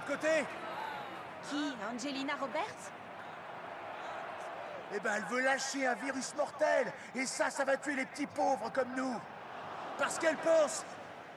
l'autre 0.00 0.20
côté 0.20 0.44
Qui 1.48 1.74
Angelina 1.92 2.34
Roberts? 2.36 2.90
Eh 4.92 5.00
ben, 5.00 5.14
elle 5.16 5.24
veut 5.24 5.40
lâcher 5.40 5.86
un 5.86 5.94
virus 5.94 6.34
mortel. 6.34 6.92
Et 7.14 7.24
ça, 7.24 7.48
ça 7.48 7.64
va 7.64 7.76
tuer 7.76 7.94
les 7.94 8.06
petits 8.06 8.26
pauvres 8.26 8.70
comme 8.72 8.92
nous. 8.96 9.16
Parce 9.98 10.18
qu'elle 10.18 10.36
pense 10.38 10.84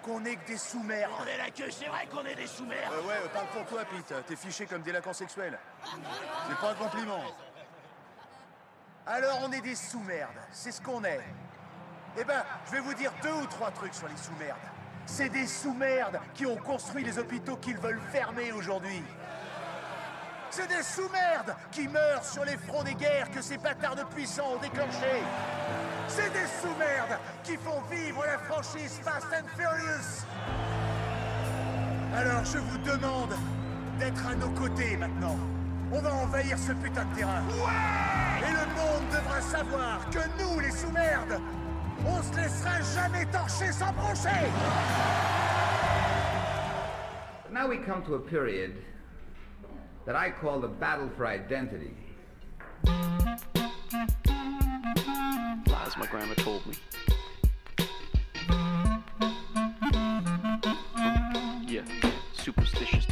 qu'on 0.01 0.21
n'est 0.21 0.37
que 0.37 0.47
des 0.47 0.57
sous-merdes. 0.57 1.11
On 1.21 1.25
est 1.25 1.37
la 1.37 1.51
queue, 1.51 1.69
c'est 1.69 1.85
vrai 1.85 2.07
qu'on 2.07 2.25
est 2.25 2.35
des 2.35 2.47
sous-merdes. 2.47 2.93
Euh, 2.93 3.07
ouais, 3.07 3.29
parle 3.31 3.47
pour 3.47 3.65
toi, 3.65 3.85
Pete. 3.85 4.25
T'es 4.25 4.35
fiché 4.35 4.65
comme 4.65 4.81
délinquant 4.81 5.13
sexuel. 5.13 5.59
C'est 5.85 6.57
pas 6.57 6.71
un 6.71 6.75
compliment. 6.75 7.21
Alors, 9.05 9.39
on 9.43 9.51
est 9.51 9.61
des 9.61 9.75
sous-merdes. 9.75 10.39
C'est 10.51 10.71
ce 10.71 10.81
qu'on 10.81 11.03
est. 11.03 11.21
Eh 12.17 12.23
ben, 12.23 12.43
je 12.65 12.71
vais 12.71 12.79
vous 12.79 12.93
dire 12.95 13.11
deux 13.21 13.33
ou 13.33 13.45
trois 13.45 13.69
trucs 13.69 13.93
sur 13.93 14.07
les 14.07 14.17
sous-merdes. 14.17 14.57
C'est 15.05 15.29
des 15.29 15.47
sous-merdes 15.47 16.19
qui 16.33 16.45
ont 16.45 16.57
construit 16.57 17.03
les 17.03 17.17
hôpitaux 17.19 17.57
qu'ils 17.57 17.77
veulent 17.77 18.01
fermer 18.11 18.51
aujourd'hui. 18.51 19.03
C'est 20.49 20.67
des 20.67 20.83
sous-merdes 20.83 21.55
qui 21.71 21.87
meurent 21.87 22.23
sur 22.23 22.45
les 22.45 22.57
fronts 22.57 22.83
des 22.83 22.93
guerres 22.93 23.31
que 23.31 23.41
ces 23.41 23.57
bâtards 23.57 23.95
de 23.95 24.03
puissants 24.03 24.53
ont 24.55 24.61
déclenchés. 24.61 25.23
C'est 26.07 26.31
des 26.31 26.47
sous-merdes 26.61 27.19
qui 27.43 27.57
font 27.57 27.81
vivre 27.91 28.23
la 28.25 28.37
franchise 28.37 28.99
Fast 29.03 29.27
and 29.33 29.47
Furious. 29.57 30.25
Alors 32.15 32.45
je 32.45 32.59
vous 32.59 32.77
demande 32.79 33.35
d'être 33.97 34.27
à 34.27 34.35
nos 34.35 34.51
côtés 34.51 34.95
maintenant. 34.97 35.37
On 35.91 36.01
va 36.01 36.13
envahir 36.13 36.57
ce 36.57 36.71
putain 36.73 37.05
de 37.05 37.15
terrain. 37.15 37.41
Et 38.39 38.51
le 38.51 38.65
monde 38.75 39.09
devra 39.11 39.41
savoir 39.41 40.09
que 40.11 40.19
nous, 40.39 40.59
les 40.59 40.71
sous-merdes, 40.71 41.39
on 42.05 42.21
se 42.23 42.35
laissera 42.35 42.81
jamais 42.95 43.25
torcher 43.31 43.71
sans 43.71 43.93
broncher. 43.93 44.49
Now 47.51 47.67
we 47.67 47.77
come 47.77 48.03
to 48.05 48.15
a 48.15 48.19
period 48.19 48.75
that 50.05 50.15
I 50.15 50.31
call 50.31 50.59
the 50.59 50.67
battle 50.67 51.09
for 51.15 51.25
identity. 51.25 51.93
Lies 55.67 55.97
my 55.97 56.07
grandma 56.09 56.33
told 56.35 56.65
me. 56.65 56.73
Yeah, 61.67 61.85
superstitious 62.33 63.05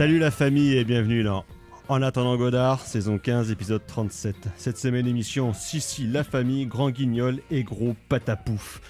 Salut 0.00 0.18
la 0.18 0.30
famille 0.30 0.78
et 0.78 0.84
bienvenue 0.84 1.22
dans 1.22 1.44
En 1.88 2.00
attendant 2.00 2.34
Godard, 2.38 2.80
saison 2.80 3.18
15, 3.18 3.50
épisode 3.50 3.86
37. 3.86 4.34
Cette 4.56 4.78
semaine 4.78 5.06
émission 5.06 5.52
Sissi, 5.52 6.06
la 6.06 6.24
famille, 6.24 6.64
grand 6.64 6.88
guignol 6.88 7.40
et 7.50 7.64
gros 7.64 7.94
patapouf. 8.08 8.80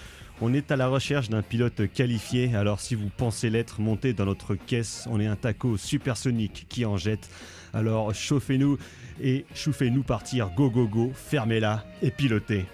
On 0.40 0.54
est 0.54 0.70
à 0.70 0.76
la 0.76 0.86
recherche 0.86 1.28
d'un 1.28 1.42
pilote 1.42 1.92
qualifié, 1.92 2.54
alors 2.54 2.78
si 2.78 2.94
vous 2.94 3.08
pensez 3.08 3.50
l'être, 3.50 3.80
montez 3.80 4.12
dans 4.12 4.24
notre 4.24 4.54
caisse, 4.54 5.08
on 5.10 5.18
est 5.18 5.26
un 5.26 5.34
taco 5.34 5.76
supersonique 5.76 6.66
qui 6.68 6.84
en 6.84 6.96
jette. 6.96 7.28
Alors 7.74 8.14
chauffez-nous 8.14 8.78
et 9.20 9.46
chauffez-nous 9.52 10.04
partir, 10.04 10.50
go 10.56 10.70
go 10.70 10.86
go, 10.86 11.10
fermez-la 11.12 11.84
et 12.02 12.12
pilotez. 12.12 12.66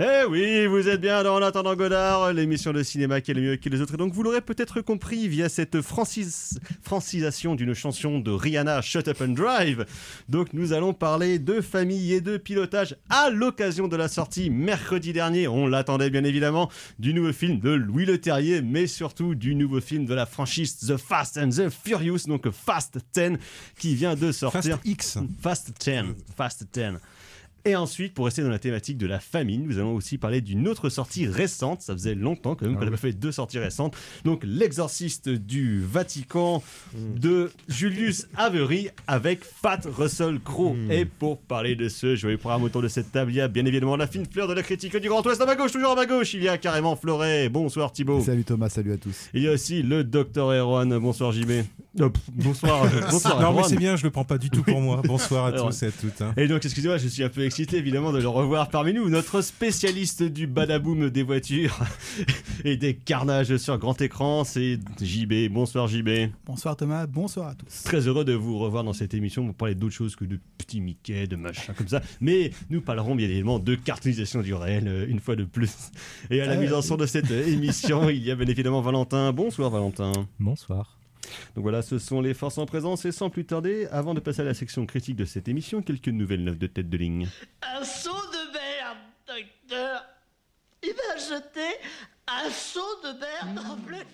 Eh 0.00 0.24
oui, 0.30 0.66
vous 0.66 0.86
êtes 0.88 1.00
bien 1.00 1.24
dans 1.24 1.34
En 1.38 1.42
attendant 1.42 1.74
Godard, 1.74 2.32
l'émission 2.32 2.72
de 2.72 2.84
cinéma 2.84 3.20
qui 3.20 3.32
est 3.32 3.34
le 3.34 3.40
mieux 3.40 3.56
que 3.56 3.68
les 3.68 3.80
autres. 3.80 3.94
Et 3.94 3.96
donc 3.96 4.12
vous 4.12 4.22
l'aurez 4.22 4.40
peut-être 4.40 4.80
compris 4.80 5.26
via 5.26 5.48
cette 5.48 5.80
francis- 5.80 6.56
francisation 6.82 7.56
d'une 7.56 7.74
chanson 7.74 8.20
de 8.20 8.30
Rihanna, 8.30 8.80
Shut 8.80 9.08
Up 9.08 9.20
and 9.20 9.30
Drive. 9.32 9.86
Donc 10.28 10.52
nous 10.52 10.72
allons 10.72 10.94
parler 10.94 11.40
de 11.40 11.60
famille 11.60 12.12
et 12.12 12.20
de 12.20 12.36
pilotage 12.36 12.94
à 13.10 13.28
l'occasion 13.28 13.88
de 13.88 13.96
la 13.96 14.06
sortie 14.06 14.50
mercredi 14.50 15.12
dernier, 15.12 15.48
on 15.48 15.66
l'attendait 15.66 16.10
bien 16.10 16.22
évidemment, 16.22 16.70
du 17.00 17.12
nouveau 17.12 17.32
film 17.32 17.58
de 17.58 17.70
Louis 17.70 18.04
Leterrier, 18.04 18.62
mais 18.62 18.86
surtout 18.86 19.34
du 19.34 19.56
nouveau 19.56 19.80
film 19.80 20.06
de 20.06 20.14
la 20.14 20.26
franchise 20.26 20.76
The 20.78 20.96
Fast 20.96 21.38
and 21.38 21.48
the 21.50 21.70
Furious, 21.70 22.28
donc 22.28 22.48
Fast 22.50 22.98
10, 23.14 23.32
qui 23.76 23.96
vient 23.96 24.14
de 24.14 24.30
sortir. 24.30 24.76
Fast 24.76 24.86
X. 24.86 25.18
Fast 25.42 25.72
10. 25.80 26.14
Fast 26.36 26.66
10. 26.72 26.98
Et 27.68 27.76
ensuite, 27.76 28.14
pour 28.14 28.24
rester 28.24 28.40
dans 28.42 28.48
la 28.48 28.58
thématique 28.58 28.96
de 28.96 29.06
la 29.06 29.20
famine, 29.20 29.66
nous 29.66 29.76
allons 29.76 29.94
aussi 29.94 30.16
parler 30.16 30.40
d'une 30.40 30.66
autre 30.68 30.88
sortie 30.88 31.26
récente. 31.26 31.82
Ça 31.82 31.92
faisait 31.92 32.14
longtemps 32.14 32.54
quand 32.54 32.64
même 32.64 32.76
Ah 32.76 32.78
qu'on 32.78 32.82
oui. 32.84 32.88
avait 32.88 32.96
fait 32.96 33.12
deux 33.12 33.30
sorties 33.30 33.58
récentes. 33.58 33.94
Donc, 34.24 34.42
L'exorciste 34.42 35.28
du 35.28 35.82
Vatican 35.84 36.62
de 36.94 37.50
Julius 37.68 38.26
Avery 38.36 38.88
avec 39.06 39.40
Pat 39.60 39.86
Russell 39.98 40.40
Crowe. 40.40 40.74
Hmm. 40.76 40.90
Et 40.90 41.04
pour 41.04 41.38
parler 41.42 41.76
de 41.76 41.90
ce 41.90 42.16
joyeux 42.16 42.38
programme 42.38 42.62
autour 42.62 42.80
de 42.80 42.88
cette 42.88 43.12
table, 43.12 43.32
il 43.32 43.36
y 43.36 43.40
a 43.42 43.48
bien 43.48 43.66
évidemment 43.66 43.96
la 43.96 44.06
fine 44.06 44.24
fleur 44.24 44.48
de 44.48 44.54
la 44.54 44.62
critique 44.62 44.96
du 44.96 45.08
Grand 45.10 45.24
Ouest 45.26 45.38
à 45.42 45.44
ma 45.44 45.54
gauche, 45.54 45.72
toujours 45.72 45.90
à 45.90 45.94
ma 45.94 46.06
gauche. 46.06 46.32
Il 46.32 46.42
y 46.42 46.48
a 46.48 46.56
carrément 46.56 46.96
Floret. 46.96 47.50
Bonsoir 47.50 47.92
Thibaut. 47.92 48.22
Salut 48.22 48.44
Thomas, 48.44 48.70
salut 48.70 48.92
à 48.94 48.96
tous. 48.96 49.28
Il 49.34 49.42
y 49.42 49.48
a 49.48 49.52
aussi 49.52 49.82
le 49.82 50.04
docteur 50.04 50.50
Erwan. 50.52 50.98
Bonsoir 50.98 51.32
JB. 51.32 51.50
Oh, 52.00 52.08
pff, 52.10 52.22
bonsoir. 52.32 52.86
bonsoir 53.10 53.40
non 53.42 53.52
mais 53.56 53.64
c'est 53.68 53.76
bien, 53.76 53.96
je 53.96 54.04
le 54.04 54.10
prends 54.10 54.24
pas 54.24 54.38
du 54.38 54.48
tout 54.50 54.62
pour 54.62 54.80
moi. 54.80 55.02
Bonsoir 55.04 55.46
à 55.46 55.48
Alors, 55.48 55.66
tous 55.70 55.82
et 55.82 55.86
à 55.86 55.90
toutes. 55.90 56.22
hein. 56.22 56.32
Et 56.36 56.46
donc, 56.46 56.64
excusez-moi, 56.64 56.96
je 56.96 57.08
suis 57.08 57.24
un 57.24 57.28
peu 57.28 57.44
excité 57.44 57.57
évidemment 57.62 58.12
de 58.12 58.18
le 58.20 58.28
revoir 58.28 58.68
parmi 58.68 58.92
nous, 58.92 59.08
notre 59.08 59.40
spécialiste 59.40 60.22
du 60.22 60.46
badaboom 60.46 61.10
des 61.10 61.24
voitures 61.24 61.76
et 62.64 62.76
des 62.76 62.94
carnages 62.94 63.56
sur 63.56 63.76
grand 63.78 64.00
écran, 64.00 64.44
c'est 64.44 64.78
JB. 65.00 65.50
Bonsoir 65.50 65.88
JB. 65.88 66.30
Bonsoir 66.46 66.76
Thomas, 66.76 67.06
bonsoir 67.06 67.48
à 67.48 67.54
tous. 67.54 67.82
Très 67.82 68.06
heureux 68.06 68.24
de 68.24 68.32
vous 68.32 68.58
revoir 68.58 68.84
dans 68.84 68.92
cette 68.92 69.12
émission 69.12 69.44
pour 69.44 69.54
parler 69.54 69.74
d'autre 69.74 69.94
chose 69.94 70.14
que 70.14 70.24
de 70.24 70.38
petits 70.56 70.80
Mickey, 70.80 71.26
de 71.26 71.34
machin 71.36 71.72
comme 71.74 71.88
ça. 71.88 72.00
Mais 72.20 72.52
nous 72.70 72.80
parlerons 72.80 73.16
bien 73.16 73.26
évidemment 73.28 73.58
de 73.58 73.74
cartoonisation 73.74 74.40
du 74.40 74.54
réel 74.54 74.86
euh, 74.86 75.06
une 75.08 75.18
fois 75.20 75.34
de 75.34 75.44
plus. 75.44 75.90
Et 76.30 76.40
à 76.40 76.46
la 76.46 76.52
Ah, 76.52 76.56
mise 76.56 76.72
en 76.72 76.82
son 76.82 76.96
de 76.96 77.06
cette 77.06 77.30
euh, 77.30 77.46
émission, 77.52 78.08
il 78.08 78.22
y 78.22 78.30
a 78.30 78.36
bien 78.36 78.46
évidemment 78.46 78.82
Valentin. 78.82 79.32
Bonsoir 79.32 79.70
Valentin. 79.70 80.12
Bonsoir. 80.38 80.97
Donc 81.54 81.62
voilà, 81.62 81.82
ce 81.82 81.98
sont 81.98 82.20
les 82.20 82.34
forces 82.34 82.58
en 82.58 82.66
présence 82.66 83.04
et 83.04 83.12
sans 83.12 83.30
plus 83.30 83.44
tarder, 83.44 83.86
avant 83.90 84.14
de 84.14 84.20
passer 84.20 84.40
à 84.42 84.44
la 84.44 84.54
section 84.54 84.86
critique 84.86 85.16
de 85.16 85.24
cette 85.24 85.48
émission, 85.48 85.82
quelques 85.82 86.08
nouvelles 86.08 86.44
neuves 86.44 86.58
de 86.58 86.66
tête 86.66 86.88
de 86.88 86.96
ligne. 86.96 87.28
Un 87.62 87.84
seau 87.84 88.10
de 88.10 88.52
merde, 88.52 88.98
docteur. 89.26 90.04
Il 90.82 90.94
m'a 90.94 91.16
jeté 91.16 91.66
un 92.26 92.50
seau 92.50 92.80
de 93.02 93.08
merde 93.18 93.66
en 93.66 93.76
pleine. 93.76 94.06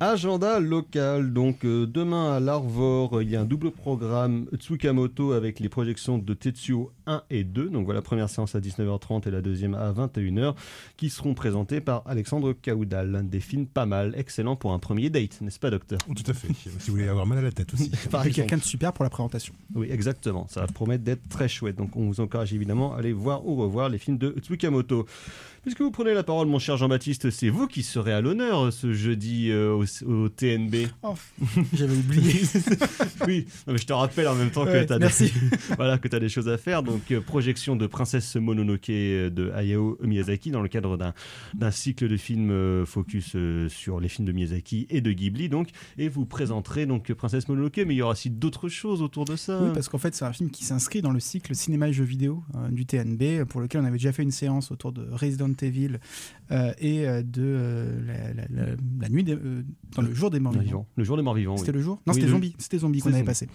Agenda 0.00 0.58
local, 0.58 1.32
donc 1.32 1.64
euh, 1.64 1.86
demain 1.86 2.32
à 2.34 2.40
l'Arvor, 2.40 3.18
euh, 3.18 3.22
il 3.22 3.30
y 3.30 3.36
a 3.36 3.40
un 3.40 3.44
double 3.44 3.70
programme 3.70 4.46
Tsukamoto 4.56 5.30
avec 5.30 5.60
les 5.60 5.68
projections 5.68 6.18
de 6.18 6.34
Tetsuo 6.34 6.90
1 7.06 7.22
et 7.30 7.44
2. 7.44 7.68
Donc 7.70 7.84
voilà, 7.84 8.02
première 8.02 8.28
séance 8.28 8.56
à 8.56 8.60
19h30 8.60 9.28
et 9.28 9.30
la 9.30 9.40
deuxième 9.42 9.74
à 9.74 9.92
21h, 9.92 10.56
qui 10.96 11.08
seront 11.08 11.34
présentées 11.34 11.80
par 11.80 12.02
Alexandre 12.06 12.52
Kaoudal. 12.52 13.28
Des 13.28 13.38
films 13.38 13.66
pas 13.66 13.86
mal, 13.86 14.12
excellents 14.16 14.56
pour 14.56 14.72
un 14.72 14.80
premier 14.80 15.08
date, 15.08 15.40
n'est-ce 15.40 15.60
pas, 15.60 15.70
docteur? 15.70 16.00
Tout 16.00 16.28
à 16.28 16.34
fait. 16.34 16.48
si 16.52 16.68
vous 16.68 16.96
voulez 16.96 17.06
avoir 17.06 17.26
mal 17.26 17.38
à 17.38 17.42
la 17.42 17.52
tête 17.52 17.72
aussi. 17.72 17.90
Par 18.10 18.24
Et 18.24 18.28
exemple. 18.30 18.48
quelqu'un 18.48 18.56
de 18.60 18.66
super 18.68 18.92
pour 18.92 19.04
la 19.04 19.10
présentation. 19.10 19.54
Oui, 19.76 19.86
exactement. 19.88 20.48
Ça 20.50 20.62
va 20.62 20.66
promettre 20.66 21.04
d'être 21.04 21.28
très 21.28 21.48
chouette. 21.48 21.76
Donc, 21.76 21.94
on 21.94 22.06
vous 22.08 22.20
encourage 22.20 22.52
évidemment 22.52 22.92
à 22.96 22.98
aller 22.98 23.12
voir 23.12 23.46
ou 23.46 23.54
revoir 23.54 23.88
les 23.88 23.98
films 23.98 24.18
de 24.18 24.34
Tsukamoto. 24.40 25.06
Puisque 25.62 25.80
vous 25.80 25.92
prenez 25.92 26.12
la 26.12 26.24
parole, 26.24 26.48
mon 26.48 26.58
cher 26.58 26.76
Jean-Baptiste, 26.76 27.30
c'est 27.30 27.48
vous 27.48 27.68
qui 27.68 27.84
serez 27.84 28.12
à 28.12 28.20
l'honneur 28.20 28.64
euh, 28.64 28.70
ce 28.72 28.92
jeudi 28.92 29.48
euh, 29.52 29.72
au, 29.72 29.84
au 30.10 30.28
TNB. 30.28 30.88
Oh, 31.04 31.14
j'avais 31.72 31.94
oublié. 31.94 32.40
oui, 33.28 33.46
non, 33.68 33.72
mais 33.72 33.78
je 33.78 33.86
te 33.86 33.92
rappelle 33.92 34.26
en 34.26 34.34
même 34.34 34.50
temps 34.50 34.64
que 34.64 34.84
tu 34.84 34.92
as, 34.92 34.98
merci. 34.98 35.32
voilà, 35.76 35.98
que 35.98 36.14
as 36.16 36.18
des 36.18 36.28
choses 36.28 36.48
à 36.48 36.58
faire. 36.58 36.82
Donc, 36.82 37.12
euh, 37.12 37.20
projection 37.20 37.76
de 37.76 37.86
Princesse 37.86 38.34
Mononoke 38.34 38.88
de 38.88 39.52
Hayao 39.54 39.98
Miyazaki 40.02 40.50
dans 40.50 40.62
le 40.62 40.68
cadre 40.68 40.98
d'un 41.54 41.70
cycle 41.70 42.08
de 42.08 42.16
films 42.16 42.50
euh, 42.50 42.84
focus 42.84 43.36
sur 43.68 44.00
les 44.00 44.08
films 44.08 44.26
de 44.26 44.32
Miyazaki 44.32 44.88
et 44.90 45.00
de 45.00 45.12
Ghibli. 45.12 45.48
Donc, 45.48 45.68
et 45.96 46.08
vous 46.08 46.26
présenterez 46.26 46.86
donc 46.86 47.12
Princesse 47.12 47.48
Mononoke, 47.48 47.76
mais 47.86 47.94
il 47.94 47.98
y 47.98 48.02
aura 48.02 48.12
aussi 48.12 48.30
d'autres 48.30 48.68
choses 48.68 49.00
autour 49.00 49.26
de 49.26 49.36
ça. 49.36 49.60
Oui, 49.62 49.70
parce 49.72 49.88
qu'en 49.88 49.98
fait, 49.98 50.12
c'est 50.16 50.24
un 50.24 50.32
film 50.32 50.50
qui 50.50 50.64
s'inscrit 50.64 51.02
dans 51.02 51.12
le 51.12 51.20
cycle 51.20 51.54
cinéma 51.54 51.88
et 51.88 51.92
jeux 51.92 52.02
vidéo 52.02 52.42
du 52.70 52.84
TNB, 52.84 53.44
pour 53.44 53.60
lequel 53.60 53.80
on 53.82 53.84
avait 53.84 53.98
déjà 53.98 54.10
fait 54.10 54.24
une 54.24 54.32
séance 54.32 54.72
autour 54.72 54.90
de 54.90 55.06
Resident 55.12 55.51
Evil 55.60 55.98
euh, 56.50 56.72
et 56.78 57.06
euh, 57.08 57.22
de 57.22 57.42
euh, 57.42 58.00
la, 58.06 58.34
la- 58.34 58.48
la- 58.66 58.72
la 59.00 59.08
nuit 59.08 59.24
des, 59.24 59.34
euh, 59.34 59.62
dans 59.96 60.02
le 60.02 60.12
jour 60.14 60.30
des 60.30 60.40
morts 60.40 60.52
vivants. 60.52 60.64
vivant. 60.64 60.86
Le 60.96 61.04
jour 61.04 61.16
des 61.16 61.22
morts 61.22 61.34
vivants. 61.34 61.52
oui. 61.54 61.58
C'était 61.60 61.72
le 61.72 61.80
jour 61.80 61.96
Non, 62.06 62.12
Oui, 62.12 62.14
c'était 62.14 62.26
le- 62.26 62.32
zombie. 62.32 62.54
C'était 62.58 62.78
zombie 62.78 63.00
qu'on 63.00 63.08
avait 63.10 63.18
zombie. 63.18 63.26
passé. 63.26 63.48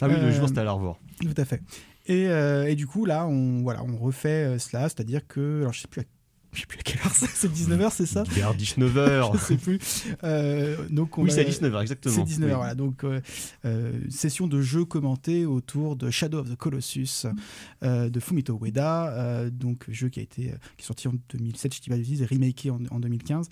Ah 0.00 0.08
oui, 0.08 0.14
le 0.20 0.30
jour 0.32 0.48
c'était 0.48 0.60
à 0.60 0.64
l'Arvor. 0.64 0.98
Tout 1.20 1.34
à 1.36 1.44
fait. 1.44 1.62
Et, 2.06 2.24
et 2.24 2.74
du 2.74 2.86
coup, 2.86 3.04
là, 3.04 3.26
on, 3.26 3.62
voilà, 3.62 3.84
on 3.84 3.96
refait 3.96 4.58
cela, 4.58 4.88
c'est-à-dire 4.88 5.26
que. 5.26 5.60
Alors, 5.60 5.72
je 5.74 5.80
sais 5.82 5.88
plus 5.88 6.00
à, 6.00 6.04
je 6.52 6.60
sais 6.60 6.66
plus 6.66 6.78
à 6.78 6.82
quelle 6.82 7.00
heure 7.00 7.12
c'est 7.14 7.52
19h, 7.52 7.90
c'est 7.92 8.06
ça 8.06 8.22
Vers 8.24 8.54
19h. 8.56 9.32
Je 9.34 9.38
sais 9.38 9.56
plus. 9.56 9.78
Euh, 10.24 10.88
donc 10.88 11.18
on 11.18 11.22
Oui, 11.22 11.30
c'est 11.30 11.46
à 11.46 11.48
19h, 11.48 11.80
exactement. 11.82 12.14
C'est 12.14 12.22
19h, 12.22 12.44
Oui. 12.46 12.52
voilà. 12.54 12.74
Donc, 12.74 13.04
euh, 13.04 13.20
euh, 13.64 13.92
session 14.08 14.46
de 14.46 14.60
jeu 14.60 14.84
commentée 14.84 15.46
autour 15.46 15.96
de 15.96 16.10
Shadow 16.10 16.38
of 16.38 16.50
the 16.50 16.56
Colossus 16.56 17.26
euh, 17.82 18.08
de 18.08 18.20
Fumito 18.20 18.58
Ueda, 18.62 19.48
donc 19.50 19.84
jeu 19.90 20.08
qui 20.08 20.20
a 20.20 20.22
été 20.22 20.42
qui 20.76 20.82
est 20.82 20.86
sorti 20.86 21.06
en 21.08 21.14
2007, 21.30 21.74
je 21.74 21.80
dis 21.80 21.88
pas 21.90 21.96
et 21.96 22.24
remaké 22.26 22.70
en, 22.70 22.78
en 22.90 23.00
2015. 23.00 23.48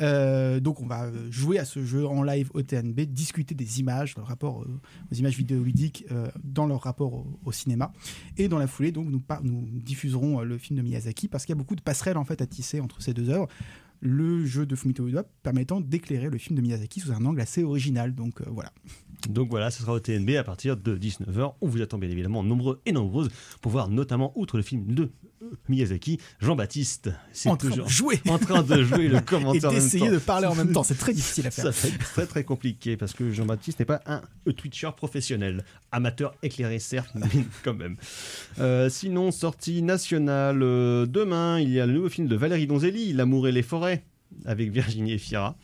Euh, 0.00 0.60
donc, 0.60 0.80
on 0.80 0.86
va 0.86 1.10
jouer 1.30 1.58
à 1.58 1.64
ce 1.64 1.84
jeu 1.84 2.06
en 2.06 2.22
live 2.22 2.50
au 2.54 2.62
TNB, 2.62 3.00
discuter 3.02 3.54
des 3.54 3.80
images, 3.80 4.16
le 4.16 4.22
rapport 4.22 4.58
aux 5.10 5.14
images 5.14 5.36
vidéoludiques 5.36 6.04
dans 6.42 6.66
leur 6.66 6.82
rapport 6.82 7.12
au, 7.14 7.38
au 7.44 7.52
cinéma. 7.52 7.92
Et 8.36 8.48
dans 8.48 8.58
la 8.58 8.66
foulée, 8.66 8.92
donc, 8.92 9.08
nous, 9.08 9.20
par- 9.20 9.42
nous 9.44 9.68
diffuserons 9.72 10.40
le 10.40 10.58
film 10.58 10.78
de 10.78 10.82
Miyazaki 10.82 11.28
parce 11.28 11.44
qu'il 11.44 11.52
y 11.54 11.56
a 11.56 11.58
beaucoup 11.58 11.76
de 11.76 11.80
passerelles 11.80 12.16
en 12.16 12.24
fait 12.24 12.39
à 12.40 12.46
entre 12.80 13.02
ces 13.02 13.14
deux 13.14 13.30
œuvres 13.30 13.48
le 14.00 14.44
jeu 14.46 14.66
de 14.66 14.74
Fumito 14.74 15.06
Ueda 15.06 15.24
permettant 15.42 15.80
d'éclairer 15.80 16.28
le 16.28 16.38
film 16.38 16.56
de 16.56 16.62
Miyazaki 16.62 17.00
sous 17.00 17.12
un 17.12 17.24
angle 17.24 17.40
assez 17.40 17.62
original. 17.62 18.14
Donc 18.14 18.40
euh, 18.40 18.44
voilà. 18.48 18.72
Donc 19.28 19.50
voilà, 19.50 19.70
ce 19.70 19.80
sera 19.82 19.92
au 19.92 20.00
TNB 20.00 20.30
à 20.36 20.44
partir 20.44 20.76
de 20.76 20.96
19h. 20.96 21.54
On 21.60 21.68
vous 21.68 21.82
attend 21.82 21.98
bien 21.98 22.08
évidemment 22.08 22.42
nombreux 22.42 22.80
et 22.86 22.92
nombreuses 22.92 23.28
pour 23.60 23.72
voir 23.72 23.88
notamment, 23.88 24.32
outre 24.34 24.56
le 24.56 24.62
film 24.62 24.86
de 24.94 25.10
euh, 25.42 25.46
Miyazaki, 25.68 26.18
Jean-Baptiste. 26.40 27.10
C'est 27.32 27.48
En 27.48 27.56
train 27.56 27.70
de 27.70 27.86
jouer. 27.86 28.20
en 28.28 28.38
train 28.38 28.62
de 28.62 28.82
jouer 28.82 29.08
le 29.08 29.18
Et 29.20 29.22
commentaire 29.22 29.70
en 29.70 29.72
même 29.72 29.82
d'essayer 29.82 30.10
de 30.10 30.18
parler 30.18 30.46
en 30.46 30.54
même 30.54 30.72
temps, 30.72 30.82
c'est 30.82 30.98
très 30.98 31.12
difficile 31.14 31.46
à 31.46 31.50
faire. 31.50 31.72
Ça 31.72 31.88
être 31.88 31.98
très 31.98 32.26
très 32.26 32.44
compliqué 32.44 32.96
parce 32.96 33.14
que 33.14 33.30
Jean-Baptiste 33.30 33.78
n'est 33.78 33.86
pas 33.86 34.00
un 34.06 34.22
Twitcher 34.52 34.90
professionnel. 34.96 35.64
Amateur 35.92 36.34
éclairé 36.42 36.78
certes, 36.78 37.10
mais 37.14 37.26
quand 37.64 37.74
même. 37.74 37.96
Euh, 38.58 38.88
sinon, 38.90 39.30
sortie 39.32 39.82
nationale, 39.82 40.62
euh, 40.62 41.06
demain, 41.06 41.58
il 41.58 41.70
y 41.70 41.80
a 41.80 41.86
le 41.86 41.94
nouveau 41.94 42.08
film 42.08 42.28
de 42.28 42.36
Valérie 42.36 42.66
Donzelli, 42.66 43.12
L'amour 43.12 43.48
et 43.48 43.52
les 43.52 43.62
forêts, 43.62 43.89
avec 44.44 44.70
Virginie 44.70 45.12
Efira. 45.12 45.56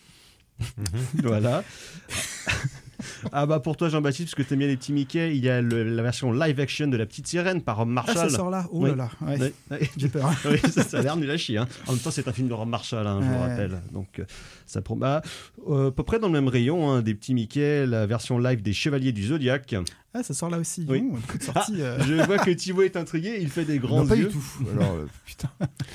voilà. 1.23 1.65
Ah 3.33 3.47
bah 3.47 3.61
pour 3.61 3.77
toi 3.77 3.89
Jean-Baptiste, 3.89 4.31
parce 4.31 4.35
que 4.35 4.49
t'aimes 4.49 4.61
bien 4.61 4.69
les 4.69 4.77
petits 4.77 4.93
Mickey, 4.93 5.37
il 5.37 5.45
y 5.45 5.49
a 5.49 5.61
le- 5.63 5.83
la 5.85 6.03
version 6.03 6.33
live 6.33 6.59
action 6.61 6.87
de 6.89 6.97
La 6.97 7.07
Petite 7.07 7.27
Sirène 7.27 7.63
par 7.63 7.77
Rob 7.79 7.89
Ah, 7.91 7.93
Marshall. 7.93 8.17
ça 8.17 8.29
sort 8.31 8.51
là 8.51 8.67
Oh 8.71 8.87
là 8.87 8.95
là, 8.95 9.11
ouais. 9.23 9.39
Ouais, 9.39 9.53
ouais. 9.71 9.91
j'ai 9.97 10.09
peur. 10.09 10.31
oui, 10.45 10.59
ça, 10.71 10.83
ça 10.83 10.99
a 10.99 11.03
l'air 11.03 11.17
nul 11.17 11.31
à 11.31 11.37
chier. 11.37 11.59
hein. 11.59 11.69
En 11.87 11.93
même 11.93 12.01
temps, 12.01 12.11
c'est 12.11 12.27
un 12.29 12.33
film 12.33 12.49
de 12.49 12.55
Rob 12.55 12.69
Marshall, 12.69 13.07
hein, 13.07 13.21
je 13.23 13.27
vous 13.29 13.39
rappelle. 13.39 13.81
Donc, 13.93 14.19
euh, 14.19 14.25
ça 14.67 14.81
prom- 14.81 14.99
bah, 14.99 15.23
euh, 15.69 15.89
à 15.89 15.93
peu 15.93 16.03
près 16.03 16.19
dans 16.19 16.27
le 16.29 16.33
même 16.33 16.49
rayon, 16.49 16.91
hein, 16.91 17.03
des 17.03 17.15
petits 17.15 17.35
Mickey, 17.35 17.87
la 17.87 18.07
version 18.07 18.39
live 18.39 18.63
des 18.63 18.73
Chevaliers 18.73 19.13
du 19.13 19.25
Zodiac. 19.27 19.75
Ah, 20.15 20.23
ça 20.23 20.33
sort 20.33 20.49
là 20.49 20.59
aussi. 20.59 20.87
Oui. 20.89 21.03
Oh, 21.13 21.17
beaucoup 21.17 21.37
de 21.37 21.43
sorties, 21.43 21.81
euh. 21.83 21.99
Je 22.01 22.15
vois 22.25 22.39
que 22.39 22.51
Thibaut 22.51 22.83
est 22.83 22.97
intrigué, 22.97 23.37
il 23.39 23.51
fait 23.51 23.67
des 23.67 23.79
grands 23.79 23.99
Non, 24.03 24.07
pas 24.07 24.17
yeux. 24.17 24.29
du 24.29 24.33
tout. 24.33 24.45
Alors, 24.73 24.95
euh, 24.95 25.07
putain. 25.27 25.51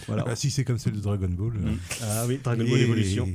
Voilà. 0.08 0.26
Ah, 0.28 0.36
si 0.36 0.52
c'est 0.52 0.64
comme 0.64 0.78
celle 0.78 0.94
de 0.94 1.00
Dragon 1.00 1.28
Ball. 1.30 1.54
euh. 1.58 1.72
Ah 2.04 2.26
oui, 2.28 2.40
Dragon 2.44 2.64
Ball 2.64 2.78
Et- 2.80 2.84
Evolution. 2.84 3.28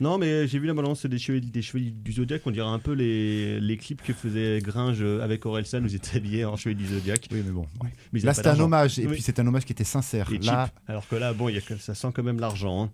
Non, 0.00 0.18
mais 0.18 0.46
j'ai 0.48 0.58
vu 0.58 0.66
la 0.66 0.74
balance 0.74 1.04
des 1.06 1.18
chevaliers, 1.18 1.46
des 1.46 1.62
chevaliers 1.62 1.90
du 1.90 2.12
Zodiac, 2.12 2.42
on 2.46 2.50
dirait 2.50 2.66
un 2.66 2.78
peu 2.78 2.92
les, 2.92 3.60
les 3.60 3.76
clips 3.76 4.02
que 4.02 4.12
faisait 4.12 4.60
Gringe 4.60 5.02
avec 5.22 5.44
Orelsan, 5.46 5.82
où 5.82 5.86
ils 5.86 5.94
étaient 5.96 6.16
habillés 6.16 6.44
en 6.44 6.56
chevalier 6.56 6.76
du 6.76 6.86
Zodiac. 6.86 7.28
Oui, 7.30 7.42
mais 7.44 7.52
bon. 7.52 7.66
Mais 8.12 8.20
Là, 8.20 8.32
pas 8.34 8.52
un 8.52 8.60
hommage, 8.60 8.98
et 8.98 9.06
Oui. 9.06 9.12
puis 9.14 9.22
c'est 9.22 9.38
un 9.38 9.46
hommage 9.46 9.64
qui 9.64 9.72
était 9.72 9.84
sincère. 9.84 10.30
Et 10.32 10.38
Là, 10.38 10.66
cheap. 10.66 10.74
Alors 10.88 11.06
que 11.06 11.16
là, 11.16 11.32
bon, 11.32 11.48
y 11.48 11.58
a 11.58 11.60
ça 11.78 11.94
sent 11.94 12.08
quand 12.14 12.22
même 12.22 12.40
l'argent. 12.40 12.84
hein. 12.84 12.90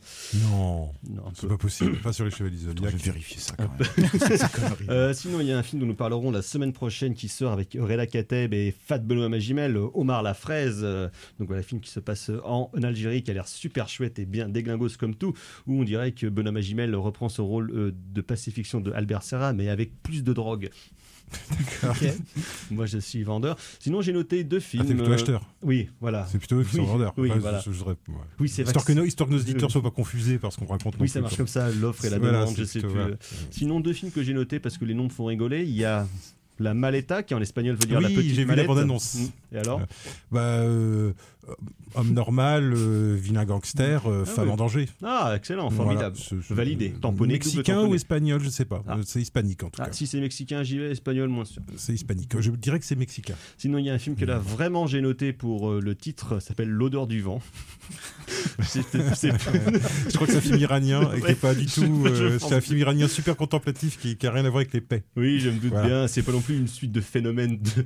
Non, 0.50 0.91
Non, 1.08 1.25
c'est 1.35 1.47
pas 1.49 1.56
possible. 1.56 1.97
Pas 1.99 2.12
sur 2.12 2.25
les 2.25 2.31
Chevaliers 2.31 2.56
Attends, 2.70 2.82
Zodiac. 2.85 2.91
je 2.93 2.97
vais 2.97 3.11
vérifier 3.12 3.38
ça 3.41 3.55
quand 3.56 3.70
même. 3.79 4.11
C'est. 4.19 4.91
Euh, 4.91 5.12
sinon, 5.14 5.41
il 5.41 5.47
y 5.47 5.53
a 5.53 5.58
un 5.58 5.62
film 5.62 5.81
dont 5.81 5.87
nous 5.87 5.94
parlerons 5.94 6.31
la 6.31 6.43
semaine 6.43 6.73
prochaine 6.73 7.14
qui 7.14 7.29
sort 7.29 7.53
avec 7.53 7.76
Reda 7.81 8.06
Kateb 8.06 8.53
et 8.53 8.75
Fat 8.87 8.99
Benoît 8.99 9.29
Magimel, 9.29 9.76
Omar 9.94 10.23
la 10.23 10.35
fraise. 10.35 10.81
euh, 10.82 11.08
donc 11.38 11.49
voilà, 11.49 11.61
un 11.61 11.64
film 11.64 11.81
qui 11.81 11.91
se 11.91 12.00
passe 12.00 12.31
en 12.44 12.70
Algérie, 12.82 13.23
qui 13.23 13.31
a 13.31 13.35
l'air 13.35 13.47
super 13.49 13.88
chouette 13.88 14.19
et 14.19 14.25
bien 14.26 14.49
déglingos 14.49 14.97
comme 14.99 15.14
tout, 15.14 15.35
où 15.67 15.81
on 15.81 15.85
dirait 15.85 16.12
que 16.12 16.26
Benoît 16.26 16.53
Magimel 16.53 16.95
reprend 16.96 17.28
son 17.28 17.46
rôle 17.46 17.70
euh, 17.75 17.93
de 18.14 18.20
pacifiction 18.20 18.81
de 18.81 18.93
Albert 18.93 19.22
Serra, 19.22 19.52
mais 19.52 19.69
avec 19.69 20.02
plus 20.02 20.22
de 20.25 20.32
drogue. 20.32 20.70
Ok. 21.82 22.04
Moi, 22.70 22.87
je 22.87 22.98
suis 22.98 23.22
vendeur. 23.25 23.56
Sinon, 23.81 24.00
j'ai 24.00 24.12
noté 24.12 24.44
deux 24.44 24.58
Ah, 24.58 24.60
films. 24.60 24.87
t'es 24.87 24.94
plutôt 24.94 25.10
euh, 25.10 25.14
acheteur. 25.14 25.43
Oui, 25.62 25.88
voilà. 26.00 26.26
C'est 26.31 26.38
plutôt 26.38 26.56
eux 26.60 26.62
qui 26.64 26.76
Oui, 26.76 26.87
sont 26.87 26.93
vendeurs. 26.93 27.14
oui, 27.16 27.31
voilà. 27.40 27.58
je- 27.60 27.72
je 27.72 27.78
voudrais- 27.78 27.96
ouais. 28.08 28.14
Oui, 28.38 28.48
c'est. 28.48 28.62
Histoire 28.62 28.84
que 28.84 28.93
nos, 28.93 29.04
histoire 29.04 29.28
que 29.28 29.34
nos 29.34 29.40
auditeurs 29.40 29.69
oui. 29.69 29.72
soient 29.72 29.82
pas 29.82 29.90
confusés 29.90 30.38
par 30.38 30.52
ce 30.52 30.58
qu'on 30.58 30.66
raconte. 30.66 30.94
Oui, 31.00 31.08
ça 31.08 31.20
marche 31.20 31.37
comme 31.37 31.48
ça, 31.48 31.69
l'offre 31.70 32.04
et 32.04 32.10
la 32.10 32.19
Voilà, 32.19 32.40
demande, 32.43 32.56
je 32.56 32.62
c'est 32.64 32.75
sais 32.75 32.78
plutôt- 32.81 32.94
plus. 32.94 33.00
voilà. 33.02 33.16
Sinon, 33.50 33.81
deux 33.81 33.93
films 33.93 34.12
que 34.12 34.22
j'ai 34.22 34.34
notés 34.34 34.60
parce 34.60 34.78
que 34.78 34.84
les 34.84 34.94
noms 34.94 35.04
me 35.04 35.08
font 35.08 35.25
rigoler. 35.25 35.64
Il 35.64 35.75
y 35.75 35.84
a 35.84 36.06
La 36.58 36.72
Maleta, 36.72 37.22
qui 37.22 37.34
en 37.34 37.40
espagnol 37.43 37.75
veut 37.75 37.87
dire 37.87 38.00
la 38.00 38.08
Oui, 38.08 38.14
petite 38.14 38.34
j'ai 38.34 38.44
vu 38.46 38.54
la 38.54 38.64
bande-annonce. 38.64 39.19
Et 39.52 39.58
alors? 39.58 39.81
Bah, 40.31 40.40
euh, 40.40 41.12
homme 41.94 42.12
normal, 42.12 42.72
euh, 42.76 43.16
vilain 43.19 43.44
gangster, 43.44 44.06
euh, 44.06 44.25
Ah 44.26 44.31
femme 44.31 44.50
en 44.50 44.56
danger. 44.56 44.88
Ah, 45.02 45.32
excellent, 45.37 45.69
Voilà, 45.69 45.76
formidable. 45.76 46.16
ce- 46.16 46.40
ce- 46.40 46.54
Validé, 46.54 46.90
tamponné, 47.00 47.34
Mexicain 47.34 47.82
ou 47.84 47.94
espagnol, 47.94 48.40
je 48.43 48.48
sais 48.50 48.64
pas. 48.64 48.82
Ah. 48.87 48.96
Euh, 48.98 49.02
C'est 49.04 49.20
hispanique 49.20 49.62
en 49.62 49.70
tout 49.70 49.81
Ah, 49.82 49.87
cas. 49.87 49.93
si 49.93 50.06
c'est 50.06 50.20
mexicain, 50.20 50.62
j'y 50.62 50.78
vais, 50.78 50.90
espagnol, 50.90 51.28
moins 51.28 51.44
sûr. 51.44 51.62
C'est 51.76 51.94
hispanique. 51.94 52.32
Je 52.40 52.50
dirais 52.50 52.78
que 52.78 52.84
c'est 52.84 52.96
mexicain. 52.96 53.34
Sinon, 53.58 53.78
il 53.78 53.84
y 53.87 53.90
a 53.90 53.94
un 53.94 53.98
film 53.98 54.16
que 54.16 54.25
là, 54.25 54.38
vraiment, 54.38 54.87
j'ai 54.87 55.00
noté 55.00 55.32
pour 55.32 55.70
euh, 55.70 55.81
le 55.81 55.94
titre, 55.94 56.40
s'appelle 56.40 56.69
L'odeur 56.69 57.06
du 57.06 57.20
vent. 57.22 57.40
Je 58.58 60.14
crois 60.14 60.26
que 60.26 60.32
c'est 60.32 60.38
un 60.38 60.40
film 60.40 60.58
iranien 60.58 61.00
et 61.12 61.16
qui 61.19 61.22
Ouais, 61.22 61.32
est 61.32 61.34
pas 61.40 61.54
du 61.54 61.66
tout. 61.66 62.04
euh, 62.06 62.38
c'est 62.38 62.54
un 62.54 62.60
film 62.60 62.78
iranien 62.78 63.08
super 63.08 63.37
contemplatif 63.37 63.98
qui, 63.98 64.16
qui 64.16 64.26
a 64.26 64.31
rien 64.32 64.44
à 64.44 64.48
voir 64.50 64.56
avec 64.60 64.72
les 64.72 64.81
paix. 64.81 65.04
Oui, 65.16 65.40
je 65.40 65.50
me 65.50 65.58
doute 65.58 65.70
Voilà. 65.70 65.87
bien. 65.88 66.08
C'est 66.08 66.22
pas 66.22 66.32
non 66.32 66.40
plus 66.40 66.56
une 66.58 66.69
suite 66.69 66.93
de 66.93 67.00
phénomènes 67.00 67.58
de, 67.58 67.84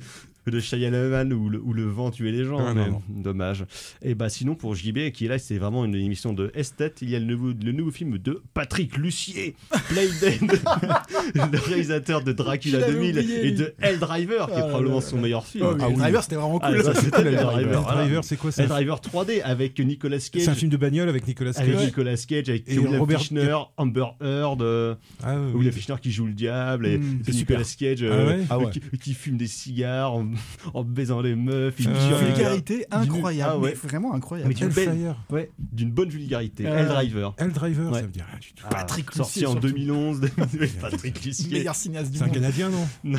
de 0.50 0.60
Shyamalan 0.60 1.30
où 1.32 1.48
le, 1.48 1.60
où 1.60 1.72
le 1.72 1.84
vent 1.84 2.10
tuait 2.10 2.32
les 2.32 2.44
gens. 2.44 2.58
Ah, 2.60 2.74
mais 2.74 2.88
non, 2.88 3.02
Dommage. 3.08 3.64
Et 4.02 4.14
bah 4.14 4.28
sinon, 4.28 4.54
pour 4.54 4.74
JB, 4.74 5.10
qui 5.12 5.24
est 5.26 5.28
là, 5.28 5.38
c'est 5.38 5.58
vraiment 5.58 5.84
une 5.84 5.94
émission 5.94 6.32
de 6.32 6.50
esthète, 6.54 6.98
il 7.02 7.10
y 7.10 7.16
a 7.16 7.18
le 7.18 7.24
nouveau, 7.26 7.52
le 7.62 7.72
nouveau 7.72 7.90
film 7.90 8.18
de 8.18 8.42
Patrick 8.54 8.96
Lucier, 8.96 9.54
Playdead, 9.88 10.42
le 11.34 11.58
réalisateur 11.58 12.22
de 12.22 12.32
Dracula 12.32 12.78
Je 12.78 12.80
l'avais 12.80 12.92
2000 12.92 13.18
oublié, 13.18 13.46
et 13.46 13.52
de 13.52 13.74
Hell 13.80 13.98
Driver, 13.98 14.46
qui 14.46 14.52
Ah 14.54 14.58
est 14.58 14.60
là 14.62 14.66
probablement 14.68 14.94
là. 14.96 15.00
son 15.00 15.18
meilleur 15.20 15.46
film. 15.46 15.66
Oh, 15.68 15.76
Ah 15.80 15.88
oui. 15.88 15.94
Driver, 15.96 16.22
c'était 16.22 16.36
vraiment 16.36 16.58
Ah, 16.62 16.72
cool. 16.72 16.82
ça, 16.84 16.94
c'était 16.94 17.16
Hell 17.18 17.24
Driver, 17.34 17.52
Driver. 17.52 17.82
voilà. 17.82 18.00
Driver, 18.02 18.24
c'est 18.24 18.36
quoi 18.36 18.50
ça 18.52 18.62
Hell 18.62 18.68
Driver 18.68 19.00
3D 19.00 19.42
avec 19.42 19.78
Nicolas 19.78 20.18
Cage. 20.18 20.42
C'est 20.42 20.48
un 20.48 20.54
film 20.54 20.70
de 20.70 20.76
bagnole 20.76 21.08
avec 21.08 21.26
Nicolas 21.26 21.52
Cage. 21.52 21.68
avec 21.68 21.80
Nicolas 21.86 22.16
Cage, 22.16 22.48
avec 22.48 22.68
Et 22.68 22.78
William 22.78 23.00
Robert- 23.00 23.18
Fichtner, 23.20 23.56
Amber 23.76 24.06
Heard, 24.20 24.62
euh, 24.62 24.94
Ah, 25.22 25.36
oui. 25.38 25.52
William 25.54 25.72
Fichtner 25.72 25.96
qui 26.00 26.10
joue 26.12 26.26
le 26.26 26.32
diable, 26.32 26.86
et, 26.86 26.98
Mm, 26.98 27.20
et 27.20 27.32
c'est 27.32 27.32
Nicolas 27.32 27.64
Cage 27.78 28.02
euh, 28.02 28.10
Ah 28.12 28.26
ouais 28.26 28.44
Ah 28.50 28.58
ouais. 28.58 28.70
qui, 28.70 28.80
qui 28.98 29.14
fume 29.14 29.36
des 29.36 29.46
cigares 29.46 30.14
en, 30.14 30.26
en 30.74 30.84
baisant 30.84 31.20
les 31.20 31.34
meufs, 31.34 31.74
Ah 31.78 31.82
les 31.88 32.10
gars. 32.10 32.18
vulgarité 32.18 32.86
incroyable. 32.90 33.52
Ah 33.54 33.58
ouais. 33.58 33.70
mais 33.82 33.88
vraiment 33.88 34.14
incroyable. 34.14 34.48
Mais 34.48 34.54
d'une 34.54 34.68
belle- 34.68 35.14
ouais, 35.30 35.50
d'une 35.58 35.90
bonne 35.90 36.08
vulgarité. 36.08 36.66
Euh, 36.66 36.78
Hell 36.78 36.86
Driver. 36.88 37.34
Hell 37.38 37.52
Driver, 37.52 37.90
Ouais. 37.92 38.00
ça 38.00 38.06
veut 38.06 38.12
dire 38.12 38.26
rien 38.30 38.38
du 38.38 38.52
tout. 38.52 38.66
Patrick 38.70 39.06
Ah, 39.12 39.16
sorti 39.16 39.46
en 39.46 39.52
surtout. 39.52 39.68
2011. 39.68 40.20
Patrick 40.80 41.24
Lucier. 41.24 41.50
meilleur 41.58 41.74
cinéaste 41.74 42.10
du 42.10 42.18
C'est 42.18 42.24
un. 42.24 42.28
Canadien, 42.28 42.70
non 43.04 43.18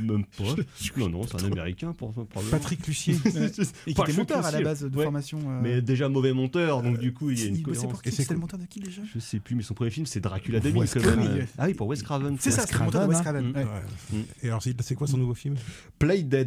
même 0.00 0.24
pas. 0.24 0.44
Non, 0.96 1.08
non, 1.08 1.22
c'est 1.26 1.42
un 1.42 1.46
Américain 1.52 1.92
pour 1.92 2.12
probablement. 2.12 2.50
Patrick 2.50 2.86
Lucier. 2.86 3.14
Et 3.14 3.90
qui 3.90 3.94
Pas 3.94 4.02
était 4.04 4.12
monteur 4.14 4.44
à 4.44 4.50
la 4.50 4.60
base 4.60 4.82
de 4.84 5.02
formation. 5.02 5.38
euh, 5.46 5.60
Mais 5.62 5.82
déjà 5.82 6.08
mauvais 6.08 6.32
monteur, 6.32 6.82
donc 6.82 6.98
du 6.98 7.12
coup 7.12 7.30
il 7.30 7.40
y 7.40 7.44
a 7.44 7.46
une 7.46 7.62
cohérence. 7.62 7.98
c'est 8.04 8.10
C'était 8.10 8.34
le 8.34 8.40
monteur 8.40 8.58
de 8.58 8.64
qui 8.66 8.80
déjà 8.80 9.02
Je 9.14 9.18
sais 9.18 9.38
plus, 9.40 9.54
mais 9.54 9.62
son 9.62 9.74
premier 9.74 9.90
film 9.90 10.06
c'est 10.06 10.20
Dracula 10.20 10.60
2000 10.60 10.80
Wes 10.80 10.94
quand 10.94 11.00
même. 11.00 11.14
Craven. 11.24 11.46
Ah 11.58 11.64
oui, 11.66 11.74
pour 11.74 11.86
Wes 11.88 12.02
Craven. 12.02 12.36
C'est 12.40 12.50
ça, 12.50 12.62
c'était 12.62 12.78
le 12.78 12.84
monteur 12.84 13.02
de 13.06 13.12
Wes 13.12 13.20
Craven, 13.22 13.52
hein. 13.56 13.64
Ouais. 14.12 14.18
Et 14.42 14.48
alors, 14.48 14.62
c'est 14.62 14.80
c'est 14.82 14.94
quoi 14.94 15.06
son 15.06 15.18
nouveau 15.18 15.34
film? 15.34 15.54
Play 15.98 16.22
Dead. 16.22 16.45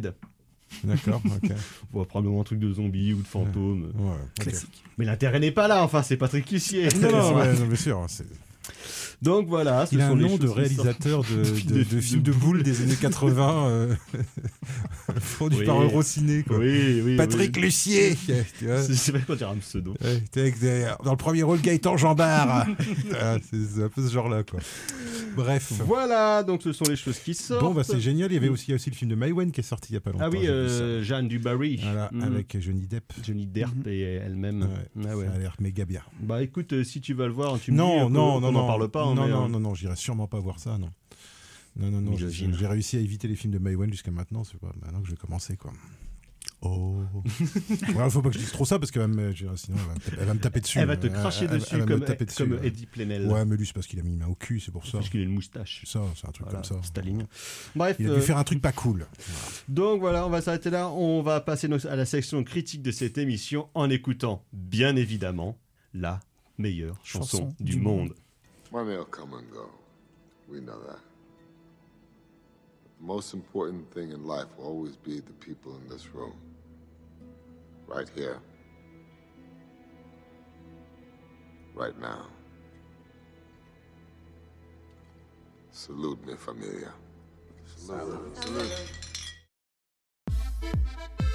D'accord, 0.84 1.20
ok. 1.24 1.50
Bon, 1.92 2.04
probablement 2.04 2.40
un 2.40 2.44
truc 2.44 2.60
de 2.60 2.72
zombie 2.72 3.12
ou 3.12 3.22
de 3.22 3.26
fantôme. 3.26 3.92
Ouais. 3.98 4.14
Classique. 4.38 4.82
Mais 4.98 5.04
l'intérêt 5.04 5.40
n'est 5.40 5.50
pas 5.50 5.66
là, 5.68 5.82
enfin, 5.82 6.02
c'est 6.02 6.16
Patrick 6.16 6.50
Lucier. 6.50 6.88
Non, 7.00 7.10
non, 7.10 7.36
ouais, 7.36 7.52
non, 7.58 7.66
bien 7.66 7.76
sûr. 7.76 8.04
c'est- 8.08 8.24
Donc 9.22 9.48
voilà, 9.48 9.86
ce 9.86 9.94
Il 9.94 10.00
a 10.00 10.08
sont 10.08 10.14
un 10.14 10.16
les 10.16 10.28
nom 10.28 10.36
de 10.38 10.48
réalisateur 10.48 11.20
de, 11.22 11.44
Film 11.44 11.70
de, 11.70 11.78
de- 11.78 11.84
de 11.96 12.00
films 12.00 12.22
de 12.22 12.32
boules 12.32 12.62
des 12.62 12.82
années 12.82 12.94
80, 13.00 13.66
euh, 13.68 13.94
produit 15.36 15.60
Oui. 15.60 15.66
par 15.66 15.80
Eurociné. 15.82 16.42
Quoi. 16.42 16.58
Oui, 16.58 17.02
oui. 17.04 17.16
Patrick. 17.16 17.56
Lucier. 17.56 18.16
C'est 18.16 18.44
c'est 18.94 19.12
vrai 19.12 19.20
qu'on 19.26 19.34
dirait 19.34 19.50
un 19.50 19.56
pseudo. 19.58 19.94
Dans 21.04 21.10
le 21.10 21.16
premier 21.16 21.42
rôle, 21.42 21.60
Gaëtan 21.60 21.96
Jambard. 21.96 22.66
Ah, 23.22 23.36
c'est 23.50 23.82
un 23.82 23.88
peu 23.88 24.06
ce 24.06 24.12
genre-là, 24.12 24.42
quoi. 24.44 24.60
Bref. 25.36 25.72
Voilà, 25.84 26.42
donc 26.42 26.62
ce 26.62 26.72
sont 26.72 26.84
les 26.88 26.96
choses 26.96 27.18
qui 27.18 27.34
sortent. 27.34 27.62
Bon, 27.62 27.72
bah 27.74 27.82
c'est 27.84 28.00
génial. 28.00 28.30
Il 28.30 28.34
y 28.34 28.36
avait 28.38 28.48
aussi, 28.48 28.70
le 28.72 28.78
film 28.78 29.10
de 29.10 29.14
Maïwen 29.16 29.50
qui 29.52 29.60
est 29.60 29.64
sorti 29.64 29.92
il 29.92 29.94
y 29.94 29.96
a 29.96 30.00
pas 30.00 30.10
longtemps. 30.10 30.24
Ah 30.26 30.30
oui, 30.30 30.46
euh, 30.46 31.02
Jeanne 31.02 31.28
Dubarry. 31.28 31.80
Voilà, 31.82 32.08
Mm. 32.12 32.22
avec 32.22 32.56
Johnny 32.60 32.86
Depp. 32.86 33.12
Johnny 33.22 33.46
Depp 33.46 33.86
et 33.86 34.00
elle-même. 34.00 34.62
Ouais, 34.62 35.04
Ah 35.10 35.16
ouais. 35.16 35.26
Ça 35.26 35.32
a 35.32 35.38
l'air 35.38 35.54
méga 35.60 35.84
bien. 35.84 36.02
Bah 36.20 36.42
écoute, 36.42 36.72
euh, 36.72 36.84
si 36.84 37.00
tu 37.00 37.14
vas 37.14 37.26
le 37.26 37.32
voir, 37.32 37.58
tu 37.60 37.72
me 37.72 37.76
dis 37.76 37.82
Non, 37.82 38.08
non, 38.08 38.40
non, 38.40 38.52
non. 38.52 38.69
N'en 38.70 38.78
parle 38.78 38.90
pas. 38.90 39.02
hein, 39.04 39.14
Non, 39.14 39.24
mais, 39.24 39.30
non, 39.30 39.44
euh, 39.44 39.48
non, 39.48 39.60
non, 39.60 39.74
j'irai 39.74 39.96
sûrement 39.96 40.26
pas 40.26 40.38
voir 40.40 40.58
ça, 40.58 40.78
non. 40.78 40.90
Non, 41.76 41.90
non, 41.90 42.00
non. 42.00 42.16
j'ai- 42.16 42.66
réussi 42.66 42.96
à 42.96 43.00
éviter 43.00 43.28
les 43.28 43.36
films 43.36 43.52
de 43.52 43.58
Maïwen 43.58 43.90
jusqu'à 43.92 44.10
maintenant. 44.10 44.42
C'est 44.44 44.58
pas 44.58 44.72
maintenant 44.82 45.00
que 45.00 45.06
je 45.06 45.12
vais 45.12 45.16
commencer, 45.16 45.56
quoi. 45.56 45.72
Oh. 46.62 46.96
ouais, 47.94 48.10
faut 48.10 48.20
pas 48.20 48.28
que 48.28 48.34
je 48.34 48.40
dise 48.40 48.52
trop 48.52 48.66
ça 48.66 48.78
parce 48.78 48.90
que 48.90 48.98
va 48.98 49.06
me- 49.08 49.32
je- 49.32 49.46
sinon 49.56 49.78
elle 49.78 49.86
va, 49.86 49.94
me 49.94 49.98
taper, 50.00 50.16
elle 50.20 50.26
va 50.26 50.34
me 50.34 50.40
taper 50.40 50.60
dessus. 50.60 50.78
Elle 50.78 50.86
va 50.86 50.96
te 50.98 51.06
Elle- 51.06 51.12
cracher 51.14 51.44
elle- 51.46 51.52
elle 51.54 51.58
dessus 51.60 51.76
va 51.76 51.82
me 51.82 51.86
comme, 51.86 52.04
taper 52.04 52.24
dessus, 52.26 52.48
comme. 52.48 52.58
Eddie 52.64 52.84
Plenel. 52.86 53.26
Ouais, 53.28 53.44
mais 53.46 53.56
lui, 53.56 53.66
c'est 53.66 53.72
parce 53.72 53.86
qu'il 53.86 53.98
a 53.98 54.02
mis 54.02 54.10
une 54.10 54.18
main 54.18 54.26
au 54.26 54.34
cul, 54.34 54.60
c'est 54.60 54.70
pour 54.70 54.84
ça. 54.86 54.98
Parce 54.98 55.08
qu'il 55.08 55.20
a 55.20 55.22
une 55.22 55.32
moustache. 55.34 55.80
C'est 55.84 55.92
ça, 55.92 56.02
c'est 56.16 56.28
un 56.28 56.32
truc 56.32 56.46
Voilà, 56.50 56.60
comme 56.66 56.78
ça. 56.82 56.86
Staline. 56.86 57.26
Bref, 57.74 57.96
Il 57.98 58.08
a 58.08 58.10
euh, 58.10 58.16
dû 58.16 58.20
faire 58.22 58.36
un 58.36 58.44
truc 58.44 58.60
pas 58.60 58.72
cool. 58.72 59.06
donc 59.68 60.00
voilà, 60.00 60.26
on 60.26 60.30
va 60.30 60.42
s'arrêter 60.42 60.68
là. 60.68 60.90
On 60.90 61.22
va 61.22 61.40
passer 61.40 61.66
nos- 61.68 61.86
à 61.86 61.96
la 61.96 62.04
section 62.04 62.42
critique 62.44 62.82
de 62.82 62.90
cette 62.90 63.16
émission 63.16 63.68
en 63.74 63.88
écoutant, 63.88 64.44
bien 64.52 64.96
évidemment, 64.96 65.58
la 65.94 66.20
meilleure 66.58 66.98
chanson, 67.04 67.38
Chanson 67.38 67.54
du, 67.58 67.76
du 67.76 67.80
monde. 67.80 68.14
Money 68.72 68.96
will 68.96 69.04
come 69.04 69.34
and 69.34 69.50
go. 69.50 69.68
We 70.48 70.60
know 70.60 70.78
that. 70.86 71.00
The 72.98 73.04
most 73.04 73.34
important 73.34 73.92
thing 73.92 74.12
in 74.12 74.24
life 74.26 74.46
will 74.56 74.66
always 74.66 74.96
be 74.96 75.18
the 75.18 75.32
people 75.32 75.76
in 75.76 75.88
this 75.88 76.14
room. 76.14 76.34
Right 77.88 78.08
here. 78.14 78.38
Right 81.74 81.98
now. 82.00 82.26
Salute 85.72 86.24
me, 86.24 86.34
familia. 86.34 86.92
Salute. 87.76 88.36
Salute. 88.36 89.10
La 90.62 91.29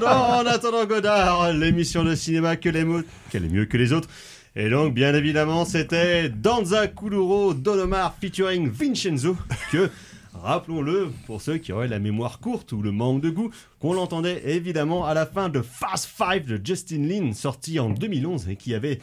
Dans 0.00 0.40
En 0.40 0.46
attendant 0.46 0.86
Godard, 0.86 1.52
l'émission 1.52 2.02
de 2.02 2.14
cinéma 2.14 2.56
que 2.56 2.70
les 2.70 2.84
mots, 2.84 3.02
qu'elle 3.30 3.44
est 3.44 3.48
mieux 3.48 3.66
que 3.66 3.76
les 3.76 3.92
autres. 3.92 4.08
Et 4.56 4.70
donc, 4.70 4.94
bien 4.94 5.14
évidemment, 5.14 5.66
c'était 5.66 6.30
Danza 6.30 6.88
Kuduro 6.88 7.52
Donomar 7.52 8.14
featuring 8.18 8.70
Vincenzo, 8.70 9.36
que, 9.70 9.90
rappelons-le, 10.32 11.10
pour 11.26 11.42
ceux 11.42 11.58
qui 11.58 11.72
auraient 11.72 11.88
la 11.88 11.98
mémoire 11.98 12.38
courte 12.38 12.72
ou 12.72 12.80
le 12.80 12.90
manque 12.90 13.20
de 13.20 13.28
goût, 13.28 13.50
qu'on 13.80 13.92
l'entendait 13.92 14.42
évidemment 14.46 15.04
à 15.04 15.12
la 15.12 15.26
fin 15.26 15.50
de 15.50 15.60
Fast 15.60 16.08
Five 16.16 16.46
de 16.46 16.58
Justin 16.64 17.06
Lin, 17.06 17.32
sorti 17.34 17.78
en 17.78 17.90
2011 17.90 18.48
et 18.48 18.56
qui 18.56 18.74
avait 18.74 18.98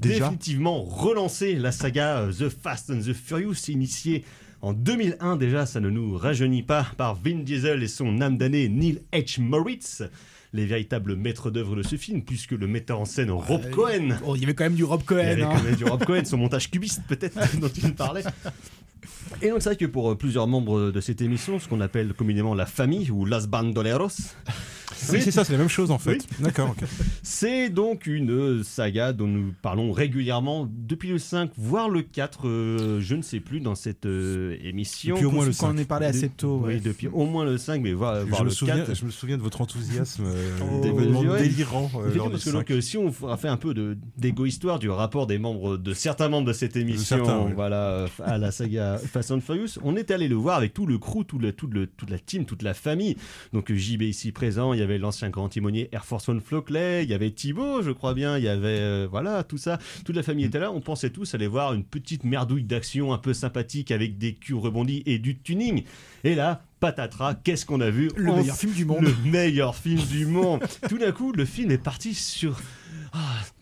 Déjà 0.00 0.26
définitivement 0.26 0.82
relancé 0.82 1.56
la 1.56 1.72
saga 1.72 2.20
euh, 2.20 2.32
The 2.32 2.48
Fast 2.48 2.90
and 2.90 3.00
the 3.00 3.12
Furious, 3.12 3.68
initiée 3.68 4.24
en 4.62 4.72
2001 4.72 5.36
déjà, 5.36 5.64
ça 5.66 5.80
ne 5.80 5.88
nous 5.90 6.16
rajeunit 6.16 6.62
pas, 6.62 6.86
par 6.96 7.14
Vin 7.14 7.36
Diesel 7.42 7.82
et 7.82 7.88
son 7.88 8.20
âme 8.20 8.36
damnée 8.36 8.68
Neil 8.68 9.00
H. 9.12 9.40
Moritz, 9.40 10.02
les 10.52 10.66
véritables 10.66 11.16
maîtres 11.16 11.50
d'œuvre 11.50 11.76
de 11.76 11.82
ce 11.82 11.96
film, 11.96 12.22
puisque 12.22 12.50
le 12.52 12.66
metteur 12.66 13.00
en 13.00 13.04
scène 13.04 13.30
Rob 13.30 13.62
Euh, 13.64 13.70
Cohen, 13.70 14.16
Oh, 14.26 14.34
il 14.36 14.42
y 14.42 14.44
avait 14.44 14.54
quand 14.54 14.64
même 14.64 14.74
du 14.74 14.84
Rob 14.84 15.00
il 15.00 15.04
y 15.04 15.06
Cohen. 15.06 15.18
avait 15.20 15.42
hein. 15.44 15.52
quand 15.56 15.62
même 15.62 15.76
du 15.76 15.84
Rob 15.84 16.04
Cohen, 16.04 16.24
son 16.24 16.36
montage 16.36 16.70
cubiste 16.70 17.02
peut-être 17.08 17.38
dont 17.60 17.68
tu 17.68 17.86
nous 17.86 17.94
parlais. 17.94 18.22
Et 19.42 19.48
donc 19.50 19.58
c'est 19.62 19.70
vrai 19.70 19.76
que 19.76 19.86
pour 19.86 20.10
euh, 20.10 20.14
plusieurs 20.16 20.46
membres 20.46 20.90
de 20.90 21.00
cette 21.00 21.20
émission, 21.22 21.58
ce 21.58 21.68
qu'on 21.68 21.80
appelle 21.80 22.12
communément 22.14 22.54
la 22.54 22.66
famille 22.66 23.10
ou 23.10 23.24
Las 23.24 23.46
Bandoleros, 23.46 24.08
Oui, 25.12 25.22
c'est 25.22 25.30
ça, 25.30 25.44
c'est 25.44 25.52
la 25.52 25.58
même 25.58 25.68
chose 25.68 25.90
en 25.92 25.98
fait. 25.98 26.26
D'accord. 26.40 26.74
C'est 27.22 27.70
donc 27.70 28.06
une 28.06 28.62
saga 28.64 29.12
dont 29.12 29.26
nous 29.28 29.54
parlons 29.62 29.92
régulièrement 29.92 30.68
depuis 30.70 31.08
le 31.08 31.18
5, 31.18 31.50
voire 31.56 31.88
le 31.88 32.02
4, 32.02 32.40
euh, 32.48 33.00
je 33.00 33.14
ne 33.14 33.22
sais 33.22 33.38
plus, 33.40 33.60
dans 33.60 33.74
cette 33.76 34.04
euh, 34.04 34.56
émission. 34.62 35.14
Depuis 35.14 35.26
au 35.26 35.30
moins 35.30 35.46
le 35.46 35.52
Qu'on 35.52 35.66
en 35.68 35.70
5. 35.74 35.78
ait 35.78 35.84
parlé 35.84 36.06
assez 36.06 36.28
tôt. 36.28 36.60
Oui, 36.64 36.74
ouais. 36.74 36.80
depuis 36.80 37.06
au 37.08 37.24
moins 37.24 37.44
le 37.44 37.56
5, 37.56 37.80
mais 37.82 37.92
voir, 37.92 38.26
voir 38.26 38.40
Je 38.40 38.44
me, 38.44 38.48
le 38.48 38.54
souviens, 38.54 38.76
4. 38.78 38.94
je 38.94 39.04
me 39.04 39.10
souviens 39.10 39.36
de 39.38 39.42
votre 39.42 39.60
enthousiasme 39.60 40.24
euh, 40.26 40.50
Oh. 40.60 40.80
d'événements 40.82 41.20
Ouais. 41.20 41.42
délirants 41.42 41.90
euh, 41.94 42.00
Effectivement, 42.00 42.24
lors 42.24 42.30
parce 42.32 42.44
que 42.44 42.50
donc, 42.50 42.68
5. 42.68 42.70
euh, 42.72 42.80
si 42.80 42.96
on 42.98 43.28
a 43.28 43.36
fait 43.36 43.48
un 43.48 43.56
peu 43.56 43.96
d'égo-histoire 44.18 44.78
du 44.80 44.90
rapport 44.90 45.26
des 45.28 45.38
membres 45.38 45.76
de 45.76 45.94
certains 45.94 46.28
membres 46.28 46.48
de 46.48 46.52
cette 46.52 46.76
émission 46.76 47.24
certains, 47.24 47.40
oui. 47.46 47.52
voilà, 47.54 48.06
à 48.24 48.38
la 48.38 48.50
saga 48.50 48.89
Fast 48.98 49.30
and 49.30 49.40
Furious, 49.40 49.78
on 49.82 49.96
est 49.96 50.10
allé 50.10 50.28
le 50.28 50.34
voir 50.36 50.56
avec 50.56 50.72
tout 50.74 50.86
le 50.86 50.98
crew, 50.98 51.24
tout 51.26 51.38
le, 51.38 51.52
tout 51.52 51.66
le- 51.66 51.86
toute 51.86 52.10
la 52.10 52.18
team, 52.18 52.44
toute 52.44 52.62
la 52.62 52.74
famille. 52.74 53.16
Donc 53.52 53.70
euh, 53.70 53.74
JB 53.76 54.02
ici 54.02 54.32
présent, 54.32 54.72
il 54.72 54.80
y 54.80 54.82
avait 54.82 54.98
l'ancien 54.98 55.30
grand 55.30 55.48
timonier 55.48 55.88
Air 55.92 56.04
Force 56.04 56.28
One 56.28 56.40
Flockley, 56.40 57.04
il 57.04 57.10
y 57.10 57.14
avait 57.14 57.30
Thibaut, 57.30 57.82
je 57.82 57.90
crois 57.90 58.14
bien, 58.14 58.38
il 58.38 58.44
y 58.44 58.48
avait 58.48 58.68
euh, 58.80 59.08
voilà 59.10 59.42
tout 59.44 59.58
ça, 59.58 59.78
toute 60.04 60.16
la 60.16 60.22
famille 60.22 60.44
était 60.44 60.58
là. 60.60 60.70
On 60.72 60.80
pensait 60.80 61.10
tous 61.10 61.34
aller 61.34 61.46
voir 61.46 61.72
une 61.74 61.84
petite 61.84 62.24
merdouille 62.24 62.64
d'action 62.64 63.12
un 63.12 63.18
peu 63.18 63.32
sympathique 63.34 63.90
avec 63.90 64.18
des 64.18 64.34
culs 64.34 64.54
rebondis 64.58 65.02
et 65.06 65.18
du 65.18 65.38
tuning. 65.38 65.84
Et 66.24 66.34
là, 66.34 66.62
patatras, 66.80 67.34
qu'est-ce 67.34 67.64
qu'on 67.66 67.80
a 67.80 67.90
vu? 67.90 68.10
Le 68.16 68.34
meilleur 68.34 68.56
film 68.56 68.72
du 68.72 68.84
monde. 68.84 69.02
Le 69.04 69.30
meilleur 69.30 69.74
film 69.76 70.00
du 70.06 70.26
monde. 70.26 70.60
Tout 70.88 70.98
d'un 70.98 71.12
coup, 71.12 71.32
le 71.32 71.44
film 71.44 71.70
est 71.70 71.78
parti 71.78 72.14
sur 72.14 72.58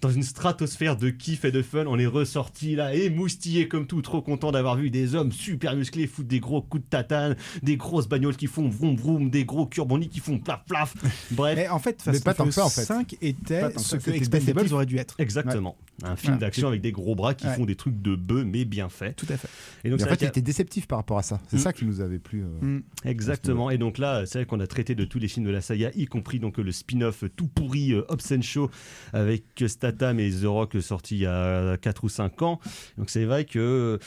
dans 0.00 0.10
une 0.10 0.22
stratosphère 0.22 0.96
de 0.96 1.10
kiff 1.10 1.44
et 1.44 1.50
de 1.52 1.62
fun. 1.62 1.84
On 1.86 1.98
est 1.98 2.06
ressorti 2.06 2.76
là, 2.76 2.94
émoustillé 2.94 3.68
comme 3.68 3.86
tout, 3.86 4.00
trop 4.02 4.22
content 4.22 4.52
d'avoir 4.52 4.76
vu 4.76 4.90
des 4.90 5.14
hommes 5.14 5.32
super 5.32 5.74
musclés 5.76 6.06
foutre 6.06 6.28
des 6.28 6.40
gros 6.40 6.62
coups 6.62 6.84
de 6.84 6.88
tatane, 6.88 7.36
des 7.62 7.76
grosses 7.76 8.08
bagnoles 8.08 8.36
qui 8.36 8.46
font 8.46 8.68
vroom 8.68 8.96
vroom, 8.96 9.30
des 9.30 9.44
gros 9.44 9.66
curbondis 9.66 10.08
qui 10.08 10.20
font 10.20 10.38
plaf 10.38 10.64
plaf. 10.66 10.94
Bref. 11.32 11.56
Mais 11.56 11.68
en 11.68 11.78
fait, 11.78 12.02
Mais 12.06 12.12
Fast 12.12 12.24
pas 12.24 12.30
and 12.32 12.34
tant 12.34 12.44
que 12.46 12.50
ça, 12.52 12.64
en 12.64 12.68
Furious 12.68 12.86
fait. 12.86 12.94
5 12.94 13.16
était 13.22 13.60
Pas 13.60 13.70
tant 13.70 13.74
que 13.76 13.80
ce 13.80 13.96
que 13.96 14.10
Expendables 14.10 14.72
aurait 14.74 14.86
dû 14.86 14.98
être. 14.98 15.14
Exactement. 15.18 15.76
Un 16.04 16.14
film 16.14 16.38
d'action 16.38 16.68
avec 16.68 16.80
des 16.80 16.92
gros 16.92 17.16
bras 17.16 17.34
qui 17.34 17.46
Ouais. 17.48 17.54
font 17.56 17.64
des 17.64 17.74
trucs 17.74 18.00
de 18.00 18.14
bœufs, 18.14 18.44
mais 18.44 18.64
bien 18.64 18.88
faits. 18.88 19.16
Tout 19.16 19.26
à 19.30 19.36
fait. 19.36 19.48
Et 19.82 19.90
donc, 19.90 19.98
Et 19.98 20.02
en 20.02 20.04
c'est 20.04 20.08
vrai 20.10 20.16
fait, 20.16 20.24
il 20.24 20.26
a- 20.26 20.28
était 20.28 20.42
déceptif 20.42 20.86
par 20.86 20.98
rapport 20.98 21.18
à 21.18 21.22
ça. 21.24 21.40
C'est 21.48 21.56
Mm. 21.56 21.60
ça 21.60 21.72
qui 21.72 21.84
nous 21.86 22.00
avait 22.00 22.18
plu. 22.20 22.42
euh. 22.44 22.64
Mm. 22.78 22.82
Exactement. 23.04 23.70
Et 23.70 23.78
donc 23.78 23.98
là, 23.98 24.24
c'est 24.26 24.38
vrai 24.38 24.46
qu'on 24.46 24.60
a 24.60 24.66
traité 24.68 24.94
de 24.94 25.04
tous 25.04 25.18
les 25.18 25.26
films 25.26 25.46
de 25.46 25.50
la 25.50 25.60
saga, 25.60 25.90
y 25.96 26.06
compris 26.06 26.38
donc 26.38 26.58
le 26.58 26.70
spin-off 26.70 27.24
tout 27.34 27.48
pourri 27.48 27.92
euh, 27.94 28.02
Hobbs 28.08 28.42
Show 28.42 28.70
avec 29.12 29.42
Statham 29.90 30.20
et 30.20 30.30
The 30.30 30.44
Rock 30.44 30.76
sorti 30.80 31.16
il 31.16 31.20
y 31.22 31.26
a 31.26 31.76
4 31.78 32.04
ou 32.04 32.08
5 32.08 32.42
ans. 32.42 32.60
Donc 32.98 33.10
c'est 33.10 33.24
vrai 33.24 33.44
que 33.44 33.98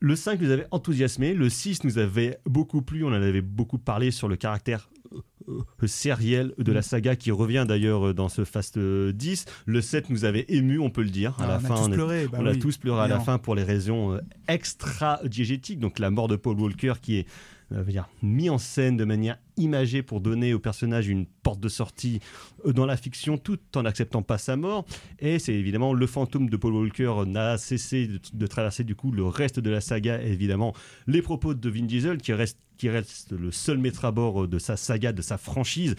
le 0.00 0.16
5 0.16 0.40
nous 0.40 0.50
avait 0.50 0.66
enthousiasmé, 0.70 1.34
le 1.34 1.48
6 1.48 1.84
nous 1.84 1.98
avait 1.98 2.38
beaucoup 2.46 2.82
plu, 2.82 3.04
on 3.04 3.08
en 3.08 3.12
avait 3.12 3.40
beaucoup 3.40 3.78
parlé 3.78 4.10
sur 4.10 4.28
le 4.28 4.36
caractère 4.36 4.90
euh, 5.14 5.60
euh, 5.82 5.86
sériel 5.86 6.52
de 6.58 6.72
la 6.72 6.82
saga 6.82 7.14
qui 7.16 7.30
revient 7.30 7.64
d'ailleurs 7.68 8.08
euh, 8.08 8.12
dans 8.14 8.28
ce 8.28 8.44
Fast 8.44 8.76
euh, 8.76 9.12
10. 9.12 9.44
Le 9.66 9.80
7 9.80 10.10
nous 10.10 10.24
avait 10.24 10.44
ému, 10.48 10.78
on 10.80 10.90
peut 10.90 11.02
le 11.02 11.10
dire. 11.10 11.30
À 11.38 11.44
Ah, 11.44 11.46
la 11.46 11.54
on 11.54 11.56
a 11.56 11.60
fin, 11.60 11.74
tous 11.76 11.80
on, 11.82 11.90
est- 11.92 11.94
pleuré, 11.94 12.28
bah 12.28 12.38
on 12.40 12.46
a 12.46 12.54
tous 12.56 12.76
pleuré 12.76 13.00
à 13.02 13.08
la 13.08 13.20
fin 13.20 13.38
pour 13.38 13.54
les 13.54 13.62
raisons 13.62 14.12
euh, 14.14 14.20
extra-diégétiques. 14.48 15.78
Donc 15.80 15.98
la 15.98 16.10
mort 16.10 16.28
de 16.28 16.36
Paul 16.36 16.58
Walker 16.60 16.94
qui 17.00 17.18
est 17.18 17.26
euh, 17.72 17.82
dire, 17.84 18.08
mis 18.22 18.50
en 18.50 18.58
scène 18.58 18.96
de 18.96 19.04
manière 19.04 19.38
imagée 19.56 20.02
pour 20.02 20.20
donner 20.20 20.54
au 20.54 20.58
personnage 20.58 21.08
une 21.08 21.26
porte 21.26 21.60
de 21.60 21.68
sortie 21.68 22.20
euh, 22.66 22.72
dans 22.72 22.86
la 22.86 22.96
fiction 22.96 23.38
tout 23.38 23.58
en 23.76 23.82
n'acceptant 23.82 24.22
pas 24.22 24.38
sa 24.38 24.56
mort. 24.56 24.84
Et 25.20 25.38
c'est 25.38 25.54
évidemment 25.54 25.92
le 25.92 26.06
fantôme 26.06 26.48
de 26.50 26.56
Paul 26.56 26.74
Walker 26.74 27.12
n'a 27.26 27.58
cessé 27.58 28.06
de, 28.06 28.20
de 28.32 28.46
traverser 28.46 28.84
du 28.84 28.94
coup 28.94 29.10
le 29.10 29.24
reste 29.24 29.60
de 29.60 29.70
la 29.70 29.80
saga. 29.80 30.22
Et 30.22 30.32
évidemment, 30.32 30.74
les 31.06 31.22
propos 31.22 31.54
de 31.54 31.68
Vin 31.70 31.84
Diesel 31.84 32.18
qui 32.18 32.32
reste, 32.32 32.58
qui 32.76 32.88
reste 32.88 33.30
le 33.32 33.52
seul 33.52 33.78
maître 33.78 34.04
à 34.04 34.10
bord 34.10 34.48
de 34.48 34.58
sa 34.58 34.76
saga, 34.76 35.12
de 35.12 35.22
sa 35.22 35.38
franchise, 35.38 35.94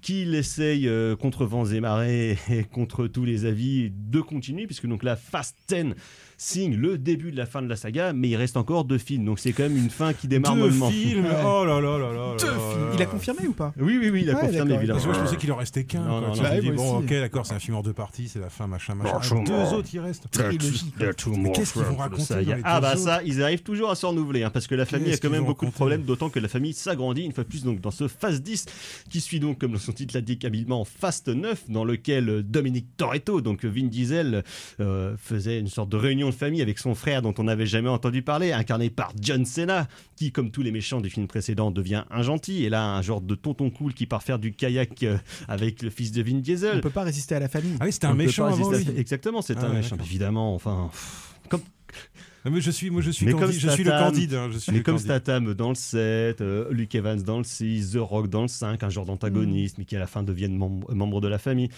qu'il 0.00 0.34
essaye 0.34 0.88
euh, 0.88 1.16
contre 1.16 1.44
vents 1.44 1.66
et 1.66 1.80
marées 1.80 2.38
et 2.50 2.64
contre 2.64 3.06
tous 3.06 3.24
les 3.24 3.44
avis 3.44 3.90
de 3.94 4.20
continuer, 4.20 4.66
puisque 4.66 4.86
donc 4.86 5.02
la 5.02 5.16
Fast 5.16 5.56
10 5.68 5.94
signe 6.36 6.74
le 6.76 6.98
début 6.98 7.30
de 7.30 7.36
la 7.36 7.46
fin 7.46 7.62
de 7.62 7.68
la 7.68 7.76
saga, 7.76 8.12
mais 8.12 8.28
il 8.30 8.36
reste 8.36 8.56
encore 8.56 8.84
deux 8.84 8.98
films, 8.98 9.24
donc 9.24 9.38
c'est 9.38 9.52
quand 9.52 9.62
même 9.64 9.76
une 9.76 9.88
fin 9.90 10.12
qui 10.12 10.26
démarre 10.26 10.54
Deux 10.56 10.62
mollement. 10.62 10.90
films 10.90 11.24
Ouais. 11.26 11.42
Oh 11.44 11.64
là 11.64 11.80
là 11.80 11.96
là 11.98 12.12
là 12.12 12.36
Deux 12.38 12.46
là 12.46 12.52
films. 12.52 12.93
Il 12.96 13.02
a 13.02 13.06
confirmé 13.06 13.46
ou 13.46 13.52
pas 13.52 13.72
Oui, 13.78 13.98
oui, 14.00 14.10
oui, 14.10 14.22
il 14.22 14.30
a 14.30 14.34
Ouais, 14.34 14.40
confirmé 14.40 14.74
évidemment. 14.74 14.94
Parce 15.00 15.04
que 15.04 15.10
moi, 15.10 15.18
je 15.18 15.24
pensais 15.24 15.36
qu'il 15.36 15.52
en 15.52 15.56
restait 15.56 15.84
qu'un. 15.84 16.00
Non, 16.00 16.18
quoi. 16.20 16.28
non, 16.28 16.32
Tu 16.34 16.38
non. 16.40 16.44
te 16.44 16.50
Bah, 16.50 16.60
dis, 16.60 16.66
moi 16.68 16.76
bon, 16.76 16.96
aussi. 16.98 17.04
ok, 17.04 17.10
d'accord, 17.20 17.46
c'est 17.46 17.54
un 17.54 17.58
film 17.58 17.76
en 17.76 17.82
deux 17.82 17.92
parties, 17.92 18.28
c'est 18.28 18.38
la 18.40 18.50
fin, 18.50 18.66
machin, 18.66 18.94
machin. 18.94 19.42
Deux 19.44 19.72
autres, 19.74 19.88
il 19.92 20.00
reste. 20.00 20.28
Trilogie. 20.30 20.92
There 20.98 21.08
are 21.08 21.14
two 21.14 21.30
Mais 21.32 21.38
more 21.38 21.52
qu'est-ce 21.52 21.72
qu'ils 21.72 21.82
vont 21.82 21.96
raconter 21.96 22.22
saga. 22.22 22.50
dans 22.52 22.56
les 22.56 22.62
Ah 22.64 22.80
bah 22.80 22.96
ça, 22.96 23.22
ils 23.24 23.42
arrivent 23.42 23.62
toujours 23.62 23.90
à 23.90 23.94
se 23.94 24.06
renouveler, 24.06 24.42
hein, 24.42 24.50
parce 24.50 24.66
que 24.66 24.74
la 24.74 24.86
famille 24.86 25.12
a 25.12 25.16
quand 25.18 25.30
même 25.30 25.44
beaucoup 25.44 25.66
de 25.66 25.70
problèmes, 25.70 26.02
d'autant 26.02 26.30
que 26.30 26.38
la 26.38 26.48
famille 26.48 26.72
s'agrandit 26.72 27.22
une 27.22 27.32
fois 27.32 27.44
de 27.44 27.48
plus 27.48 27.64
donc 27.64 27.80
dans 27.80 27.90
ce 27.90 28.08
Phase 28.08 28.42
10, 28.42 28.66
qui 29.10 29.20
suit 29.20 29.40
donc, 29.40 29.58
comme 29.58 29.76
son 29.78 29.92
titre 29.92 30.14
l'indique 30.14 30.44
habilement, 30.44 30.84
Fast 30.84 31.28
9, 31.28 31.64
dans 31.70 31.84
lequel 31.84 32.28
euh, 32.28 32.42
Dominique 32.42 32.86
Toretto, 32.96 33.40
donc 33.40 33.64
Vin 33.64 33.86
Diesel, 33.86 34.44
euh, 34.80 35.14
faisait 35.18 35.58
une 35.58 35.68
sorte 35.68 35.88
de 35.88 35.96
réunion 35.96 36.28
de 36.28 36.34
famille 36.34 36.62
avec 36.62 36.78
son 36.78 36.94
frère 36.94 37.22
dont 37.22 37.34
on 37.38 37.44
n'avait 37.44 37.66
jamais 37.66 37.88
entendu 37.88 38.22
parler, 38.22 38.52
incarné 38.52 38.90
par 38.90 39.12
John 39.20 39.44
Cena, 39.44 39.88
qui, 40.16 40.32
comme 40.32 40.50
tous 40.50 40.62
les 40.62 40.70
méchants 40.72 41.00
du 41.00 41.10
film 41.10 41.26
précédent, 41.26 41.70
devient 41.70 42.04
un 42.10 42.22
gentil, 42.22 42.64
et 42.64 42.68
là, 42.68 42.83
un 42.84 43.02
genre 43.02 43.20
de 43.20 43.34
tonton 43.34 43.70
cool 43.70 43.94
qui 43.94 44.06
part 44.06 44.22
faire 44.22 44.38
du 44.38 44.52
kayak 44.52 45.02
euh, 45.02 45.16
avec 45.48 45.82
le 45.82 45.90
fils 45.90 46.12
de 46.12 46.22
Vin 46.22 46.36
On 46.36 46.38
Diesel. 46.40 46.80
peut 46.80 46.90
pas 46.90 47.02
résister 47.02 47.34
à 47.34 47.40
la 47.40 47.48
famille. 47.48 47.76
Ah 47.80 47.84
oui, 47.84 47.92
c'était 47.92 48.06
On 48.06 48.10
un 48.10 48.14
méchant 48.14 48.46
avant 48.46 48.70
lui. 48.70 48.86
Exactement, 48.96 49.42
c'est 49.42 49.56
Ah 49.58 49.66
un 49.66 49.70
ouais, 49.70 49.76
méchant, 49.76 49.96
évidemment, 50.00 50.54
enfin... 50.54 50.88
pff, 50.90 51.34
Comme, 51.48 51.60
Ah, 52.46 52.50
mais 52.50 52.60
je 52.60 52.70
suis, 52.70 52.90
moi, 52.90 53.00
je 53.00 53.10
suis, 53.10 53.24
Mais 53.24 53.32
candi- 53.32 53.40
comme 53.40 53.52
je 53.52 53.68
suis 53.70 53.84
le 53.84 53.90
Statham- 53.90 54.04
candide. 54.12 54.34
hein, 54.34 54.48
je 54.52 54.58
suis 54.58 54.72
Mais 54.72 54.78
le 54.78 54.84
comme 54.84 54.96
candide. 54.96 55.06
Statham 55.06 55.54
dans 55.54 55.70
le 55.70 55.74
7, 55.74 56.40
euh, 56.42 56.66
Luke 56.70 56.94
Evans 56.94 57.22
dans 57.22 57.38
le 57.38 57.44
6, 57.44 57.92
The 57.92 57.96
Rock 58.00 58.28
dans 58.28 58.42
le 58.42 58.48
5, 58.48 58.82
un 58.82 58.90
genre 58.90 59.06
d'antagoniste, 59.06 59.78
mais 59.78 59.84
qui 59.86 59.96
à 59.96 59.98
la 59.98 60.06
fin 60.06 60.22
deviennent 60.22 60.58
mem- 60.58 60.84
membres 60.94 61.22
de 61.22 61.28
la 61.28 61.38
famille. 61.38 61.70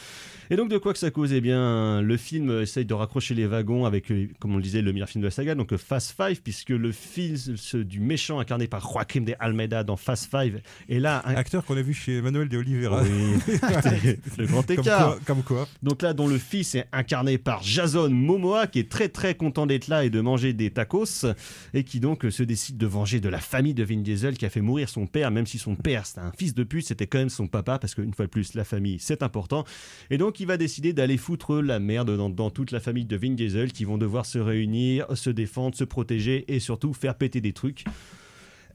Et 0.51 0.57
donc 0.57 0.69
de 0.69 0.79
quoi 0.79 0.93
que 0.93 0.99
ça 0.99 1.11
cause 1.13 1.33
Eh 1.33 1.41
bien, 1.41 2.03
le 2.03 2.17
film 2.17 2.63
essaye 2.63 2.85
de 2.85 2.95
raccrocher 2.95 3.35
les 3.35 3.47
wagons 3.47 3.85
avec, 3.85 4.11
euh, 4.11 4.29
comme 4.41 4.55
on 4.55 4.57
le 4.57 4.63
disait, 4.63 4.83
le 4.83 4.93
meilleur 4.93 5.09
film 5.09 5.23
de 5.23 5.27
la 5.29 5.31
saga, 5.31 5.55
donc 5.55 5.73
euh, 5.73 5.79
Fast 5.79 6.15
Five, 6.21 6.41
puisque 6.43 6.71
le 6.71 6.91
film 6.91 7.37
ce- 7.37 7.77
du 7.77 8.01
méchant 8.01 8.41
incarné 8.41 8.67
par 8.67 8.81
Joaquim 8.91 9.21
de 9.23 9.35
Almeida 9.39 9.85
dans 9.85 9.97
Fast 9.97 10.29
Five 10.31 10.61
est 10.89 10.99
là... 10.99 11.23
un- 11.27 11.35
Acteur 11.37 11.65
qu'on 11.65 11.77
a 11.77 11.83
vu 11.83 11.95
chez 11.95 12.21
Manuel 12.21 12.49
de 12.49 12.59
Oliveira. 12.59 13.03
Oui, 13.05 13.09
le 14.39 14.47
grand 14.47 14.67
Comme 14.67 14.79
écart. 14.81 15.07
quoi, 15.13 15.19
comme 15.27 15.43
quoi. 15.45 15.69
Donc 15.85 16.03
là, 16.03 16.13
dont 16.13 16.27
le 16.27 16.39
fils 16.39 16.75
est 16.75 16.87
incarné 16.93 17.39
par 17.39 17.63
Jason 17.63 18.11
Momoa, 18.11 18.67
qui 18.67 18.81
est 18.81 18.91
très 18.91 19.09
très 19.09 19.35
content 19.37 19.67
d'être 19.67 19.87
là 19.89 20.05
et 20.05 20.11
de 20.11 20.21
manger 20.21 20.55
des 20.57 20.71
tacos, 20.71 21.27
et 21.75 21.85
qui 21.85 22.01
donc 22.01 22.25
euh, 22.25 22.31
se 22.31 22.43
décide 22.43 22.77
de 22.77 22.87
venger 22.87 23.21
de 23.21 23.29
la 23.29 23.39
famille 23.39 23.75
de 23.75 23.85
Vin 23.85 24.01
Diesel 24.01 24.37
qui 24.37 24.47
a 24.47 24.51
fait 24.51 24.61
mourir 24.61 24.89
son 24.89 25.07
père, 25.07 25.31
même 25.31 25.47
si 25.47 25.59
son 25.59 25.77
père 25.77 26.07
c'était 26.07 26.21
un 26.21 26.33
fils 26.33 26.55
de 26.55 26.65
pute, 26.65 26.87
c'était 26.87 27.07
quand 27.07 27.19
même 27.19 27.29
son 27.29 27.47
papa, 27.47 27.79
parce 27.79 27.95
qu'une 27.95 28.15
fois 28.15 28.27
de 28.27 28.31
plus, 28.31 28.55
la 28.55 28.65
famille 28.65 28.99
c'est 28.99 29.23
important. 29.23 29.65
Et 30.11 30.19
donc 30.19 30.41
il 30.41 30.47
va 30.47 30.57
décider 30.57 30.93
d'aller 30.93 31.17
foutre 31.17 31.61
la 31.61 31.79
merde 31.79 32.17
dans, 32.17 32.31
dans 32.31 32.51
toute 32.51 32.71
la 32.71 32.81
famille 32.81 33.05
de 33.07 33.17
Vin 33.17 33.35
Diesel, 33.35 33.73
qui 33.73 33.85
vont 33.85 33.99
devoir 33.99 34.27
se 34.27 34.39
réunir, 34.39 35.07
se 35.17 35.31
défendre, 35.31 35.77
se 35.77 35.85
protéger 35.85 36.45
et 36.49 36.61
surtout 36.61 36.93
faire 36.93 37.15
péter 37.17 37.41
des 37.41 37.53
trucs. 37.53 37.85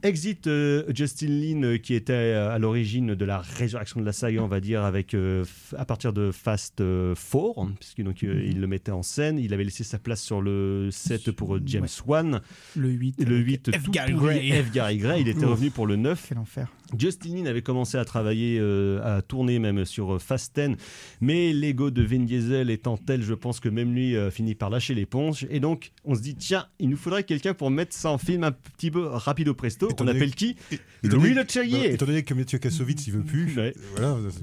Exit 0.04 0.48
euh, 0.48 0.84
Justin 0.94 1.28
Lin 1.28 1.64
euh, 1.64 1.78
qui 1.78 1.94
était 1.94 2.14
euh, 2.14 2.50
à 2.52 2.58
l'origine 2.60 3.14
de 3.14 3.26
la 3.26 3.38
résurrection 3.40 4.00
de 4.00 4.06
la 4.06 4.14
saga, 4.14 4.42
on 4.42 4.48
va 4.48 4.60
dire, 4.60 4.84
avec 4.84 5.16
à 5.78 5.86
partir 5.86 6.12
de 6.12 6.32
Fast 6.32 6.82
euh, 6.82 7.14
4, 7.16 7.74
puisque 7.80 8.02
donc 8.02 8.24
euh, 8.24 8.44
il 8.46 8.60
le 8.60 8.68
mettait 8.68 8.92
en 8.92 9.04
scène. 9.04 9.38
Il 9.38 9.54
avait 9.54 9.64
laissé 9.64 9.84
sa 9.84 10.00
place 10.00 10.22
sur 10.22 10.42
le 10.42 10.90
7 10.92 11.32
pour 11.32 11.60
James 11.66 11.88
Wan. 12.08 12.42
Le 12.76 12.90
8. 12.90 13.22
Et 13.22 13.26
le 13.26 13.38
8, 13.38 13.76
F. 13.78 13.84
tout 13.84 13.92
Gary 13.92 14.14
Gray. 14.14 14.52
F. 14.52 14.72
Gary 14.72 14.98
Gray, 14.98 15.22
il 15.22 15.28
était 15.28 15.46
Ouf. 15.46 15.52
revenu 15.52 15.70
pour 15.70 15.86
le 15.86 15.96
9. 15.98 16.26
Quel 16.30 16.38
enfer. 16.40 16.68
Justin 16.98 17.36
Lin 17.36 17.46
avait 17.46 17.62
commencé 17.62 17.98
à 17.98 18.04
travailler, 18.04 18.60
à 19.02 19.22
tourner 19.22 19.60
même 19.60 19.86
sur 19.86 20.22
Fast 20.22 20.60
10, 20.60 20.76
mais 21.22 21.54
l'ego 21.54 21.90
de 21.90 22.02
Vin 22.04 22.26
Diesel 22.26 22.70
étant 22.70 22.98
tel, 22.98 23.22
je 23.24 23.34
pense 23.34 23.62
que 23.62 23.70
même 23.70 23.94
lui 23.96 24.14
finit 24.30 24.56
par 24.56 24.70
lâcher 24.70 24.94
l'éponge. 24.94 25.48
Et 25.50 25.62
donc, 25.62 25.94
on 26.04 26.16
se 26.16 26.22
dit, 26.22 26.36
tiens, 26.36 26.66
il 26.80 26.90
nous 26.90 26.98
faudrait 26.98 27.24
quelqu'un 27.24 27.54
pour 27.54 27.72
mettre 27.72 27.94
ça 27.96 28.12
en 28.12 28.18
film 28.18 28.44
un 28.44 28.52
petit 28.52 28.92
peu 28.92 29.06
rapido 29.06 29.54
presto. 29.54 29.88
On 30.00 30.08
appelle 30.08 30.36
qui 30.36 30.56
Louis 31.04 31.34
Le 31.34 31.46
Terrier. 31.46 31.94
Étant 31.94 32.06
donné 32.06 32.24
que 32.24 32.34
Mathieu 32.34 32.60
Kassovitz, 32.60 33.08
il 33.08 33.14
veut 33.14 33.24
plus. 33.24 33.58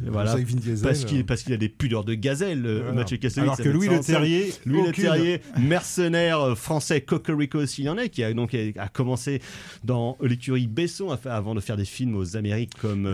Voilà, 0.06 0.36
parce 0.82 1.04
qu'il 1.04 1.20
euh, 1.20 1.24
parce 1.24 1.42
qu'il 1.42 1.52
a 1.52 1.56
des 1.56 1.68
pudeurs 1.68 2.04
de 2.04 2.14
gazelle, 2.14 2.64
euh. 2.66 2.92
Mathieu 2.92 3.16
Kassovitz. 3.16 3.42
Alors 3.44 3.56
que 3.56 3.68
Louis 3.68 3.88
Le. 3.88 4.00
Terrier, 4.00 4.52
Louis 4.66 4.86
Le. 4.86 4.92
Terrier, 4.92 5.40
mercenaire 5.58 6.40
euh, 6.40 6.54
français 6.54 7.00
cocorico 7.00 7.64
s'il 7.66 7.88
en 7.88 7.98
est, 7.98 8.08
qui 8.08 8.24
a 8.24 8.32
donc 8.32 8.54
a, 8.54 8.88
commencé 8.88 9.40
dans 9.84 10.16
l'écurie 10.20 10.66
Besson 10.66 11.16
avant 11.24 11.54
de 11.54 11.60
faire 11.60 11.76
des 11.76 11.84
films 11.84 12.16
aux 12.16 12.36
Amériques 12.36 12.74
comme 12.80 13.06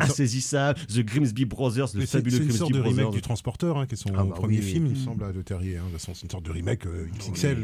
Insaisissable, 0.00 0.80
The 0.88 1.00
Grimsby 1.00 1.44
Brothers, 1.44 1.88
le 1.94 2.00
mais 2.00 2.06
c'est 2.06 2.18
fabuleux 2.18 2.38
c'est 2.38 2.44
une 2.44 2.50
sorte 2.52 2.72
Grimsby 2.72 2.78
de 2.78 2.82
remake 2.82 3.02
Brothers. 3.04 3.10
du 3.10 3.22
Transporteur, 3.22 3.86
qui 3.86 3.94
est 3.94 3.96
son 3.96 4.10
bah 4.10 4.26
premier 4.34 4.60
film, 4.60 4.86
il 4.86 4.92
me 4.92 4.96
semble, 4.96 5.24
à 5.24 5.32
Le 5.32 5.42
Terrier. 5.42 5.78
c'est 5.98 6.22
une 6.22 6.30
sorte 6.30 6.44
de 6.44 6.50
remake 6.50 6.82
XXL. 7.18 7.58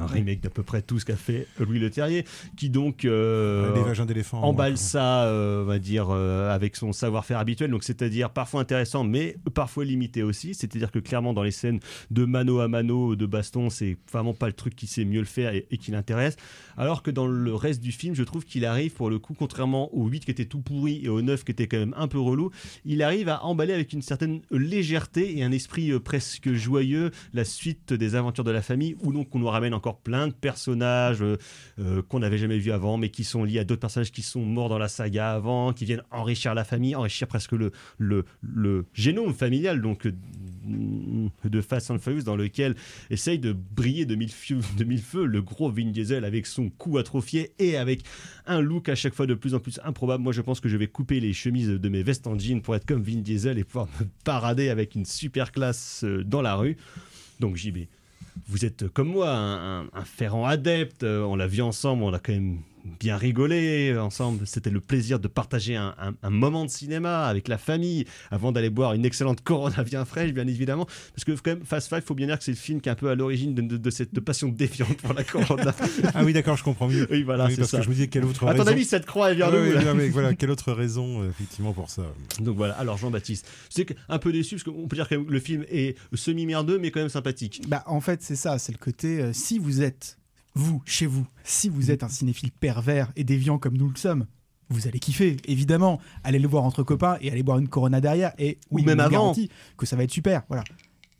Un 0.00 0.06
remake 0.06 0.40
d'à 0.40 0.50
peu 0.50 0.62
près 0.62 0.82
tout 0.82 0.98
ce 0.98 1.04
qu'a 1.04 1.16
fait 1.16 1.46
Louis 1.58 1.78
Le 1.78 1.90
Terrier, 1.90 2.24
qui 2.56 2.70
donc 2.70 3.04
euh, 3.04 3.65
Des 3.74 3.82
vagins 3.82 4.06
d'éléphant. 4.06 4.42
emballe 4.42 4.72
ouais. 4.72 4.76
ça, 4.76 5.24
euh, 5.24 5.62
on 5.62 5.66
va 5.66 5.78
dire, 5.78 6.08
euh, 6.10 6.54
avec 6.54 6.76
son 6.76 6.92
savoir-faire 6.92 7.38
habituel, 7.38 7.70
donc 7.70 7.84
c'est-à-dire 7.84 8.30
parfois 8.30 8.60
intéressant, 8.60 9.04
mais 9.04 9.36
parfois 9.54 9.84
limité 9.84 10.22
aussi. 10.22 10.54
C'est-à-dire 10.54 10.90
que 10.90 10.98
clairement 10.98 11.32
dans 11.32 11.42
les 11.42 11.50
scènes 11.50 11.80
de 12.10 12.24
mano 12.24 12.60
à 12.60 12.68
mano, 12.68 13.16
de 13.16 13.26
baston, 13.26 13.70
c'est 13.70 13.96
vraiment 14.12 14.34
pas 14.34 14.46
le 14.46 14.52
truc 14.52 14.74
qui 14.74 14.86
sait 14.86 15.04
mieux 15.04 15.20
le 15.20 15.26
faire 15.26 15.54
et, 15.54 15.66
et 15.70 15.78
qui 15.78 15.90
l'intéresse. 15.90 16.36
Alors 16.76 17.02
que 17.02 17.10
dans 17.10 17.26
le 17.26 17.54
reste 17.54 17.82
du 17.82 17.92
film, 17.92 18.14
je 18.14 18.22
trouve 18.22 18.44
qu'il 18.44 18.64
arrive 18.64 18.92
pour 18.92 19.10
le 19.10 19.18
coup, 19.18 19.34
contrairement 19.34 19.94
au 19.94 20.06
8 20.06 20.24
qui 20.24 20.30
était 20.30 20.44
tout 20.44 20.60
pourri 20.60 21.00
et 21.04 21.08
au 21.08 21.22
9 21.22 21.44
qui 21.44 21.52
était 21.52 21.66
quand 21.66 21.78
même 21.78 21.94
un 21.96 22.08
peu 22.08 22.18
relou, 22.18 22.50
il 22.84 23.02
arrive 23.02 23.28
à 23.28 23.44
emballer 23.44 23.72
avec 23.72 23.92
une 23.92 24.02
certaine 24.02 24.40
légèreté 24.50 25.38
et 25.38 25.44
un 25.44 25.52
esprit 25.52 25.90
euh, 25.90 26.00
presque 26.00 26.52
joyeux 26.52 27.10
la 27.32 27.44
suite 27.44 27.92
des 27.92 28.14
aventures 28.14 28.44
de 28.44 28.50
la 28.50 28.62
famille, 28.62 28.96
où 29.02 29.12
donc 29.12 29.34
on 29.34 29.38
nous 29.38 29.46
ramène 29.48 29.74
encore 29.74 29.98
plein 29.98 30.28
de 30.28 30.32
personnages 30.32 31.22
euh, 31.22 31.36
euh, 31.78 32.02
qu'on 32.02 32.20
n'avait 32.20 32.38
jamais 32.38 32.58
vus 32.58 32.72
avant, 32.72 32.96
mais 32.96 33.10
qui 33.10 33.24
sont 33.24 33.44
liés 33.44 33.55
à 33.58 33.64
d'autres 33.64 33.80
personnages 33.80 34.12
qui 34.12 34.22
sont 34.22 34.44
morts 34.44 34.68
dans 34.68 34.78
la 34.78 34.88
saga 34.88 35.32
avant, 35.32 35.72
qui 35.72 35.84
viennent 35.84 36.02
enrichir 36.10 36.54
la 36.54 36.64
famille, 36.64 36.94
enrichir 36.94 37.26
presque 37.28 37.52
le, 37.52 37.72
le, 37.98 38.24
le 38.42 38.86
génome 38.94 39.34
familial 39.34 39.80
donc 39.82 40.06
euh, 40.06 40.12
de 41.44 41.60
Fast 41.60 41.90
and 41.90 41.98
Furious 41.98 42.22
dans 42.22 42.36
lequel 42.36 42.74
essaye 43.10 43.38
de 43.38 43.52
briller 43.52 44.04
de 44.06 44.14
mille, 44.14 44.30
feux, 44.32 44.58
de 44.76 44.84
mille 44.84 45.00
feux 45.02 45.24
le 45.24 45.42
gros 45.42 45.70
Vin 45.70 45.90
Diesel 45.90 46.24
avec 46.24 46.46
son 46.46 46.70
cou 46.70 46.98
atrophié 46.98 47.52
et 47.58 47.76
avec 47.76 48.02
un 48.46 48.60
look 48.60 48.88
à 48.88 48.94
chaque 48.94 49.14
fois 49.14 49.26
de 49.26 49.34
plus 49.34 49.54
en 49.54 49.60
plus 49.60 49.80
improbable. 49.84 50.22
Moi, 50.22 50.32
je 50.32 50.40
pense 50.40 50.60
que 50.60 50.68
je 50.68 50.76
vais 50.76 50.86
couper 50.88 51.20
les 51.20 51.32
chemises 51.32 51.68
de 51.68 51.88
mes 51.88 52.02
vestes 52.02 52.26
en 52.26 52.38
jean 52.38 52.60
pour 52.62 52.74
être 52.76 52.86
comme 52.86 53.02
Vin 53.02 53.20
Diesel 53.20 53.58
et 53.58 53.64
pouvoir 53.64 53.86
me 54.00 54.06
parader 54.24 54.68
avec 54.68 54.94
une 54.94 55.04
super 55.04 55.52
classe 55.52 56.02
euh, 56.04 56.24
dans 56.24 56.42
la 56.42 56.54
rue. 56.56 56.76
Donc, 57.40 57.56
JB, 57.56 57.78
vous 58.48 58.64
êtes 58.64 58.88
comme 58.88 59.08
moi 59.08 59.30
un, 59.34 59.82
un- 59.84 60.44
adepte. 60.44 61.02
euh, 61.04 61.22
On 61.22 61.36
l'a 61.36 61.46
vu 61.46 61.62
ensemble, 61.62 62.02
on 62.02 62.12
a 62.12 62.18
quand 62.18 62.32
même 62.32 62.58
bien 63.00 63.16
rigolé 63.16 63.96
ensemble. 63.98 64.46
C'était 64.46 64.70
le 64.70 64.80
plaisir 64.80 65.18
de 65.20 65.28
partager 65.28 65.76
un, 65.76 65.94
un- 66.00 66.14
un 66.22 66.30
moment 66.30 66.64
de 66.64 66.70
cinéma 66.70 67.26
avec 67.26 67.48
la 67.48 67.58
famille 67.58 68.04
avant 68.30 68.52
d'aller 68.52 68.70
boire 68.70 68.92
une 68.94 69.04
excellente 69.04 69.40
Corona 69.42 69.82
bien 69.84 70.04
fraîche, 70.04 70.32
bien 70.32 70.46
évidemment. 70.46 70.86
Parce 71.14 71.24
que 71.24 71.32
quand 71.32 71.50
même, 71.56 71.64
Fast 71.64 71.88
Five, 71.88 72.02
faut 72.02 72.14
bien 72.14 72.26
dire 72.26 72.38
que 72.38 72.44
c'est 72.44 72.50
le 72.52 72.56
film 72.56 72.80
qui 72.80 72.88
est 72.88 72.92
un 72.92 72.96
peu 72.96 73.08
à 73.10 73.14
l'origine 73.14 73.54
de, 73.54 73.62
de- 73.62 73.76
de 73.76 73.90
cette 73.90 74.18
passion 74.20 74.48
défiante 74.48 74.96
pour 74.98 75.12
la 75.14 75.24
Corona. 75.24 75.74
Ah 76.14 76.24
oui, 76.24 76.32
d'accord, 76.32 76.56
je 76.56 76.64
comprends 76.64 76.88
mieux. 76.88 77.06
Oui, 77.10 77.22
voilà, 77.22 77.44
Oui, 77.46 77.52
c'est 77.52 77.58
parce 77.58 77.70
ça. 77.70 77.78
que 77.78 77.84
je 77.84 77.88
me 77.88 77.94
disais 77.94 78.08
quelle 78.08 78.24
autre 78.24 78.46
À 78.46 78.52
ton 78.54 78.58
raison. 78.60 78.70
avis, 78.72 78.84
cette 78.84 79.06
croix, 79.06 79.30
elle 79.30 79.36
vient 79.36 79.46
Ouais, 79.50 79.52
d'où 79.52 79.58
ouais, 79.68 79.74
là 79.74 79.84
non, 79.84 79.94
mais 79.94 80.08
voilà, 80.08 80.34
quelle 80.34 80.50
autre 80.50 80.72
raison, 80.72 81.22
euh, 81.22 81.28
effectivement, 81.30 81.72
pour 81.72 81.90
ça 81.90 82.02
Donc 82.40 82.56
voilà, 82.56 82.74
alors 82.74 82.96
Jean-Baptiste, 82.98 83.46
c'est 83.70 83.86
un 84.08 84.18
peu 84.18 84.32
déçu 84.32 84.56
parce 84.56 84.64
qu'on 84.64 84.86
peut 84.88 84.96
dire 84.96 85.08
que 85.08 85.14
le 85.14 85.40
film 85.40 85.64
est 85.70 85.96
semi-merdeux 86.14 86.78
mais 86.78 86.90
quand 86.90 87.00
même 87.00 87.08
sympathique. 87.08 87.62
Bah, 87.68 87.82
en 87.86 88.00
fait, 88.00 88.22
c'est 88.22 88.36
ça, 88.36 88.58
c'est 88.58 88.72
le 88.72 88.78
côté 88.78 89.20
euh, 89.20 89.32
si 89.32 89.58
vous 89.58 89.82
êtes, 89.82 90.18
vous, 90.56 90.82
chez 90.86 91.06
vous, 91.06 91.26
si 91.44 91.68
vous 91.68 91.90
êtes 91.90 92.02
un 92.02 92.08
cinéphile 92.08 92.50
pervers 92.50 93.12
et 93.14 93.24
déviant 93.24 93.58
comme 93.58 93.76
nous 93.76 93.88
le 93.88 93.96
sommes, 93.96 94.26
vous 94.68 94.88
allez 94.88 94.98
kiffer, 94.98 95.36
évidemment. 95.46 96.00
Allez 96.24 96.38
le 96.38 96.48
voir 96.48 96.64
entre 96.64 96.82
copains 96.82 97.18
et 97.20 97.30
allez 97.30 97.42
boire 97.42 97.58
une 97.58 97.68
Corona 97.68 98.00
derrière. 98.00 98.32
Et 98.38 98.58
oui, 98.70 98.82
Ou 98.82 98.86
même 98.86 98.98
on 98.98 99.02
vous 99.02 99.06
avant. 99.06 99.22
garantit 99.24 99.50
que 99.76 99.86
ça 99.86 99.96
va 99.96 100.02
être 100.04 100.10
super. 100.10 100.42
Voilà. 100.48 100.64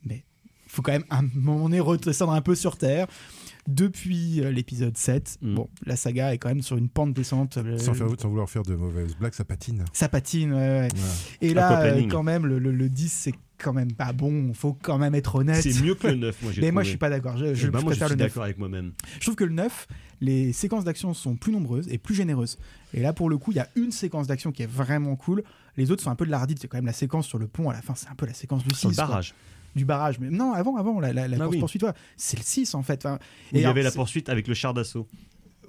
Mais 0.03 0.25
faut 0.67 0.81
quand 0.81 0.91
même 0.91 1.05
à 1.09 1.19
un 1.19 1.27
moment 1.35 1.63
donné 1.63 1.79
redescendre 1.79 2.33
un 2.33 2.41
peu 2.41 2.55
sur 2.55 2.77
Terre. 2.77 3.07
Depuis 3.67 4.39
euh, 4.41 4.49
l'épisode 4.51 4.95
7, 4.97 5.39
Mm. 5.41 5.55
bon, 5.55 5.69
la 5.85 5.97
saga 5.97 6.33
est 6.33 6.37
quand 6.37 6.47
même 6.47 6.61
sur 6.61 6.77
une 6.77 6.87
pente 6.87 7.13
descente. 7.13 7.57
euh, 7.57 7.77
sans, 7.77 7.93
faire, 7.93 8.07
sans 8.17 8.29
vouloir 8.29 8.49
faire 8.49 8.63
de 8.63 8.75
mauvaises 8.75 9.15
blagues, 9.17 9.33
ça 9.33 9.43
patine. 9.43 9.83
ça 9.91 10.07
patine, 10.07 10.53
ouais. 10.53 10.87
Et 11.41 11.53
là, 11.53 11.81
euh, 11.81 12.07
quand 12.09 12.23
même, 12.23 12.45
le, 12.45 12.59
le- 12.59 12.71
le 12.71 12.87
10, 12.89 13.09
c'est 13.11 13.33
quand 13.57 13.73
même 13.73 13.91
pas 13.91 14.13
bon. 14.13 14.53
Faut 14.53 14.71
quand 14.73 14.97
même 14.97 15.15
être 15.15 15.35
honnête. 15.35 15.61
C'est 15.61 15.81
mieux 15.83 15.95
que 15.95 16.07
le 16.07 16.15
9, 16.15 16.41
moi 16.43 16.51
j'ai 16.53 16.61
Mais 16.61 16.71
moi, 16.71 16.83
je 16.83 16.89
suis 16.89 16.97
pas 16.97 17.09
d'accord. 17.09 17.35
Je, 17.37 17.53
je 17.55 17.67
moi 17.67 17.81
je 17.89 17.95
suis 17.95 18.03
le 18.03 18.09
9. 18.11 18.17
d'accord 18.17 18.43
avec 18.43 18.57
moi-même. 18.57 18.93
Je 19.15 19.19
trouve 19.25 19.35
que 19.35 19.43
le 19.43 19.53
9, 19.53 19.87
les 20.21 20.53
séquences 20.53 20.85
d'action 20.85 21.13
sont 21.13 21.35
plus 21.35 21.51
nombreuses 21.51 21.89
et 21.89 21.97
plus 21.97 22.15
généreuses. 22.15 22.57
Et 22.93 23.01
là, 23.01 23.11
pour 23.11 23.29
le 23.29 23.37
coup, 23.37 23.51
il 23.51 23.55
y 23.57 23.59
a 23.59 23.67
une 23.75 23.91
séquence 23.91 24.27
d'action 24.27 24.53
qui 24.53 24.63
est 24.63 24.71
vraiment 24.71 25.17
cool. 25.17 25.43
Les 25.75 25.91
autres 25.91 26.03
sont 26.03 26.09
un 26.11 26.15
peu 26.15 26.25
de 26.25 26.31
l'ardite. 26.31 26.59
C'est 26.61 26.69
quand 26.69 26.77
même 26.77 26.85
la 26.85 26.93
séquence 26.93 27.27
sur 27.27 27.37
le 27.37 27.47
pont 27.47 27.69
à 27.69 27.73
la 27.73 27.81
fin. 27.81 27.95
C'est 27.95 28.07
un 28.07 28.15
peu 28.15 28.25
la 28.27 28.33
séquence 28.33 28.63
du 28.63 28.73
6. 28.73 28.79
Sur 28.79 28.89
le 28.91 28.95
quoi. 28.95 29.21
Barrage. 29.85 30.17
Du 30.19 30.19
barrage. 30.19 30.31
Mais 30.31 30.37
non, 30.37 30.53
avant, 30.53 30.75
avant, 30.77 30.99
la, 30.99 31.13
la, 31.13 31.27
la 31.27 31.35
Ah 31.35 31.39
course 31.39 31.51
oui. 31.53 31.59
poursuite, 31.59 31.85
c'est 32.15 32.37
le 32.37 32.43
6 32.43 32.75
en 32.75 32.83
fait. 32.83 33.05
Enfin, 33.05 33.15
Où 33.15 33.19
il 33.53 33.57
y 33.57 33.59
alors, 33.61 33.71
avait 33.71 33.83
la 33.83 33.91
poursuite 33.91 34.29
avec 34.29 34.47
le 34.47 34.53
char 34.53 34.73
d'assaut. 34.73 35.07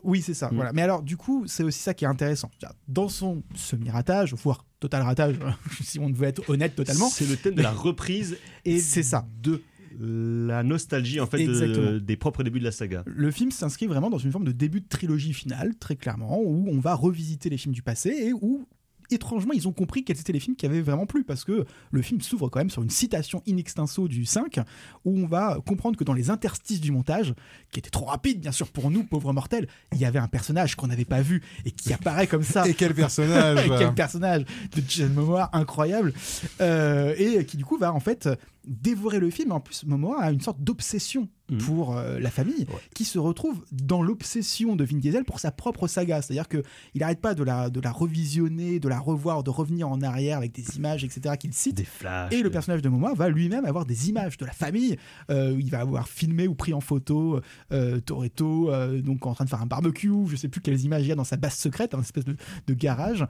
Oui, 0.04 0.22
c'est 0.22 0.34
ça. 0.34 0.48
Mm. 0.50 0.54
Voilà. 0.54 0.72
Mais 0.72 0.82
alors, 0.82 1.02
du 1.02 1.16
coup, 1.16 1.44
c'est 1.46 1.64
aussi 1.64 1.80
ça 1.80 1.92
qui 1.94 2.04
est 2.04 2.08
intéressant. 2.08 2.50
Dans 2.86 3.08
son 3.08 3.42
semi-ratage, 3.54 4.32
voire 4.34 4.64
total 4.80 5.02
ratage, 5.02 5.36
si 5.82 5.98
on 5.98 6.10
veut 6.12 6.26
être 6.28 6.48
honnête 6.48 6.74
totalement, 6.76 7.08
C'est 7.08 7.28
le 7.28 7.36
thème 7.36 7.54
de 7.56 7.62
la 7.62 7.70
reprise 7.72 8.36
et 8.64 8.78
c'est 8.78 9.02
ça. 9.02 9.26
de 9.42 9.62
la 10.00 10.62
nostalgie 10.62 11.18
en 11.18 11.26
fait 11.26 11.44
de- 11.44 11.98
des 11.98 12.16
propres 12.16 12.44
débuts 12.44 12.60
de 12.60 12.64
la 12.64 12.70
saga. 12.70 13.02
Le 13.06 13.30
film 13.32 13.50
s'inscrit 13.50 13.86
vraiment 13.88 14.10
dans 14.10 14.18
une 14.18 14.30
forme 14.30 14.44
de 14.44 14.52
début 14.52 14.80
de 14.80 14.86
trilogie 14.88 15.32
finale, 15.32 15.74
très 15.80 15.96
clairement, 15.96 16.38
où 16.40 16.68
on 16.70 16.78
va 16.78 16.94
revisiter 16.94 17.50
les 17.50 17.56
films 17.56 17.74
du 17.74 17.82
passé 17.82 18.10
et 18.10 18.32
où, 18.32 18.64
étrangement, 19.10 19.52
ils 19.52 19.68
ont 19.68 19.72
compris 19.72 20.04
quels 20.04 20.18
étaient 20.18 20.32
les 20.32 20.40
films 20.40 20.56
qui 20.56 20.66
avaient 20.66 20.80
vraiment 20.80 21.06
plu, 21.06 21.24
parce 21.24 21.44
que 21.44 21.64
le 21.90 22.02
film 22.02 22.20
s'ouvre 22.20 22.48
quand 22.48 22.60
même 22.60 22.70
sur 22.70 22.82
une 22.82 22.90
citation 22.90 23.42
in 23.48 23.56
extenso 23.56 24.08
du 24.08 24.24
5, 24.24 24.60
où 25.04 25.18
on 25.18 25.26
va 25.26 25.58
comprendre 25.66 25.96
que 25.96 26.04
dans 26.04 26.12
les 26.12 26.30
interstices 26.30 26.80
du 26.80 26.92
montage, 26.92 27.34
qui 27.70 27.78
était 27.78 27.90
trop 27.90 28.06
rapide, 28.06 28.40
bien 28.40 28.52
sûr, 28.52 28.68
pour 28.68 28.90
nous, 28.90 29.04
pauvres 29.04 29.32
mortels, 29.32 29.68
il 29.92 29.98
y 29.98 30.04
avait 30.04 30.18
un 30.18 30.28
personnage 30.28 30.76
qu'on 30.76 30.86
n'avait 30.88 31.04
pas 31.04 31.20
vu 31.20 31.42
et 31.64 31.70
qui 31.70 31.92
apparaît 31.92 32.26
comme 32.26 32.42
ça. 32.42 32.66
Et 32.68 32.74
quel 32.74 32.94
personnage 32.94 33.58
Et 33.66 33.68
quel 33.68 33.94
personnage 33.94 34.44
de 34.74 34.82
Jason 34.86 35.12
Momoa 35.14 35.50
incroyable 35.52 36.12
Euh, 36.60 37.14
et 37.16 37.44
qui 37.44 37.56
du 37.56 37.64
coup 37.64 37.78
va 37.78 37.92
en 37.92 38.00
fait 38.00 38.28
dévorer 38.66 39.18
le 39.18 39.30
film 39.30 39.52
en 39.52 39.60
plus 39.60 39.84
Momoa 39.84 40.22
a 40.22 40.30
une 40.30 40.40
sorte 40.40 40.60
d'obsession 40.60 41.28
Mhm. 41.50 41.58
pour 41.58 41.96
euh, 41.96 42.18
la 42.18 42.30
famille 42.30 42.66
qui 42.94 43.04
se 43.04 43.18
retrouve 43.18 43.64
dans 43.72 44.02
l'obsession 44.02 44.76
de 44.76 44.84
Vin 44.84 44.98
Diesel 44.98 45.24
pour 45.24 45.40
sa 45.40 45.50
propre 45.50 45.86
saga 45.88 46.20
c'est 46.22 46.32
à 46.32 46.34
dire 46.34 46.48
que 46.48 46.62
il 46.94 47.02
arrête 47.02 47.20
pas 47.20 47.34
de 47.34 47.42
la, 47.42 47.70
de 47.70 47.80
la 47.80 47.90
revisionner 47.90 48.80
de 48.80 48.88
la 48.88 48.98
revoir 48.98 49.42
de 49.42 49.50
revenir 49.50 49.88
en 49.88 50.00
arrière 50.02 50.36
avec 50.38 50.52
des 50.52 50.76
images 50.76 51.04
etc 51.04 51.36
qu'il 51.38 51.52
cite 51.54 51.76
Des 51.76 51.84
flashs. 51.84 52.32
et 52.32 52.38
le 52.38 52.44
des- 52.44 52.50
personnage 52.50 52.82
de 52.82 52.88
Momoa 52.88 53.14
va 53.14 53.28
lui-même 53.28 53.64
avoir 53.64 53.86
des 53.86 54.08
images 54.08 54.36
de 54.36 54.44
la 54.44 54.52
famille. 54.52 54.96
Euh, 55.30 55.56
il 55.58 55.70
va 55.70 55.80
avoir 55.80 56.08
filmé 56.08 56.48
ou 56.48 56.54
pris 56.54 56.74
en 56.74 56.80
photo 56.80 57.40
euh, 57.72 58.00
Toretto, 58.00 58.70
euh, 58.70 59.00
donc 59.00 59.24
en 59.26 59.34
train 59.34 59.44
de 59.44 59.50
faire 59.50 59.62
un 59.62 59.66
barbecue. 59.66 60.10
Je 60.26 60.36
sais 60.36 60.48
plus 60.48 60.60
quelles 60.60 60.80
images 60.82 61.04
il 61.04 61.08
y 61.08 61.12
a 61.12 61.14
dans 61.14 61.24
sa 61.24 61.36
base 61.36 61.54
secrète, 61.54 61.94
un 61.94 62.00
espèce 62.00 62.24
de, 62.24 62.36
de 62.66 62.74
garage. 62.74 63.24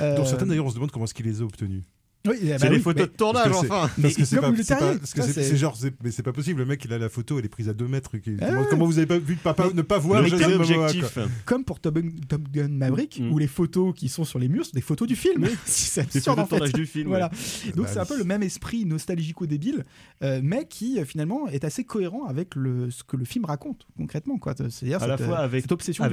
Euh, 0.00 0.16
Dont 0.16 0.24
certaines 0.24 0.48
d'ailleurs, 0.48 0.66
on 0.66 0.70
se 0.70 0.74
demande 0.74 0.90
comment 0.90 1.04
est-ce 1.06 1.14
qu'il 1.14 1.26
les 1.26 1.40
a 1.40 1.44
obtenues. 1.44 1.82
Oui, 2.26 2.36
eh 2.42 2.46
ben 2.46 2.58
C'est 2.58 2.68
oui, 2.70 2.76
des 2.76 2.82
photos 2.82 3.06
de 3.08 3.12
tournage 3.16 3.44
Parce 3.50 3.58
enfin. 3.64 3.90
Mais 3.98 4.02
Parce 4.04 4.14
que 4.14 4.24
c'est 4.24 4.36
pas, 4.36 5.56
genre, 5.56 5.76
c'est- 5.76 5.94
mais 6.02 6.10
c'est 6.10 6.22
pas 6.22 6.32
possible. 6.32 6.60
Le 6.60 6.66
mec, 6.66 6.82
il 6.84 6.92
a 6.92 6.98
la 6.98 7.08
photo, 7.10 7.38
elle 7.38 7.44
est 7.44 7.48
prise 7.48 7.68
à 7.68 7.74
2 7.74 7.86
mètres. 7.86 8.16
qui- 8.18 8.36
Ah 8.40 8.62
comment, 8.70 8.86
vous 8.86 8.96
avez 8.98 9.06
pas 9.06 9.18
vu 9.18 9.36
papa, 9.36 9.68
ne 9.74 9.82
pas 9.82 9.98
voir 9.98 10.22
Le 10.22 10.28
Jason 10.28 10.48
Momoa, 10.58 10.66
quoi? 10.74 10.84
objectif. 10.86 11.18
Comme 11.44 11.64
pour 11.64 11.80
Top 11.80 11.94
Gun, 11.98 12.08
Top 12.28 12.42
Gun 12.50 12.68
Maverick, 12.68 13.20
Mm. 13.20 13.30
où 13.32 13.38
les 13.38 13.46
photos 13.46 13.94
qui 13.94 14.08
sont 14.08 14.24
sur 14.24 14.38
les 14.38 14.48
murs 14.48 14.64
sont 14.64 14.72
des 14.74 14.80
photos 14.80 15.06
du 15.06 15.16
film. 15.16 15.46
c'est 15.66 16.00
absurde 16.00 16.38
en 16.38 16.46
fait. 16.46 16.56
tournage 16.56 16.72
du 16.72 16.86
film. 16.86 17.08
Voilà. 17.08 17.26
ouais. 17.30 17.72
Donc 17.72 17.86
Bah 17.86 17.90
c'est 17.92 17.98
un 17.98 18.02
oui. 18.02 18.08
peu 18.08 18.18
le 18.18 18.24
même 18.24 18.42
esprit 18.42 18.86
nostalgico-débile, 18.86 19.84
euh, 20.22 20.40
mais 20.42 20.66
qui 20.66 20.98
euh, 20.98 21.04
finalement 21.04 21.48
est 21.48 21.64
assez 21.64 21.84
cohérent 21.84 22.24
avec 22.24 22.54
le, 22.54 22.90
ce 22.90 23.04
que 23.04 23.16
le 23.18 23.24
film 23.26 23.44
raconte 23.44 23.86
concrètement. 23.98 24.38
quoi. 24.38 24.54
C'est-à-dire 24.56 25.02
À 25.02 25.06
la 25.06 25.16
cette, 25.18 25.26
fois 25.26 25.40
euh, 25.40 25.44
avec, 25.44 25.62
cette 25.62 25.72
obsession 25.72 26.04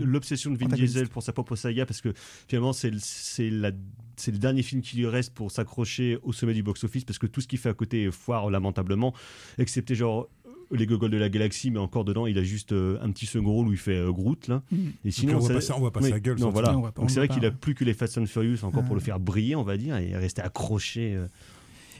l'obsession 0.00 0.50
de 0.50 0.58
Vin. 0.58 0.66
Diesel 0.66 1.08
pour 1.08 1.22
sa 1.22 1.32
propre 1.32 1.56
saga, 1.56 1.86
parce 1.86 2.00
que 2.02 2.12
finalement, 2.46 2.72
c'est 2.74 2.90
le, 2.90 2.98
c'est 3.00 3.48
la- 3.48 3.70
c'est 4.16 4.32
le 4.32 4.38
dernier 4.38 4.62
film 4.62 4.82
qui 4.82 4.96
lui 4.96 5.06
reste 5.06 5.32
pour 5.34 5.50
s'accrocher 5.50 6.18
au 6.22 6.32
sommet 6.32 6.54
du 6.54 6.62
box-office, 6.62 7.04
parce 7.04 7.18
que 7.18 7.26
tout 7.26 7.40
ce 7.40 7.46
qu'il 7.48 7.58
fait 7.58 7.68
à 7.68 7.74
côté 7.74 8.10
foire 8.10 8.50
lamentablement, 8.50 9.14
excepté 9.58 9.94
genre 9.94 10.28
les 10.72 10.84
gogoles 10.86 11.12
de 11.12 11.16
la 11.16 11.28
galaxie, 11.28 11.70
mais 11.70 11.78
encore 11.78 12.04
dedans, 12.04 12.26
il 12.26 12.36
a 12.38 12.42
juste 12.42 12.72
euh, 12.72 12.98
un 13.00 13.12
petit 13.12 13.26
second 13.26 13.52
rôle 13.52 13.68
où 13.68 13.72
il 13.72 13.78
fait 13.78 13.94
euh, 13.98 14.10
Groot, 14.10 14.48
là. 14.48 14.62
Mm. 14.72 14.76
Et 15.04 15.10
sinon, 15.12 15.36
on 15.36 15.40
ça- 15.40 15.54
pas 15.54 15.60
ça- 15.60 15.76
on 15.76 15.78
voit 15.78 15.92
pas 15.92 16.00
oui, 16.00 16.10
sa 16.10 16.18
gueule, 16.18 16.40
Non, 16.40 16.50
voilà. 16.50 16.72
pas- 16.72 17.00
Donc 17.00 17.10
c'est 17.10 17.20
vrai 17.20 17.28
qu'il 17.28 17.44
a 17.46 17.52
plus 17.52 17.76
que 17.76 17.84
les 17.84 17.94
Fast 17.94 18.18
and 18.18 18.26
Furious 18.26 18.64
encore 18.64 18.82
pour 18.82 18.92
Ah. 18.92 18.98
le 18.98 19.00
faire 19.00 19.20
briller, 19.20 19.54
on 19.54 19.62
va 19.62 19.76
dire, 19.76 19.96
et 19.96 20.16
rester 20.16 20.42
accroché. 20.42 21.14
euh. 21.14 21.28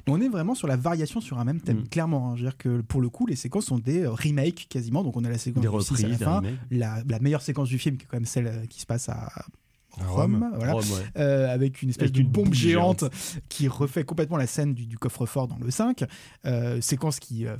On 0.09 0.21
est 0.21 0.29
vraiment 0.29 0.55
sur 0.57 0.67
la 0.69 0.77
variation 0.77 1.21
sur 1.21 1.39
un 1.39 1.45
même 1.45 1.61
thème, 1.61 1.83
Mm. 1.83 1.89
clairement. 1.89 2.31
hein. 2.33 2.37
Je 2.37 2.43
veux 2.43 2.49
dire 2.49 2.57
que 2.57 2.81
pour 2.81 3.01
le 3.01 3.09
coup, 3.09 3.27
les 3.27 3.37
séquences 3.37 3.67
sont 3.67 3.79
des 3.79 4.03
euh, 4.03 4.11
remakes 4.11 4.67
quasiment. 4.69 5.05
Donc 5.05 5.17
on 5.17 5.25
a 5.25 5.29
la 5.31 5.39
séquence 5.39 5.63
Des 5.63 5.69
du 5.69 5.81
6 5.85 6.05
à 6.05 6.09
la 6.09 6.15
reprises, 6.15 6.19
des 6.19 6.25
fin, 6.25 6.43
la, 6.73 7.03
la 7.09 7.19
meilleure 7.21 7.43
séquence 7.43 7.69
du 7.69 7.79
film 7.79 7.97
qui 7.97 8.05
est 8.05 8.09
quand 8.09 8.17
même 8.17 8.25
celle 8.27 8.47
euh, 8.49 8.67
qui 8.67 8.81
se 8.81 8.87
passe 8.87 9.09
À 9.09 9.31
Rome, 10.05 10.35
Rome. 10.35 10.53
voilà. 10.57 10.73
Rome, 10.73 10.83
ouais. 10.83 11.05
Euh, 11.17 11.53
avec 11.53 11.83
une 11.83 11.91
espèce 11.91 12.05
Avec 12.05 12.15
de 12.15 12.21
une 12.21 12.29
bombe 12.29 12.53
géante, 12.53 13.05
qui 13.49 13.69
refait 13.69 14.05
complètement 14.05 14.37
la 14.37 14.47
scène 14.47 14.75
du, 14.75 14.87
du 14.87 14.99
coffre-fort 14.99 15.49
dans 15.49 15.59
le 15.59 15.71
5. 15.71 16.05
Euh, 16.45 16.81
séquence 16.81 17.19
qui 17.21 17.47
euh, 17.47 17.57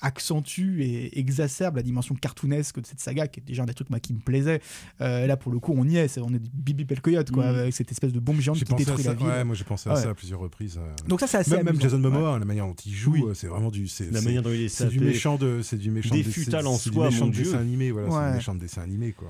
accentue 0.00 0.82
et 0.82 1.18
exacerbe 1.18 1.76
la 1.76 1.82
dimension 1.82 2.14
cartoonesque 2.14 2.80
de 2.80 2.86
cette 2.86 3.00
saga, 3.00 3.28
qui 3.28 3.40
est 3.40 3.42
déjà 3.42 3.62
un 3.62 3.66
des 3.66 3.74
trucs 3.74 3.90
moi, 3.90 4.00
qui 4.00 4.12
me 4.14 4.18
plaisait. 4.20 4.60
Euh, 5.00 5.26
là, 5.26 5.36
pour 5.36 5.52
le 5.52 5.58
coup, 5.58 5.72
on 5.76 5.86
y 5.88 5.96
est, 5.96 6.08
c'est- 6.08 6.20
on 6.20 6.32
est 6.34 6.42
Bibi 6.54 6.84
Pelcoyote, 6.84 7.30
quoi, 7.30 7.44
Mm. 7.52 7.56
avec 7.56 7.74
cette 7.74 7.90
espèce 7.92 8.12
de 8.12 8.20
bombe 8.20 8.40
géante 8.40 8.58
qui 8.58 8.64
pensé 8.64 8.82
à 8.82 8.84
détruit 8.86 9.04
ça. 9.04 9.10
la 9.10 9.16
ville. 9.16 9.26
Ouais, 9.26 9.44
moi 9.44 9.54
j'ai 9.54 9.64
pensé 9.64 9.88
à 9.90 9.94
Ouais. 9.94 10.02
ça 10.02 10.10
à 10.10 10.14
plusieurs 10.14 10.40
reprises. 10.40 10.78
euh. 10.78 10.94
Donc 11.08 11.20
ça, 11.20 11.26
c'est 11.26 11.38
assez 11.38 11.50
Même, 11.56 11.64
même. 11.66 11.80
Jason 11.80 11.96
Ouais. 11.96 12.10
Momoa, 12.10 12.38
la 12.38 12.44
manière 12.44 12.66
dont 12.66 12.74
il 12.84 12.92
joue, 12.92 13.12
Oui. 13.12 13.22
euh, 13.26 13.34
c'est 13.34 13.46
vraiment 13.48 13.70
du. 13.70 13.88
c'est- 13.88 14.10
La 14.10 14.20
manière 14.20 14.42
dont 14.42 14.50
il 14.50 14.62
est 14.62 14.68
C'est 14.68 14.88
du 14.88 15.00
méchant 15.00 15.36
de, 15.36 15.60
c'est 15.62 15.76
du 15.78 15.90
méchant 15.90 16.14
Des 16.14 16.22
de- 16.22 16.30
futales 16.30 16.62
c'est- 16.62 16.68
en 16.68 16.76
c'est 16.76 16.90
du 16.90 16.96
soi, 16.96 17.06
méchant 17.10 17.24
mon 17.26 17.30
de 17.30 17.36
dessin 17.36 17.58
animé, 17.58 17.90
voilà, 17.90 18.10
c'est 18.10 18.16
un 18.16 18.32
méchant 18.34 18.54
de 18.54 18.60
dessin 18.60 18.82
animé, 18.82 19.12
quoi. 19.12 19.28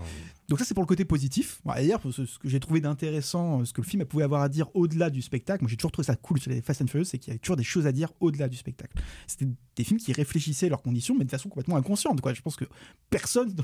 Donc 0.48 0.58
ça 0.60 0.64
c'est 0.64 0.74
pour 0.74 0.82
le 0.82 0.86
côté 0.88 1.04
positif. 1.04 1.60
D'ailleurs, 1.64 2.00
ce, 2.10 2.24
ce 2.24 2.38
que 2.38 2.48
j'ai 2.48 2.60
trouvé 2.60 2.80
d'intéressant, 2.80 3.64
ce 3.64 3.72
que 3.72 3.80
le 3.80 3.86
film 3.86 4.04
pouvait 4.04 4.22
avoir 4.24 4.42
à 4.42 4.48
dire 4.48 4.68
au-delà 4.74 5.10
du 5.10 5.20
spectacle, 5.22 5.62
moi 5.62 5.68
j'ai 5.70 5.76
toujours 5.76 5.90
trouvé 5.92 6.06
ça 6.06 6.14
cool 6.16 6.38
sur 6.40 6.50
les 6.50 6.60
Fast 6.62 6.82
and 6.82 6.86
Furious, 6.86 7.04
c'est 7.06 7.18
qu'il 7.18 7.28
y 7.28 7.30
avait 7.32 7.38
toujours 7.40 7.56
des 7.56 7.64
choses 7.64 7.86
à 7.86 7.92
dire 7.92 8.10
au-delà 8.20 8.48
du 8.48 8.56
spectacle. 8.56 8.96
C'était 9.26 9.46
des 9.76 9.84
films 9.84 10.00
qui 10.00 10.12
réfléchissaient 10.12 10.68
leurs 10.68 10.82
conditions, 10.82 11.14
mais 11.18 11.24
de 11.24 11.30
façon 11.30 11.48
complètement 11.48 11.76
inconsciente. 11.76 12.20
Quoi. 12.20 12.32
Je 12.34 12.40
pense 12.42 12.56
que 12.56 12.64
personne 13.10 13.54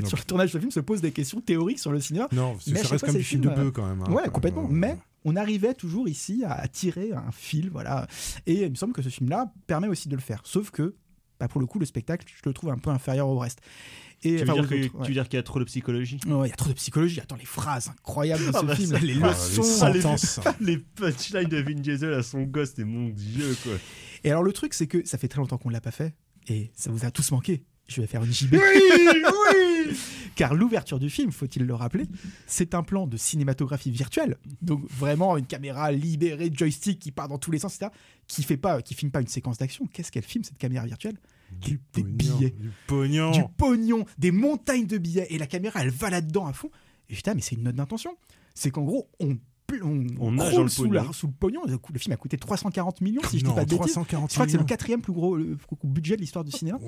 Non. 0.00 0.06
sur 0.06 0.16
le 0.16 0.22
tournage 0.24 0.48
de 0.48 0.52
ce 0.52 0.58
film 0.58 0.70
se 0.70 0.80
pose 0.80 1.00
des 1.00 1.12
questions 1.12 1.40
théoriques 1.40 1.80
sur 1.80 1.92
le 1.92 2.00
cinéma. 2.00 2.28
Non, 2.32 2.56
Mais 2.68 2.82
ça 2.82 2.88
reste 2.88 3.04
comme 3.04 3.12
film 3.14 3.24
films, 3.24 3.40
de 3.42 3.48
euh, 3.50 3.54
bœuf 3.54 3.72
quand 3.72 3.86
même. 3.86 4.02
hein, 4.06 4.12
ouais, 4.12 4.28
complètement. 4.30 4.64
Euh, 4.64 4.68
Mais 4.70 4.96
on 5.24 5.34
arrivait 5.36 5.74
toujours 5.74 6.08
ici 6.08 6.44
à, 6.44 6.52
à 6.52 6.68
tirer 6.68 7.12
un 7.12 7.32
fil, 7.32 7.68
voilà. 7.70 8.06
Et 8.46 8.62
il 8.62 8.70
me 8.70 8.74
semble 8.76 8.92
que 8.92 9.02
ce 9.02 9.08
film-là 9.08 9.52
permet 9.66 9.88
aussi 9.88 10.08
de 10.08 10.14
le 10.14 10.22
faire. 10.22 10.40
Sauf 10.44 10.70
que, 10.70 10.94
bah, 11.40 11.48
pour 11.48 11.60
le 11.60 11.66
coup, 11.66 11.78
le 11.78 11.86
spectacle, 11.86 12.26
je 12.28 12.40
le 12.48 12.52
trouve 12.52 12.70
un 12.70 12.78
peu 12.78 12.90
inférieur 12.90 13.28
au 13.28 13.38
reste. 13.38 13.60
Et, 14.22 14.36
Tu 14.36 14.44
veux 14.44 14.52
dire 14.54 14.68
que- 14.68 14.74
ouais. 14.74 14.88
tu 15.02 15.08
veux 15.08 15.12
dire 15.12 15.28
qu'il 15.28 15.36
y 15.36 15.40
a 15.40 15.42
trop 15.42 15.58
de 15.58 15.64
psychologie? 15.64 16.18
Ouais, 16.26 16.46
Il 16.46 16.50
y 16.50 16.52
a 16.52 16.56
trop 16.56 16.70
de 16.70 16.74
psychologie. 16.74 17.20
Attends, 17.20 17.36
les 17.36 17.44
phrases 17.44 17.88
incroyables 17.90 18.46
de 18.46 18.52
ce 18.52 18.56
Ah 18.56 18.62
bah 18.62 18.74
film, 18.74 18.88
ça- 18.90 18.98
les 18.98 19.18
Ah, 19.22 19.28
leçons. 19.28 19.92
les 19.92 20.06
Ah. 20.06 20.54
Les 20.60 20.78
punchlines 20.78 21.48
de 21.48 21.58
Vin 21.58 21.74
Diesel 21.74 22.14
à 22.14 22.22
son 22.22 22.42
gosse, 22.44 22.78
et 22.78 22.84
mon 22.84 23.10
dieu, 23.10 23.54
quoi. 23.62 23.72
Et 24.24 24.30
alors, 24.30 24.42
le 24.42 24.52
truc, 24.52 24.72
c'est 24.72 24.86
que 24.86 25.06
ça 25.06 25.18
fait 25.18 25.28
très 25.28 25.38
longtemps 25.40 25.58
qu'on 25.58 25.68
ne 25.68 25.74
l'a 25.74 25.80
pas 25.82 25.90
fait. 25.90 26.14
Et 26.48 26.70
ça 26.74 26.90
vous 26.90 27.04
a 27.04 27.10
tous 27.10 27.30
manqué. 27.32 27.64
Je 27.88 28.00
vais 28.00 28.06
faire 28.06 28.22
une 28.24 28.32
JB. 28.32 28.56
Car 30.34 30.54
l'ouverture 30.54 30.98
du 30.98 31.08
film, 31.08 31.32
faut-il 31.32 31.64
le 31.64 31.74
rappeler, 31.74 32.04
c'est 32.46 32.74
un 32.74 32.82
plan 32.82 33.06
de 33.06 33.16
cinématographie 33.16 33.90
virtuelle. 33.90 34.36
Donc 34.60 34.84
vraiment 34.90 35.36
une 35.38 35.46
caméra 35.46 35.90
libérée, 35.92 36.50
joystick 36.52 36.98
qui 36.98 37.10
part 37.10 37.28
dans 37.28 37.38
tous 37.38 37.50
les 37.50 37.58
sens, 37.58 37.74
etc. 37.76 37.90
Qui 38.26 38.42
fait 38.42 38.58
pas, 38.58 38.82
qui 38.82 38.94
filme 38.94 39.10
pas 39.10 39.22
une 39.22 39.28
séquence 39.28 39.56
d'action. 39.58 39.86
Qu'est-ce 39.92 40.12
qu'elle 40.12 40.24
filme 40.24 40.44
cette 40.44 40.58
caméra 40.58 40.84
virtuelle? 40.84 41.16
Du- 41.60 41.80
Des 41.94 42.02
billets, 42.02 42.50
Du 42.50 42.70
pognon. 42.86 43.30
du 43.30 43.40
pognon, 43.56 44.04
des 44.18 44.30
montagnes 44.32 44.86
de 44.86 44.98
billets. 44.98 45.26
Et 45.30 45.38
la 45.38 45.46
caméra, 45.46 45.80
elle 45.82 45.90
va 45.90 46.10
là-dedans 46.10 46.46
à 46.46 46.52
fond. 46.52 46.70
Et 47.08 47.14
dis, 47.14 47.22
ah, 47.26 47.34
mais 47.34 47.40
c'est 47.40 47.54
une 47.54 47.62
note 47.62 47.76
d'intention. 47.76 48.16
C'est 48.54 48.70
qu'en 48.70 48.82
gros, 48.82 49.08
on 49.20 49.38
on, 49.82 50.06
On 50.20 50.32
nage 50.32 50.46
croule 50.48 50.56
dans 50.58 50.62
le 50.62 50.68
sous, 50.68 50.82
pognon. 50.82 50.92
la- 51.04 51.12
sous 51.12 51.26
le 51.26 51.32
pognon. 51.32 51.60
Le, 51.66 51.98
film 51.98 52.12
a 52.12 52.16
coûté 52.16 52.36
340 52.36 53.00
millions, 53.00 53.20
si 53.28 53.38
je 53.38 53.44
dis 53.44 53.48
Non, 53.48 53.54
pas 53.54 53.64
de 53.64 53.70
bêtises. 53.70 53.92
340 53.92 54.30
Je 54.30 54.34
crois 54.34 54.46
que 54.46 54.52
c'est 54.52 54.58
le 54.58 54.64
quatrième 54.64 55.00
plus 55.02 55.12
gros 55.12 55.36
le 55.36 55.56
budget 55.84 56.16
de 56.16 56.20
l'histoire 56.20 56.44
du 56.44 56.50
cinéma. 56.52 56.78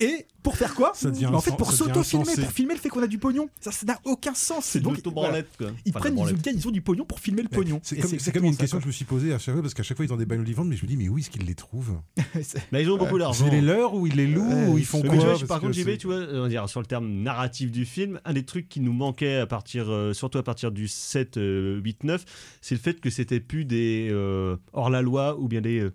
Et 0.00 0.26
pour 0.42 0.56
faire 0.56 0.74
quoi 0.74 0.92
Ça 0.94 1.10
devient 1.10 1.26
En 1.26 1.40
fait, 1.40 1.56
pour 1.56 1.72
s'auto-filmer, 1.72 2.34
pour 2.36 2.52
filmer 2.52 2.74
le 2.74 2.80
fait 2.80 2.88
qu'on 2.88 3.02
a 3.02 3.06
du 3.06 3.18
pognon. 3.18 3.48
Ça 3.60 3.72
ça 3.72 3.86
n'a 3.86 3.98
aucun 4.04 4.34
sens. 4.34 4.64
C'est 4.64 4.80
Donc, 4.80 4.96
l'autobranlette, 4.96 5.48
quoi. 5.56 5.70
Ils 5.84 5.90
Enfin, 5.90 6.00
prennent, 6.00 6.14
la 6.14 6.20
ils, 6.20 6.24
branlette. 6.24 6.42
gagnent, 6.44 6.56
ils 6.58 6.68
ont 6.68 6.70
du 6.70 6.80
pognon 6.82 7.04
pour 7.04 7.20
filmer 7.20 7.42
le 7.42 7.48
pognon. 7.48 7.80
C'est 7.82 7.96
comme, 7.96 8.10
comme 8.10 8.44
une 8.44 8.52
ça, 8.52 8.58
question 8.60 8.78
que 8.78 8.82
je 8.84 8.88
me 8.88 8.92
suis 8.92 9.04
posée 9.04 9.32
à 9.32 9.38
chaque 9.38 9.54
fois, 9.54 9.62
parce 9.62 9.74
qu'à 9.74 9.82
chaque 9.82 9.96
fois 9.96 10.06
ils 10.06 10.12
ont 10.12 10.16
des 10.16 10.26
bagnoles 10.26 10.46
vivantes, 10.46 10.68
mais 10.68 10.76
je 10.76 10.82
me 10.84 10.88
dis, 10.88 10.96
mais 10.96 11.08
où 11.08 11.18
est-ce 11.18 11.30
qu'ils 11.30 11.44
les 11.44 11.54
trouvent 11.54 11.98
ils 12.72 12.90
ont 12.90 12.96
beaucoup 12.96 13.18
d'argent. 13.18 13.44
C'est 13.46 13.50
les 13.50 13.60
leurs 13.60 13.94
ou 13.94 14.06
ils 14.06 14.14
les 14.14 14.26
louent 14.26 14.48
Ouais, 14.48 14.66
ou 14.68 14.78
ils 14.78 14.84
font 14.84 15.00
quoi 15.02 15.10
tu 15.10 15.16
vois, 15.16 15.26
Parce 15.30 15.44
par 15.44 15.60
contre, 15.60 15.72
JB, 15.74 15.96
tu 15.98 16.06
vois, 16.06 16.16
on 16.32 16.42
va 16.42 16.48
dire, 16.48 16.68
sur 16.68 16.80
le 16.80 16.86
terme 16.86 17.08
narratif 17.08 17.70
du 17.70 17.84
film, 17.84 18.20
un 18.24 18.32
des 18.32 18.44
trucs 18.44 18.68
qui 18.68 18.80
nous 18.80 18.92
manquait 18.92 19.36
à 19.36 19.46
partir, 19.46 19.90
euh, 19.90 20.12
surtout 20.12 20.38
à 20.38 20.42
partir 20.42 20.70
du 20.72 20.88
7, 20.88 21.36
euh, 21.36 21.80
8, 21.82 22.04
9, 22.04 22.24
c'est 22.60 22.74
le 22.74 22.80
fait 22.80 23.00
que 23.00 23.10
c'était 23.10 23.40
plus 23.40 23.64
des 23.64 24.08
euh, 24.10 24.56
hors-la-loi 24.72 25.38
ou 25.38 25.48
bien 25.48 25.60
des 25.60 25.88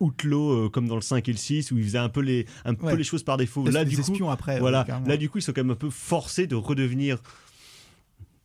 outlaws 0.00 0.66
euh, 0.66 0.68
comme 0.68 0.88
dans 0.88 0.94
le 0.94 1.00
5 1.00 1.28
et 1.28 1.32
le 1.32 1.38
6 1.38 1.72
où 1.72 1.78
ils 1.78 1.84
faisaient 1.84 1.98
un 1.98 2.08
peu 2.08 2.20
les, 2.20 2.46
un 2.64 2.74
peu 2.74 2.94
les 2.94 3.04
choses 3.04 3.22
par 3.22 3.36
défaut. 3.36 3.66
Là, 3.68 3.84
du 3.84 3.96
coup, 3.96 4.30
après. 4.30 4.58
voilà, 4.58 4.80
euh, 4.80 4.84
carrément. 4.84 5.06
là, 5.06 5.16
du 5.16 5.30
coup, 5.30 5.38
ils 5.38 5.42
sont 5.42 5.52
quand 5.52 5.62
même 5.62 5.70
un 5.70 5.76
peu 5.76 5.90
forcés 5.90 6.46
de 6.46 6.54
redevenir 6.54 7.18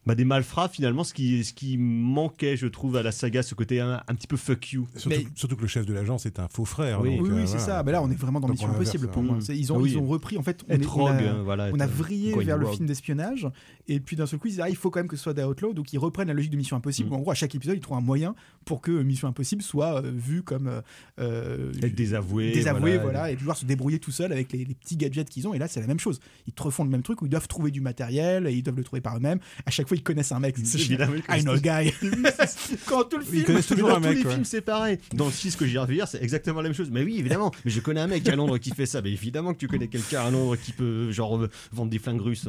bah, 0.06 0.16
des 0.16 0.26
malfrats 0.26 0.68
finalement, 0.70 1.04
ce 1.04 1.14
qui, 1.14 1.44
ce 1.44 1.54
qui 1.54 1.78
manquait, 1.78 2.58
je 2.58 2.68
trouve, 2.68 2.96
à 2.96 3.04
la 3.04 3.12
saga, 3.12 3.44
ce 3.44 3.54
côté 3.56 3.80
un, 3.80 4.02
un 4.08 4.16
petit 4.16 4.28
peu 4.28 4.38
fuck 4.38 4.72
you. 4.72 4.88
Surtout, 4.96 5.10
Mais- 5.10 5.28
surtout 5.36 5.56
que 5.56 5.62
le 5.62 5.68
chef 5.68 5.86
de 5.86 5.94
l'agence 5.94 6.26
est 6.26 6.40
un 6.40 6.48
faux 6.48 6.66
frère. 6.66 7.02
Oui. 7.02 7.18
donc, 7.18 7.28
Oui, 7.28 7.30
oui, 7.34 7.42
euh, 7.42 7.46
c'est 7.46 7.58
voilà. 7.58 7.66
ça. 7.66 7.84
Mais 7.84 7.92
là, 7.92 8.02
on 8.02 8.10
est 8.10 8.16
vraiment 8.16 8.40
dans 8.40 8.48
Donc, 8.48 8.56
Mission 8.58 8.70
Impossible 8.70 9.06
hein. 9.08 9.12
pour 9.14 9.22
moi. 9.24 9.38
C'est- 9.42 9.56
Ils 9.58 9.72
ont, 9.72 9.76
Ah 9.78 9.80
oui. 9.82 9.92
ils 9.92 9.98
ont 9.98 10.08
repris, 10.08 10.38
en 10.38 10.44
fait, 10.44 10.64
on, 10.68 10.74
Être 10.74 10.82
est- 10.98 11.02
on 11.02 11.06
a- 11.08 11.12
hein, 11.14 11.42
voilà. 11.44 11.70
on 11.74 11.80
a 11.80 11.86
être, 11.86 11.92
euh, 11.92 11.96
vrillé 11.96 12.36
vers 12.44 12.58
le 12.58 12.66
rogue. 12.66 12.76
film 12.76 12.88
d'espionnage, 12.88 13.48
et 13.88 14.00
puis 14.00 14.16
d'un 14.16 14.26
seul 14.26 14.40
coup, 14.40 14.48
ils 14.48 14.52
disent, 14.52 14.62
ah, 14.62 14.70
il 14.70 14.76
faut 14.76 14.90
quand 14.90 15.00
même 15.00 15.08
que 15.08 15.16
ce 15.18 15.24
soit 15.24 15.34
des 15.34 15.44
Outlaws, 15.44 15.74
donc 15.74 15.94
ils 15.94 16.00
reprennent 16.00 16.28
la 16.30 16.34
logique 16.34 16.52
de 16.52 16.58
Mission 16.58 16.78
Impossible. 16.78 17.10
Mm. 17.10 17.14
En 17.14 17.20
gros, 17.20 17.32
à 17.32 17.36
chaque 17.36 17.54
épisode, 17.54 17.76
ils 17.78 17.82
trouvent 17.82 17.98
un 17.98 18.02
moyen 18.02 18.34
pour 18.66 18.82
que 18.82 18.92
Mission 19.04 19.28
Impossible 19.28 19.62
soit 19.62 20.02
euh, 20.04 20.12
vu 20.16 20.42
comme 20.42 20.68
euh, 20.68 20.82
euh, 21.20 21.72
Être 21.82 21.96
désavoué. 21.96 22.52
désavoué, 22.52 22.98
voilà, 22.98 23.04
voilà. 23.04 23.32
et 23.32 23.36
pouvoir 23.36 23.58
se 23.58 23.66
débrouiller 23.66 24.00
tout 24.00 24.12
seul 24.12 24.32
avec 24.32 24.52
les, 24.52 24.66
les 24.66 24.74
petits 24.76 24.98
gadgets 24.98 25.30
qu'ils 25.30 25.48
ont. 25.48 25.54
Et 25.54 25.60
là, 25.60 25.68
c'est 25.68 25.80
la 25.82 25.88
même 25.88 26.00
chose. 26.00 26.20
Ils 26.48 26.54
te 26.54 26.64
refont 26.64 26.84
le 26.84 26.90
même 26.90 27.04
truc 27.04 27.22
où 27.22 27.26
ils 27.26 27.30
doivent 27.30 27.48
trouver 27.48 27.70
du 27.72 27.82
matériel 27.82 28.48
et 28.48 28.54
ils 28.54 28.64
doivent 28.64 28.78
le 28.78 28.84
trouver 28.84 29.02
par 29.02 29.18
eux-mêmes. 29.18 29.40
À 29.66 29.72
chaque 29.72 29.91
fois, 29.92 29.98
ils 29.98 30.04
connaissent 30.04 30.32
un 30.32 30.40
mec. 30.40 30.58
Évidemment, 30.58 31.14
ils 31.30 31.40
I 31.40 31.44
know 31.44 31.56
guy. 31.58 31.92
Quand 32.86 33.04
tout 33.04 33.18
le 33.18 33.24
Ils 33.26 33.30
film. 33.32 33.44
connaissent 33.46 33.68
toujours 33.68 33.90
dans 33.90 33.96
un 33.96 34.02
tous 34.02 34.08
mec. 34.08 34.18
les 34.18 34.26
ouais. 34.26 34.32
films, 34.32 34.46
c'est 34.46 34.62
pareil. 34.62 34.98
Dans 35.14 35.26
le 35.26 35.32
6 35.32 35.56
que 35.56 35.66
j'ai 35.66 35.78
revu 35.80 35.96
hier, 35.96 36.08
c'est 36.08 36.22
exactement 36.24 36.58
la 36.62 36.70
même 36.70 36.74
chose. 36.76 36.90
Mais 36.92 37.04
oui, 37.04 37.18
évidemment. 37.20 37.52
Mais 37.66 37.72
je 37.72 37.80
connais 37.80 38.02
un 38.02 38.08
mec 38.08 38.28
à 38.28 38.36
Londres 38.36 38.58
qui 38.58 38.72
fait 38.72 38.86
ça. 38.86 39.02
Mais 39.02 39.12
évidemment 39.12 39.54
que 39.54 39.60
tu 39.60 39.68
connais 39.68 39.88
quelqu'un 39.88 40.22
à 40.22 40.32
Londres 40.32 40.56
qui 40.56 40.72
peut, 40.72 41.12
genre, 41.12 41.38
euh, 41.38 41.50
vendre 41.72 41.90
des 41.92 42.00
flingues 42.00 42.22
russes. 42.22 42.48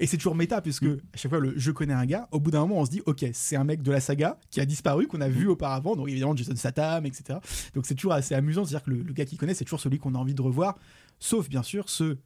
Et 0.00 0.06
c'est 0.06 0.16
toujours 0.16 0.34
méta, 0.34 0.60
puisque 0.60 0.84
Mm. 0.84 0.98
à 1.12 1.16
chaque 1.16 1.30
fois, 1.30 1.40
le 1.40 1.52
je 1.56 1.70
connais 1.70 1.94
un 1.94 2.06
gars, 2.06 2.28
au 2.32 2.40
bout 2.40 2.50
d'un 2.50 2.60
moment, 2.60 2.80
on 2.80 2.84
se 2.86 2.90
dit, 2.90 3.02
ok, 3.06 3.24
c'est 3.32 3.56
un 3.56 3.64
mec 3.64 3.82
de 3.82 3.90
la 3.92 4.00
saga 4.00 4.38
qui 4.50 4.60
a 4.60 4.64
disparu, 4.66 5.06
qu'on 5.06 5.20
a 5.20 5.28
Mm. 5.28 5.32
vu 5.32 5.46
auparavant, 5.48 5.96
donc 5.96 6.08
évidemment 6.08 6.34
Jason 6.36 6.56
Statham, 6.56 7.04
etc. 7.06 7.38
Donc 7.74 7.84
c'est 7.86 7.94
toujours 7.94 8.12
assez 8.12 8.34
amusant 8.34 8.62
de 8.62 8.66
se 8.66 8.72
dire 8.72 8.82
que 8.82 8.90
le, 8.90 9.02
le 9.02 9.12
gars 9.12 9.24
qu'il 9.24 9.38
connaît, 9.38 9.54
c'est 9.54 9.64
toujours 9.64 9.80
celui 9.80 9.98
qu'on 9.98 10.14
a 10.14 10.18
envie 10.18 10.34
de 10.34 10.42
revoir, 10.42 10.76
sauf 11.18 11.48
bien 11.48 11.62
sûr 11.62 11.88
ceux 11.88 12.18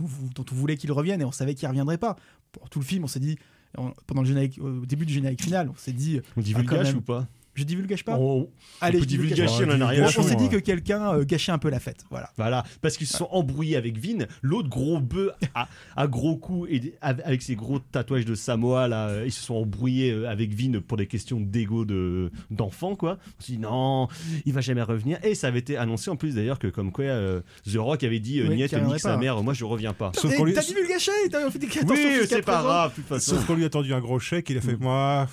dont 0.00 0.44
on 0.50 0.54
voulait 0.54 0.76
qu'il 0.76 0.90
revienne 0.92 1.20
et 1.20 1.24
on 1.24 1.32
savait 1.32 1.54
qu'il 1.54 1.68
reviendrait 1.68 1.98
pas. 1.98 2.16
Pour 2.50 2.68
tout 2.70 2.78
le 2.80 2.84
film, 2.84 3.04
on 3.04 3.06
s'est 3.08 3.20
dit, 3.20 3.38
on- 3.78 3.92
pendant 4.06 4.22
le 4.22 4.28
générique, 4.28 4.58
au 4.62 4.84
début 4.86 5.06
du 5.06 5.12
générique 5.12 5.42
final, 5.42 5.68
on 5.70 5.76
s'est 5.76 5.92
dit, 5.92 6.20
On 6.36 6.40
dit 6.40 6.52
Ah, 6.54 6.58
quand 6.62 6.68
vulgage 6.70 6.88
même. 6.88 6.98
ou 6.98 7.00
pas? 7.02 7.28
Je 7.54 7.64
divulgage 7.64 8.04
pas 8.04 8.16
on, 8.18 8.48
Allez, 8.80 8.98
on 8.98 9.02
je 9.02 9.06
divulgage 9.06 9.34
divulgacher, 9.38 9.66
pas. 9.66 9.72
on 9.72 9.76
en 9.76 9.80
a 9.80 9.86
rien 9.88 10.02
On, 10.02 10.06
à 10.06 10.08
Divulgation, 10.08 10.22
on 10.22 10.26
s'est 10.28 10.36
dit 10.36 10.48
que 10.48 10.56
quelqu'un 10.60 11.14
euh, 11.14 11.24
gâchait 11.24 11.52
un 11.52 11.58
peu 11.58 11.68
la 11.70 11.80
fête, 11.80 12.04
voilà. 12.10 12.30
Voilà, 12.36 12.64
parce 12.80 12.96
qu'ils 12.96 13.06
se 13.06 13.16
sont 13.18 13.28
embrouillés 13.30 13.76
avec 13.76 13.98
Vin. 13.98 14.26
L'autre 14.42 14.68
gros 14.68 15.00
bœuf 15.00 15.32
à, 15.54 15.68
à 15.96 16.06
gros 16.06 16.36
coups 16.36 16.68
et 16.70 16.94
avec 17.02 17.42
ses 17.42 17.54
gros 17.54 17.78
tatouages 17.78 18.24
de 18.24 18.34
Samoa 18.34 18.88
là, 18.88 19.08
euh, 19.08 19.22
ils 19.26 19.32
se 19.32 19.42
sont 19.42 19.54
embrouillés 19.54 20.12
euh, 20.12 20.28
avec 20.30 20.54
Vin 20.54 20.80
pour 20.80 20.96
des 20.96 21.06
questions 21.06 21.40
d'ego 21.40 21.84
de 21.84 22.30
d'enfant 22.50 22.96
quoi. 22.96 23.18
On 23.38 23.42
s'est 23.42 23.52
dit 23.52 23.58
non, 23.58 24.08
il 24.46 24.52
va 24.52 24.60
jamais 24.60 24.82
revenir. 24.82 25.18
Et 25.24 25.34
ça 25.34 25.48
avait 25.48 25.58
été 25.60 25.76
annoncé 25.76 26.10
en 26.10 26.16
plus 26.16 26.34
d'ailleurs 26.34 26.58
que 26.58 26.68
comme 26.68 26.90
quoi 26.92 27.04
euh, 27.04 27.40
The 27.70 27.76
Rock 27.76 28.02
avait 28.04 28.20
dit 28.20 28.40
euh, 28.40 28.48
Oui, 28.48 28.56
Niet, 28.56 28.68
qu'il 28.68 28.76
reviendrait 28.78 28.96
nique 28.96 29.02
sa 29.02 29.16
mère, 29.16 29.42
moi 29.42 29.54
je 29.54 29.64
reviens 29.64 29.92
pas. 29.92 30.12
Sauf 30.16 30.34
qu'on 30.36 30.44
lui- 30.44 30.54
T'as 30.54 30.62
divulgaché 30.62 31.10
T'as 31.30 31.50
fait 31.50 31.58
des 31.58 31.68
Oui, 31.88 31.98
c'est 32.28 32.42
pas 32.42 32.62
grave, 32.62 32.90
de 32.92 32.96
toute 32.96 33.06
façon. 33.06 33.32
Sauf 33.36 33.46
qu'on 33.46 33.54
lui 33.54 33.64
a 33.64 33.70
tendu 33.70 33.92
un 33.92 34.00
gros 34.00 34.18
chèque, 34.18 34.48
il 34.50 34.56
a 34.56 34.60
Mm. 34.60 34.62
fait 34.62 34.76
moi. 34.76 35.28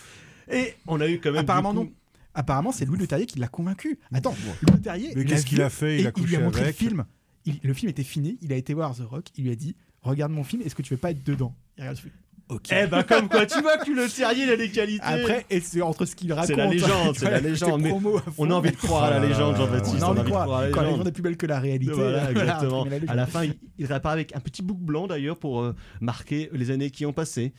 Et 0.52 0.74
on 0.88 1.00
a 1.00 1.08
eu 1.08 1.20
quand 1.20 1.32
même. 1.32 1.42
Apparemment 1.42 1.74
coup- 1.74 1.84
non. 1.84 1.92
Apparemment, 2.34 2.72
c'est 2.72 2.86
Louis 2.86 2.98
Le 3.00 3.08
Terrier 3.08 3.26
qui 3.26 3.40
l'a 3.40 3.48
convaincu. 3.48 4.00
Attends, 4.14 4.36
Louis 4.62 4.74
Le 4.76 4.82
Terrier. 4.82 5.12
Mais 5.16 5.22
il 5.22 5.28
qu'est-ce 5.28 5.46
qu'il 5.46 5.62
a 5.62 5.70
fait? 5.70 6.00
Il 6.00 6.08
a 6.08 6.12
lui 6.16 6.36
a 6.36 6.40
montré 6.40 6.62
avec? 6.62 6.80
le 6.80 6.88
film. 6.88 7.06
Il- 7.46 7.60
le 7.64 7.74
film 7.74 7.90
était 7.90 8.04
fini. 8.04 8.38
Il 8.42 8.54
a 8.54 8.56
été 8.56 8.74
voir 8.74 8.96
The 8.96 9.02
Rock. 9.02 9.26
Il 9.38 9.46
lui 9.46 9.52
a 9.52 9.56
dit 9.56 9.76
Regarde 10.02 10.32
mon 10.32 10.44
film. 10.44 10.62
Est-ce 10.62 10.76
que 10.76 10.82
tu 10.82 10.94
veux 10.94 11.00
pas 11.00 11.12
être 11.12 11.24
dedans? 11.26 11.56
Il 11.78 11.82
regarde, 11.82 11.98
il 11.98 12.02
fait, 12.04 12.12
Ok. 12.52 12.70
Eh 12.72 12.88
ben 12.88 13.04
comme 13.04 13.30
quoi, 13.30 13.46
tu 13.46 13.62
vois 13.62 13.78
que 13.78 13.92
le 13.92 14.10
terrier 14.10 14.46
il 14.46 14.50
a 14.50 14.58
des 14.58 14.72
qualités. 14.72 15.04
Après, 15.06 15.46
et 15.52 15.60
c'est 15.60 15.82
entre 15.84 16.06
ce 16.06 16.16
qu'il 16.16 16.34
raconte. 16.34 16.48
C'est 16.48 16.56
la 16.56 16.66
légende, 16.66 17.16
c'est 17.16 17.30
la 17.30 17.40
légende, 17.42 17.82
mais 17.82 17.94
on 18.40 18.50
a 18.50 18.54
envie 18.56 18.72
de 18.72 18.76
croire 18.76 19.04
à 19.04 19.10
la 19.12 19.24
Oh 19.24 19.28
légende, 19.28 19.56
Jean-Baptiste. 19.56 19.98
On 20.00 20.02
a 20.02 20.06
envie 20.08 20.22
de 20.22 20.26
croire. 20.26 20.52
à 20.54 20.66
la 20.66 20.72
Quand 20.72 20.82
la 20.82 20.90
légende. 20.90 21.08
est 21.08 21.12
plus 21.12 21.22
belle 21.22 21.38
que 21.38 21.46
la 21.46 21.60
réalité. 21.60 21.92
Voilà, 21.94 22.32
exactement. 22.32 22.88
à 23.08 23.14
la 23.14 23.28
fin, 23.28 23.44
il, 23.44 23.54
il 23.78 23.86
répare 23.86 24.14
avec 24.14 24.36
un 24.36 24.40
petit 24.40 24.64
bouc 24.64 24.80
blanc 24.80 25.06
d'ailleurs 25.06 25.38
pour 25.38 25.62
euh, 25.62 25.76
marquer 26.02 26.50
les 26.52 26.72
années 26.72 26.90
qui 26.90 27.06
ont 27.06 27.14
passé. 27.14 27.54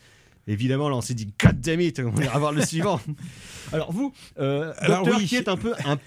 Évidemment, 0.47 0.89
là, 0.89 0.97
on 0.97 1.01
s'est 1.01 1.15
dit, 1.15 1.33
God 1.43 1.61
damn 1.61 1.81
it, 1.81 2.01
on 2.01 2.11
va 2.11 2.39
voir 2.39 2.53
le 2.53 2.65
suivant. 2.65 3.01
Alors, 3.73 3.93
vous, 3.93 4.13
euh, 4.39 4.73
Alors, 4.79 4.99
Docteur 5.05 5.21
oui. 5.21 5.27
qui 5.27 5.37
est 5.37 5.49
un 5.49 5.57
peu 5.57 5.75
un, 5.85 5.99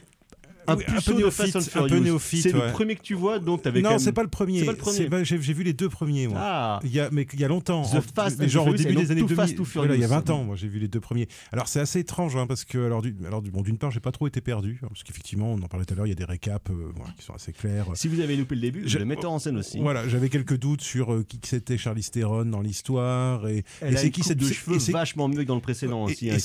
un 0.67 0.75
Oui, 0.75 0.83
un 0.87 0.93
puceau 0.95 1.11
peu 1.13 1.17
néophyte, 1.19 1.55
un 1.55 1.59
peu 1.59 1.65
Furious. 1.69 1.99
néophyte, 2.03 2.41
C'est 2.43 2.53
ouais. 2.53 2.67
le 2.67 2.71
premier 2.71 2.95
que 2.95 3.01
tu 3.01 3.13
vois, 3.13 3.39
donc 3.39 3.61
t'avais 3.61 3.81
Non, 3.81 3.99
c'est 3.99 4.13
pas 4.13 4.23
le 4.23 4.29
premier. 4.29 4.59
C'est 4.59 4.65
pas 4.65 4.71
le 4.71 4.77
premier. 4.77 4.97
C'est- 4.97 5.07
bah, 5.07 5.23
J'ai 5.23 5.37
vu 5.37 5.63
les 5.63 5.73
deux 5.73 5.89
premiers, 5.89 6.27
moi. 6.27 6.37
Ah, 6.41 6.79
Il 6.83 6.91
y 6.93 6.99
a, 6.99 7.09
mais 7.11 7.25
il 7.33 7.39
y 7.39 7.43
a 7.43 7.47
longtemps. 7.47 7.83
The 7.83 8.01
Fast 8.15 8.39
mais 8.39 8.47
genre 8.49 8.67
au 8.67 8.73
début 8.73 8.95
des 8.95 9.11
années 9.11 9.21
Too 9.21 9.27
2000. 9.27 9.35
Fast, 9.35 9.55
Too 9.55 9.63
voilà, 9.75 9.95
il 9.95 10.01
y 10.01 10.03
a 10.03 10.07
Furious. 10.07 10.23
20 10.25 10.29
ans, 10.31 10.43
moi 10.43 10.55
j'ai 10.55 10.67
vu 10.67 10.79
les 10.79 10.87
deux 10.87 10.99
premiers. 10.99 11.27
Alors 11.51 11.67
c'est 11.67 11.79
assez 11.79 11.99
étrange 11.99 12.35
hein, 12.35 12.47
parce 12.47 12.63
que 12.65 12.85
alors 12.85 13.01
du, 13.01 13.15
alors 13.25 13.41
bon 13.41 13.61
d'une 13.61 13.77
part 13.77 13.91
j'ai 13.91 13.99
pas 13.99 14.11
trop 14.11 14.27
été 14.27 14.41
perdu 14.41 14.79
hein, 14.83 14.87
parce 14.89 15.03
qu'effectivement 15.03 15.51
on 15.53 15.61
en 15.61 15.67
parlait 15.67 15.85
tout 15.85 15.93
à 15.93 15.97
l'heure 15.97 16.05
il 16.05 16.09
y 16.09 16.13
a 16.13 16.15
des 16.15 16.23
récaps 16.25 16.69
euh, 16.71 16.91
voilà, 16.95 17.11
qui 17.17 17.23
sont 17.25 17.33
assez 17.33 17.51
clairs. 17.53 17.85
si 17.95 18.07
vous 18.07 18.19
avez 18.19 18.35
loupé 18.35 18.55
le 18.55 18.61
début, 18.61 18.83
Je- 18.85 18.97
le 18.99 19.05
metteur 19.05 19.31
en 19.31 19.39
scène 19.39 19.57
aussi. 19.57 19.79
Voilà, 19.79 20.07
j'avais 20.07 20.29
quelques 20.29 20.57
doutes 20.57 20.81
sur 20.81 21.13
euh, 21.13 21.23
qui 21.27 21.39
c'était 21.43 21.77
Charlize 21.77 22.11
Theron 22.11 22.45
dans 22.45 22.61
l'histoire 22.61 23.47
et, 23.47 23.63
c'est 23.95 24.11
qui 24.11 24.23
cette 24.23 24.37
de 24.39 24.45
cheveux 24.47 24.77
vachement 24.91 25.27
mieux 25.27 25.43
que 25.43 25.47
dans 25.47 25.55
le 25.55 25.61
précédent 25.61 26.03
aussi, 26.03 26.27
et 26.27 26.31
hein, 26.31 26.35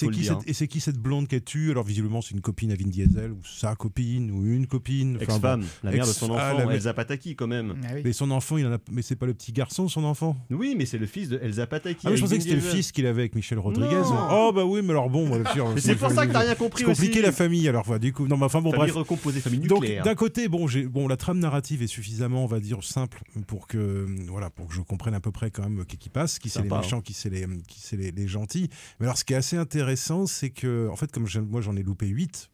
et 0.46 0.52
c'est 0.54 0.68
qui 0.68 0.80
cette 0.80 0.98
blonde 0.98 1.28
qu'elle 1.28 1.42
tue 1.44 1.70
Alors 1.70 1.84
visiblement 1.84 2.20
c'est 2.22 2.34
une 2.34 2.40
copine 2.40 2.72
à 2.72 2.74
Vin 2.74 2.88
Diesel 2.88 3.32
ou 3.32 3.38
sa 3.44 3.74
copine 3.74 4.07
ou 4.16 4.46
une 4.46 4.66
copine. 4.66 5.16
Enfin, 5.16 5.24
Ex-femme, 5.34 5.60
bon. 5.60 5.66
la 5.84 5.90
mère 5.92 6.06
de 6.06 6.12
son 6.12 6.30
enfant, 6.30 6.38
ah, 6.40 6.52
la 6.54 6.66
mère- 6.66 6.74
Elsa 6.74 6.94
Pataki 6.94 7.36
quand 7.36 7.46
même. 7.46 7.74
Ah 7.84 7.88
oui. 7.94 8.02
Mais 8.04 8.12
son 8.12 8.30
enfant, 8.30 8.56
il 8.56 8.66
en 8.66 8.72
a... 8.72 8.78
mais 8.90 9.02
c'est 9.02 9.16
pas 9.16 9.26
le 9.26 9.34
petit 9.34 9.52
garçon, 9.52 9.88
son 9.88 10.04
enfant? 10.04 10.36
Oui, 10.50 10.74
mais 10.76 10.86
c'est 10.86 10.98
le 10.98 11.06
fils 11.06 11.28
de 11.28 11.38
Elsa 11.42 11.66
Pataki. 11.66 12.00
Ah, 12.06 12.10
mais 12.10 12.16
je 12.16 12.22
pensais 12.22 12.36
que 12.36 12.42
c'était 12.42 12.54
le 12.56 12.60
fils 12.60 12.92
qu'il 12.92 13.06
avait 13.06 13.22
avec 13.22 13.34
Michel 13.34 13.58
Rodriguez. 13.58 13.94
Non. 13.94 14.28
Oh 14.30 14.52
bah 14.54 14.64
oui, 14.64 14.80
mais 14.82 14.90
alors 14.90 15.10
bon, 15.10 15.30
c'est 15.78 15.96
pour 15.96 16.10
ça 16.10 16.26
que 16.26 16.32
t'as 16.32 16.40
rien 16.40 16.54
compris 16.54 16.80
C'est 16.84 16.90
compliqué 16.90 17.14
aussi. 17.18 17.22
la 17.22 17.32
famille, 17.32 17.68
alors 17.68 17.84
voilà, 17.84 17.98
du 17.98 18.12
coup. 18.12 18.26
Non, 18.26 18.36
mais 18.36 18.44
enfin 18.44 18.60
bon, 18.60 18.70
Famille 18.70 18.86
bref. 18.92 18.94
recomposée, 18.96 19.40
famille 19.40 19.60
Donc 19.60 19.80
nucléaire. 19.82 20.02
d'un 20.04 20.14
côté, 20.14 20.48
bon, 20.48 20.66
j'ai 20.66 20.84
bon 20.86 21.08
la 21.08 21.16
trame 21.16 21.38
narrative 21.38 21.82
est 21.82 21.86
suffisamment, 21.86 22.44
on 22.44 22.46
va 22.46 22.60
dire, 22.60 22.82
simple 22.84 23.22
pour 23.46 23.66
que 23.66 24.06
voilà, 24.28 24.50
pour 24.50 24.68
que 24.68 24.74
je 24.74 24.80
comprenne 24.80 25.14
à 25.14 25.20
peu 25.20 25.30
près 25.32 25.50
quand 25.50 25.62
même 25.62 25.84
qu'est-ce 25.84 25.98
qui 25.98 26.08
passe, 26.10 26.38
qui 26.38 26.48
c'est 26.48 26.62
les 26.62 26.68
méchants, 26.70 27.00
qui 27.00 27.12
c'est 27.14 27.30
les 27.30 27.46
qui 27.66 27.80
c'est 27.80 27.96
les, 27.96 28.10
les 28.10 28.28
gentils. 28.28 28.68
Mais 29.00 29.06
alors 29.06 29.16
ce 29.18 29.24
qui 29.24 29.32
est 29.32 29.36
assez 29.36 29.56
intéressant, 29.56 30.26
c'est 30.26 30.50
que 30.50 30.88
en 30.90 30.96
fait 30.96 31.10
comme 31.10 31.26
moi 31.48 31.60
j'en 31.60 31.76
ai 31.76 31.82
loupé 31.82 32.06
8 32.06 32.50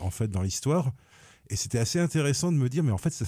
en 0.00 0.10
fait 0.10 0.28
dans 0.28 0.42
l'histoire. 0.42 0.92
Et 1.50 1.56
c'était 1.56 1.78
assez 1.78 2.00
intéressant 2.00 2.50
de 2.52 2.56
me 2.56 2.68
dire 2.68 2.82
mais 2.82 2.92
en 2.92 2.98
fait 2.98 3.22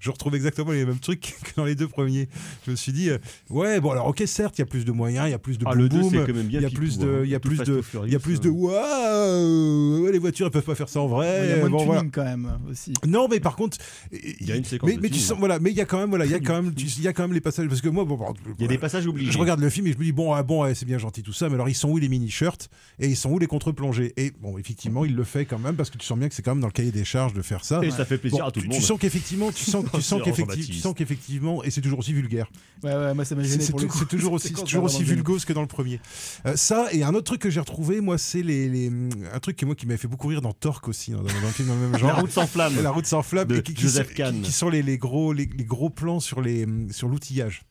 je 0.00 0.10
retrouve 0.10 0.34
exactement 0.34 0.72
les 0.72 0.84
mêmes 0.84 0.98
trucs 0.98 1.36
que 1.44 1.50
dans 1.56 1.64
les 1.64 1.74
deux 1.74 1.88
premiers. 1.88 2.28
Je 2.66 2.70
me 2.72 2.76
suis 2.76 2.92
dit 2.92 3.10
euh, 3.10 3.18
ouais, 3.50 3.80
bon 3.80 3.90
alors 3.90 4.06
OK, 4.06 4.22
certes, 4.26 4.58
il 4.58 4.60
y 4.60 4.62
a 4.62 4.66
plus 4.66 4.84
de 4.84 4.92
moyens, 4.92 5.26
il 5.28 5.30
y 5.30 5.34
a 5.34 5.38
plus 5.38 5.58
de 5.58 5.64
Ah, 5.66 5.70
boum 5.70 5.78
le 5.82 5.88
2 5.88 6.00
boum, 6.00 6.10
c'est 6.10 6.16
quand 6.26 6.34
même 6.34 6.46
bien 6.46 6.60
il 6.60 6.62
y 6.62 6.66
a 6.66 6.70
plus 6.70 6.98
de 6.98 7.06
hein. 7.08 7.20
il 7.24 7.30
y 7.30 7.34
a 7.34 7.40
plus 7.40 7.58
de 7.58 7.82
il 8.06 8.12
y 8.12 8.16
a 8.16 8.18
plus 8.18 8.40
de 8.40 8.48
euh. 8.48 8.52
waouh, 8.52 10.04
ouais, 10.04 10.12
les 10.12 10.18
voitures 10.18 10.46
elles 10.46 10.52
peuvent 10.52 10.62
pas 10.64 10.74
faire 10.74 10.88
ça 10.88 11.00
en 11.00 11.06
vrai. 11.06 11.42
Il 11.44 11.50
y 11.50 11.52
a 11.52 11.56
moins 11.60 11.68
Bon, 11.70 11.80
de 11.80 11.84
voilà. 11.84 12.00
tuning 12.00 12.12
quand 12.12 12.24
même 12.24 12.58
aussi. 12.70 12.92
Non, 13.06 13.28
mais 13.28 13.40
par 13.40 13.56
contre, 13.56 13.76
Il 14.12 14.46
y 14.46 14.52
a 14.52 14.56
une 14.56 14.64
séquence 14.64 14.88
mais, 14.88 14.96
de 14.96 15.00
mais 15.02 15.10
tu 15.10 15.18
sens, 15.18 15.32
hein. 15.32 15.36
voilà, 15.38 15.58
mais 15.58 15.70
il 15.70 15.76
y 15.76 15.80
a 15.80 15.84
quand 15.84 15.98
même, 15.98 16.08
voilà, 16.08 16.24
il 16.24 16.30
y 16.30 16.34
a 16.34 16.40
quand 16.40 16.62
même, 16.62 16.74
tu- 16.74 16.86
il 16.86 17.02
y 17.02 17.08
a 17.08 17.12
quand 17.12 17.22
même 17.22 17.32
les 17.32 17.40
passages 17.40 17.68
parce 17.68 17.80
que 17.80 17.88
moi, 17.88 18.04
bon, 18.04 18.16
bon, 18.16 18.32
Il 18.58 18.62
y 18.62 18.64
a 18.64 18.68
des 18.68 18.78
passages 18.78 19.06
obligés. 19.06 19.30
je 19.30 19.38
regarde 19.38 19.60
le 19.60 19.70
film 19.70 19.86
et 19.86 19.92
je 19.92 19.98
me 19.98 20.04
dis 20.04 20.12
bon, 20.12 20.32
ah, 20.32 20.42
bon, 20.42 20.62
ouais, 20.62 20.74
c'est 20.74 20.86
bien 20.86 20.98
gentil 20.98 21.22
tout 21.22 21.32
ça, 21.32 21.48
mais 21.48 21.54
alors 21.54 21.68
ils 21.68 21.74
sont 21.74 21.88
où 21.90 21.98
les 21.98 22.08
mini 22.08 22.30
shirts 22.30 22.68
et 22.98 23.08
ils 23.08 23.16
sont 23.16 23.30
où 23.30 23.38
les 23.38 23.46
contre-plongées 23.46 24.12
Et 24.16 24.32
bon, 24.40 24.58
effectivement, 24.58 25.04
il 25.04 25.14
le 25.14 25.24
fait 25.24 25.44
quand 25.44 25.58
même 25.58 25.76
parce 25.76 25.90
que 25.90 25.98
tu 25.98 26.06
sens 26.06 26.18
bien 26.18 26.28
que 26.28 26.34
c'est 26.34 26.42
quand 26.42 26.52
même 26.54 26.60
dans 26.60 26.66
le 26.68 26.72
cahier 26.72 26.90
des 26.92 27.04
charges 27.04 27.34
de 27.34 27.42
faire 27.42 27.64
ça. 27.64 27.80
Et 27.84 27.90
ça 27.90 28.04
fait 28.04 28.18
plaisir 28.18 28.44
à 28.46 28.50
tout 28.50 28.60
tu, 28.60 28.66
le 28.66 28.72
tu 28.72 28.78
monde. 28.78 28.86
sens 28.86 28.98
qu'effectivement, 28.98 29.52
tu 29.52 29.64
sens, 29.70 29.84
tu 29.94 30.72
sens 30.74 30.94
qu'effectivement, 30.96 31.62
et 31.64 31.70
c'est 31.70 31.80
toujours 31.80 31.98
aussi 32.00 32.12
vulgaire. 32.12 32.50
Ouais, 32.82 32.94
ouais, 32.94 33.14
moi 33.14 33.24
ça 33.24 33.34
m'a 33.34 33.42
C'est 33.44 33.50
gêné 33.50 33.64
c'est 33.64 33.70
pour 33.70 33.80
le 33.80 33.86
tout- 33.86 33.92
coup. 33.92 33.98
c'est 33.98 34.08
toujours 34.08 34.32
aussi, 34.32 34.48
C'est 34.56 34.64
toujours 34.64 34.88
vulgose 34.88 35.44
que 35.44 35.52
dans 35.52 35.60
le 35.62 35.66
premier. 35.66 36.00
Euh, 36.46 36.56
ça 36.56 36.88
et 36.92 37.02
un 37.02 37.10
autre 37.14 37.24
truc 37.24 37.40
que 37.40 37.50
j'ai 37.50 37.60
retrouvé, 37.60 38.00
moi, 38.00 38.18
c'est 38.18 38.42
les, 38.42 38.68
les- 38.68 38.90
un 39.32 39.38
truc 39.40 39.56
que 39.56 39.66
moi 39.66 39.74
qui 39.74 39.86
m'avait 39.86 39.98
fait 39.98 40.08
beaucoup 40.08 40.28
rire 40.28 40.40
dans 40.42 40.52
Torque 40.52 40.88
aussi, 40.88 41.10
dans, 41.12 41.18
dans 41.18 41.24
le 41.24 41.30
film 41.52 41.68
dans 41.68 41.74
le 41.74 41.80
même 41.88 41.98
genre. 41.98 42.08
La 42.08 42.14
route 42.16 42.30
sans 42.30 42.46
flamme. 42.46 42.82
La 42.82 42.90
route 42.90 43.06
sans 43.06 43.22
flamme. 43.22 43.48
De 43.48 43.56
et 43.58 43.62
qui, 43.62 43.74
qui 43.74 43.82
Joseph 43.82 44.14
qui- 44.14 44.22
qui 44.42 44.52
sont 44.52 44.68
les, 44.68 44.82
les 44.82 44.98
gros, 44.98 45.32
les, 45.32 45.48
les 45.56 45.64
gros 45.64 45.90
plans 45.90 46.20
sur 46.20 46.40
les 46.40 46.66
sur 46.90 47.08
l'outillage. 47.08 47.62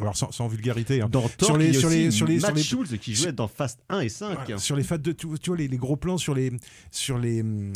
Alors 0.00 0.16
sans, 0.16 0.30
sans 0.32 0.48
vulgarité. 0.48 1.00
hein. 1.02 1.08
Dans 1.10 1.28
Thor, 1.28 1.46
sur 1.48 1.56
les, 1.56 1.72
sur 1.72 1.88
les, 1.88 2.10
sur 2.10 2.26
les, 2.26 2.40
sur 2.40 2.82
les- 2.82 2.98
qui 2.98 3.14
jouait 3.14 3.32
dans 3.32 3.48
Fast 3.48 3.78
1 3.88 4.00
et 4.00 4.08
5. 4.08 4.34
voilà, 4.44 4.58
sur 4.58 4.76
les 4.76 4.82
fats 4.82 4.98
de 4.98 5.12
tu, 5.12 5.26
tu 5.40 5.50
vois 5.50 5.56
les, 5.56 5.68
les 5.68 5.76
gros 5.76 5.96
plans 5.96 6.18
sur 6.18 6.34
les 6.34 6.50
sur 6.90 7.18
les 7.18 7.42
euh, 7.42 7.70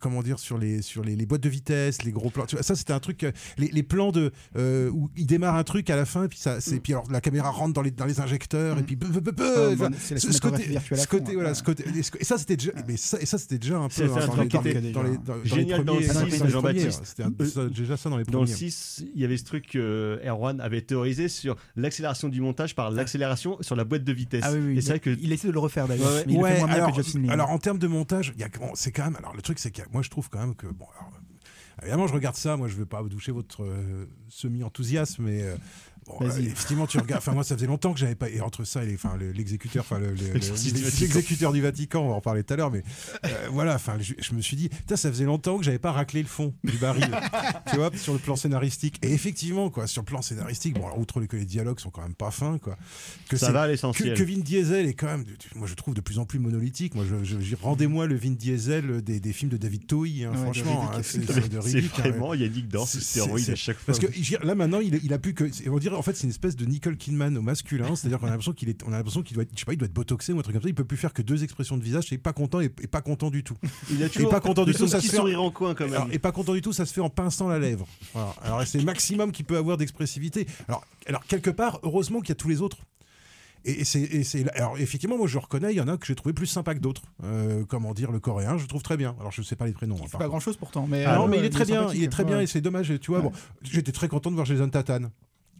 comment 0.00 0.22
dire 0.22 0.38
sur 0.38 0.58
les 0.58 0.82
sur 0.82 1.04
les, 1.04 1.16
les 1.16 1.26
boîtes 1.26 1.42
de 1.42 1.48
vitesse 1.48 2.02
les 2.02 2.12
gros 2.12 2.30
plans 2.30 2.46
tu 2.46 2.56
vois, 2.56 2.62
ça 2.62 2.74
c'était 2.74 2.92
un 2.92 3.00
truc 3.00 3.24
euh, 3.24 3.32
les, 3.58 3.68
les 3.68 3.82
plans 3.82 4.12
de 4.12 4.32
euh, 4.56 4.90
où 4.90 5.10
il 5.16 5.26
démarre 5.26 5.54
un 5.56 5.64
truc 5.64 5.88
à 5.90 5.96
la 5.96 6.04
fin 6.04 6.24
et 6.24 6.28
puis 6.28 6.38
ça 6.38 6.56
Mm. 6.56 6.60
c'est 6.60 6.80
puis 6.80 6.92
alors 6.94 7.10
la 7.10 7.20
caméra 7.20 7.50
rentre 7.50 7.74
dans 7.74 7.82
les 7.82 7.90
dans 7.90 8.06
les 8.06 8.20
injecteurs 8.20 8.78
et 8.78 8.82
puis 8.82 8.96
peu, 8.96 9.08
peu, 9.08 9.20
peu, 9.20 9.32
peu, 9.32 9.52
Ah, 9.56 9.70
enfin, 9.74 9.90
bah, 9.90 9.96
c'est 10.00 10.14
la 10.14 10.20
ce- 10.20 10.32
ce 10.32 10.40
côté 10.40 10.64
ce 10.64 10.94
fond, 11.06 11.18
côté 11.18 11.30
hein. 11.30 11.34
voilà 11.34 11.48
Ouais. 11.50 11.54
ce 11.54 11.62
côté 11.62 11.84
et 11.94 11.98
et 12.20 12.24
ça 12.24 12.38
c'était 12.38 12.56
déjà 12.56 12.72
mais 12.88 12.96
ça 12.96 13.20
et 13.20 13.26
ça 13.26 13.38
c'était 13.38 13.58
déjà 13.58 13.78
un 13.78 13.88
peu 13.88 14.02
hein, 14.04 14.16
un 14.16 14.26
dans, 14.26 14.42
les, 14.42 14.48
dans, 14.48 14.62
les, 14.62 14.70
était 14.70 14.90
dans, 14.92 15.02
les, 15.02 15.10
déjà- 15.10 15.18
dans, 15.22 15.32
dans 15.34 15.42
les 15.42 15.48
Génial 15.48 15.84
dans 15.84 15.92
premiers- 15.94 16.06
les 16.06 16.12
premiers, 16.38 16.50
Jean-Baptiste. 16.50 17.00
C'était 17.04 17.22
ça, 17.46 17.66
déjà 17.66 17.96
ça 17.96 18.10
dans 18.10 18.16
les 18.16 18.24
Dans 18.24 18.40
le 18.40 18.46
premiers 18.46 18.56
6, 18.70 19.04
il 19.14 19.20
y 19.20 19.24
avait 19.24 19.36
ce 19.36 19.44
truc 19.44 19.76
Erwan 19.76 20.60
avait 20.60 20.80
théorisé 20.82 21.28
sur 21.36 21.56
l'accélération 21.76 22.28
du 22.28 22.40
montage 22.40 22.74
par 22.74 22.90
l'accélération 22.90 23.56
sur 23.60 23.76
la 23.76 23.84
boîte 23.84 24.04
de 24.04 24.12
vitesse. 24.12 24.42
Ah 24.44 24.52
oui, 24.52 24.58
oui, 24.60 24.78
et 24.78 24.80
c'est 24.80 24.90
vrai 24.90 25.00
que 25.00 25.10
il 25.20 25.32
essaie 25.32 25.48
de 25.48 25.52
le 25.52 25.58
refaire 25.58 25.86
d'ailleurs. 25.88 26.06
Ouais, 26.08 26.14
ouais. 26.18 26.24
mais 26.26 26.32
il 26.32 26.38
le 26.38 26.44
fait 26.46 26.52
Ouais, 26.52 26.58
moins 26.58 26.66
bien 26.68 26.76
alors, 26.76 26.90
que 26.96 27.02
Justin 27.02 27.20
Lin. 27.22 27.28
alors 27.30 27.50
en 27.50 27.58
termes 27.58 27.78
de 27.78 27.86
montage, 27.86 28.34
bon, 28.58 28.70
c'est 28.74 28.92
quand 28.92 29.04
même. 29.04 29.16
Alors 29.16 29.34
le 29.34 29.42
truc, 29.42 29.58
c'est 29.58 29.70
que 29.70 29.82
moi 29.92 30.02
je 30.02 30.10
trouve 30.10 30.28
quand 30.30 30.40
même 30.40 30.54
que 30.54 30.66
bon. 30.66 30.86
alors, 30.98 31.12
évidemment, 31.82 32.06
je 32.06 32.14
regarde 32.14 32.36
ça. 32.36 32.56
Moi, 32.56 32.68
je 32.68 32.74
veux 32.76 32.86
pas 32.86 33.02
vous 33.02 33.08
doucher 33.08 33.32
votre 33.32 33.62
euh, 33.62 34.06
semi-enthousiasme, 34.28 35.24
mais. 35.24 35.42
euh, 35.42 35.56
Bon, 36.06 36.24
Vas-y. 36.26 36.46
euh, 36.46 36.50
effectivement, 36.50 36.86
tu 36.86 36.98
regardes. 36.98 37.18
Enfin, 37.18 37.32
moi, 37.32 37.42
ça 37.42 37.56
faisait 37.56 37.66
longtemps 37.66 37.92
que 37.92 37.98
j'avais 37.98 38.14
pas. 38.14 38.28
Et 38.30 38.40
entre 38.40 38.62
ça 38.64 38.84
et 38.84 38.86
les- 38.86 38.94
enfin, 38.94 39.16
le- 39.18 39.32
l'exécuteur, 39.32 39.82
enfin, 39.84 39.98
le- 39.98 40.10
le- 40.10 40.14
du 40.14 40.30
Vatican. 40.48 40.78
l'exécuteur 41.00 41.52
du 41.52 41.60
Vatican, 41.60 42.02
on 42.04 42.08
va 42.10 42.14
en 42.14 42.20
parler 42.20 42.44
tout 42.44 42.54
à 42.54 42.56
l'heure, 42.56 42.70
mais 42.70 42.82
euh, 43.24 43.28
voilà. 43.50 43.74
Enfin, 43.74 43.96
je, 44.00 44.14
je 44.18 44.32
me 44.34 44.40
suis 44.40 44.56
dit, 44.56 44.68
putain, 44.68 44.96
ça 44.96 45.10
faisait 45.10 45.24
longtemps 45.24 45.58
que 45.58 45.64
j'avais 45.64 45.78
pas 45.80 45.92
raclé 45.92 46.22
le 46.22 46.28
fond 46.28 46.54
du 46.62 46.76
baril, 46.78 47.08
tu 47.70 47.76
vois, 47.76 47.90
sur 47.96 48.12
le 48.12 48.18
plan 48.20 48.36
scénaristique. 48.36 48.98
Et 49.02 49.12
effectivement, 49.12 49.68
quoi, 49.70 49.86
sur 49.88 50.02
le 50.02 50.06
plan 50.06 50.22
scénaristique, 50.22 50.74
bon, 50.74 50.86
alors, 50.86 50.98
outre 50.98 51.20
que 51.24 51.36
les 51.36 51.44
dialogues 51.44 51.80
sont 51.80 51.90
quand 51.90 52.02
même 52.02 52.14
pas 52.14 52.30
fins, 52.30 52.58
quoi. 52.58 52.76
Que 53.28 53.36
Ça 53.36 53.46
c'est- 53.46 53.52
va 53.52 53.62
à 53.62 53.66
que, 53.66 53.72
l'essentiel. 53.72 54.16
que 54.16 54.22
Vin 54.22 54.38
Diesel 54.40 54.86
est 54.86 54.94
quand 54.94 55.06
même, 55.08 55.24
moi 55.56 55.66
je 55.66 55.74
trouve 55.74 55.94
de 55.94 56.00
plus 56.00 56.18
en 56.20 56.24
plus 56.24 56.38
monolithique. 56.38 56.94
Moi, 56.94 57.04
je, 57.08 57.24
je- 57.24 57.40
je- 57.40 57.56
rendez-moi 57.60 58.06
le 58.06 58.16
Vin 58.16 58.30
Diesel 58.30 59.02
des, 59.02 59.18
des 59.18 59.32
films 59.32 59.50
de 59.50 59.56
David 59.56 59.86
Toei, 59.86 60.24
hein, 60.24 60.30
Ouais, 60.30 60.36
de 60.36 60.40
franchement, 60.42 60.80
Riddick. 60.88 60.98
hein, 60.98 61.02
c'est 61.02 61.32
c'est 61.32 61.48
de 61.48 61.60
c'est 61.60 61.68
Riddick, 61.78 61.98
hein, 61.98 62.02
vraiment 62.10 62.34
Yannick 62.34 62.68
dans 62.68 62.86
c'est- 62.86 63.20
à 63.20 63.54
chaque 63.56 63.76
fois. 63.76 63.86
parce 63.86 63.98
que 63.98 64.46
là 64.46 64.54
maintenant, 64.54 64.80
il, 64.80 65.00
il 65.02 65.12
a 65.12 65.18
plus 65.18 65.34
que. 65.34 65.44
On 65.68 65.78
dirait 65.78 65.95
en 65.96 66.02
fait, 66.02 66.14
c'est 66.14 66.24
une 66.24 66.30
espèce 66.30 66.54
de 66.56 66.64
Nicole 66.64 66.96
Kidman 66.96 67.36
au 67.36 67.42
masculin, 67.42 67.96
c'est-à-dire 67.96 68.18
qu'on 68.18 68.26
a 68.26 68.30
l'impression 68.30 68.52
qu'il 68.52 68.68
est, 68.68 68.82
on 68.84 68.92
a 68.92 68.96
l'impression 68.96 69.22
qu'il 69.22 69.34
doit 69.34 69.42
être, 69.42 69.50
je 69.54 69.58
sais 69.60 69.64
pas, 69.64 69.72
il 69.72 69.78
doit 69.78 69.86
être 69.86 69.92
botoxé 69.94 70.32
ou 70.32 70.38
un 70.38 70.42
truc 70.42 70.54
comme 70.54 70.62
ça. 70.62 70.68
Il 70.68 70.74
peut 70.74 70.84
plus 70.84 70.96
faire 70.96 71.12
que 71.12 71.22
deux 71.22 71.42
expressions 71.44 71.76
de 71.76 71.82
visage, 71.82 72.12
et 72.12 72.18
pas 72.18 72.32
content 72.32 72.60
et, 72.60 72.66
et 72.80 72.86
pas 72.86 73.00
content 73.00 73.30
du 73.30 73.42
tout. 73.44 73.56
il 73.90 74.02
a 74.02 74.06
Et 74.06 74.10
toujours 74.10 74.30
pas 74.30 74.40
content 74.40 74.64
du 74.64 74.72
de 74.72 74.76
tout, 74.78 74.86
ça 74.88 75.00
se 75.00 75.08
fait. 75.08 75.16
sourire 75.16 75.42
en 75.42 75.50
coin 75.50 75.74
quand 75.74 75.84
même. 75.84 75.94
Alors, 75.94 76.08
et 76.12 76.18
pas 76.18 76.32
content 76.32 76.52
du 76.54 76.60
tout, 76.62 76.72
ça 76.72 76.86
se 76.86 76.92
fait 76.92 77.00
en 77.00 77.10
pinçant 77.10 77.48
la 77.48 77.58
lèvre. 77.58 77.86
Voilà. 78.14 78.34
Alors 78.42 78.62
c'est 78.66 78.78
le 78.78 78.84
maximum 78.84 79.32
qu'il 79.32 79.44
peut 79.46 79.56
avoir 79.56 79.76
d'expressivité. 79.76 80.46
Alors, 80.68 80.84
alors 81.06 81.24
quelque 81.24 81.50
part, 81.50 81.80
heureusement 81.82 82.20
qu'il 82.20 82.28
y 82.30 82.32
a 82.32 82.36
tous 82.36 82.48
les 82.48 82.60
autres. 82.62 82.78
Et, 83.68 83.84
c'est, 83.84 84.22
c'est- 84.22 84.48
alors 84.56 84.78
effectivement, 84.78 85.18
moi 85.18 85.26
je 85.26 85.38
reconnais, 85.38 85.72
il 85.72 85.76
y 85.76 85.80
en 85.80 85.88
a 85.88 85.96
que 85.96 86.06
j'ai 86.06 86.14
trouvé 86.14 86.32
plus 86.32 86.46
sympa 86.46 86.72
que 86.76 86.78
d'autres. 86.78 87.02
Euh, 87.24 87.64
comment 87.66 87.94
dire, 87.94 88.12
le 88.12 88.20
coréen, 88.20 88.56
je 88.58 88.62
le 88.62 88.68
trouve 88.68 88.82
très 88.84 88.96
bien. 88.96 89.16
Alors 89.18 89.32
je 89.32 89.42
sais 89.42 89.56
pas 89.56 89.66
les 89.66 89.72
prénoms. 89.72 89.96
hein, 89.96 90.02
Il 90.02 90.06
fait 90.06 90.12
par 90.12 90.18
pas 90.20 90.24
contre. 90.26 90.30
grand 90.30 90.40
chose 90.40 90.56
pourtant. 90.56 90.86
Mais, 90.88 91.04
Ah 91.04 91.14
euh, 91.14 91.18
non, 91.18 91.26
mais 91.26 91.38
il 91.38 91.44
est 91.44 91.50
très 91.50 91.64
bien, 91.64 91.92
il 91.92 92.04
est 92.04 92.08
très 92.08 92.22
bien 92.24 92.36
ouais. 92.36 92.44
et 92.44 92.46
c'est 92.46 92.60
dommage. 92.60 92.92
Tu 93.00 93.10
vois, 93.10 93.18
Ouais. 93.18 93.24
bon, 93.24 93.32
j'étais 93.62 93.90
très 93.90 94.06
content 94.06 94.30
de 94.30 94.36
voir 94.36 94.46
Jason 94.46 94.68
Tatane. 94.68 95.10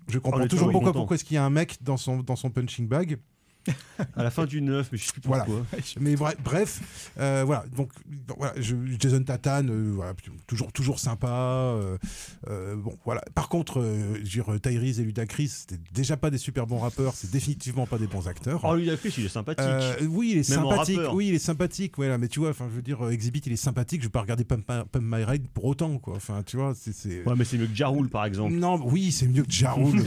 Je 0.08 0.18
On 0.18 0.20
comprends 0.20 0.46
toujours 0.46 0.70
pourquoi, 0.70 0.92
pourquoi 0.92 1.16
est-ce 1.16 1.24
qu'il 1.24 1.34
y 1.34 1.38
a 1.38 1.44
un 1.44 1.50
mec 1.50 1.82
dans 1.82 1.96
son, 1.96 2.18
dans 2.18 2.36
son 2.36 2.50
punching 2.50 2.86
bag. 2.86 3.18
À 4.16 4.22
la 4.22 4.30
fin 4.30 4.44
du 4.44 4.60
9, 4.60 4.88
mais 4.92 4.98
je 4.98 5.04
sais 5.06 5.12
plus 5.12 5.22
Voilà. 5.24 5.44
pourquoi. 5.44 5.64
Mais 6.00 6.16
bref, 6.16 6.80
euh, 7.18 7.42
voilà. 7.46 7.64
Donc, 7.74 7.90
voilà, 8.36 8.52
je- 8.60 8.76
Jason 8.98 9.22
Tatane, 9.22 9.70
euh, 9.70 9.92
voilà, 9.94 10.12
toujours, 10.46 10.70
toujours 10.72 10.98
sympa. 10.98 11.28
euh, 11.28 12.76
bon, 12.76 12.96
voilà. 13.04 13.22
Par 13.34 13.48
contre, 13.48 13.82
dire, 14.22 14.46
Tyrese 14.62 15.00
et 15.00 15.04
Ludacris, 15.04 15.48
c'était 15.48 15.80
déjà 15.94 16.16
pas 16.16 16.30
des 16.30 16.38
super 16.38 16.66
bons 16.66 16.78
rappeurs. 16.78 17.14
C'est 17.14 17.30
définitivement 17.30 17.86
pas 17.86 17.98
des 17.98 18.06
bons 18.06 18.28
acteurs. 18.28 18.60
Oh, 18.64 18.74
lui, 18.74 18.84
il 18.86 19.24
est 19.24 19.28
sympathique. 19.28 19.66
Oui, 20.08 20.30
il 20.32 20.38
est 20.38 20.50
Même 20.50 20.58
sympathique. 20.60 21.00
Oui, 21.12 21.28
il 21.28 21.34
est 21.34 21.38
sympathique. 21.38 21.94
Voilà, 21.96 22.18
mais 22.18 22.28
tu 22.28 22.40
vois, 22.40 22.50
enfin, 22.50 22.66
je 22.70 22.76
veux 22.76 22.82
dire, 22.82 23.08
Exhibit, 23.10 23.40
il 23.46 23.52
est 23.52 23.56
sympathique. 23.56 24.02
Je 24.02 24.06
vais 24.06 24.10
pas 24.12 24.20
regarder 24.20 24.44
Pump, 24.44 24.64
My- 24.68 24.84
Pump 24.90 25.04
My 25.04 25.24
Ride 25.24 25.48
pour 25.54 25.64
autant, 25.64 25.98
quoi. 25.98 26.14
Enfin, 26.16 26.42
tu 26.44 26.56
vois, 26.58 26.74
c'est. 26.74 27.24
Ouais, 27.24 27.34
mais 27.36 27.44
c'est 27.44 27.56
mieux 27.58 27.66
que 27.66 27.74
Jarul 27.74 28.08
par 28.10 28.24
exemple. 28.26 28.52
non, 28.54 28.78
oui, 28.86 29.10
c'est 29.12 29.26
mieux 29.26 29.42
que 29.42 29.52
Jarul. 29.52 30.02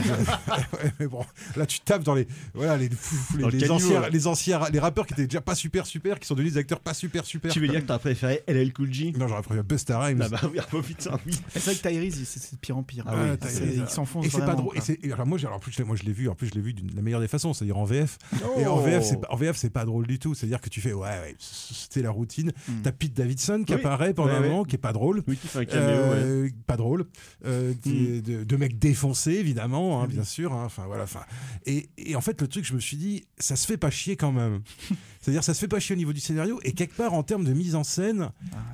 Ouais, 0.72 0.92
mais 1.00 1.06
bon, 1.06 1.24
là, 1.56 1.66
tu 1.66 1.80
tapes 1.80 2.02
dans 2.02 2.14
les, 2.14 2.26
voilà, 2.54 2.76
les, 2.76 2.88
les, 2.88 3.49
Dans 3.50 3.56
le 3.58 3.62
les 3.62 3.70
anciens, 3.70 4.08
les 4.08 4.26
anciens, 4.26 4.60
les 4.72 4.78
rappeurs 4.78 5.06
qui 5.06 5.14
étaient 5.14 5.26
déjà 5.26 5.40
pas 5.40 5.54
super 5.54 5.86
super, 5.86 6.18
qui 6.20 6.26
sont 6.26 6.34
devenus 6.34 6.54
des 6.54 6.58
acteurs 6.60 6.80
pas 6.80 6.94
super 6.94 7.24
super. 7.24 7.52
Tu 7.52 7.60
veux 7.60 7.68
dire 7.68 7.80
que 7.80 7.86
t'as 7.86 7.98
préféré 7.98 8.42
LL 8.46 8.72
Cool 8.72 8.92
J? 8.92 9.12
Non, 9.18 9.28
j'aurais 9.28 9.42
préféré 9.42 9.62
Busta 9.62 9.98
Rhymes. 10.00 10.22
Ah 10.22 10.28
bah 10.28 10.40
oui, 10.52 10.58
ah 10.60 10.66
bah 10.72 10.78
putain, 10.86 11.18
oui. 11.26 11.38
C'est 11.50 11.60
vrai 11.64 11.74
que 11.74 11.80
Tyrese, 11.88 12.24
c'est 12.24 12.52
de 12.54 12.58
pire 12.60 12.76
en 12.76 12.82
pire. 12.82 13.04
Ah 13.06 13.14
oui, 13.16 13.38
Tyrese, 13.38 13.76
il 13.76 13.88
s'enfonce 13.88 14.26
Et 14.26 14.30
c'est 14.30 14.40
pas 14.44 14.54
drôle. 14.54 14.76
Et 15.02 15.12
alors 15.12 15.26
moi, 15.26 15.38
j'ai- 15.38 15.46
alors, 15.46 15.56
en 15.56 15.60
plus, 15.60 15.72
je 15.72 15.78
l'ai- 15.78 15.84
moi, 15.84 15.96
je 15.96 16.02
l'ai 16.04 16.12
vu. 16.12 16.28
En 16.28 16.34
plus, 16.34 16.48
je 16.48 16.54
l'ai 16.54 16.60
vu 16.60 16.72
d'une 16.72 16.94
la 16.94 17.02
meilleure 17.02 17.20
des 17.20 17.28
façons, 17.28 17.52
c'est-à-dire 17.52 17.78
en 17.78 17.84
VF. 17.84 18.18
Et 18.58 18.66
en 18.66 18.76
Oh. 18.78 18.80
VF, 18.82 19.04
c'est 19.04 19.20
pas, 19.20 19.28
en 19.30 19.36
VF, 19.36 19.56
c'est 19.56 19.70
pas 19.70 19.84
drôle 19.84 20.06
du 20.06 20.18
tout. 20.18 20.34
C'est-à-dire 20.34 20.60
que 20.60 20.68
tu 20.68 20.80
fais, 20.80 20.92
ouais, 20.92 21.08
ouais, 21.08 21.34
c'était 21.38 22.02
la 22.02 22.10
routine. 22.10 22.52
Mm. 22.68 22.72
T'as 22.82 22.92
Pete 22.92 23.14
Davidson 23.14 23.64
qui 23.66 23.74
Oui. 23.74 23.80
apparaît 23.80 24.14
pendant 24.14 24.30
Ouais, 24.30 24.36
un 24.36 24.40
ouais. 24.42 24.48
moment, 24.48 24.64
qui 24.64 24.74
est 24.76 24.78
pas 24.78 24.92
drôle. 24.92 25.22
Oui, 25.26 25.36
qui 25.36 25.48
fait 25.48 25.58
un 25.60 25.64
caméo, 25.64 25.86
ouais. 25.88 26.16
Euh, 26.20 26.48
Pas 26.66 26.76
drôle. 26.76 27.06
Euh, 27.44 27.72
des- 27.82 28.20
de, 28.22 28.44
de 28.44 28.56
mecs 28.56 28.78
défoncés, 28.78 29.32
évidemment, 29.32 30.02
hein, 30.02 30.06
bien 30.06 30.24
sûr. 30.24 30.52
hein. 30.52 30.64
Enfin, 30.66 30.84
voilà. 30.86 31.04
Enfin, 31.04 31.20
et, 31.66 31.88
et 31.98 32.14
en 32.16 32.20
fait, 32.20 32.40
le 32.40 32.48
truc, 32.48 32.64
je 32.64 32.74
me 32.74 32.80
suis 32.80 32.96
dit, 32.96 33.24
ça 33.42 33.56
se 33.56 33.66
fait 33.66 33.76
pas 33.76 33.90
chier 33.90 34.16
quand 34.16 34.32
même. 34.32 34.62
C'est-à-dire, 35.20 35.44
ça 35.44 35.54
se 35.54 35.60
fait 35.60 35.68
pas 35.68 35.80
chier 35.80 35.94
au 35.94 35.98
niveau 35.98 36.12
du 36.12 36.20
scénario. 36.20 36.60
Et 36.64 36.72
quelque 36.72 36.94
part, 36.94 37.12
en 37.14 37.22
termes 37.22 37.44
de 37.44 37.52
mise 37.52 37.74
en 37.74 37.84
scène, 37.84 38.30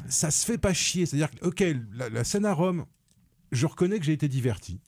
ça 0.09 0.31
se 0.31 0.45
fait 0.47 0.59
pas 0.59 0.73
chier. 0.75 1.07
C'est-à-dire, 1.07 1.29
ok, 1.43 1.65
la, 1.95 2.09
la 2.09 2.25
scène 2.25 2.45
à 2.45 2.53
Rome, 2.53 2.85
je 3.53 3.67
reconnais 3.67 3.99
que 3.99 4.05
j'ai 4.05 4.13
été 4.13 4.29
diverti. 4.29 4.81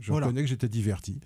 Je 0.00 0.10
Voilà. 0.10 0.26
reconnais 0.26 0.42
que 0.42 0.48
j'étais 0.48 0.68
diverti. 0.68 1.20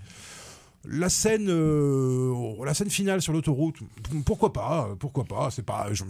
La 0.90 1.10
scène, 1.10 1.48
euh, 1.50 2.32
la 2.64 2.72
scène 2.72 2.88
finale 2.88 3.20
sur 3.20 3.34
l'autoroute, 3.34 3.76
pourquoi 4.24 4.54
pas, 4.54 4.88
pourquoi 4.98 5.24
pas, 5.24 5.50
c'est 5.50 5.62
pas, 5.64 5.86
j'en 5.92 6.06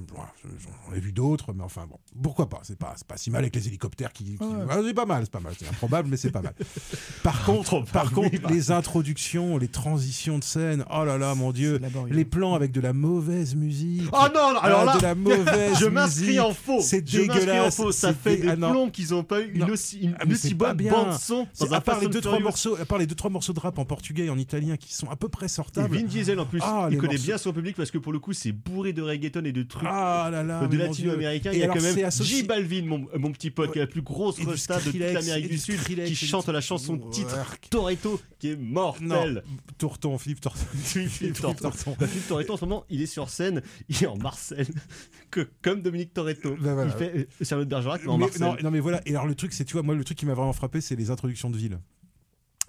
ai 0.94 1.00
vu 1.00 1.10
d'autres, 1.10 1.52
mais 1.52 1.64
enfin 1.64 1.86
bon, 1.90 1.96
pourquoi 2.22 2.48
pas, 2.48 2.60
c'est 2.62 2.78
pas, 2.78 2.94
pas 3.08 3.16
si 3.16 3.32
mal 3.32 3.40
avec 3.40 3.56
les 3.56 3.66
hélicoptères 3.66 4.12
qui, 4.12 4.36
qui- 4.36 4.38
Ouais. 4.44 4.64
Ah, 4.70 4.78
c'est 4.84 4.94
pas 4.94 5.04
mal, 5.04 5.22
c'est 5.24 5.32
pas 5.32 5.40
mal, 5.40 5.52
c'est 5.58 5.68
improbable, 5.68 6.08
mais 6.08 6.16
c'est 6.16 6.30
pas 6.30 6.42
mal. 6.42 6.54
Par 7.24 7.44
contre, 7.44 7.84
par 7.92 8.12
contre, 8.12 8.40
bah. 8.40 8.48
les 8.50 8.70
introductions, 8.70 9.58
les 9.58 9.66
transitions 9.68 10.38
de 10.38 10.44
scène, 10.44 10.84
oh 10.90 11.04
là 11.04 11.18
là, 11.18 11.34
mon 11.34 11.50
dieu, 11.50 11.80
les 12.08 12.24
plans 12.24 12.54
avec 12.54 12.70
de 12.70 12.80
la 12.80 12.92
mauvaise 12.92 13.56
musique. 13.56 14.02
Oh 14.12 14.26
non, 14.32 14.52
non, 14.54 14.60
alors 14.60 14.80
Ah, 14.82 14.84
là, 14.84 14.96
de 14.96 15.02
la 15.02 15.14
mauvaise 15.16 15.76
je 15.80 15.86
m'inscris 15.86 16.38
en 16.38 16.52
faux. 16.54 16.80
C'est 16.80 17.00
m'inscris 17.02 17.28
en 17.30 17.34
dégueulasse. 17.34 17.76
faux. 17.76 17.92
Ça 17.92 18.14
fait 18.14 18.36
des 18.36 18.48
ah 18.48 18.56
plombs 18.56 18.90
qu'ils 18.90 19.12
ont 19.14 19.24
pas 19.24 19.40
eu 19.40 19.52
une 19.52 19.60
Non. 19.66 19.68
aussi, 19.72 20.00
une 20.00 20.16
Ah, 20.20 20.24
mais 20.26 20.34
aussi 20.34 20.54
bonne 20.54 20.76
bande 20.76 21.14
son 21.18 21.46
dans 21.60 21.72
à 21.72 21.80
part 21.80 22.00
les 22.00 22.08
deux 22.08 22.20
trois 22.20 22.38
morceaux, 22.38 22.76
à 22.80 22.84
part 22.84 22.98
les 22.98 23.06
deux 23.06 23.14
trois 23.16 23.30
morceaux 23.30 23.52
de 23.52 23.60
rap 23.60 23.78
en 23.78 23.84
portugais 23.84 24.26
et 24.26 24.30
en 24.30 24.38
italien 24.38 24.67
qui 24.76 24.92
sont 24.94 25.08
à 25.08 25.16
peu 25.16 25.28
près 25.28 25.46
Et 25.46 25.48
sortables. 25.48 25.96
Vin 25.96 26.02
Diesel 26.04 26.38
en 26.38 26.46
plus, 26.46 26.60
Ah, 26.62 26.88
il 26.90 26.98
connaît 26.98 27.14
morceaux. 27.14 27.24
bien 27.26 27.38
son 27.38 27.52
public 27.52 27.76
parce 27.76 27.90
que 27.90 27.98
pour 27.98 28.12
le 28.12 28.18
coup 28.18 28.32
c'est 28.32 28.52
bourré 28.52 28.92
de 28.92 29.02
reggaeton 29.02 29.44
et 29.44 29.52
de 29.52 29.62
trucs 29.62 29.88
Ah 29.90 30.28
là 30.30 30.42
là, 30.42 30.66
de 30.66 30.76
latino-américains. 30.76 31.52
Et 31.52 31.56
Il 31.56 31.60
y 31.60 31.64
a 31.64 31.68
quand 31.68 31.80
même 31.80 32.04
associé- 32.04 32.38
J 32.38 32.42
Balvin, 32.44 32.84
mon, 32.84 33.06
mon 33.18 33.32
petit 33.32 33.50
pote, 33.50 33.72
qui 33.72 33.78
est 33.78 33.82
la 33.82 33.86
plus 33.86 34.02
grosse 34.02 34.38
Et 34.38 34.44
resta 34.44 34.78
de 34.78 34.84
toute 34.90 34.94
l'Amérique 34.98 35.44
et 35.46 35.48
du 35.48 35.58
Sud, 35.58 35.80
qui 35.82 35.94
et 35.94 36.14
chante 36.14 36.48
la 36.48 36.60
chanson 36.60 36.98
titre. 36.98 37.36
Toretto, 37.70 38.20
qui 38.38 38.50
est 38.50 38.56
mortel. 38.56 39.42
Tourton, 39.78 40.18
Philippe 40.18 40.40
Tourton. 40.40 40.60
Philippe 40.82 41.40
Torreton. 41.40 41.70
Bah, 41.98 42.06
Philippe 42.06 42.28
Torreton, 42.28 42.54
en 42.54 42.56
ce 42.56 42.64
moment, 42.64 42.84
il 42.90 43.02
est 43.02 43.06
sur 43.06 43.28
scène, 43.30 43.62
il 43.88 44.02
est 44.02 44.06
en 44.06 44.16
Marcel, 44.16 44.66
que, 45.30 45.48
comme 45.62 45.82
Dominique 45.82 46.12
Toretto. 46.14 46.56
Bah. 46.60 46.84
Il 46.84 46.90
fait 46.92 47.16
euh, 47.16 47.44
Charlotte 47.44 47.68
Bergerac, 47.68 48.02
mais 48.04 48.10
en 48.10 48.18
non, 48.18 48.56
non, 48.62 48.70
mais 48.70 48.80
voilà. 48.80 49.00
Et 49.06 49.10
alors 49.10 49.26
le 49.26 49.34
truc, 49.34 49.52
c'est 49.52 49.64
tu 49.64 49.72
vois, 49.74 49.82
moi 49.82 49.94
le 49.94 50.04
truc 50.04 50.18
qui 50.18 50.26
m'a 50.26 50.34
vraiment 50.34 50.52
frappé, 50.52 50.80
c'est 50.80 50.96
les 50.96 51.10
introductions 51.10 51.50
de 51.50 51.56
ville. 51.56 51.78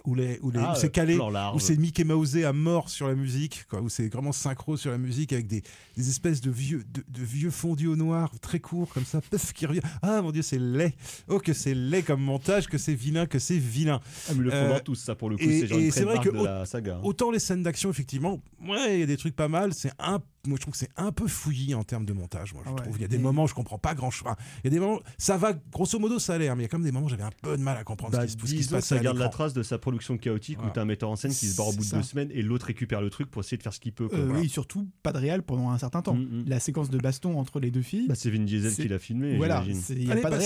Où, 0.05 0.15
les, 0.15 0.39
où, 0.41 0.49
les, 0.49 0.59
Ah, 0.59 0.73
où 0.73 0.79
c'est 0.79 0.89
calé, 0.91 1.17
où 1.53 1.59
c'est 1.59 1.75
Mickey 1.77 2.03
Mouse 2.03 2.38
à 2.38 2.53
mort 2.53 2.89
sur 2.89 3.07
la 3.07 3.15
musique, 3.15 3.65
quoi, 3.69 3.81
où 3.81 3.89
c'est 3.89 4.07
vraiment 4.07 4.31
synchro 4.31 4.77
sur 4.77 4.91
la 4.91 4.97
musique 4.97 5.33
avec 5.33 5.45
des, 5.47 5.62
des 5.97 6.09
espèces 6.09 6.39
de 6.41 6.49
vieux, 6.49 6.83
de, 6.91 7.03
de 7.07 7.23
vieux 7.23 7.51
fondus 7.51 7.88
au 7.88 7.95
noir 7.95 8.31
très 8.41 8.59
courts 8.59 8.89
comme 8.93 9.03
ça, 9.05 9.19
paf, 9.21 9.51
qui 9.53 9.65
revient. 9.65 9.81
Ah 10.01 10.21
mon 10.21 10.31
dieu, 10.31 10.41
c'est 10.41 10.57
laid. 10.57 10.93
Oh 11.27 11.39
que 11.39 11.53
c'est 11.53 11.73
laid 11.73 12.03
comme 12.03 12.21
montage, 12.21 12.67
que 12.67 12.77
c'est 12.77 12.93
vilain, 12.93 13.25
que 13.25 13.39
c'est 13.39 13.57
vilain. 13.57 13.99
Ah, 14.29 14.33
mais 14.35 14.43
le 14.43 14.49
font 14.51 14.55
Euh, 14.57 14.79
tous, 14.83 14.95
ça 14.95 15.15
pour 15.15 15.29
le 15.29 15.35
coup, 15.35 15.43
c'est 15.43 15.67
genre 15.67 15.77
et 15.79 15.85
une 15.85 15.91
c'est 15.91 16.03
vrai 16.05 16.19
que 16.19 16.29
de 16.29 16.43
la 16.43 16.65
saga. 16.65 16.95
hein. 16.95 17.01
Autant 17.03 17.29
les 17.31 17.39
scènes 17.39 17.63
d'action, 17.63 17.89
effectivement, 17.89 18.39
ouais, 18.67 18.95
il 18.95 18.99
y 19.01 19.03
a 19.03 19.05
des 19.05 19.17
trucs 19.17 19.35
pas 19.35 19.47
mal. 19.49 19.73
C'est 19.73 19.91
un, 19.99 20.19
moi 20.47 20.56
je 20.58 20.62
trouve 20.62 20.71
que 20.73 20.78
c'est 20.78 20.89
un 20.97 21.12
peu 21.12 21.28
fouillis 21.28 21.75
en 21.75 21.84
termes 21.84 22.06
de 22.06 22.13
montage. 22.13 22.54
Moi, 22.54 22.63
je 22.65 22.69
ouais. 22.71 22.75
trouve 22.78 22.95
il 22.97 23.02
y 23.02 23.06
a 23.06 23.08
des 23.08 23.17
Et- 23.17 23.19
moments 23.19 23.43
où 23.43 23.47
je 23.47 23.54
comprends 23.54 23.78
pas 23.78 23.93
grand 23.95 24.10
chose. 24.12 24.28
Il 24.63 24.65
y 24.65 24.67
a 24.67 24.71
des 24.71 24.80
moments, 24.80 24.99
ça 25.17 25.38
va, 25.38 25.54
grosso 25.71 25.99
modo, 25.99 26.19
ça 26.19 26.34
allait, 26.36 26.47
hein, 26.47 26.56
mais 26.56 26.62
il 26.63 26.65
y 26.65 26.65
a 26.65 26.69
quand 26.69 26.78
même 26.78 26.86
des 26.86 26.91
moments 26.91 27.06
où 27.06 27.10
j'avais 27.10 27.23
un 27.23 27.32
peu 27.41 27.58
de 27.58 27.62
mal 27.62 27.78
à 27.78 27.84
comprendre 27.84 28.13
Bah, 28.17 28.28
ce 28.28 28.36
qui, 28.36 28.41
se- 28.41 28.47
ce 28.47 28.56
qui 28.56 28.63
se 28.63 28.69
passait. 28.71 28.95
ça 28.95 28.99
à 28.99 29.04
garde 29.04 29.17
la 29.17 29.30
trace 29.30 29.54
de 29.54 29.63
sa 29.63 29.78
production 29.78 30.17
chaotique 30.17 30.58
où 30.58 30.62
Voilà. 30.62 30.73
t'as 30.73 30.82
un 30.82 30.86
metteur 30.86 31.10
en 31.10 31.15
scène 31.15 31.32
qui 31.34 31.45
se 31.47 31.58
barre 31.58 31.67
au 31.67 31.73
bout 31.73 31.84
de 31.86 31.89
deux 31.91 32.04
semaines 32.04 32.30
et 32.32 32.41
l'autre 32.41 32.65
récupère 32.67 33.02
le 33.02 33.10
truc 33.10 33.30
pour 33.30 33.41
essayer 33.41 33.58
de 33.58 33.63
faire 33.63 33.73
ce 33.73 33.80
qu'il 33.80 33.93
peut. 33.93 34.08
quoi. 34.08 34.17
Euh, 34.17 34.25
Voilà. 34.25 34.39
oui, 34.41 34.49
surtout 34.49 34.88
pas 35.04 35.12
de 35.12 35.17
réel 35.17 35.43
pendant 35.43 35.69
un 35.71 35.78
certain 35.78 36.02
temps. 36.02 36.15
Mm, 36.15 36.21
mm. 36.23 36.43
La 36.47 36.60
séquence 36.60 36.89
de 36.89 36.97
baston 36.97 37.38
entre 37.39 37.60
les 37.60 37.71
deux 37.71 37.82
filles. 37.82 38.08
Bah, 38.08 38.15
c'est 38.15 38.30
Vin 38.30 38.39
Diesel 38.43 38.73
qui 38.73 38.88
l'a 38.88 38.99
filmé, 38.99 39.38
voilà, 39.38 39.63
c'est- 39.82 39.95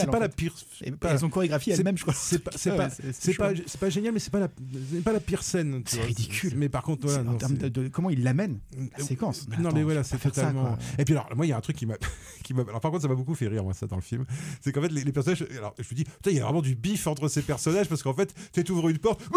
pas 0.10 0.20
la 0.20 0.30
pire. 0.30 0.54
Et, 0.84 0.90
et 0.90 1.18
son 1.18 1.30
chorégraphie 1.30 1.72
c'est- 1.72 1.78
elle-même, 1.78 1.98
je 1.98 2.04
crois. 2.04 2.14
C'est 2.14 2.40
pas, 2.44 3.90
génial, 3.90 4.14
mais 4.14 4.20
c'est 4.20 4.32
pas 4.32 4.40
la, 4.40 4.48
c'est 4.92 5.02
pas 5.04 5.14
la 5.14 5.20
pire 5.20 5.44
scène. 5.44 5.84
C'est 5.86 6.02
ridicule. 6.02 6.54
Mais 6.58 6.70
par 6.70 6.84
contre, 6.84 7.08
en 7.28 7.36
termes 7.36 7.58
de, 7.58 7.88
comment 7.88 8.10
il 8.10 8.24
l'amène 8.24 8.60
la 8.78 9.04
Euh, 9.04 9.04
séquence. 9.04 9.48
Non, 9.60 9.72
mais 9.84 9.94
voilà, 9.94 10.04
c'est 10.04 10.18
ça, 10.34 10.52
et 10.98 11.06
puis 11.06 11.14
alors, 11.14 11.28
moi, 11.36 11.46
il 11.46 11.50
y 11.50 11.52
a 11.52 11.58
un 11.58 11.62
truc 11.62 11.76
qui 11.76 11.86
m'a, 11.86 11.96
qui 12.44 12.54
m'a. 12.54 12.62
Alors, 12.64 12.80
par 12.80 12.92
contre, 12.92 13.04
ça 13.04 13.08
m'a 13.08 13.16
beaucoup 13.16 13.36
fait 13.36 13.48
rire, 13.48 13.64
moi, 13.64 13.74
ça, 13.74 13.88
dans 13.88 13.96
le 13.96 14.02
film. 14.02 14.26
C'est 14.62 14.72
qu'en 14.72 14.82
fait, 14.82 14.90
les, 14.90 15.04
les 15.04 15.12
personnages. 15.12 15.46
Alors, 15.58 15.74
je 15.78 15.84
me 15.84 15.96
dis, 15.96 16.04
putain, 16.04 16.32
il 16.32 16.38
y 16.38 16.40
a 16.40 16.44
vraiment 16.44 16.62
du 16.62 16.76
bif 16.76 17.08
entre 17.08 17.28
ces 17.28 17.42
personnages 17.42 17.88
parce 17.90 18.04
qu'en 18.04 18.14
fait, 18.14 18.34
tu 18.54 18.72
ouvres 18.72 18.90
une 18.90 19.00
porte. 19.00 19.22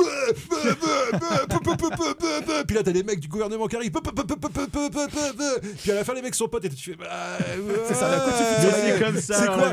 Puis 2.66 2.76
là, 2.76 2.82
t'as 2.82 2.92
les 2.92 3.02
mecs 3.02 3.20
du 3.20 3.28
gouvernement 3.28 3.66
qui 3.66 3.76
arrivent. 3.76 3.92
Puis 5.82 5.90
à 5.90 5.94
la 5.94 6.04
fin, 6.04 6.14
les 6.14 6.22
mecs 6.22 6.34
sont 6.34 6.48
potes 6.48 6.64
et 6.64 6.68
tu 6.68 6.90
fais. 6.92 6.96
bah, 6.96 7.38
C'est 7.88 7.94
ça, 7.94 8.08
la 8.08 8.20
c'est 8.72 9.04
comme 9.04 9.20
ça 9.20 9.40
C'est 9.40 9.46
quoi 9.46 9.68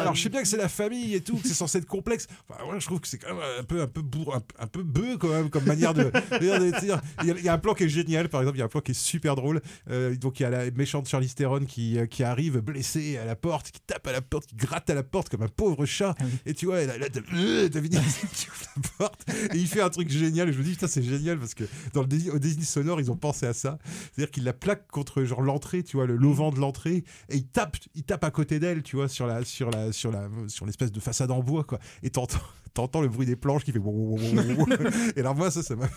Alors, 0.00 0.14
je 0.14 0.22
sais 0.22 0.28
bien 0.28 0.42
que 0.42 0.48
c'est 0.48 0.56
la 0.56 0.68
famille 0.68 1.14
et 1.14 1.20
tout, 1.20 1.36
que 1.36 1.46
c'est 1.48 1.54
censé 1.54 1.78
être 1.78 1.86
complexe. 1.86 2.26
Enfin, 2.48 2.64
ouais, 2.64 2.80
je 2.80 2.86
trouve 2.86 3.00
que 3.00 3.08
c'est 3.08 3.18
quand 3.18 3.34
même 3.34 3.42
un 3.60 3.64
peu, 3.64 3.80
un 3.82 3.86
peu 3.86 4.02
bourre, 4.02 4.36
un, 4.36 4.42
un 4.62 4.66
peu 4.66 4.82
bœuf 4.82 5.18
quand 5.18 5.28
même, 5.28 5.50
comme 5.50 5.64
manière 5.64 5.94
de. 5.94 6.10
il 6.40 7.44
y 7.44 7.48
a 7.48 7.52
un 7.52 7.58
plan 7.58 7.74
qui 7.74 7.84
est 7.84 7.88
génial, 7.88 8.28
par 8.28 8.40
exemple, 8.40 8.56
il 8.56 8.60
y 8.60 8.62
a 8.62 8.66
un 8.66 8.68
plan 8.68 8.80
qui 8.80 8.92
est 8.92 8.94
super 8.94 9.36
drôle. 9.36 9.60
Euh, 9.90 10.11
donc, 10.16 10.40
il 10.40 10.44
y 10.44 10.46
a 10.46 10.50
la 10.50 10.70
méchante 10.70 11.08
Charlize 11.08 11.34
Theron 11.34 11.64
qui, 11.64 11.98
euh, 11.98 12.06
qui 12.06 12.22
arrive 12.24 12.58
blessée 12.60 13.16
à 13.18 13.24
la 13.24 13.36
porte, 13.36 13.70
qui 13.70 13.80
tape 13.80 14.06
à 14.06 14.12
la 14.12 14.20
porte, 14.22 14.46
qui 14.46 14.56
gratte 14.56 14.88
à 14.90 14.94
la 14.94 15.02
porte 15.02 15.28
comme 15.28 15.42
un 15.42 15.48
pauvre 15.48 15.84
chat. 15.86 16.14
Et 16.46 16.54
tu 16.54 16.66
vois, 16.66 16.84
là, 16.84 16.94
t'as- 17.10 17.20
euh, 17.34 17.68
ouvre 17.74 18.66
la 18.76 18.82
porte 18.98 19.26
et 19.54 19.58
il 19.58 19.66
fait 19.66 19.80
un 19.82 19.90
truc 19.90 20.08
génial. 20.10 20.48
Et 20.48 20.52
je 20.52 20.58
me 20.58 20.64
dis, 20.64 20.70
putain, 20.72 20.88
c'est 20.88 21.02
génial 21.02 21.38
parce 21.38 21.54
que 21.54 21.64
dans 21.92 22.02
le 22.02 22.08
dési- 22.08 22.30
au 22.30 22.38
Disney 22.38 22.64
sonore, 22.64 23.00
ils 23.00 23.10
ont 23.10 23.16
pensé 23.16 23.46
à 23.46 23.52
ça. 23.52 23.78
C'est-à-dire 24.14 24.30
qu'il 24.30 24.44
la 24.44 24.52
plaque 24.52 24.86
contre 24.88 25.22
genre 25.24 25.42
l'entrée, 25.42 25.82
tu 25.82 25.96
vois, 25.96 26.06
le 26.06 26.16
l'auvent 26.16 26.54
de 26.54 26.60
l'entrée, 26.60 27.04
et 27.28 27.36
il 27.36 27.46
tape, 27.46 27.76
il 27.94 28.02
tape 28.04 28.24
à 28.24 28.30
côté 28.30 28.58
d'elle, 28.58 28.82
tu 28.82 28.96
vois, 28.96 29.08
sur 29.08 29.26
la, 29.26 29.44
sur 29.44 29.70
la, 29.70 29.92
sur 29.92 30.10
la, 30.10 30.28
sur 30.48 30.66
l'espèce 30.66 30.92
de 30.92 31.00
façade 31.00 31.30
en 31.30 31.40
bois, 31.40 31.64
quoi. 31.64 31.78
Et 32.02 32.10
t'entends, 32.10 32.38
t'entends 32.74 33.00
le 33.00 33.08
bruit 33.08 33.26
des 33.26 33.36
planches 33.36 33.64
qui 33.64 33.72
fait. 33.72 33.80
Et 35.16 35.20
alors 35.20 35.34
moi, 35.34 35.50
ça, 35.50 35.62
ça 35.62 35.76
m'a. 35.76 35.88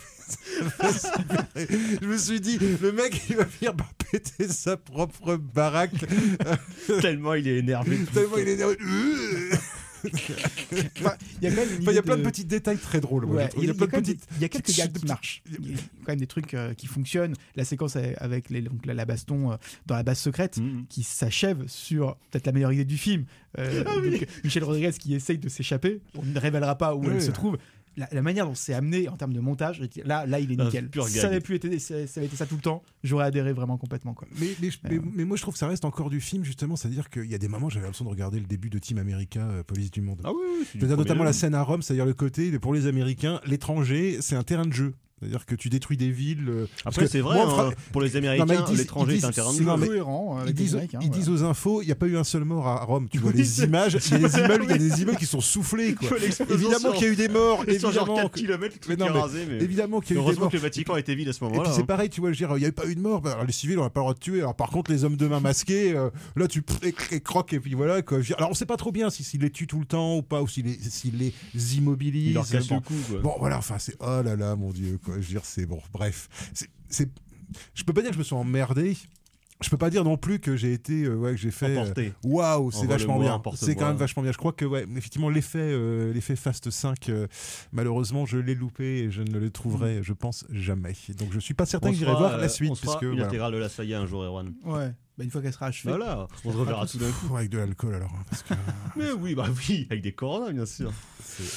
Je 1.56 2.06
me 2.06 2.18
suis 2.18 2.40
dit, 2.40 2.60
le 2.82 2.92
mec, 2.92 3.22
il 3.30 3.38
va 3.38 3.44
venir 3.44 3.74
péter 4.12 4.48
sa 4.48 4.78
propre 4.78 5.36
baraque. 5.36 6.06
Tellement 7.02 7.34
il 7.34 7.48
est 7.48 7.58
énervé. 7.58 8.00
Tellement 8.14 8.38
il 8.38 8.48
est 8.48 8.54
énervé. 8.54 8.78
Enfin, 11.00 11.16
Il 11.42 11.44
y 11.44 11.48
a 11.48 11.56
quand 11.56 11.62
même 11.62 11.70
une 11.76 11.82
Enfin, 11.82 11.82
il 11.82 11.86
y 11.86 11.88
a 11.88 11.92
idée 11.92 12.02
plein 12.02 12.18
de 12.18 12.24
petits 12.24 12.46
détails 12.46 12.78
très 12.78 13.00
drôles. 13.02 13.26
Ouais, 13.26 13.50
il 13.58 13.66
y 13.66 13.70
a, 13.70 13.74
des- 14.02 14.18
y 14.42 14.50
quelques 14.50 14.76
gags 14.76 14.92
qui 14.94 15.06
marchent. 15.06 15.42
Il 15.60 15.72
y 15.72 15.74
a 15.74 15.78
quand 16.06 16.12
même 16.12 16.20
des 16.20 16.28
trucs 16.28 16.54
euh, 16.54 16.74
qui 16.74 16.88
fonctionnent. 16.88 17.34
La 17.56 17.66
séquence 17.66 17.96
avec- 17.96 18.50
les, 18.50 18.62
donc, 18.62 18.86
la, 18.86 18.94
la 18.94 19.06
baston 19.06 19.52
euh, 19.52 19.56
dans 19.86 19.96
la 19.96 20.04
base 20.04 20.20
secrète 20.20 20.58
Mhm. 20.58 20.86
qui 20.90 21.04
s'achève 21.04 21.64
sur 21.68 22.16
peut-être 22.32 22.46
la 22.46 22.52
meilleure 22.52 22.72
idée 22.74 22.86
du 22.86 22.98
film. 22.98 23.26
Euh, 23.58 23.84
Ah 23.88 23.96
donc, 23.96 24.28
Michel 24.44 24.64
Rodriguez 24.64 24.92
qui 25.00 25.14
essaye 25.16 25.38
de 25.38 25.50
s'échapper. 25.50 26.02
On 26.18 26.24
ne 26.24 26.40
révélera 26.40 26.78
pas 26.78 26.96
où 26.96 27.02
Oui. 27.06 27.10
elle 27.14 27.22
se 27.22 27.32
trouve. 27.32 27.58
La, 27.98 28.10
la 28.12 28.22
manière 28.22 28.46
dont 28.46 28.56
c'est 28.56 28.74
amené 28.74 29.08
en 29.08 29.16
termes 29.16 29.34
de 29.34 29.40
montage, 29.40 29.82
là, 30.04 30.26
là, 30.26 30.40
il 30.40 30.52
est 30.52 30.60
Un 30.60 30.66
nickel. 30.66 30.90
Si 31.08 31.20
ça 31.20 31.28
avait 31.28 31.40
pu 31.40 31.56
été, 31.56 31.80
ça, 31.80 32.06
ça 32.08 32.20
avait 32.20 32.28
été 32.28 32.36
ça 32.36 32.46
tout 32.46 32.56
le 32.56 32.62
temps, 32.62 32.84
j'aurais 33.04 33.26
adhéré 33.26 33.54
vraiment 33.54 33.78
complètement. 33.78 34.14
Quoi. 34.14 34.28
Mais, 34.40 34.48
mais, 34.62 34.70
Euh. 34.98 35.02
mais 35.14 35.24
moi 35.26 35.38
je 35.38 35.42
trouve 35.42 35.54
que 35.54 35.60
ça 35.60 35.68
reste 35.68 35.86
encore 35.86 36.10
du 36.10 36.20
film 36.20 36.44
justement, 36.44 36.76
c'est-à-dire 36.76 37.10
qu'il 37.10 37.30
y 37.32 37.36
a 37.36 37.38
des 37.38 37.48
moments 37.48 37.70
j'avais 37.70 37.86
l'impression 37.86 38.06
de 38.06 38.10
regarder 38.10 38.40
le 38.40 38.46
début 38.46 38.70
de 38.70 38.80
Team 38.80 38.98
America, 38.98 39.40
euh, 39.40 39.64
Police 39.64 39.92
du 39.92 40.02
Monde. 40.02 40.22
Ah 40.24 40.32
oui, 40.32 40.42
oui, 40.60 40.66
du 40.74 40.80
veux 40.80 40.88
dire 40.88 40.96
premier 40.96 41.08
notamment 41.08 41.24
la 41.24 41.34
scène 41.34 41.56
à 41.56 41.62
Rome, 41.64 41.82
c'est-à-dire 41.82 42.06
le 42.06 42.14
côté 42.14 42.58
pour 42.60 42.74
les 42.74 42.88
Américains, 42.88 43.40
l'étranger 43.46 44.18
c'est 44.22 44.36
un 44.36 44.44
terrain 44.44 44.66
de 44.66 44.74
jeu. 44.74 44.94
C'est-à-dire 45.22 45.46
que 45.46 45.56
tu 45.56 45.70
détruis 45.70 45.96
des 45.96 46.12
villes. 46.12 46.44
euh, 46.50 46.68
parce 46.84 46.98
Après, 46.98 47.06
que 47.06 47.12
c'est 47.12 47.22
vrai, 47.22 47.36
moi, 47.38 47.46
hein, 47.46 47.50
fra- 47.50 47.72
pour 47.94 48.02
les 48.02 48.18
Américains, 48.18 48.46
ils 48.50 48.64
disent- 48.66 48.78
l'étranger 48.80 49.16
ils 49.16 49.22
est 49.22 49.26
un 49.26 49.32
terrain 49.32 49.54
de 49.54 49.58
jeu. 49.58 49.64
Ils 49.64 50.46
les 50.48 50.54
disent, 50.54 50.74
Américains, 50.74 51.00
ils 51.02 51.08
voilà. 51.08 51.18
disent 51.24 51.30
aux 51.30 51.44
infos, 51.46 51.82
il 51.82 51.86
n'y 51.86 51.92
a 51.94 51.96
pas 51.96 52.08
eu 52.08 52.18
un 52.18 52.26
seul 52.26 52.44
mort 52.44 52.68
à 52.68 52.84
Rome. 52.84 53.08
Tu 53.10 53.18
vois 53.20 53.32
des 53.32 53.64
images, 53.64 53.98
il 54.08 54.12
y 54.12 54.26
a 54.26 54.28
des 54.28 54.38
immeubles, 54.40 54.64
il 54.66 54.72
y 54.72 54.74
a 54.74 54.78
des 54.78 55.02
immeubles 55.04 55.18
qui 55.18 55.26
sont 55.26 55.40
soufflés. 55.40 55.96
Quoi. 55.96 56.10
Évidemment 56.50 56.92
qu'il 56.92 57.04
y 57.04 57.10
a 57.10 57.14
eu 57.14 57.16
des 57.16 57.30
morts, 57.30 57.64
Et 57.66 57.80
sur 57.80 57.94
genre 57.94 58.04
évidemment. 58.10 58.28
4 58.28 58.32
que- 58.34 58.40
km, 58.42 58.76
Mais 58.90 58.96
non, 58.98 59.06
est 59.06 59.14
mais 59.14 59.20
rasé. 59.22 59.46
Mais... 59.48 59.64
Évidemment 59.64 60.02
qu'il 60.02 60.18
y 60.18 60.20
a 60.20 60.22
eu 60.22 60.22
des 60.22 60.26
Heureusement 60.26 60.42
morts. 60.44 60.52
que 60.52 60.58
le 60.58 60.62
Vatican 60.62 60.98
était 60.98 61.16
vide 61.16 61.30
à 61.30 61.34
ce 61.34 61.40
Et 61.40 61.48
moment-là. 61.48 61.64
puis 61.64 61.72
c'est 61.76 61.82
hein. 61.82 61.86
pareil, 61.86 62.10
tu 62.10 62.20
vois, 62.20 62.34
je 62.34 62.40
veux 62.44 62.48
dire, 62.48 62.58
il 62.58 62.60
n'y 62.60 62.66
a 62.66 62.70
eu 62.70 62.74
pas 62.74 62.86
eu 62.86 62.96
de 62.96 63.02
mort. 63.02 63.22
Bah, 63.22 63.32
alors, 63.34 63.46
les 63.46 63.54
civils, 63.54 63.80
on 63.80 63.84
n'a 63.84 63.90
pas 63.90 64.02
le 64.02 64.04
droit 64.04 64.14
de 64.16 64.20
tuer. 64.20 64.40
Alors 64.42 64.56
par 64.56 64.70
contre, 64.70 64.92
les 64.92 65.06
hommes 65.06 65.16
de 65.16 65.28
main 65.28 65.40
masqués, 65.40 65.94
euh, 65.96 66.10
là, 66.36 66.48
tu 66.50 66.62
croques 67.24 67.54
et 67.54 67.60
puis 67.62 67.74
voilà. 67.74 68.02
Quoi. 68.02 68.20
Alors 68.38 68.52
on 68.52 68.54
sait 68.54 68.66
pas 68.66 68.76
trop 68.78 68.92
bien 68.92 69.10
si- 69.10 69.24
s'il 69.24 69.40
les 69.42 69.50
tue 69.50 69.66
tout 69.66 69.80
le 69.80 69.86
temps 69.86 70.18
ou 70.18 70.24
pas, 70.24 70.42
ou 70.42 70.48
s'il 70.50 70.66
les, 70.66 71.34
les 71.54 71.78
immobilise. 71.78 72.38
Bon, 73.24 73.34
voilà, 73.40 73.58
enfin, 73.58 73.78
c'est. 73.80 73.96
Oh 74.02 74.22
là 74.22 74.36
là, 74.36 74.56
mon 74.58 74.72
Dieu, 74.72 75.00
quoi. 75.06 75.16
Je 75.16 75.20
veux 75.22 75.28
dire, 75.34 75.46
c'est 75.46 75.66
bon. 75.66 75.82
Bref. 75.94 76.28
C'est. 76.54 76.70
c'est- 76.90 77.10
Je 77.76 77.84
peux 77.84 77.94
pas 77.94 78.02
dire 78.02 78.10
que 78.10 78.16
je 78.16 78.20
me 78.20 78.24
suis 78.24 78.36
emmerdé. 78.36 78.98
Je 79.62 79.70
peux 79.70 79.78
pas 79.78 79.90
dire 79.90 80.04
non 80.04 80.18
plus 80.18 80.40
que 80.40 80.58
j'ai 80.58 80.74
été. 80.74 81.04
euh, 81.06 81.16
ouais, 81.16 81.32
que 81.32 81.38
j'ai 81.38 81.50
fait. 81.52 81.68
euh. 81.78 82.10
Waouh, 82.26 82.72
c'est 82.72 82.78
Envole-moi, 82.80 82.98
vachement 82.98 83.20
bien. 83.20 83.42
C'est 83.56 83.76
quand 83.76 83.88
même 83.88 83.96
vachement 83.96 84.22
bien. 84.22 84.34
Je 84.34 84.38
crois 84.38 84.52
que, 84.52 84.66
ouais, 84.66 84.86
effectivement, 84.98 85.30
l'effet 85.30 85.60
euh, 85.62 86.12
l'effet 86.12 86.36
Fast 86.36 86.70
5, 86.70 87.08
euh, 87.08 87.28
malheureusement, 87.72 88.26
je 88.26 88.38
l'ai 88.38 88.54
loupé 88.54 88.84
et 89.04 89.12
je 89.12 89.22
ne 89.22 89.40
le 89.40 89.50
trouverai, 89.52 90.04
je 90.04 90.12
pense, 90.12 90.46
jamais. 90.50 90.94
Donc, 91.18 91.30
je 91.32 91.40
suis 91.40 91.54
pas 91.54 91.66
certain 91.66 91.88
On 91.88 91.92
que 91.92 91.98
j'irai 91.98 92.12
voir 92.12 92.34
euh, 92.34 92.38
la 92.42 92.50
suite. 92.50 92.70
On 92.72 92.76
se 92.76 92.82
fera 92.82 92.98
puisque, 92.98 93.16
voilà. 93.16 93.52
de 93.52 93.58
la 93.58 93.70
saga 93.70 94.02
un 94.02 94.06
jour, 94.06 94.24
Erwan. 94.26 94.54
Ouais, 94.66 94.92
bah, 95.18 95.24
une 95.24 95.32
fois 95.32 95.42
qu'elle 95.42 95.54
sera 95.54 95.68
achevée. 95.68 95.90
Voilà, 95.96 96.28
on 96.44 96.52
se 96.52 96.58
reverra 96.58 96.86
tout 96.86 96.98
d'un 96.98 97.12
coup. 97.12 97.38
Avec 97.38 97.50
de 97.50 97.58
l'alcool 97.60 97.96
alors. 97.96 98.12
hein, 98.14 98.24
parce 98.30 98.44
que- 98.44 98.54
Mais 98.98 99.12
oui, 99.14 99.36
bah 99.36 99.48
oui, 99.70 99.88
avec 99.90 100.04
des 100.04 100.12
coronas, 100.12 100.52
bien 100.52 100.66
sûr. 100.66 100.92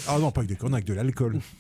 ah 0.07 0.19
non, 0.21 0.31
pas 0.31 0.43
avec 0.43 0.51
des 0.51 0.57
conneries, 0.57 0.77
avec 0.77 0.87
de 0.87 0.95
l'alcool. 0.95 1.41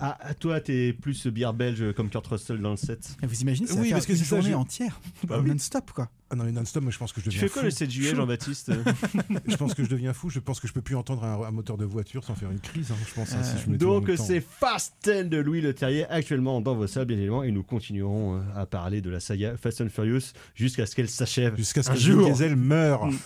Ah, 0.00 0.16
à 0.20 0.34
toi, 0.34 0.60
t'es 0.60 0.92
plus 0.92 1.26
bière 1.26 1.52
belge 1.54 1.92
comme 1.94 2.08
Kurt 2.08 2.26
Russell 2.26 2.60
dans 2.60 2.70
le 2.70 2.76
set. 2.76 3.16
Et 3.22 3.26
Vous 3.26 3.40
imaginez, 3.40 3.66
ça 3.68 3.74
Oui, 3.80 3.90
parce 3.90 4.06
que 4.06 4.14
c'est 4.14 4.24
ça, 4.24 4.36
journée 4.36 4.50
je- 4.52 4.54
entière, 4.56 5.00
Bah 5.26 5.40
oui. 5.42 5.48
non-stop 5.50 5.90
quoi. 5.92 6.08
Ah 6.30 6.36
non, 6.36 6.44
mais 6.44 6.52
non-stop, 6.52 6.82
moi 6.82 6.92
je 6.92 6.98
pense 6.98 7.12
que 7.12 7.20
je 7.20 7.24
Tu 7.24 7.28
deviens 7.30 7.40
fais 7.40 7.48
fou. 7.48 7.54
quoi 7.54 7.62
le 7.64 7.70
7 7.70 7.90
juillet, 7.90 8.14
Jean-Baptiste? 8.14 8.70
Je 9.48 9.56
pense 9.56 9.72
que 9.74 9.82
je 9.82 9.88
deviens 9.88 10.12
fou. 10.12 10.28
Je 10.28 10.40
pense 10.40 10.60
que 10.60 10.68
je 10.68 10.74
peux 10.74 10.82
plus 10.82 10.94
entendre 10.94 11.24
un, 11.24 11.42
un 11.46 11.50
moteur 11.50 11.78
de 11.78 11.86
voiture 11.86 12.22
sans 12.22 12.34
faire 12.34 12.50
une 12.50 12.60
crise. 12.60 12.90
hein, 12.90 12.96
je 13.08 13.14
pense. 13.14 13.32
hein, 13.32 13.42
si 13.42 13.56
je 13.70 13.76
Donc 13.76 14.10
c'est 14.18 14.40
Fast 14.42 14.94
10 15.04 15.24
de 15.30 15.38
Louis 15.38 15.62
Le 15.62 15.72
Terrier 15.72 16.04
actuellement 16.10 16.60
dans 16.60 16.74
vos 16.74 16.86
salles 16.86 17.06
bien 17.06 17.16
évidemment 17.16 17.42
et 17.44 17.50
nous 17.50 17.62
continuerons 17.62 18.36
euh, 18.36 18.40
à 18.54 18.66
parler 18.66 19.00
de 19.00 19.08
la 19.08 19.20
saga 19.20 19.56
Fast 19.56 19.80
and 19.80 19.88
Furious 19.88 20.32
jusqu'à 20.54 20.84
ce 20.84 20.94
qu'elle 20.94 21.08
s'achève. 21.08 21.56
Jusqu'à 21.56 21.82
ce 21.82 21.90
un 21.90 21.94
que 21.94 21.98
jour. 22.00 22.20
Vin 22.22 22.28
Diesel 22.28 22.56
meure. 22.56 23.08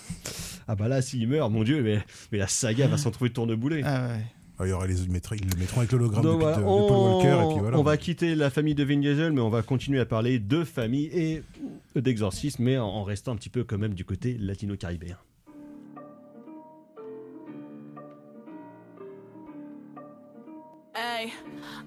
Ah 0.69 0.77
bah 0.77 0.87
là 0.87 1.03
s'il 1.03 1.27
meurt, 1.27 1.51
mon 1.51 1.65
dieu, 1.65 1.83
mais, 1.83 2.01
mais 2.31 2.39
la 2.39 2.47
saga 2.47 2.87
va 2.87 2.97
s'en 2.97 3.11
trouver 3.11 3.31
tourneboulé. 3.31 3.83
Ah 3.85 4.07
ouais. 4.11 4.25
Ah, 4.59 4.67
il 4.67 4.71
y 4.71 4.73
aura 4.73 4.87
les, 4.87 5.07
mettraient- 5.09 5.37
ils 5.37 5.51
le 5.51 5.59
mettront 5.59 5.81
avec 5.81 5.93
l'hologramme 5.93 6.23
de, 6.25 6.29
voilà, 6.29 6.59
de 6.59 6.63
on, 6.63 6.87
Paul 6.87 6.97
Walker 6.97 7.43
et 7.45 7.53
puis 7.55 7.61
voilà. 7.63 7.79
on 7.79 7.83
va 7.83 7.97
quitter 7.97 8.35
la 8.35 8.51
famille 8.51 8.75
de 8.75 8.85
Vin 8.85 8.99
Diesel, 8.99 9.33
mais 9.33 9.41
on 9.41 9.49
va 9.51 9.63
continuer 9.63 9.99
à 9.99 10.05
parler 10.07 10.39
de 10.39 10.63
famille 10.63 11.07
et 11.07 11.43
d'exorcisme, 11.97 12.63
mais 12.63 12.79
en, 12.79 12.87
en 12.87 13.03
restant 13.03 13.33
un 13.33 13.37
petit 13.37 13.49
peu 13.49 13.65
quand 13.65 13.79
même 13.79 13.95
du 13.95 14.05
côté 14.05 14.37
latino-caribéen. 14.39 15.17
Ehi, 20.95 21.33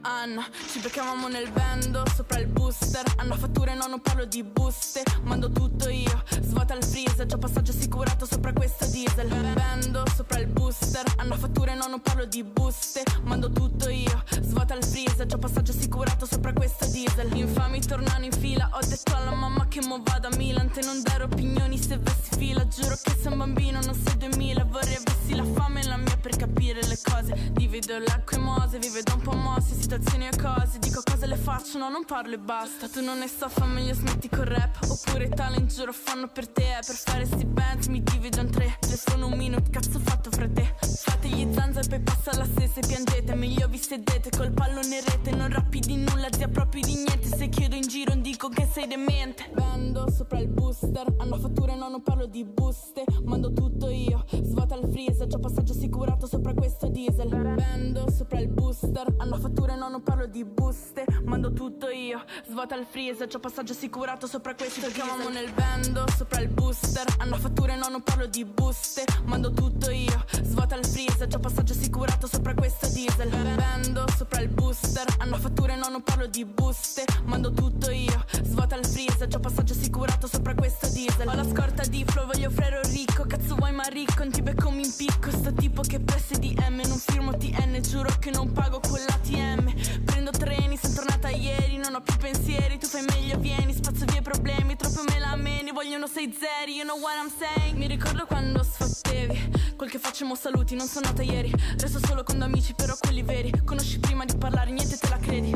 Anna, 0.07 0.47
ci 0.71 0.79
beccavamo 0.81 1.27
nel 1.27 1.49
bando 1.49 2.03
sopra 2.13 2.37
il 2.37 2.45
booster. 2.45 3.03
Hanno 3.17 3.35
fatture, 3.35 3.73
no, 3.73 3.87
non 3.87 4.01
parlo 4.01 4.25
di 4.25 4.43
buste. 4.43 5.01
Mando 5.23 5.49
tutto 5.51 5.89
io, 5.89 6.23
svuota 6.41 6.75
il 6.75 6.83
freezer. 6.83 7.25
Già 7.25 7.39
passaggio 7.39 7.71
assicurato 7.71 8.27
sopra 8.27 8.53
questo 8.53 8.85
diesel. 8.85 9.27
Bando 9.53 10.03
sopra 10.15 10.37
il 10.37 10.45
booster. 10.45 11.03
Hanno 11.17 11.35
fatture, 11.35 11.73
no, 11.73 11.87
non 11.87 12.01
parlo 12.01 12.25
di 12.25 12.43
buste. 12.43 13.01
Mando 13.23 13.49
tutto 13.49 13.89
io, 13.89 14.23
svuota 14.41 14.75
il 14.75 14.83
freezer. 14.83 15.25
Già 15.25 15.39
passaggio 15.39 15.71
assicurato 15.71 16.27
sopra 16.27 16.53
questo 16.53 16.85
diesel. 16.85 17.35
Infami 17.35 17.81
tornano 17.81 18.25
in 18.25 18.31
fila. 18.31 18.69
Ho 18.73 18.85
detto 18.87 19.15
alla 19.15 19.33
mamma 19.33 19.67
che 19.67 19.81
mo 19.83 19.99
vado 20.03 20.27
a 20.27 20.35
Milan. 20.35 20.69
Te 20.69 20.81
non 20.81 21.01
dare 21.01 21.23
opinioni 21.23 21.79
se 21.79 21.97
vessi 21.97 22.29
fila. 22.37 22.67
Giuro 22.67 22.95
che 23.01 23.15
sei 23.19 23.31
un 23.31 23.39
bambino, 23.39 23.79
non 23.81 23.95
sei 23.95 24.17
2000. 24.17 24.65
Vorrei 24.65 24.97
avessi 24.97 25.33
la 25.33 25.43
fame 25.43 25.81
e 25.81 25.87
la 25.87 25.97
mia 25.97 26.15
per 26.17 26.35
capire 26.35 26.85
le 26.85 26.99
cose. 27.03 27.49
Divido 27.53 27.97
l'acqua 27.97 28.37
e 28.37 28.39
mose, 28.39 28.77
vive 28.77 29.01
da 29.01 29.13
un 29.13 29.21
po' 29.21 29.33
mosse, 29.33 29.73
situazioni 29.95 30.27
e 30.27 30.35
cose. 30.41 30.79
Dico 30.79 31.01
cose 31.03 31.25
le 31.25 31.37
faccio, 31.37 31.77
no, 31.77 31.89
non 31.89 32.05
parlo 32.05 32.33
e 32.33 32.37
basta. 32.37 32.87
Tu 32.89 33.01
non 33.01 33.19
ne 33.19 33.27
so, 33.27 33.47
fa 33.47 33.65
meglio 33.65 33.93
smetti 33.93 34.27
col 34.29 34.45
rap. 34.45 34.77
Oppure 34.87 35.29
talent 35.29 35.73
giuro 35.73 35.93
fanno 35.93 36.27
per 36.27 36.47
te. 36.47 36.63
eh, 36.63 36.79
Per 36.85 36.95
fare 36.95 37.25
sti 37.25 37.45
band 37.45 37.85
mi 37.85 38.03
divido 38.03 38.41
in 38.41 38.51
tre. 38.51 38.77
Telefono 38.79 39.27
un 39.27 39.37
minuto, 39.37 39.69
cazzo 39.71 39.99
fatto 39.99 40.29
fra 40.31 40.47
te. 40.49 40.75
Fate 40.81 41.27
gli 41.29 41.47
zanza 41.53 41.79
e 41.79 41.87
poi 41.87 42.01
passa 42.01 42.37
la 42.37 42.45
stessa 42.45 42.79
e 42.81 42.87
piangete. 42.87 43.35
Meglio 43.35 43.67
vi 43.67 43.77
sedete 43.77 44.29
col 44.35 44.51
pallone 44.51 44.97
in 44.97 45.03
rete. 45.05 45.31
Non 45.31 45.49
rappi 45.49 45.79
di 45.79 45.95
nulla, 45.95 46.27
zia 46.31 46.49
proprio 46.49 46.81
di 46.81 46.95
niente. 46.95 47.27
Se 47.27 47.47
chiedo 47.49 47.75
in 47.75 47.87
giro 47.87 48.15
dico 48.15 48.49
che 48.49 48.67
sei 48.71 48.87
demente. 48.87 49.49
Vendo 49.53 50.09
sopra 50.11 50.39
il 50.39 50.47
booster. 50.47 51.15
Hanno 51.19 51.37
fatture, 51.37 51.75
no, 51.75 51.87
non 51.89 52.01
parlo 52.03 52.25
di 52.25 52.43
buste. 52.43 53.03
Mando 53.23 53.53
tutto 53.53 53.89
io. 53.89 54.25
Svuota 54.29 54.75
il 54.75 54.89
freezer, 54.91 55.27
già 55.27 55.39
passaggio 55.39 55.71
assicurato 55.73 56.27
sopra 56.27 56.53
questo 56.53 56.87
diesel. 56.87 57.29
Vendo 57.29 58.09
sopra 58.11 58.39
il 58.39 58.47
booster. 58.49 59.13
Hanno 59.17 59.37
fatture, 59.37 59.75
no, 59.75 59.84
non 59.88 60.03
parlo 60.03 60.25
di 60.25 60.43
buste. 60.43 61.05
Mando 61.23 61.53
tutto 61.53 61.89
io. 61.89 62.23
Svuota 62.47 62.75
il 62.75 62.86
freezer, 62.86 63.27
già 63.27 63.39
passaggio 63.39 63.71
assicurato 63.71 64.27
sopra 64.27 64.53
questo. 64.53 64.88
Chiamamo 64.88 65.29
nel 65.29 65.51
vendo 65.53 66.03
sopra 66.17 66.41
il 66.41 66.49
booster. 66.49 67.05
Hanno 67.19 67.38
fatture, 67.38 67.75
no, 67.75 67.88
non 67.88 68.01
parlo 68.01 68.25
di 68.25 68.43
buste. 68.43 69.05
Mando 69.25 69.51
tutto 69.51 69.89
io. 69.89 70.25
Svuota 70.41 70.75
il 70.75 70.86
freezer, 70.86 71.27
già 71.27 71.39
passaggio 71.39 71.73
assicurato 71.73 72.27
sopra 72.27 72.53
questo 72.53 72.88
diesel. 72.89 73.29
Vendo 73.29 74.03
sopra 74.17 74.41
il 74.41 74.49
booster. 74.49 75.05
Hanno 75.19 75.38
fatture, 75.38 75.77
no, 75.77 75.88
non 75.88 76.03
parlo 76.03 76.27
di 76.27 76.43
buste. 76.43 77.05
Mando 77.23 77.51
tutto 77.51 77.91
io. 77.91 78.25
Svuota 78.43 78.75
il 78.75 78.86
freezer, 78.86 79.27
già 79.27 79.39
passaggio 79.39 79.73
assicurato 79.73 80.27
sopra 80.27 80.53
questo 80.53 80.89
diesel. 80.89 81.27
Ho 81.27 81.33
la 81.33 81.45
scorta 81.45 81.83
di 81.83 82.03
flow, 82.03 82.25
voglio 82.25 82.49
frero 82.49 82.81
ricco. 82.89 83.25
Cazzo 83.25 83.55
vuoi 83.55 83.71
ma 83.71 83.83
ricco, 83.83 84.23
non 84.23 84.31
ti 84.31 84.41
becco 84.41 84.65
picco 84.65 84.71
mi 84.71 84.83
impicco 84.83 85.29
Sto 85.29 85.53
tipo 85.53 85.81
che 85.81 85.99
presse 85.99 86.39
DM 86.39 86.81
Non 86.88 86.97
firmo 86.97 87.36
TN 87.36 87.81
Giuro 87.81 88.09
che 88.19 88.31
non 88.31 88.51
pago 88.51 88.79
con 88.79 88.99
l'ATM 88.99 89.73
Non 91.86 91.93
ho 91.93 92.01
più 92.01 92.17
pensieri 92.17 92.79
Tu 92.79 92.88
fai 92.88 93.03
meglio 93.03 93.38
vieni 93.38 93.71
Spazzo 93.71 94.05
via 94.05 94.17
i 94.17 94.21
problemi 94.23 94.75
Troppo 94.75 95.03
me 95.03 95.05
la 95.05 95.09
meni 95.09 95.14
Vogliono 95.86 96.07
sei 96.07 96.36
zeri 96.36 96.73
You 96.73 96.83
know 96.83 96.99
what 96.99 97.13
I'm 97.15 97.29
saying? 97.29 97.77
Mi 97.77 97.86
ricordo 97.86 98.25
quando 98.25 98.63
sfottevi 98.63 99.75
Quel 99.75 99.88
che 99.88 99.99
facciamo 99.99 100.33
saluti 100.33 100.73
Non 100.73 100.88
sono 100.88 101.05
nata 101.05 101.21
ieri. 101.21 101.53
Resto 101.77 101.99
solo 102.03 102.23
con 102.23 102.41
amici 102.41 102.73
Però 102.73 102.95
quelli 102.99 103.21
veri. 103.21 103.51
Conosci 103.63 103.99
prima 103.99 104.25
di 104.25 104.36
parlare 104.36 104.71
Niente 104.71 104.97
te 104.97 105.09
la 105.09 105.17
credi. 105.17 105.53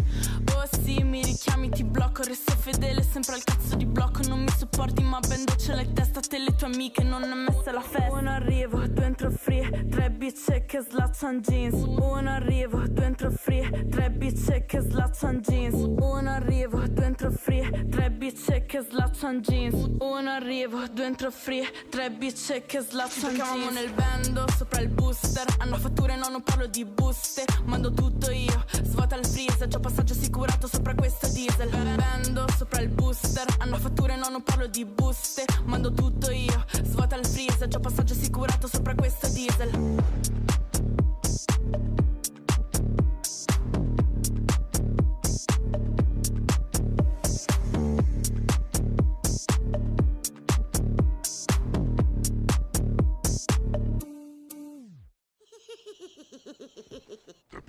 Oh 0.53 0.67
sì 0.84 1.01
mi 1.01 1.23
richiami 1.23 1.69
ti 1.69 1.84
blocco. 1.84 2.21
Resto 2.21 2.51
fedele 2.51 3.01
sempre 3.01 3.34
al 3.34 3.43
cazzo 3.43 3.75
di 3.75 3.88
blocco. 3.88 4.21
Non 4.27 4.41
mi 4.43 4.51
sopporti 4.55 5.01
ma 5.01 5.19
bendo 5.19 5.55
ce 5.55 5.73
l'hai 5.73 5.86
in 5.86 5.93
testa 5.93 6.19
Te 6.19 6.36
e 6.36 6.39
le 6.41 6.55
tue 6.55 6.67
amiche. 6.67 7.01
Non 7.01 7.23
è 7.23 7.34
messa 7.34 7.71
la 7.71 7.82
festa. 7.82 8.11
Uno 8.11 8.30
arrivo, 8.30 8.86
due 8.86 9.05
entro 9.05 9.32
free 9.32 9.88
Tre 9.89 10.11
bitch 10.11 10.65
che 10.67 10.86
slaccian 10.88 11.39
jeans. 11.41 11.73
Uno 11.73 12.30
arrivo, 12.30 12.84
due 12.88 13.05
entro 13.05 13.32
free 13.32 13.88
Tre 13.89 14.11
bitch 14.11 14.65
che 14.67 14.80
slaccian 14.80 15.39
jeans. 15.39 15.73
Uno 15.73 16.30
arrivo, 16.30 16.86
due 16.88 17.05
entro 17.05 17.32
free 17.32 17.88
Tre 17.89 18.11
bitch 18.11 18.65
che 18.67 18.86
slaccian 18.88 19.41
jeans 19.41 19.88
Uno 20.20 20.32
arrivo, 20.32 20.86
due 20.91 21.05
entro 21.05 21.32
free 21.32 21.65
Tre 21.89 22.11
bitch 22.11 22.65
che 22.65 22.86
jeans 22.86 23.20
Ci 23.22 23.74
nel 23.74 23.89
bando 23.93 24.45
sopra 24.53 24.82
il 24.82 24.89
booster 24.89 25.45
Hanno 25.59 25.78
fatture 25.78 26.17
no 26.17 26.28
non 26.28 26.43
parlo 26.43 26.67
di 26.67 26.84
buste. 26.84 27.45
Mando 27.63 27.93
tutto 27.93 28.30
io 28.30 28.65
Svuota 28.84 29.15
il 29.15 29.26
freezer 29.26 29.70
Già 29.70 29.80
passaggio 29.80 30.11
assicurato 30.11 30.67
sopra 30.67 30.93
questo 30.93 31.30
diesel. 31.30 31.70
Bendo 31.70 32.45
sopra 32.57 32.82
il 32.82 32.89
booster 32.89 33.45
Hanno 33.59 33.78
fatture 33.78 34.17
no 34.17 34.28
non 34.28 34.43
parlo 34.43 34.67
di 34.67 34.84
buste. 34.84 35.45
Mando 35.63 35.93
tutto 35.93 36.32
io 36.32 36.65
Svuota 36.84 37.15
il 37.15 37.26
freezer 37.26 37.70
Già 37.70 37.80
passaggio 37.80 38.11
assicurato 38.11 38.67
sopra 38.67 38.93
questo 38.95 39.30
diesel 39.30 39.98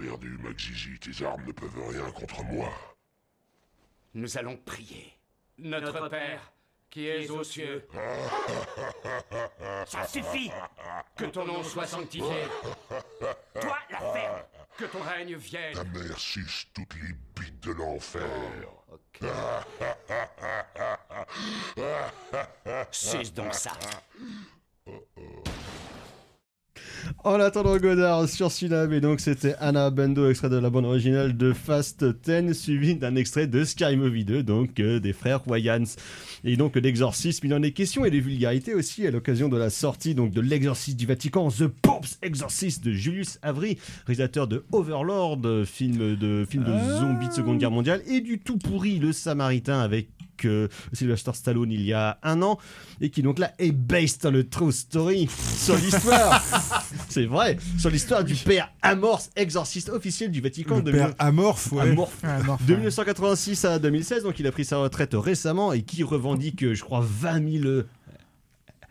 perdu, 0.01 0.39
Maxigi. 0.43 0.99
Tes 0.99 1.25
armes 1.25 1.45
ne 1.47 1.53
peuvent 1.53 1.89
rien 1.89 2.11
contre 2.13 2.43
moi. 2.45 2.71
Nous 4.15 4.39
allons 4.39 4.57
prier. 4.57 5.13
Notre 5.59 6.09
Père, 6.09 6.53
qui 6.89 7.07
es 7.07 7.29
aux 7.31 7.45
cieux. 7.45 7.87
Ça 9.87 10.07
suffit 10.07 10.51
Que 11.17 11.27
ton 11.27 11.45
nom 11.45 11.63
soit 11.63 11.87
sanctifié. 11.87 12.45
Toi, 13.61 13.79
la 13.91 13.99
ferme 13.99 14.43
Que 14.79 14.85
ton 14.87 15.03
règne 15.03 15.37
vienne. 15.37 15.75
Ta 15.75 15.85
mère 15.85 16.19
suce 16.19 16.67
toutes 16.75 16.95
les 16.95 17.15
bites 17.37 17.61
de 17.61 17.73
l'enfer. 17.73 18.27
Suce 22.91 23.35
donc 23.35 23.55
ça. 23.55 23.73
En 27.23 27.39
attendant 27.39 27.77
Godard 27.77 28.27
sur 28.31 28.51
Syllab, 28.51 28.95
et 28.95 29.03
donc 29.03 29.21
c'était 29.21 29.55
Anna 29.61 29.91
Bendo, 29.91 30.31
extrait 30.31 30.49
de 30.49 30.57
la 30.57 30.71
bande 30.71 30.87
originale 30.87 31.37
de 31.37 31.53
Fast 31.53 32.03
10, 32.03 32.55
suivi 32.55 32.95
d'un 32.95 33.15
extrait 33.15 33.47
de 33.47 33.63
Sky 33.63 33.95
Movie 33.95 34.25
2, 34.25 34.43
donc 34.43 34.81
euh, 34.81 35.01
des 35.01 35.13
frères 35.13 35.47
Wayans. 35.47 35.85
Et 36.45 36.57
donc 36.57 36.77
l'exorcisme, 36.77 37.47
il 37.47 37.53
en 37.53 37.63
est 37.63 37.73
question, 37.73 38.07
et 38.07 38.11
des 38.11 38.21
vulgarités 38.21 38.75
aussi, 38.75 39.07
à 39.07 39.11
l'occasion 39.11 39.51
de 39.51 39.59
la 39.59 39.69
sortie 39.69 40.15
donc 40.15 40.31
de 40.31 40.41
l'exorcisme 40.41 40.97
du 40.97 41.05
Vatican, 41.05 41.51
The 41.51 41.67
Pope's 41.67 42.19
Exorcist 42.23 42.83
de 42.83 42.93
Julius 42.93 43.39
Avery, 43.43 43.77
réalisateur 44.07 44.49
de 44.49 44.65
Overlord, 44.73 45.41
euh, 45.45 45.67
film 45.67 46.17
de, 46.17 46.47
film 46.49 46.65
de 46.65 46.73
zombies 46.73 47.29
de 47.29 47.35
Seconde 47.35 47.59
Guerre 47.59 47.71
mondiale, 47.71 48.01
et 48.07 48.23
du 48.23 48.39
tout 48.39 48.57
pourri 48.57 48.99
Le 48.99 49.13
Samaritain 49.13 49.81
avec 49.81 50.09
euh, 50.45 50.69
Sylvester 50.93 51.33
Stallone 51.35 51.71
il 51.71 51.83
y 51.83 51.93
a 51.93 52.19
un 52.23 52.43
an 52.43 52.59
et 53.01 53.11
qui 53.11 53.23
donc 53.23 53.39
là 53.39 53.53
est 53.59 53.73
based 53.73 54.25
on 54.25 54.35
a 54.35 54.43
true 54.43 54.73
story 54.73 55.29
sur 55.57 55.77
l'histoire 55.77 56.43
c'est 57.13 57.27
vrai 57.27 57.57
sur 57.79 57.91
l'histoire 57.91 58.25
du 58.25 58.35
père 58.35 58.73
amorce 58.83 59.31
exorciste 59.37 59.89
officiel 59.89 60.31
du 60.31 60.41
Vatican 60.41 60.77
Le 60.77 60.83
de 60.83 60.93
père 60.93 61.07
mille- 61.09 61.17
amorphe, 61.19 61.73
ouais. 61.73 61.83
Amorphe. 61.83 62.25
Amorphe, 62.25 62.65
de 62.67 62.73
ouais. 62.73 62.79
1986 62.79 63.65
à 63.65 63.79
2016 63.79 64.23
donc 64.23 64.39
il 64.39 64.47
a 64.47 64.53
pris 64.53 64.65
sa 64.65 64.79
retraite 64.79 65.13
récemment 65.15 65.73
et 65.73 65.83
qui 65.83 66.03
revendique 66.03 66.73
je 66.75 66.83
crois 66.83 67.05
20 67.07 67.53
000 67.63 67.65
euh, 67.67 67.83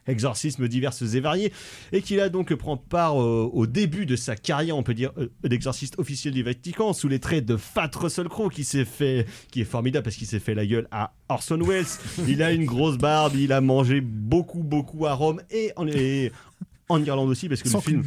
exorcismes 0.07 0.67
diverses 0.67 1.03
et 1.13 1.20
variés, 1.20 1.53
et 1.91 2.01
qu'il 2.01 2.20
a 2.20 2.30
donc 2.30 2.53
prend 2.55 2.78
part 2.78 3.22
euh, 3.22 3.47
au 3.53 3.67
début 3.67 4.05
de 4.07 4.15
sa 4.15 4.36
carrière, 4.36 4.76
on 4.76 4.82
peut 4.84 4.93
dire, 4.95 5.11
euh, 5.17 5.28
d'exorciste 5.43 5.99
officiel 5.99 6.34
du 6.34 6.41
Vatican, 6.43 6.93
sous 6.93 7.07
les 7.07 7.20
traits 7.20 7.45
de 7.45 7.57
Fat 7.57 7.91
Russell 7.95 8.28
Crowe, 8.28 8.49
qui 8.49 8.63
s'est 8.63 8.86
fait, 8.86 9.28
qui 9.51 9.61
est 9.61 9.65
formidable 9.65 10.03
parce 10.03 10.15
qu'il 10.15 10.26
s'est 10.28 10.39
fait 10.39 10.55
la 10.55 10.65
gueule 10.65 10.88
à 10.91 11.13
Orson 11.30 11.59
Welles. 11.61 11.86
il 12.28 12.41
a 12.41 12.51
une 12.51 12.65
grosse 12.65 12.97
barbe, 12.97 13.36
il 13.36 13.53
a 13.53 13.61
mangé 13.61 14.01
beaucoup, 14.01 14.63
beaucoup 14.63 15.05
à 15.05 15.13
Rome 15.13 15.41
et 15.51 15.72
en, 15.76 15.88
et 15.88 16.32
en 16.89 17.03
Irlande 17.03 17.29
aussi, 17.29 17.47
parce 17.47 17.61
que 17.61 17.69
Sans 17.69 17.77
le 17.77 17.83
film. 17.83 18.03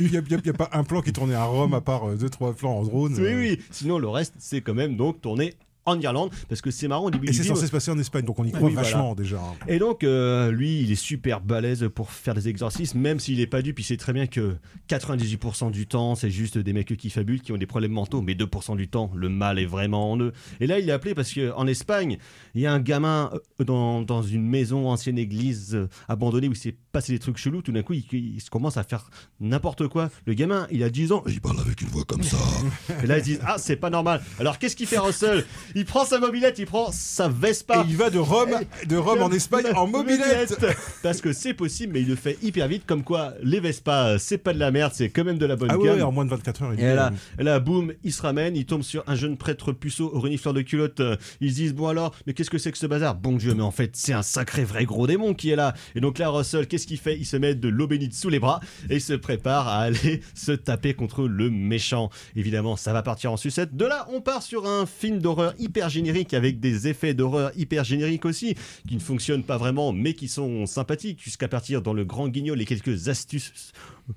Il 0.00 0.10
n'y 0.10 0.48
a, 0.48 0.52
pas 0.52 0.70
un 0.72 0.84
plan 0.84 1.02
qui 1.02 1.12
tournait 1.12 1.34
à 1.34 1.44
Rome 1.44 1.74
à 1.74 1.80
part 1.80 2.14
2-3 2.14 2.54
plans 2.54 2.78
en 2.78 2.82
drone. 2.82 3.14
Oui, 3.18 3.26
euh. 3.26 3.38
oui. 3.38 3.60
Sinon, 3.70 3.98
le 3.98 4.08
reste, 4.08 4.34
c'est 4.38 4.62
quand 4.62 4.74
même 4.74 4.96
donc 4.96 5.20
tourné 5.20 5.54
en 5.86 5.98
Irlande, 6.00 6.30
parce 6.48 6.60
que 6.60 6.70
c'est 6.70 6.88
marrant 6.88 7.06
au 7.06 7.10
début 7.10 7.28
Et 7.28 7.32
c'est 7.32 7.44
censé 7.44 7.66
se 7.66 7.70
passer 7.72 7.90
en 7.90 7.98
Espagne, 7.98 8.24
donc 8.24 8.38
on 8.38 8.44
y 8.44 8.48
Oui, 8.48 8.52
croit 8.52 8.68
voilà. 8.70 8.82
vachement 8.82 9.14
déjà. 9.14 9.36
hein. 9.38 9.54
Et 9.68 9.78
donc, 9.78 10.04
euh, 10.04 10.50
lui, 10.50 10.80
il 10.82 10.90
est 10.92 10.96
super 10.96 11.40
balèze 11.40 11.88
pour 11.94 12.10
faire 12.10 12.34
des 12.34 12.48
exorcismes, 12.48 12.98
même 12.98 13.20
s'il 13.20 13.40
est 13.40 13.46
pas 13.46 13.62
dupe, 13.62 13.78
il 13.80 13.84
sait 13.84 13.96
très 13.96 14.12
bien 14.12 14.26
que 14.26 14.56
98% 15.00 15.70
du 15.70 15.86
temps, 15.86 16.14
c'est 16.14 16.30
juste 16.30 16.58
des 16.58 16.72
mecs 16.72 16.96
qui 16.96 17.10
fabulent, 17.10 17.40
qui 17.40 17.52
ont 17.52 17.56
des 17.56 17.66
problèmes 17.66 17.92
mentaux, 17.92 18.22
mais 18.22 18.34
2% 18.34 18.76
du 18.76 18.88
temps, 18.88 19.10
le 19.14 19.28
mal 19.28 19.58
est 19.58 19.66
vraiment 19.66 20.12
en 20.12 20.20
eux. 20.20 20.32
Et 20.60 20.66
là, 20.66 20.78
il 20.78 20.88
est 20.88 20.92
appelé 20.92 21.14
parce 21.14 21.32
qu'en 21.32 21.66
Espagne, 21.66 22.18
il 22.54 22.60
y 22.60 22.66
a 22.66 22.72
un 22.72 22.80
gamin 22.80 23.30
euh, 23.60 23.64
dans, 23.64 24.02
dans 24.02 24.22
une 24.22 24.46
maison, 24.46 24.88
ancienne 24.88 25.18
église 25.18 25.74
euh, 25.74 25.88
abandonnée 26.08 26.48
où 26.48 26.52
il 26.52 26.56
s'est 26.56 26.76
passé 26.92 27.12
des 27.12 27.18
trucs 27.18 27.36
chelous, 27.36 27.62
tout 27.62 27.72
d'un 27.72 27.82
coup, 27.82 27.92
il, 27.92 28.04
il 28.12 28.40
se 28.40 28.50
commence 28.50 28.76
à 28.76 28.82
faire 28.82 29.10
n'importe 29.40 29.86
quoi. 29.88 30.10
Le 30.26 30.34
gamin, 30.34 30.66
il 30.70 30.82
a 30.82 30.90
10 30.90 31.12
ans, 31.12 31.22
il 31.26 31.40
parle 31.40 31.60
avec 31.60 31.80
une 31.82 31.88
voix 31.88 32.04
comme 32.04 32.22
ça. 32.22 32.38
Et 33.02 33.06
là, 33.06 33.18
ils 33.18 33.24
disent, 33.24 33.40
ah, 33.44 33.56
c'est 33.58 33.76
pas 33.76 33.90
normal. 33.90 34.22
Alors, 34.38 34.58
qu'est-ce 34.58 34.76
qu'il 34.76 34.86
fait 34.86 34.98
Russell? 34.98 35.44
Il 35.78 35.84
prend 35.84 36.06
sa 36.06 36.18
mobilette, 36.18 36.58
il 36.58 36.64
prend 36.64 36.90
sa 36.90 37.28
Vespa. 37.28 37.82
Et 37.82 37.90
il 37.90 37.98
va 37.98 38.08
de 38.08 38.18
Rome, 38.18 38.60
de 38.88 38.96
Rome 38.96 39.20
en 39.20 39.30
Espagne 39.30 39.66
en 39.74 39.86
mobilette. 39.86 40.56
Parce 41.02 41.20
que 41.20 41.34
c'est 41.34 41.52
possible, 41.52 41.92
mais 41.92 42.00
il 42.00 42.08
le 42.08 42.14
fait 42.16 42.38
hyper 42.42 42.66
vite. 42.66 42.84
Comme 42.86 43.04
quoi, 43.04 43.34
les 43.42 43.60
Vespa, 43.60 44.18
c'est 44.18 44.38
pas 44.38 44.54
de 44.54 44.58
la 44.58 44.70
merde, 44.70 44.92
c'est 44.94 45.10
quand 45.10 45.22
même 45.24 45.36
de 45.36 45.44
la 45.44 45.54
bonne 45.54 45.68
Ah 45.70 45.76
ouais, 45.78 46.00
en 46.00 46.10
moins 46.12 46.24
de 46.24 46.30
24 46.30 46.62
heures, 46.62 46.72
il 46.72 46.80
Et 46.80 46.94
là, 46.94 47.12
là, 47.38 47.60
boum, 47.60 47.92
il 48.04 48.12
se 48.14 48.22
ramène, 48.22 48.56
il 48.56 48.64
tombe 48.64 48.80
sur 48.80 49.04
un 49.06 49.14
jeune 49.16 49.36
prêtre 49.36 49.72
puceau 49.72 50.10
au 50.14 50.18
renifleur 50.18 50.54
de 50.54 50.62
culotte. 50.62 51.00
euh, 51.00 51.16
Ils 51.42 51.50
se 51.50 51.56
disent, 51.56 51.74
bon 51.74 51.88
alors, 51.88 52.14
mais 52.26 52.32
qu'est-ce 52.32 52.48
que 52.48 52.56
c'est 52.56 52.72
que 52.72 52.78
ce 52.78 52.86
bazar? 52.86 53.14
Bon 53.14 53.32
Dieu, 53.32 53.52
mais 53.52 53.62
en 53.62 53.70
fait, 53.70 53.90
c'est 53.96 54.14
un 54.14 54.22
sacré 54.22 54.64
vrai 54.64 54.86
gros 54.86 55.06
démon 55.06 55.34
qui 55.34 55.50
est 55.50 55.56
là. 55.56 55.74
Et 55.94 56.00
donc 56.00 56.16
là, 56.18 56.30
Russell, 56.30 56.68
qu'est-ce 56.68 56.86
qu'il 56.86 56.96
fait? 56.98 57.18
Il 57.18 57.26
se 57.26 57.36
met 57.36 57.54
de 57.54 57.68
l'eau 57.68 57.86
bénite 57.86 58.14
sous 58.14 58.30
les 58.30 58.38
bras 58.40 58.60
et 58.88 58.94
il 58.94 59.02
se 59.02 59.12
prépare 59.12 59.68
à 59.68 59.80
aller 59.80 60.22
se 60.34 60.52
taper 60.52 60.94
contre 60.94 61.28
le 61.28 61.50
méchant. 61.50 62.08
Évidemment, 62.34 62.76
ça 62.76 62.94
va 62.94 63.02
partir 63.02 63.30
en 63.30 63.36
sucette. 63.36 63.76
De 63.76 63.84
là, 63.84 64.06
on 64.10 64.22
part 64.22 64.42
sur 64.42 64.66
un 64.66 64.86
film 64.86 65.18
d'horreur 65.18 65.52
hyper 65.66 65.88
générique 65.88 66.32
avec 66.32 66.60
des 66.60 66.88
effets 66.88 67.12
d'horreur 67.12 67.50
hyper 67.56 67.84
génériques 67.84 68.24
aussi, 68.24 68.54
qui 68.88 68.94
ne 68.94 69.00
fonctionnent 69.00 69.42
pas 69.42 69.58
vraiment, 69.58 69.92
mais 69.92 70.14
qui 70.14 70.28
sont 70.28 70.66
sympathiques, 70.66 71.22
jusqu'à 71.22 71.48
partir 71.48 71.82
dans 71.82 71.92
le 71.92 72.04
grand 72.04 72.28
guignol 72.28 72.60
et 72.60 72.64
quelques 72.64 73.08
astuces 73.08 73.72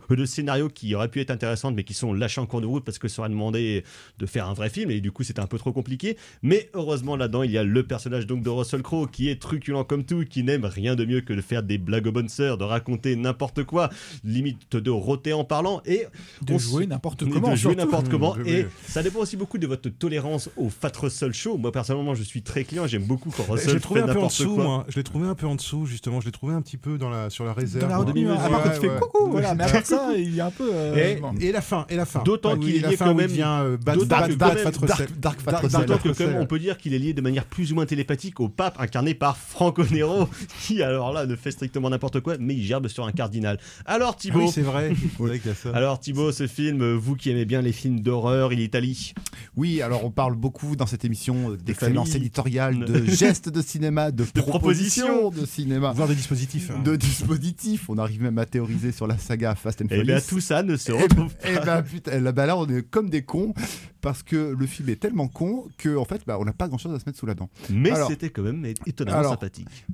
de 0.09 0.25
scénarios 0.25 0.69
qui 0.69 0.93
auraient 0.93 1.07
pu 1.07 1.19
être 1.19 1.31
intéressantes, 1.31 1.75
mais 1.75 1.83
qui 1.83 1.95
sont 1.95 2.13
lâchées 2.13 2.39
en 2.39 2.45
cours 2.45 2.61
de 2.61 2.67
route 2.67 2.85
parce 2.85 2.99
que 2.99 3.07
ça 3.07 3.23
aurait 3.23 3.29
demandé 3.29 3.83
de 4.19 4.25
faire 4.27 4.47
un 4.47 4.53
vrai 4.53 4.69
film, 4.69 4.91
et 4.91 5.01
du 5.01 5.11
coup 5.11 5.23
c'était 5.23 5.39
un 5.39 5.47
peu 5.47 5.57
trop 5.57 5.71
compliqué. 5.71 6.15
Mais 6.43 6.69
heureusement 6.75 7.15
là-dedans, 7.15 7.41
il 7.41 7.49
y 7.49 7.57
a 7.57 7.63
le 7.63 7.83
personnage 7.83 8.27
donc 8.27 8.43
de 8.43 8.49
Russell 8.49 8.83
Crowe 8.83 9.07
qui 9.07 9.29
est 9.29 9.41
truculent 9.41 9.83
comme 9.85 10.05
tout, 10.05 10.25
qui 10.29 10.43
n'aime 10.43 10.65
rien 10.65 10.95
de 10.95 11.05
mieux 11.05 11.21
que 11.21 11.33
de 11.33 11.41
faire 11.41 11.63
des 11.63 11.79
blagues 11.79 12.05
aux 12.05 12.11
bonnes 12.11 12.29
sœurs, 12.29 12.59
de 12.59 12.63
raconter 12.65 13.15
n'importe 13.15 13.63
quoi, 13.63 13.89
limite 14.23 14.75
de 14.75 14.91
roter 14.91 15.33
en 15.33 15.43
parlant, 15.43 15.81
et 15.85 16.05
De 16.43 16.53
on 16.53 16.59
jouer 16.59 16.85
n'importe 16.85 17.23
de 17.23 17.31
comment, 17.31 17.55
jouer 17.55 17.73
surtout. 17.73 17.77
n'importe 17.77 18.09
comment, 18.09 18.37
et 18.45 18.67
ça 18.87 19.01
dépend 19.01 19.19
aussi 19.19 19.37
beaucoup 19.37 19.57
de 19.57 19.65
votre 19.65 19.89
tolérance 19.89 20.51
au 20.55 20.69
Fat 20.69 20.91
Russell 20.95 21.33
Show. 21.39 21.57
Moi 21.57 21.71
personnellement, 21.71 22.15
je 22.15 22.23
suis 22.23 22.41
très 22.41 22.63
client, 22.63 22.85
j'aime 22.87 23.03
beaucoup 23.03 23.31
quand 23.35 23.43
Je 23.47 23.51
Russell 23.51 23.73
l'ai 23.75 23.79
trouvé 23.79 24.01
fait 24.01 24.09
un 24.09 24.13
peu 24.13 24.19
en 24.19 24.27
dessous, 24.27 24.55
quoi. 24.55 24.63
moi. 24.63 24.85
Je 24.89 24.95
l'ai 24.97 25.03
trouvé 25.03 25.27
un 25.27 25.35
peu 25.35 25.47
en 25.47 25.55
dessous, 25.55 25.85
justement. 25.85 26.19
Je 26.19 26.25
l'ai 26.25 26.31
trouvé 26.31 26.53
un 26.53 26.61
petit 26.61 26.77
peu 26.77 26.97
dans 26.97 27.09
la, 27.09 27.29
sur 27.29 27.45
la 27.45 27.53
réserve. 27.53 27.83
Dans 27.89 28.03
la. 28.03 28.11
Ouais, 28.11 28.27
à 28.29 28.49
part 28.49 28.63
quand 28.63 28.69
il 28.75 28.79
fait 28.81 28.89
ouais. 28.89 28.99
coucou, 28.99 29.27
voilà. 29.31 29.55
Mais 29.55 29.63
à 29.63 29.69
part 29.69 29.85
ça, 29.85 30.11
il 30.17 30.37
est 30.37 30.41
un 30.41 30.51
peu. 30.51 30.69
euh, 30.73 30.95
Et, 30.95 31.15
bon. 31.19 31.33
et 31.39 31.51
la 31.51 31.61
fin, 31.61 31.85
et 31.89 31.95
la 31.95 32.05
fin. 32.05 32.21
D'autant 32.23 32.51
Ah 32.53 32.55
oui, 32.59 32.65
qu'il 32.73 32.75
est 32.85 32.87
lié 32.89 32.97
quand 32.97 33.13
même- 33.15 33.29
euh, 33.31 33.77
quand 33.85 33.95
même-. 33.95 34.05
Dark 34.07 34.31
Fat 34.31 34.35
Dark- 34.35 34.77
Russell. 34.81 35.07
Dark 35.17 35.39
D'autant 35.87 35.97
que 35.97 36.09
quand 36.09 36.25
même, 36.27 36.37
on 36.41 36.45
peut 36.45 36.59
dire 36.59 36.77
qu'il 36.77 36.93
est 36.93 36.99
lié 36.99 37.13
de 37.13 37.21
manière 37.21 37.45
plus 37.45 37.71
ou 37.71 37.75
moins 37.75 37.85
télépathique 37.85 38.39
au 38.39 38.49
pape 38.49 38.79
incarné 38.79 39.13
par 39.13 39.37
Franco 39.37 39.83
Nero, 39.91 40.27
qui 40.61 40.81
alors 40.83 41.13
là 41.13 41.25
ne 41.25 41.35
fait 41.35 41.51
strictement 41.51 41.89
n'importe 41.89 42.19
quoi, 42.19 42.35
mais 42.39 42.55
il 42.55 42.63
gerbe 42.63 42.87
sur 42.87 43.05
un 43.05 43.11
cardinal. 43.11 43.59
Alors 43.85 44.13
Ah 44.15 44.19
Thibaut, 44.19 44.39
oui, 44.41 44.51
c'est 44.53 44.61
vrai. 44.61 44.93
Alors 45.73 45.99
Thibaut, 45.99 46.31
ce 46.31 46.47
film, 46.47 46.93
vous 46.95 47.15
qui 47.15 47.29
aimez 47.29 47.45
bien 47.45 47.61
les 47.61 47.71
films 47.71 48.01
d'horreur, 48.01 48.51
il 48.53 48.59
est 48.59 48.65
Italie. 48.65 49.13
Oui, 49.55 49.81
alors 49.81 50.03
on 50.05 50.11
parle 50.11 50.35
beaucoup 50.35 50.75
dans 50.75 50.85
cette 50.85 51.05
émission 51.05 51.28
euh, 51.51 51.57
d'excellence 51.57 52.15
éditoriale, 52.15 52.85
de 52.85 53.05
gestes 53.11 53.49
de 53.49 53.61
cinéma, 53.61 54.11
de, 54.11 54.23
propositions 54.23 55.07
propositions. 55.07 55.29
de 55.29 55.45
cinéma. 55.45 55.91
Voire 55.93 56.07
de 56.07 56.13
dispositifs. 56.13 56.71
hein. 56.71 56.81
De 56.83 56.95
dispositifs. 56.95 57.89
On 57.89 57.97
arrive 57.97 58.21
même 58.21 58.37
à 58.37 58.45
théoriser 58.45 58.91
sur 58.91 59.07
la 59.07 59.17
saga 59.17 59.55
Fast 59.55 59.81
and 59.81 59.85
Eh 59.89 59.95
Furious. 59.95 60.05
bien, 60.05 60.19
tout 60.21 60.39
ça 60.39 60.63
ne 60.63 60.75
se 60.77 60.91
Eh 60.91 61.01
retrouve 61.01 61.33
ben- 61.43 61.49
eh 61.61 61.65
ben, 61.65 61.81
putain, 61.83 62.19
là, 62.19 62.31
bah 62.31 62.45
là, 62.45 62.57
on 62.57 62.67
est 62.67 62.81
comme 62.89 63.09
des 63.09 63.21
cons 63.23 63.53
parce 64.01 64.23
que 64.23 64.55
le 64.57 64.65
film 64.65 64.89
est 64.89 64.99
tellement 64.99 65.27
con 65.27 65.65
que 65.77 65.95
en 65.97 66.05
fait, 66.05 66.21
bah, 66.25 66.37
on 66.39 66.45
n'a 66.45 66.53
pas 66.53 66.67
grand-chose 66.67 66.93
à 66.95 66.99
se 66.99 67.05
mettre 67.05 67.19
sous 67.19 67.25
la 67.25 67.33
dent. 67.35 67.49
Mais 67.69 67.91
c'était 68.07 68.29
quand 68.29 68.43
même 68.43 68.65
étonnamment 68.85 69.19
alors, 69.19 69.31
sympathique. 69.33 69.85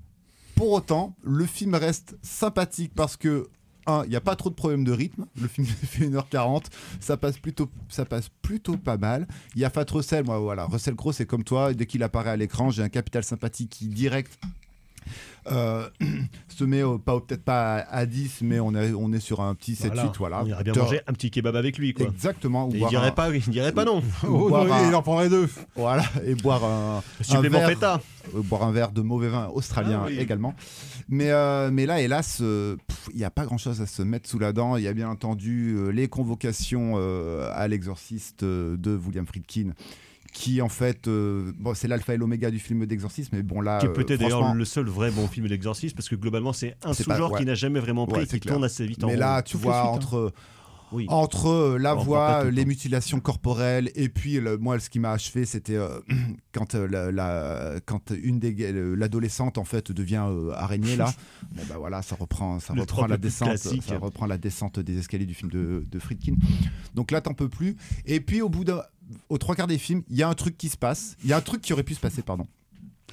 Pour 0.55 0.71
autant, 0.71 1.15
le 1.23 1.45
film 1.45 1.75
reste 1.75 2.15
sympathique 2.21 2.91
parce 2.95 3.17
que 3.17 3.47
un, 3.87 4.03
il 4.05 4.09
n'y 4.09 4.15
a 4.15 4.21
pas 4.21 4.35
trop 4.35 4.49
de 4.49 4.55
problèmes 4.55 4.83
de 4.83 4.91
rythme. 4.91 5.25
Le 5.39 5.47
film 5.47 5.67
fait 5.83 6.09
1h40. 6.09 6.65
Ça 6.99 7.17
passe 7.17 7.37
plutôt, 7.37 7.69
ça 7.89 8.05
passe 8.05 8.29
plutôt 8.41 8.77
pas 8.77 8.97
mal. 8.97 9.27
Il 9.55 9.61
y 9.61 9.65
a 9.65 9.69
Fat 9.69 9.85
Russell. 9.89 10.25
Moi, 10.25 10.39
voilà. 10.39 10.65
Russell 10.65 10.95
Crowe, 10.95 11.13
c'est 11.13 11.25
comme 11.25 11.43
toi. 11.43 11.73
Dès 11.73 11.85
qu'il 11.85 12.03
apparaît 12.03 12.31
à 12.31 12.37
l'écran, 12.37 12.69
j'ai 12.69 12.83
un 12.83 12.89
capital 12.89 13.23
sympathie 13.23 13.67
qui, 13.67 13.87
direct, 13.87 14.39
euh, 15.51 15.87
se 16.47 16.63
met 16.63 16.83
au- 16.83 16.97
pas, 16.99 17.19
peut-être 17.19 17.43
pas 17.43 17.75
à, 17.77 17.97
à 17.99 18.05
10, 18.05 18.39
mais 18.41 18.59
on 18.59 18.73
est, 18.75 18.93
on 18.93 19.11
est 19.13 19.19
sur 19.19 19.41
un 19.41 19.53
petit 19.55 19.73
7-8. 19.73 20.13
Voilà. 20.17 20.41
On 20.43 20.47
irait 20.47 20.63
bien 20.63 20.73
manger 20.73 21.01
un 21.07 21.13
petit 21.13 21.31
kebab 21.31 21.55
avec 21.55 21.77
lui, 21.77 21.93
quoi. 21.93 22.07
Exactement. 22.07 22.69
il 22.73 22.85
dirait 22.87 23.07
un- 23.07 23.11
pas, 23.11 23.29
il 23.33 23.41
dirait 23.41 23.71
pas 23.71 23.85
non. 23.85 24.01
un- 24.23 24.87
il 24.89 24.95
en 24.95 25.01
prendrait 25.01 25.29
deux. 25.29 25.49
Voilà, 25.75 26.03
et 26.25 26.35
boire 26.35 26.63
un, 26.63 27.03
un 27.31 27.41
verre, 27.41 27.69
euh, 28.35 28.41
boire 28.41 28.63
un 28.63 28.71
verre 28.71 28.91
de 28.91 29.01
mauvais 29.01 29.29
vin 29.29 29.47
australien 29.53 30.01
Ah 30.03 30.07
oui. 30.07 30.17
également. 30.19 30.55
Mais, 31.07 31.29
euh, 31.29 31.69
mais 31.71 31.85
là, 31.85 32.01
hélas, 32.01 32.39
euh, 32.41 32.75
il 33.11 33.17
n'y 33.17 33.23
a 33.23 33.29
pas 33.29 33.45
grand-chose 33.45 33.79
à 33.79 33.85
se 33.85 34.01
mettre 34.01 34.27
sous 34.27 34.39
la 34.39 34.53
dent. 34.53 34.75
Il 34.75 34.83
y 34.83 34.87
a 34.87 34.93
bien 34.93 35.07
entendu 35.09 35.75
euh, 35.77 35.89
les 35.91 36.07
convocations 36.07 36.93
euh, 36.95 37.51
à 37.53 37.67
l'exorciste 37.67 38.41
euh, 38.41 38.75
de 38.77 38.95
William 39.05 39.27
Friedkin. 39.27 39.73
Qui 40.37 40.61
en 40.61 40.67
fait, 40.67 41.07
euh, 41.07 41.53
bon, 41.57 41.73
c'est 41.73 41.87
l'alpha 41.87 42.13
et 42.13 42.17
l'oméga 42.17 42.51
du 42.51 42.59
film 42.59 42.85
d'exorcisme, 42.85 43.37
mais 43.37 43.41
bon 43.41 43.61
là, 43.61 43.79
Qui 43.79 43.85
est 43.85 43.89
euh, 43.89 43.93
peut-être 43.93 44.19
d'ailleurs 44.19 44.39
franchement, 44.39 44.53
le 44.53 44.65
seul 44.65 44.85
vrai 44.85 45.09
bon 45.09 45.27
film 45.29 45.47
d'exorcisme, 45.47 45.95
parce 45.95 46.09
que 46.09 46.15
globalement 46.15 46.51
c'est 46.51 46.75
un 46.83 46.91
sous-genre 46.93 47.31
ouais. 47.31 47.39
qui 47.39 47.45
n'a 47.45 47.55
jamais 47.55 47.79
vraiment 47.79 48.05
pris 48.05 48.17
Ouais, 48.17 48.23
et 48.23 48.27
c'est 48.27 48.35
qui 48.35 48.41
clair. 48.41 48.55
tourne 48.55 48.65
assez 48.65 48.85
vite 48.85 49.01
en 49.05 49.07
Mais 49.07 49.15
là, 49.15 49.41
tu 49.41 49.55
vois, 49.55 49.79
hein. 49.83 49.85
entre, 49.85 50.33
Oui. 50.91 51.05
entre 51.07 51.47
euh, 51.47 51.77
la 51.77 51.93
voix, 51.93 52.43
les 52.51 52.63
temps. 52.63 52.67
mutilations 52.67 53.21
corporelles, 53.21 53.89
et 53.95 54.09
puis 54.09 54.41
le- 54.41 54.57
moi, 54.57 54.77
ce 54.79 54.89
qui 54.89 54.99
m'a 54.99 55.13
achevé, 55.13 55.45
c'était 55.45 55.77
euh, 55.77 55.99
quand, 56.51 56.75
euh, 56.75 56.85
la, 56.85 57.13
la- 57.13 57.79
quand 57.85 58.11
une 58.11 58.39
des 58.39 58.53
ga- 58.53 58.65
euh, 58.73 58.93
l'adolescente 58.93 59.57
en 59.57 59.63
fait 59.63 59.93
devient 59.93 60.25
euh, 60.27 60.51
araignée 60.53 60.97
là. 60.97 61.13
bon 61.55 61.61
bah 61.69 61.75
voilà, 61.79 62.01
ça 62.01 62.17
reprend, 62.19 62.59
ça 62.59 62.73
Le 62.73 62.81
reprend 62.81 63.07
la 63.07 63.15
descente, 63.15 63.47
classique. 63.51 63.83
ça 63.83 63.97
reprend 63.97 64.25
la 64.25 64.37
descente 64.37 64.79
des 64.81 64.97
escaliers 64.97 65.25
du 65.25 65.33
film 65.33 65.49
de, 65.49 65.85
de 65.89 65.99
Friedkin. 65.99 66.33
Donc 66.93 67.11
là, 67.11 67.21
t'en 67.21 67.33
peux 67.33 67.47
plus. 67.49 67.77
Et 68.05 68.19
puis 68.19 68.41
au 68.41 68.49
bout 68.49 68.65
d'un, 68.65 68.81
aux 69.29 69.37
trois 69.37 69.55
quarts 69.55 69.67
des 69.67 69.77
films, 69.77 70.03
il 70.09 70.17
y 70.17 70.23
a 70.23 70.29
un 70.29 70.33
truc 70.33 70.57
qui 70.57 70.69
se 70.69 70.77
passe. 70.77 71.15
Il 71.23 71.29
y 71.29 71.33
a 71.33 71.37
un 71.37 71.41
truc 71.41 71.61
qui 71.61 71.73
aurait 71.73 71.83
pu 71.83 71.93
se 71.95 71.99
passer, 71.99 72.21
pardon. 72.21 72.45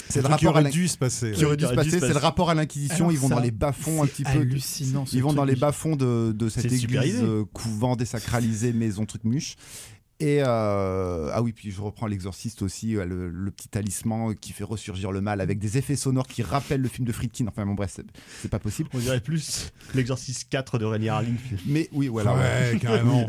C'est 0.08 0.20
le 0.20 0.26
rapport 0.26 0.48
à 0.48 0.50
aurait 0.54 0.62
l'in- 0.64 0.70
dû 0.70 0.88
se 0.88 0.98
passer. 0.98 1.30
qui 1.32 1.44
aurait 1.44 1.56
dû 1.56 1.64
se 1.64 1.72
passer, 1.74 1.90
se 2.00 2.00
c'est 2.00 2.08
le 2.12 2.18
rapport 2.18 2.50
à 2.50 2.54
l'inquisition. 2.54 3.10
Ils 3.10 3.18
vont 3.18 3.28
ça, 3.28 3.36
dans 3.36 3.40
les 3.40 3.50
bas-fonds 3.52 4.02
un 4.02 4.06
petit 4.06 4.24
peu. 4.24 4.30
hallucinant, 4.30 5.04
Ils 5.12 5.22
vont 5.22 5.32
dans 5.32 5.44
les 5.44 5.54
bas-fonds 5.54 5.94
de, 5.96 6.32
de 6.36 6.48
cette 6.48 6.72
église 6.72 7.20
euh, 7.22 7.44
couvent 7.52 7.94
désacralisé 7.94 8.72
maison 8.72 9.06
truc 9.06 9.22
muche. 9.24 9.54
Et 10.22 10.40
euh, 10.40 11.30
ah 11.32 11.42
oui, 11.42 11.52
puis 11.52 11.72
je 11.72 11.80
reprends 11.80 12.06
l'exorciste 12.06 12.62
aussi, 12.62 12.96
euh, 12.96 13.04
le, 13.04 13.28
le 13.28 13.50
petit 13.50 13.66
talisman 13.68 14.34
qui 14.36 14.52
fait 14.52 14.62
ressurgir 14.62 15.10
le 15.10 15.20
mal 15.20 15.40
avec 15.40 15.58
des 15.58 15.78
effets 15.78 15.96
sonores 15.96 16.28
qui 16.28 16.42
rappellent 16.44 16.80
le 16.80 16.88
film 16.88 17.08
de 17.08 17.12
Friedkin. 17.12 17.46
Enfin 17.48 17.66
bon 17.66 17.74
bref, 17.74 17.90
c'est- 17.96 18.06
c'est 18.40 18.48
pas 18.50 18.60
possible. 18.60 18.88
On 18.94 18.98
dirait 18.98 19.20
plus 19.20 19.72
l'exorciste 19.94 20.46
4 20.48 20.78
de 20.78 20.84
René 20.84 21.08
Harlin. 21.08 21.34
Mais 21.66 21.88
oui, 21.92 22.06
voilà. 22.06 22.34
Ouais, 22.34 22.78
carrément. 22.80 23.26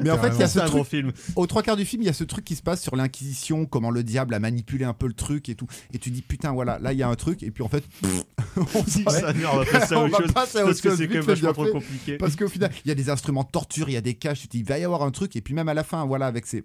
Mais 0.00 0.10
en 0.10 0.18
fait, 0.18 0.30
il 0.34 0.40
y 0.40 0.42
a 0.42 0.48
ce 0.48 0.54
C'est 0.54 0.60
un 0.62 0.64
bon 0.68 0.78
truc. 0.78 0.88
film. 0.88 1.12
Aux 1.36 1.46
trois 1.46 1.62
quarts 1.62 1.76
du 1.76 1.84
film, 1.84 2.02
il 2.02 2.06
y 2.06 2.08
a 2.08 2.12
ce 2.12 2.24
truc 2.24 2.44
qui 2.44 2.56
se 2.56 2.62
passe 2.62 2.82
sur 2.82 2.96
l'inquisition, 2.96 3.64
comment 3.64 3.90
le 3.92 4.02
diable 4.02 4.34
a 4.34 4.40
manipulé 4.40 4.84
un 4.84 4.94
peu 4.94 5.06
le 5.06 5.14
truc 5.14 5.48
et 5.48 5.54
tout. 5.54 5.68
Et 5.94 5.98
tu 5.98 6.10
dis 6.10 6.22
putain, 6.22 6.50
voilà, 6.52 6.80
là 6.80 6.92
il 6.92 6.98
y 6.98 7.04
a 7.04 7.08
un 7.08 7.14
truc. 7.14 7.44
Et 7.44 7.52
puis 7.52 7.62
en 7.62 7.68
fait, 7.68 7.84
on 8.74 8.84
Si 8.84 9.04
s'en- 9.04 9.10
ça 9.10 9.32
on 9.32 9.58
va 9.58 9.64
passer 9.64 9.94
à 9.94 9.98
On 10.00 10.06
autre 10.06 10.22
chose. 10.22 10.32
Parce 10.32 10.80
que 10.80 10.96
c'est 10.96 11.06
quand 11.06 11.14
même 11.14 11.22
vachement 11.22 11.52
trop 11.52 11.66
compliqué. 11.70 12.16
Parce 12.16 12.34
qu'au 12.34 12.48
final, 12.48 12.72
il 12.84 12.88
y 12.88 12.90
a 12.90 12.96
des 12.96 13.10
instruments 13.10 13.44
de 13.44 13.50
torture, 13.50 13.88
il 13.88 13.92
y 13.92 13.96
a 13.96 14.00
des 14.00 14.14
caches, 14.14 14.40
tu 14.40 14.48
te 14.48 14.52
dis, 14.52 14.58
il 14.60 14.64
va 14.64 14.76
y 14.78 14.84
avoir 14.84 15.02
un 15.04 15.12
truc, 15.12 15.36
et 15.36 15.40
puis 15.40 15.54
même 15.54 15.68
à 15.68 15.74
la 15.74 15.84
fin, 15.84 16.04
voilà, 16.04 16.15
avec 16.24 16.46
ces, 16.46 16.64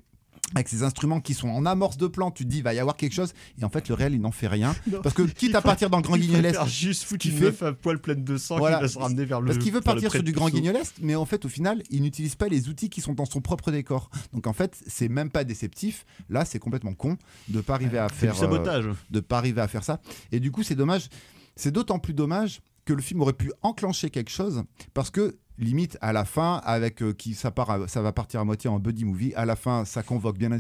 avec 0.55 0.67
ces 0.69 0.83
instruments 0.83 1.19
qui 1.21 1.33
sont 1.33 1.49
en 1.49 1.65
amorce 1.65 1.97
de 1.97 2.07
plan, 2.07 2.31
tu 2.31 2.43
te 2.45 2.49
dis, 2.49 2.57
il 2.57 2.63
va 2.63 2.73
y 2.73 2.79
avoir 2.79 2.95
quelque 2.97 3.13
chose, 3.13 3.33
et 3.59 3.63
en 3.65 3.69
fait, 3.69 3.87
le 3.89 3.95
réel, 3.95 4.13
il 4.13 4.21
n'en 4.21 4.31
fait 4.31 4.47
rien. 4.47 4.73
Non. 4.91 5.01
Parce 5.01 5.13
que 5.15 5.21
quitte 5.23 5.55
à 5.55 5.61
partir 5.61 5.89
dans 5.89 5.97
le 5.97 6.03
Grand 6.03 6.15
Il 6.15 6.21
Guignol 6.23 6.45
Est, 6.45 6.49
préfère 6.49 6.67
juste 6.67 7.03
foutre 7.03 7.25
une 7.25 7.33
fait- 7.33 7.45
meuf 7.45 7.63
à 7.63 7.73
poil 7.73 7.99
pleine 7.99 8.23
de 8.23 8.37
sang 8.37 8.57
Voilà. 8.57 8.77
qui 8.77 8.81
va 8.83 8.87
se 8.89 8.97
ramener 8.99 9.25
vers 9.25 9.39
le. 9.41 9.47
parce 9.47 9.57
qu'il 9.59 9.71
veut 9.73 9.81
partir 9.81 10.11
sur 10.11 10.23
du 10.23 10.31
Grand 10.33 10.45
Puceau. 10.47 10.57
Guignol 10.57 10.75
Est, 10.75 10.95
mais 11.01 11.15
en 11.15 11.25
fait, 11.25 11.45
au 11.45 11.49
final, 11.49 11.81
il 11.89 12.01
n'utilise 12.01 12.35
pas 12.35 12.47
les 12.47 12.67
outils 12.69 12.89
qui 12.89 13.01
sont 13.01 13.13
dans 13.13 13.25
son 13.25 13.41
propre 13.41 13.71
décor. 13.71 14.09
Donc 14.33 14.47
en 14.47 14.53
fait, 14.53 14.77
c'est 14.87 15.07
même 15.09 15.29
pas 15.29 15.43
déceptif. 15.43 16.05
Là, 16.29 16.43
c'est 16.45 16.59
complètement 16.59 16.93
con 16.93 17.17
de 17.47 17.61
pas 17.61 17.75
arriver 17.75 17.97
à 17.97 18.09
faire 18.09 18.35
euh, 18.43 18.93
de 19.09 19.19
pas 19.19 19.37
arriver 19.37 19.61
à 19.61 19.67
faire 19.67 19.83
ça. 19.83 20.01
Et 20.31 20.39
du 20.39 20.51
coup, 20.51 20.63
c'est 20.63 20.75
dommage. 20.75 21.07
C'est 21.55 21.71
d'autant 21.71 21.99
plus 21.99 22.13
dommage 22.13 22.61
que 22.85 22.93
le 22.93 23.01
film 23.01 23.21
aurait 23.21 23.33
pu 23.33 23.51
enclencher 23.61 24.09
quelque 24.09 24.31
chose 24.31 24.63
parce 24.93 25.11
que 25.11 25.37
limite 25.61 25.97
à 26.01 26.11
la 26.11 26.25
fin 26.25 26.61
avec 26.65 27.01
euh, 27.01 27.13
qui 27.13 27.33
ça 27.33 27.51
part 27.51 27.87
ça 27.87 28.01
va 28.01 28.11
partir 28.11 28.41
à 28.41 28.43
moitié 28.43 28.69
en 28.69 28.79
buddy 28.79 29.05
movie 29.05 29.33
à 29.35 29.45
la 29.45 29.55
fin 29.55 29.85
ça 29.85 30.03
convoque 30.03 30.37
bien 30.37 30.51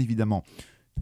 évidemment 0.00 0.42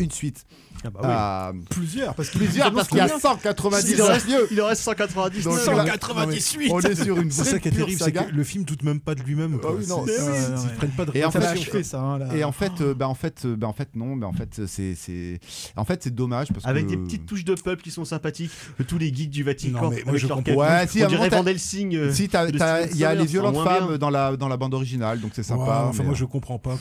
une 0.01 0.11
suite 0.11 0.45
Ah 0.85 0.91
bah 0.91 1.01
à 1.03 1.53
Plusieurs, 1.71 2.15
parce 2.15 2.31
qu'il 2.31 2.41
plusieurs 2.41 2.73
parce 2.73 2.89
qu'il 2.89 2.97
y 2.99 3.01
a 3.01 3.09
190 3.09 3.91
Il 3.93 4.03
en 4.03 4.07
reste, 4.07 4.27
lieux. 4.29 4.49
il 4.51 4.61
en 4.63 4.67
reste 4.67 4.83
198. 4.83 5.45
Donc, 5.45 5.53
Non, 5.53 5.59
là- 5.77 5.85
198. 5.85 6.71
on 6.73 6.81
est 6.81 6.95
sur 7.05 7.21
une 7.21 7.31
C'est 7.31 7.43
vraie 7.43 7.51
ça 7.53 7.59
qui 7.59 7.69
est 7.69 7.73
terrible, 7.73 8.01
c'est 8.03 8.13
que 8.13 8.31
le 8.31 8.45
film 8.45 8.65
doute 8.65 8.83
même 8.83 9.01
pas 9.01 9.15
de 9.15 9.21
lui-même. 9.23 9.61
Ah 9.63 9.69
oui, 9.77 9.87
non, 9.87 10.05
C'est- 10.07 10.13
c'est- 10.17 10.23
c'est- 10.23 10.51
ouais, 10.51 10.59
Ils 10.73 10.77
prennent 10.77 10.91
pas 10.91 11.05
de 11.05 11.13
Et 11.15 11.25
en 11.25 11.31
fait, 11.31 11.39
achevé, 11.45 11.83
ça. 11.83 12.01
hein, 12.01 12.19
là. 12.19 12.35
Et 12.35 12.43
en 12.43 12.53
fait, 12.53 12.73
euh, 12.81 12.95
bah 12.95 13.07
en 13.09 13.15
fait, 13.15 13.45
euh, 13.45 13.55
bah 13.55 13.69
en 13.69 13.73
fait 13.73 13.95
non, 13.95 14.17
bah 14.17 14.27
en 14.27 14.33
fait 14.33 14.63
c'est 14.67 14.95
c'est 14.95 15.39
en 15.77 15.85
fait 15.85 16.03
c'est 16.03 16.15
dommage 16.15 16.49
parce 16.53 16.65
Avec 16.67 16.87
que 16.87 16.91
des 16.91 16.97
petites 16.97 17.27
touches 17.27 17.45
de 17.45 17.55
pulp 17.55 17.83
qui 17.83 17.91
sont 17.91 18.05
sympathiques, 18.05 18.51
tous 18.89 18.99
les 18.99 19.15
geeks 19.15 19.31
du 19.31 19.45
Vatican 19.45 19.83
Non, 19.83 19.91
mais 19.91 20.03
moi, 20.05 20.17
je 20.17 20.27
comprends-. 20.27 20.55
Ouais, 20.55 20.87
si, 20.89 21.05
on 21.05 21.09
dirait 21.09 21.29
Van 21.29 21.45
Helsing. 21.47 21.95
euh, 21.97 22.13
si 22.13 22.25
il 22.25 22.97
y 22.97 23.05
a 23.05 23.15
les 23.15 23.21
en 23.23 23.25
violentes 23.25 23.63
femmes 23.65 23.99
dans 23.99 24.11
la 24.11 24.37
dans 24.37 24.49
la 24.49 24.57
bande 24.57 24.75
originale 24.75 25.21
donc 25.21 25.33
c'est 25.35 25.43
sympa. 25.43 25.87
enfin, 25.89 26.03
moi, 26.03 26.13
euh, 26.13 26.17
je 26.17 26.25
comprends 26.25 26.59
pas. 26.59 26.77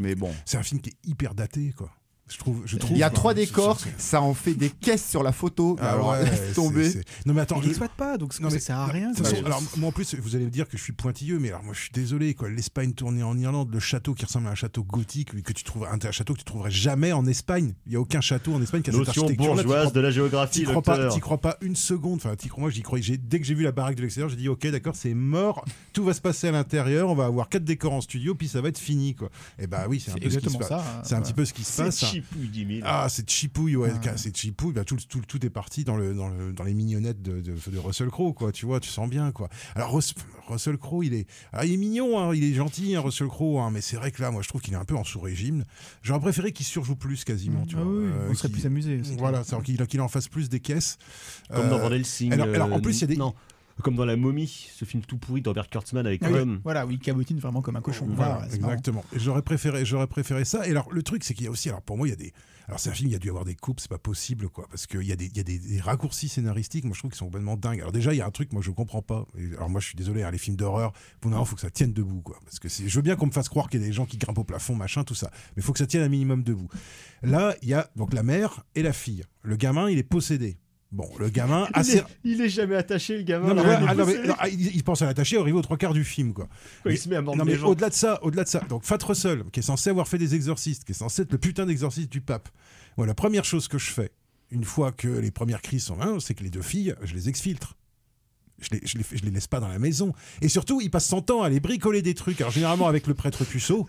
mais 0.00 0.14
bon. 0.14 0.30
C'est 0.44 0.56
un 0.56 0.62
film 0.62 0.80
qui 0.80 0.90
est 0.90 1.08
hyper 1.08 1.34
daté, 1.34 1.72
quoi. 1.76 1.90
Je 2.26 2.38
trouve. 2.38 2.62
Je 2.64 2.78
trouve 2.78 2.92
Il 2.96 2.98
y 2.98 3.02
a 3.02 3.10
trois 3.10 3.34
décors, 3.34 3.78
ça 3.98 4.22
en 4.22 4.32
fait 4.32 4.54
des 4.54 4.70
caisses 4.70 5.06
sur 5.08 5.22
la 5.22 5.30
photo. 5.30 5.76
Ah 5.78 5.92
alors 5.92 6.10
ouais, 6.12 6.24
laisse 6.24 6.54
tomber. 6.54 6.90
Non 7.26 7.34
mais 7.34 7.42
attends, 7.42 7.60
Il 7.62 7.74
je- 7.74 7.78
pas, 7.98 8.16
donc 8.16 8.38
Non, 8.40 8.48
ça 8.48 8.54
mais- 8.54 8.60
sert 8.60 8.78
à 8.78 8.86
rien. 8.86 9.12
Façon, 9.12 9.36
alors, 9.44 9.62
moi 9.76 9.90
en 9.90 9.92
plus, 9.92 10.14
vous 10.14 10.34
allez 10.34 10.46
me 10.46 10.50
dire 10.50 10.66
que 10.66 10.78
je 10.78 10.82
suis 10.82 10.94
pointilleux, 10.94 11.38
mais 11.38 11.50
alors 11.50 11.62
moi 11.62 11.74
je 11.74 11.80
suis 11.80 11.90
désolé, 11.92 12.32
quoi. 12.32 12.48
L'Espagne 12.48 12.92
tournée 12.92 13.22
en 13.22 13.36
Irlande, 13.36 13.68
le 13.70 13.78
château 13.78 14.14
qui 14.14 14.24
ressemble 14.24 14.46
à 14.46 14.50
un 14.52 14.54
château 14.54 14.82
gothique, 14.84 15.42
que 15.42 15.52
tu 15.52 15.64
trouves 15.64 15.84
un, 15.86 15.98
château 16.10 16.32
que 16.32 16.38
tu 16.38 16.44
trouverais 16.46 16.70
jamais 16.70 17.12
en 17.12 17.26
Espagne. 17.26 17.74
Il 17.86 17.92
y 17.92 17.96
a 17.96 18.00
aucun 18.00 18.22
château 18.22 18.54
en 18.54 18.62
Espagne 18.62 18.80
qui 18.80 18.88
a 18.88 18.92
cette 18.94 19.06
Notion 19.06 19.24
architecture. 19.24 19.54
bourgeoise 19.54 19.92
de 19.92 20.00
la 20.00 20.10
géographie, 20.10 20.60
T'y 20.60 20.64
crois 20.64 20.82
pas, 20.82 21.08
crois 21.20 21.38
pas 21.40 21.58
une 21.60 21.76
seconde. 21.76 22.16
Enfin, 22.16 22.34
t'y 22.36 22.48
crois. 22.48 22.62
Moi, 22.62 22.70
j'y 22.70 22.80
croyais. 22.82 23.02
J'ai- 23.02 23.18
Dès 23.18 23.38
que 23.38 23.44
j'ai 23.46 23.54
vu 23.54 23.64
la 23.64 23.72
baraque 23.72 23.96
de 23.96 24.02
l'extérieur, 24.02 24.30
j'ai 24.30 24.36
dit 24.36 24.48
ok, 24.48 24.66
d'accord, 24.68 24.96
c'est 24.96 25.12
mort. 25.14 25.62
Tout 25.92 26.04
va 26.04 26.14
se 26.14 26.22
passer 26.22 26.48
à 26.48 26.52
l'intérieur. 26.52 27.10
On 27.10 27.14
va 27.14 27.26
avoir 27.26 27.50
quatre 27.50 27.64
décors 27.64 27.92
en 27.92 28.00
studio, 28.00 28.34
puis 28.34 28.48
ça 28.48 28.62
va 28.62 28.68
être 28.70 28.78
fini, 28.78 29.14
quoi. 29.14 29.28
Et 29.58 29.66
bah 29.66 29.84
oui, 29.90 30.00
c'est 30.02 30.10
un 30.12 30.14
peu 30.14 30.30
ce 30.30 30.38
qui 30.38 30.50
se 30.50 30.56
passe. 30.56 30.68
ça, 30.68 31.02
C'est 31.04 31.14
un 31.14 31.20
petit 31.20 31.34
peu 31.34 31.44
ce 31.44 31.52
qui 31.52 31.64
se 31.64 31.82
passe. 31.82 32.13
Chipouille, 32.14 32.48
10 32.48 32.66
000. 32.78 32.80
Ah, 32.84 33.06
c'est 33.08 33.28
chipouille, 33.28 33.76
ouais, 33.76 33.90
Ouais. 33.92 34.12
c'est 34.16 34.36
chipouille. 34.36 34.72
Bah, 34.72 34.84
tout, 34.84 34.96
tout, 35.08 35.20
tout 35.26 35.44
est 35.44 35.50
parti 35.50 35.84
dans, 35.84 35.96
le, 35.96 36.14
dans, 36.14 36.28
le- 36.28 36.52
dans 36.52 36.64
les 36.64 36.74
mignonnettes 36.74 37.22
de, 37.22 37.40
de, 37.40 37.54
de 37.70 37.78
Russell 37.78 38.08
Crowe, 38.08 38.32
quoi. 38.32 38.52
Tu 38.52 38.66
vois, 38.66 38.80
tu 38.80 38.88
sens 38.90 39.08
bien, 39.08 39.32
quoi. 39.32 39.48
Alors, 39.74 39.92
Rus- 39.92 40.14
Russell 40.48 40.76
Crowe, 40.78 41.04
il 41.04 41.14
est, 41.14 41.26
alors, 41.52 41.64
il 41.64 41.72
est 41.72 41.76
mignon, 41.76 42.18
hein, 42.18 42.34
il 42.34 42.44
est 42.44 42.54
gentil, 42.54 42.94
hein, 42.96 43.00
Russell 43.00 43.28
Crowe, 43.28 43.60
hein, 43.60 43.70
mais 43.72 43.80
c'est 43.80 43.96
vrai 43.96 44.10
que 44.10 44.20
là, 44.22 44.30
moi, 44.30 44.42
je 44.42 44.48
trouve 44.48 44.60
qu'il 44.60 44.74
est 44.74 44.76
un 44.76 44.84
peu 44.84 44.96
en 44.96 45.04
sous-régime. 45.04 45.64
J'aurais 46.02 46.20
préféré 46.20 46.52
qu'il 46.52 46.66
surjoue 46.66 46.96
plus, 46.96 47.24
quasiment, 47.24 47.64
tu 47.66 47.76
Ah 47.78 47.82
vois. 47.82 47.92
oui, 47.92 48.04
euh, 48.06 48.28
on 48.30 48.34
serait 48.34 48.48
plus 48.48 48.66
amusé. 48.66 49.00
Voilà, 49.18 49.42
qu'il 49.88 50.00
en 50.00 50.08
fasse 50.08 50.28
plus 50.28 50.48
des 50.48 50.60
caisses. 50.60 50.98
Comme 51.52 51.68
dans 51.68 51.78
Euh, 51.78 51.88
Van 51.88 51.92
Helsing. 51.92 52.32
alors- 52.32 52.48
alors, 52.48 52.72
en 52.72 52.78
euh, 52.78 52.80
plus, 52.80 52.98
il 52.98 53.00
y 53.02 53.04
a 53.04 53.06
des- 53.08 53.16
Non, 53.16 53.34
comme 53.82 53.96
dans 53.96 54.04
La 54.04 54.16
Momie, 54.16 54.68
ce 54.72 54.84
film 54.84 55.02
tout 55.02 55.18
pourri 55.18 55.42
d'Herbert 55.42 55.68
Kurtzman 55.68 56.06
avec 56.06 56.22
Ah 56.22 56.28
oui. 56.30 56.58
Voilà, 56.62 56.86
oui, 56.86 56.94
il 56.94 57.00
cabotine 57.00 57.38
vraiment 57.38 57.60
comme 57.62 57.76
un 57.76 57.80
cochon. 57.80 58.06
Voilà, 58.10 58.46
exactement. 58.54 59.04
J'aurais 59.14 59.42
préféré, 59.42 59.84
j'aurais 59.84 60.06
préféré 60.06 60.44
ça. 60.44 60.66
Et 60.66 60.70
alors, 60.70 60.90
le 60.92 61.02
truc, 61.02 61.24
c'est 61.24 61.34
qu'il 61.34 61.44
y 61.44 61.48
a 61.48 61.50
aussi, 61.50 61.68
alors 61.68 61.82
pour 61.82 61.96
moi, 61.96 62.06
il 62.06 62.10
y 62.10 62.14
a 62.14 62.16
des. 62.16 62.32
Alors, 62.66 62.80
c'est 62.80 62.88
un 62.88 62.94
film, 62.94 63.10
il 63.10 63.12
y 63.12 63.16
a 63.16 63.18
dû 63.18 63.26
y 63.26 63.30
avoir 63.30 63.44
des 63.44 63.56
coupes, 63.56 63.78
c'est 63.78 63.90
pas 63.90 63.98
possible, 63.98 64.48
quoi. 64.48 64.66
Parce 64.70 64.86
qu'il 64.86 65.02
y 65.02 65.12
a, 65.12 65.16
des, 65.16 65.26
il 65.26 65.36
y 65.36 65.40
a 65.40 65.42
des, 65.42 65.58
des 65.58 65.80
raccourcis 65.80 66.30
scénaristiques, 66.30 66.84
moi, 66.84 66.94
je 66.94 67.00
trouve 67.00 67.10
qu'ils 67.10 67.18
sont 67.18 67.26
complètement 67.26 67.58
dingues. 67.58 67.80
Alors, 67.80 67.92
déjà, 67.92 68.14
il 68.14 68.16
y 68.16 68.20
a 68.22 68.26
un 68.26 68.30
truc, 68.30 68.54
moi, 68.54 68.62
je 68.64 68.70
comprends 68.70 69.02
pas. 69.02 69.26
Alors, 69.56 69.68
moi, 69.68 69.82
je 69.82 69.86
suis 69.88 69.96
désolé, 69.96 70.22
hein, 70.22 70.30
les 70.30 70.38
films 70.38 70.56
d'horreur, 70.56 70.92
pour 71.20 71.30
il 71.30 71.44
faut 71.44 71.56
que 71.56 71.60
ça 71.60 71.68
tienne 71.68 71.92
debout, 71.92 72.22
quoi. 72.22 72.38
Parce 72.44 72.58
que 72.58 72.70
c'est- 72.70 72.88
je 72.88 72.96
veux 72.96 73.02
bien 73.02 73.16
qu'on 73.16 73.26
me 73.26 73.32
fasse 73.32 73.50
croire 73.50 73.68
qu'il 73.68 73.80
y 73.80 73.84
a 73.84 73.86
des 73.86 73.92
gens 73.92 74.06
qui 74.06 74.16
grimpent 74.16 74.38
au 74.38 74.44
plafond, 74.44 74.76
machin, 74.76 75.04
tout 75.04 75.14
ça. 75.14 75.28
Mais 75.32 75.58
il 75.58 75.62
faut 75.62 75.74
que 75.74 75.78
ça 75.78 75.86
tienne 75.86 76.04
un 76.04 76.08
minimum 76.08 76.42
debout. 76.42 76.68
Là, 77.22 77.54
il 77.60 77.68
y 77.68 77.74
a 77.74 77.90
donc 77.96 78.14
la 78.14 78.22
mère 78.22 78.64
et 78.74 78.82
la 78.82 78.94
fille. 78.94 79.24
Le 79.42 79.56
gamin, 79.56 79.90
il 79.90 79.98
est 79.98 80.02
possédé. 80.02 80.56
Bon, 80.94 81.10
le 81.18 81.28
gamin, 81.28 81.66
Il, 81.84 81.90
est, 81.96 82.04
il 82.22 82.40
est 82.40 82.48
jamais 82.48 82.76
attaché, 82.76 83.16
le 83.16 83.24
gamin. 83.24 83.48
Non, 83.52 83.54
mais, 83.56 83.62
là, 83.64 83.68
ouais, 83.68 83.76
il 83.80 83.84
est 83.84 83.88
ah, 83.88 83.94
non, 83.96 84.06
mais- 84.06 84.12
possédé. 84.14 84.28
non, 84.28 84.34
il, 84.48 84.76
il 84.76 84.84
pense 84.84 85.02
à 85.02 85.06
l'attacher 85.06 85.36
arrivé 85.38 85.58
aux 85.58 85.62
trois 85.62 85.76
quarts 85.76 85.92
du 85.92 86.04
film, 86.04 86.32
quoi. 86.32 86.48
Il 86.86 86.96
se 86.96 87.08
met 87.08 87.16
à 87.16 87.20
mordre 87.20 87.38
non, 87.38 87.44
mais 87.44 87.58
au-delà 87.58 87.88
de 87.88 87.94
ça, 87.94 88.22
au-delà 88.22 88.44
de 88.44 88.48
ça, 88.48 88.60
donc 88.60 88.84
Fat 88.84 88.98
Russell, 89.02 89.42
qui 89.52 89.58
est 89.58 89.64
censé 89.64 89.90
avoir 89.90 90.06
fait 90.06 90.18
des 90.18 90.36
exorcistes, 90.36 90.84
qui 90.84 90.92
est 90.92 90.94
censé 90.94 91.22
être 91.22 91.32
le 91.32 91.38
putain 91.38 91.66
d'exorciste 91.66 92.12
du 92.12 92.20
pape. 92.20 92.48
Moi, 92.96 93.08
la 93.08 93.14
première 93.14 93.44
chose 93.44 93.66
que 93.66 93.76
je 93.76 93.90
fais, 93.90 94.12
une 94.52 94.62
fois 94.62 94.92
que 94.92 95.08
les 95.08 95.32
premières 95.32 95.62
crises 95.62 95.82
sont 95.82 95.96
là, 95.96 96.14
c'est 96.20 96.34
que 96.34 96.44
les 96.44 96.50
deux 96.50 96.62
filles, 96.62 96.94
je 97.02 97.12
les 97.14 97.28
exfiltre. 97.28 97.76
Je 98.60 98.68
les, 98.70 98.80
je, 98.86 98.96
les, 98.98 99.04
je 99.12 99.24
les 99.24 99.32
laisse 99.32 99.48
pas 99.48 99.58
dans 99.58 99.66
la 99.66 99.80
maison. 99.80 100.12
Et 100.42 100.48
surtout, 100.48 100.80
il 100.80 100.88
passe 100.92 101.08
son 101.08 101.20
temps 101.22 101.42
à 101.42 101.48
les 101.48 101.58
bricoler 101.58 102.02
des 102.02 102.14
trucs. 102.14 102.40
Alors, 102.40 102.52
généralement, 102.52 102.86
avec 102.86 103.08
le 103.08 103.14
prêtre 103.14 103.44
puceau. 103.44 103.88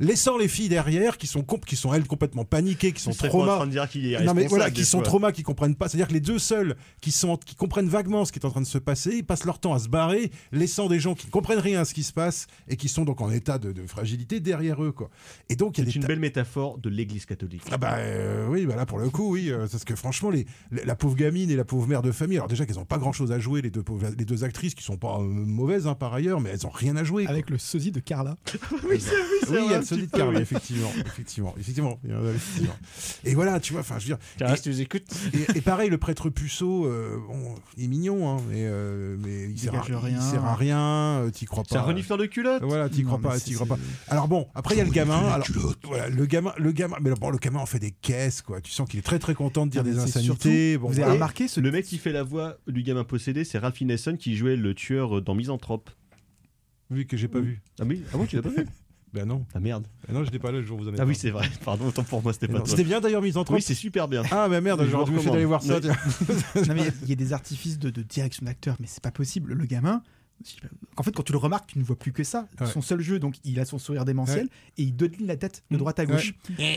Laissant 0.00 0.36
les 0.38 0.48
filles 0.48 0.68
derrière 0.68 1.18
qui 1.18 1.26
sont 1.26 1.42
qui 1.66 1.76
sont 1.76 1.92
elles 1.94 2.06
complètement 2.06 2.44
paniquées, 2.44 2.92
qui 2.92 3.00
sont 3.02 3.10
Tu 3.12 3.18
serais 3.18 3.28
pas 3.28 3.34
en 3.34 3.38
trauma. 3.40 3.56
train 3.56 3.66
de 3.66 3.70
dire 3.72 3.88
qu'il 3.88 4.12
est 4.12 4.22
non 4.24 4.34
mais 4.34 4.46
voilà, 4.46 4.70
qui 4.70 4.84
sont 4.84 5.00
traumas, 5.02 5.32
qui 5.32 5.42
comprennent 5.42 5.74
pas. 5.76 5.88
C'est-à-dire 5.88 6.08
que 6.08 6.12
les 6.14 6.20
deux 6.20 6.38
seuls 6.38 6.76
qui 7.00 7.10
sont 7.12 7.36
qui 7.36 7.54
comprennent 7.54 7.88
vaguement 7.88 8.24
ce 8.24 8.32
qui 8.32 8.38
est 8.38 8.46
en 8.46 8.50
train 8.50 8.60
de 8.60 8.66
se 8.66 8.78
passer, 8.78 9.16
ils 9.16 9.24
passent 9.24 9.44
leur 9.44 9.58
temps 9.58 9.74
à 9.74 9.78
se 9.78 9.88
barrer, 9.88 10.30
laissant 10.52 10.88
des 10.88 10.98
gens 11.00 11.14
qui 11.14 11.26
ne 11.26 11.30
comprennent 11.32 11.58
rien 11.58 11.80
à 11.80 11.84
ce 11.84 11.94
qui 11.94 12.02
se 12.02 12.12
passe 12.12 12.46
et 12.68 12.76
qui 12.76 12.88
sont 12.88 13.04
donc 13.04 13.20
en 13.20 13.30
état 13.30 13.58
de, 13.58 13.72
de 13.72 13.86
fragilité 13.86 14.40
derrière 14.40 14.82
eux 14.82 14.92
quoi. 14.92 15.10
Et 15.48 15.56
donc 15.56 15.78
il 15.78 15.84
y 15.84 15.88
a 15.88 15.90
C'est 15.90 15.98
des 15.98 16.02
une 16.02 16.06
belle 16.08 16.20
métaphore 16.20 16.78
de 16.78 16.88
l'église 16.90 17.26
catholique. 17.26 17.62
ah 17.70 17.76
bah 17.76 17.94
euh, 17.98 18.46
oui, 18.48 18.66
bah 18.66 18.76
là 18.76 18.86
pour 18.86 18.98
le 18.98 19.10
coup, 19.10 19.30
oui, 19.32 19.50
euh, 19.50 19.66
parce 19.70 19.84
que 19.84 19.94
franchement, 19.94 20.30
les, 20.30 20.46
les- 20.70 20.84
la 20.84 20.94
pauvre 20.96 21.14
gamine 21.16 21.50
et 21.50 21.56
la 21.56 21.64
pauvre 21.64 21.86
mère 21.86 22.02
de 22.02 22.12
famille, 22.12 22.36
alors 22.36 22.48
déjà 22.48 22.66
qu'elles 22.66 22.76
n'ont 22.76 22.84
pas 22.84 22.98
grand-chose 22.98 23.32
à 23.32 23.38
jouer, 23.38 23.62
les 23.62 23.70
deux, 23.70 23.82
pauvres- 23.82 24.06
les 24.18 24.24
deux 24.24 24.44
actrices 24.44 24.74
qui 24.74 24.82
sont 24.84 24.96
pas 24.96 25.18
euh, 25.18 25.22
mauvaises 25.22 25.86
hein, 25.86 25.94
par 25.94 26.12
ailleurs, 26.14 26.40
mais 26.40 26.50
elles 26.50 26.60
n'ont 26.64 26.70
rien 26.70 26.96
à 26.96 27.04
jouer. 27.04 27.24
quoi. 27.24 27.32
Avec 27.32 27.50
le 27.50 27.58
sosie 27.58 27.92
de 27.92 28.00
Carla. 28.00 28.36
oui, 28.88 29.00
c'est 29.00 29.50
oui, 29.50 29.72
il 29.84 29.98
y 29.98 30.00
vrai, 30.00 30.00
a 30.00 30.00
un 30.00 30.00
le 30.00 30.04
solide 30.04 30.04
petit 30.04 30.10
peu, 30.10 30.18
Carla, 30.18 30.36
oui. 30.38 30.42
effectivement, 30.42 30.90
effectivement, 31.06 31.54
effectivement, 31.58 31.98
effectivement. 32.04 32.76
Et 33.24 33.34
voilà, 33.34 33.60
tu 33.60 33.72
vois, 33.72 33.80
enfin, 33.82 33.98
je 33.98 34.04
veux 34.08 34.16
dire. 34.16 34.18
Carla, 34.38 34.54
et- 34.54 34.56
si 34.56 34.62
tu 34.64 34.68
nous 34.70 34.80
écoutes. 34.80 35.04
Et, 35.32 35.58
et 35.58 35.60
pareil, 35.60 35.90
le 35.90 35.98
prêtre 35.98 36.30
puceau, 36.30 36.86
euh, 36.86 37.18
bon, 37.26 37.54
il 37.76 37.84
est 37.84 37.88
mignon, 37.88 38.28
hein, 38.30 38.40
mais, 38.48 38.64
euh, 38.66 39.16
mais 39.18 39.50
il, 39.50 39.58
sert 39.58 39.74
à, 39.74 39.82
dégage 39.84 39.88
il 40.02 40.06
rien. 40.06 40.20
sert 40.20 40.44
à 40.44 40.54
rien, 40.54 40.78
euh, 40.80 41.30
t'y 41.30 41.44
crois 41.44 41.62
pas. 41.62 41.68
C'est 41.70 41.76
un 41.76 41.82
renifleur 41.82 42.18
de 42.18 42.26
culotte. 42.26 42.62
Voilà, 42.62 42.88
t'y 42.88 43.02
crois 43.04 43.18
mais 43.18 43.28
pas, 43.28 43.40
t'y 43.40 43.54
crois 43.54 43.66
pas. 43.66 43.78
Alors 44.08 44.28
bon, 44.28 44.48
après 44.54 44.74
il 44.74 44.78
y 44.78 44.80
a 44.80 44.84
le 44.84 44.90
gamin. 44.90 45.18
Alors, 45.28 45.46
voilà, 45.84 46.08
le 46.08 46.26
gamin, 46.26 46.52
le 46.58 46.72
gamin, 46.72 46.96
mais 47.00 47.10
bon, 47.12 47.30
le 47.30 47.38
gamin 47.38 47.60
en 47.60 47.66
fait 47.66 47.78
des 47.78 47.90
caisses, 47.92 48.42
quoi. 48.42 48.60
Tu 48.60 48.70
sens 48.72 48.88
qu'il 48.88 48.98
est 48.98 49.02
très 49.02 49.18
très 49.18 49.34
content 49.34 49.66
de 49.66 49.70
dire 49.70 49.82
Ah, 49.84 49.88
mais 49.88 49.94
des 49.94 50.00
insanités. 50.00 50.78
Bon, 50.78 50.88
vous 50.88 51.00
avez 51.00 51.12
remarqué 51.12 51.48
ce 51.48 51.60
Le 51.60 51.70
mec 51.70 51.84
qui 51.84 51.98
fait 51.98 52.12
la 52.12 52.22
voix 52.22 52.58
du 52.66 52.82
gamin 52.82 53.04
possédé, 53.04 53.44
c'est 53.44 53.58
Ralph 53.58 53.80
Ineson 53.80 54.16
qui 54.16 54.36
jouait 54.36 54.56
le 54.56 54.74
tueur 54.74 55.22
dans 55.22 55.34
Misanthrope. 55.34 55.90
Oui, 56.90 57.06
que 57.06 57.16
j'ai 57.16 57.28
pas 57.28 57.40
vu. 57.40 57.62
Ah 57.80 57.84
oui, 57.86 58.02
ah 58.12 58.16
bon, 58.18 58.26
tu 58.26 58.36
l'as 58.36 58.42
pas 58.42 58.50
vu 58.50 58.66
Ben 59.14 59.26
non. 59.26 59.46
Ah 59.54 59.60
merde. 59.60 59.86
Ben 60.08 60.12
non, 60.14 60.20
je 60.20 60.24
n'étais 60.26 60.40
pas 60.40 60.50
là 60.50 60.58
le 60.58 60.64
jour 60.64 60.76
où 60.76 60.82
vous 60.82 60.88
en 60.88 60.92
êtes. 60.92 60.98
Ah 61.00 61.04
oui, 61.06 61.14
c'est 61.14 61.30
vrai. 61.30 61.48
Pardon, 61.64 61.86
autant 61.86 62.02
pour 62.02 62.20
moi, 62.20 62.32
c'était 62.32 62.48
pas. 62.48 62.60
C'était 62.64 62.82
bien 62.82 63.00
d'ailleurs 63.00 63.22
mis 63.22 63.36
en 63.36 63.44
Oui, 63.48 63.62
c'est 63.62 63.74
super 63.74 64.08
bien. 64.08 64.22
Ah 64.32 64.48
mais 64.50 64.60
merde, 64.60 64.84
j'aurais 64.90 65.10
dû 65.10 65.24
d'aller 65.24 65.44
voir 65.44 65.62
ça. 65.62 65.78
Non, 66.66 66.74
mais 66.74 66.80
il 66.80 66.84
y 66.84 66.88
a- 66.88 66.92
il 67.04 67.08
y, 67.10 67.12
a 67.12 67.16
des 67.16 67.32
artifices 67.32 67.78
de, 67.78 67.90
de 67.90 68.02
direction 68.02 68.44
d'acteur, 68.44 68.76
mais 68.80 68.86
c'est 68.88 69.02
pas 69.02 69.10
possible. 69.12 69.54
Le 69.54 69.64
gamin, 69.66 70.02
en 70.96 71.02
fait, 71.02 71.12
quand 71.12 71.22
tu 71.22 71.32
le 71.32 71.38
remarques, 71.38 71.68
tu 71.68 71.78
ne 71.78 71.84
vois 71.84 71.98
plus 71.98 72.12
que 72.12 72.22
ça. 72.22 72.46
Ouais. 72.60 72.66
Son 72.66 72.82
seul 72.82 73.00
jeu, 73.00 73.18
donc, 73.18 73.36
il 73.44 73.58
a 73.60 73.64
son 73.64 73.78
sourire 73.78 74.04
démentiel 74.04 74.48
et 74.76 74.82
il 74.82 74.94
dodeline 74.94 75.26
la 75.26 75.36
tête 75.36 75.64
de 75.70 75.76
droite 75.76 75.98
à 75.98 76.06
gauche. 76.06 76.34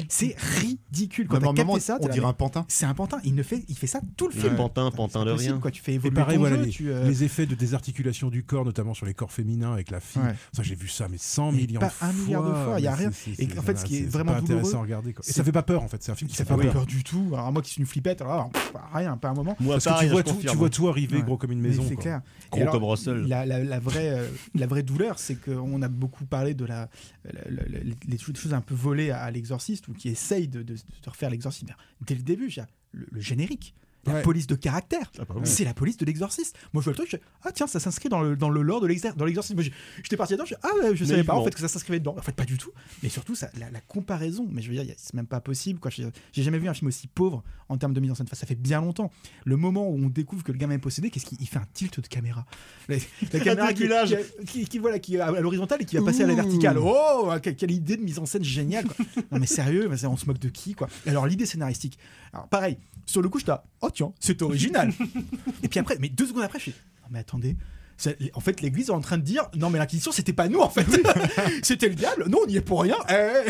C'est 0.10 0.36
ridicule. 0.38 1.28
Quand 1.28 1.42
moment, 1.42 1.80
ça, 1.80 1.98
on 2.02 2.08
dirait 2.08 2.26
un 2.26 2.34
pantin. 2.34 2.66
C'est 2.68 2.86
un 2.86 2.94
pantin. 2.94 3.20
Il 3.24 3.36
ne 3.36 3.44
fait, 3.44 3.64
il 3.68 3.78
fait 3.78 3.88
ça 3.88 4.00
tout 4.16 4.28
le 4.28 4.34
film. 4.34 4.56
pantin, 4.56 4.90
pantin 4.92 5.26
de 5.26 5.32
rien. 5.32 5.60
Quoi, 5.60 5.72
tu 5.72 5.82
fais 5.82 5.94
Et 5.94 5.96
évoluer 5.96 6.16
pareil, 6.16 6.36
ton 6.36 6.42
voilà, 6.42 6.58
jeu, 6.58 6.64
les, 6.64 6.70
tu, 6.70 6.90
euh, 6.92 7.08
les 7.08 7.24
effets 7.24 7.46
de 7.46 7.56
désarticulation 7.56 8.30
du 8.30 8.44
corps, 8.44 8.66
notamment 8.66 8.94
sur 8.94 9.06
les 9.06 9.14
corps 9.14 9.32
féminins 9.32 9.74
avec 9.74 9.92
la 9.92 10.00
fille. 10.00 10.22
Ouais. 10.22 10.36
Ça, 10.54 10.64
j'ai 10.64 10.76
vu 10.76 10.88
ça, 10.88 11.08
mais 11.10 11.18
100 11.18 11.52
Mais 11.52 11.58
millions 11.60 11.80
pas 11.80 11.88
de 11.88 11.92
fois. 11.92 12.08
un 12.08 12.14
milliard 12.14 12.44
de 12.44 12.54
fois, 12.54 12.76
il 12.80 12.84
y 12.84 12.88
a 12.88 12.96
rien. 12.96 13.12
Et 13.38 13.48
en 13.58 13.62
fait, 13.62 13.78
ce 13.78 13.86
qui 13.86 13.98
est 13.98 14.10
vraiment 14.10 14.34
intéressant 14.34 14.80
à 14.80 14.82
regarder. 14.82 15.14
Et 15.28 15.32
ça 15.32 15.44
fait 15.44 15.52
pas 15.52 15.64
peur 15.64 15.84
en 15.84 15.88
fait. 15.88 16.02
C'est 16.04 16.12
un 16.12 16.16
film 16.16 16.30
qui 16.30 16.36
ça 16.36 16.46
fait 16.46 16.56
pas 16.56 16.62
peur. 16.64 16.86
du 16.86 17.04
tout. 17.04 17.30
Alors, 17.34 17.52
moi 17.52 17.62
qui 17.62 17.72
suis 17.72 17.82
une 17.82 17.88
flippette, 17.88 18.24
rien, 18.94 19.18
pas 19.18 19.30
un 19.30 19.34
moment. 19.34 19.56
Parce 19.68 19.86
que 19.86 20.00
tu 20.00 20.08
vois, 20.08 20.24
tout, 20.24 20.34
confirme. 20.34 20.54
tu 20.54 20.58
vois 20.58 20.70
tout 20.70 20.88
arriver 20.88 21.22
gros 21.22 21.38
comme 21.38 21.52
une 21.52 21.62
Mais 21.62 21.70
maison. 21.70 21.86
C'est 21.88 21.96
clair. 21.96 22.22
Gros 22.52 22.66
comme 22.72 22.84
Russell. 22.84 23.26
Euh, 23.52 24.30
la 24.56 24.68
vraie 24.68 24.84
douleur, 24.84 25.20
c'est 25.20 25.36
qu'on 25.36 25.82
a 25.82 25.88
beaucoup 25.88 26.26
parlé 26.26 26.54
de 26.54 26.66
la, 26.66 26.90
les 28.08 28.18
choses 28.18 28.54
un 28.54 28.62
peu 28.62 28.76
volées 28.76 29.12
à, 29.12 29.30
l'exorciste 29.32 29.88
ou 29.88 29.94
qui 29.94 30.10
essayent 30.10 30.48
de, 30.48 30.66
refaire 31.06 31.30
l'exorciste. 31.30 31.72
Dès 32.02 32.16
le 32.16 32.24
début, 32.24 32.54
le 32.92 33.22
générique. 33.22 33.74
La 34.08 34.14
Ouais. 34.16 34.22
police 34.22 34.48
de 34.48 34.56
caractère, 34.56 35.12
Ah, 35.20 35.24
bah 35.28 35.36
c'est 35.44 35.64
la 35.66 35.74
police 35.74 35.98
de 35.98 36.06
l'exorciste. 36.06 36.56
Moi, 36.74 36.82
je 36.82 36.86
vois 36.86 36.92
le 36.94 36.98
truc, 36.98 37.08
je 37.12 37.18
fais, 37.18 37.24
ah 37.44 37.52
tiens, 37.52 37.68
ça 37.68 37.80
s'inscrit 37.80 38.10
dans 38.10 38.22
le, 38.22 38.36
dans 38.36 38.50
le 38.50 38.62
lore 38.62 38.80
de 38.82 38.88
l'exer- 38.88 39.12
dans 39.16 39.26
l'exorcisme. 39.26 39.60
J'étais 40.02 40.18
parti 40.18 40.34
là-dedans, 40.34 40.46
je 40.46 40.56
fais, 40.56 40.62
ah 40.64 40.70
ouais, 40.82 40.96
je 40.96 41.04
savais 41.06 41.24
pas 41.24 41.34
en 41.34 41.44
fait 41.44 41.54
que 41.54 41.60
ça 41.60 41.68
s'inscrivait 41.68 42.00
dedans. 42.00 42.16
En 42.18 42.22
fait, 42.22 42.36
pas 42.36 42.46
du 42.46 42.58
tout. 42.58 42.72
Mais 43.04 43.10
surtout, 43.10 43.36
ça, 43.36 43.50
la, 43.60 43.70
la 43.70 43.82
comparaison, 43.82 44.48
mais 44.52 44.62
je 44.62 44.70
veux 44.72 44.76
dire, 44.82 44.96
c'est 44.98 45.14
même 45.14 45.28
pas 45.28 45.42
possible. 45.42 45.80
J'ai 46.34 46.44
jamais 46.44 46.58
vu 46.60 46.68
un 46.70 46.74
film 46.74 46.88
aussi 46.88 47.08
pauvre 47.08 47.44
en 47.70 47.78
termes 47.78 47.94
de 47.94 48.00
mise 48.00 48.12
en 48.12 48.16
scène. 48.16 48.28
Enfin, 48.30 48.36
ça 48.38 48.48
fait 48.48 48.56
bien 48.56 48.80
longtemps. 48.82 49.12
Le 49.46 49.58
moment 49.58 49.88
où 49.90 49.96
on 49.98 50.08
découvre 50.10 50.44
que 50.44 50.52
le 50.52 50.58
gamin 50.58 50.76
est 50.76 50.80
possédé, 50.80 51.10
qu'est-ce 51.10 51.26
qu'il 51.26 51.38
il 51.42 51.48
fait 51.48 51.60
un 51.60 51.68
tilt 51.74 52.00
de 52.00 52.08
caméra? 52.08 52.46
La, 52.88 52.96
la 53.34 53.40
caméra 53.40 53.74
qui, 53.74 53.88
qui, 53.88 54.46
qui- 54.46 54.66
qui- 54.66 54.80
voilà, 54.80 55.00
qui 55.00 55.16
est 55.16 55.20
à 55.20 55.32
l'horizontale 55.42 55.82
et 55.82 55.86
qui 55.86 55.98
va 55.98 56.04
passer 56.06 56.24
à 56.24 56.28
la 56.28 56.36
verticale. 56.36 56.78
Oh, 56.80 57.30
quelle, 57.44 57.56
quelle 57.56 57.72
idée 57.72 57.98
de 57.98 58.04
mise 58.04 58.20
en 58.20 58.26
scène 58.26 58.44
géniale. 58.44 58.86
quoi. 58.86 59.06
non 59.32 59.40
mais 59.40 59.46
sérieux, 59.48 59.90
on 60.06 60.18
se 60.18 60.26
moque 60.26 60.40
de 60.40 60.50
qui 60.50 60.74
quoi 60.76 60.88
Alors 61.06 61.28
l'idée 61.28 61.46
scénaristique. 61.46 61.98
Alors 62.34 62.48
pareil, 62.48 62.78
sur 63.06 63.22
le 63.22 63.30
coup, 63.30 63.40
je 63.40 63.46
t'ai 63.46 63.54
oh 63.82 63.90
tiens, 63.90 64.14
c'est 64.20 64.42
original. 64.42 64.92
et 65.64 65.68
puis 65.68 65.80
après, 65.80 65.98
mais 66.00 66.10
deux 66.10 66.28
secondes 66.28 66.44
après, 66.44 66.60
je 66.60 66.66
fais 66.66 66.72
non 67.04 67.08
mais 67.12 67.20
attendez. 67.20 67.56
En 68.36 68.42
fait, 68.42 68.62
l'Église 68.62 68.90
est 68.90 68.92
en 68.92 69.02
train 69.02 69.18
de 69.18 69.24
dire 69.24 69.50
non 69.56 69.72
mais 69.72 69.80
l'inquisition 69.80 70.12
c'était 70.12 70.34
pas 70.34 70.48
nous 70.48 70.60
en 70.60 70.70
fait, 70.70 70.86
c'était 71.64 71.90
le 71.90 71.96
diable. 71.96 72.26
Non, 72.30 72.40
on 72.46 72.48
y 72.48 72.58
est 72.58 72.62
pour 72.62 72.84
rien. 72.84 72.98
Eh, 73.10 73.50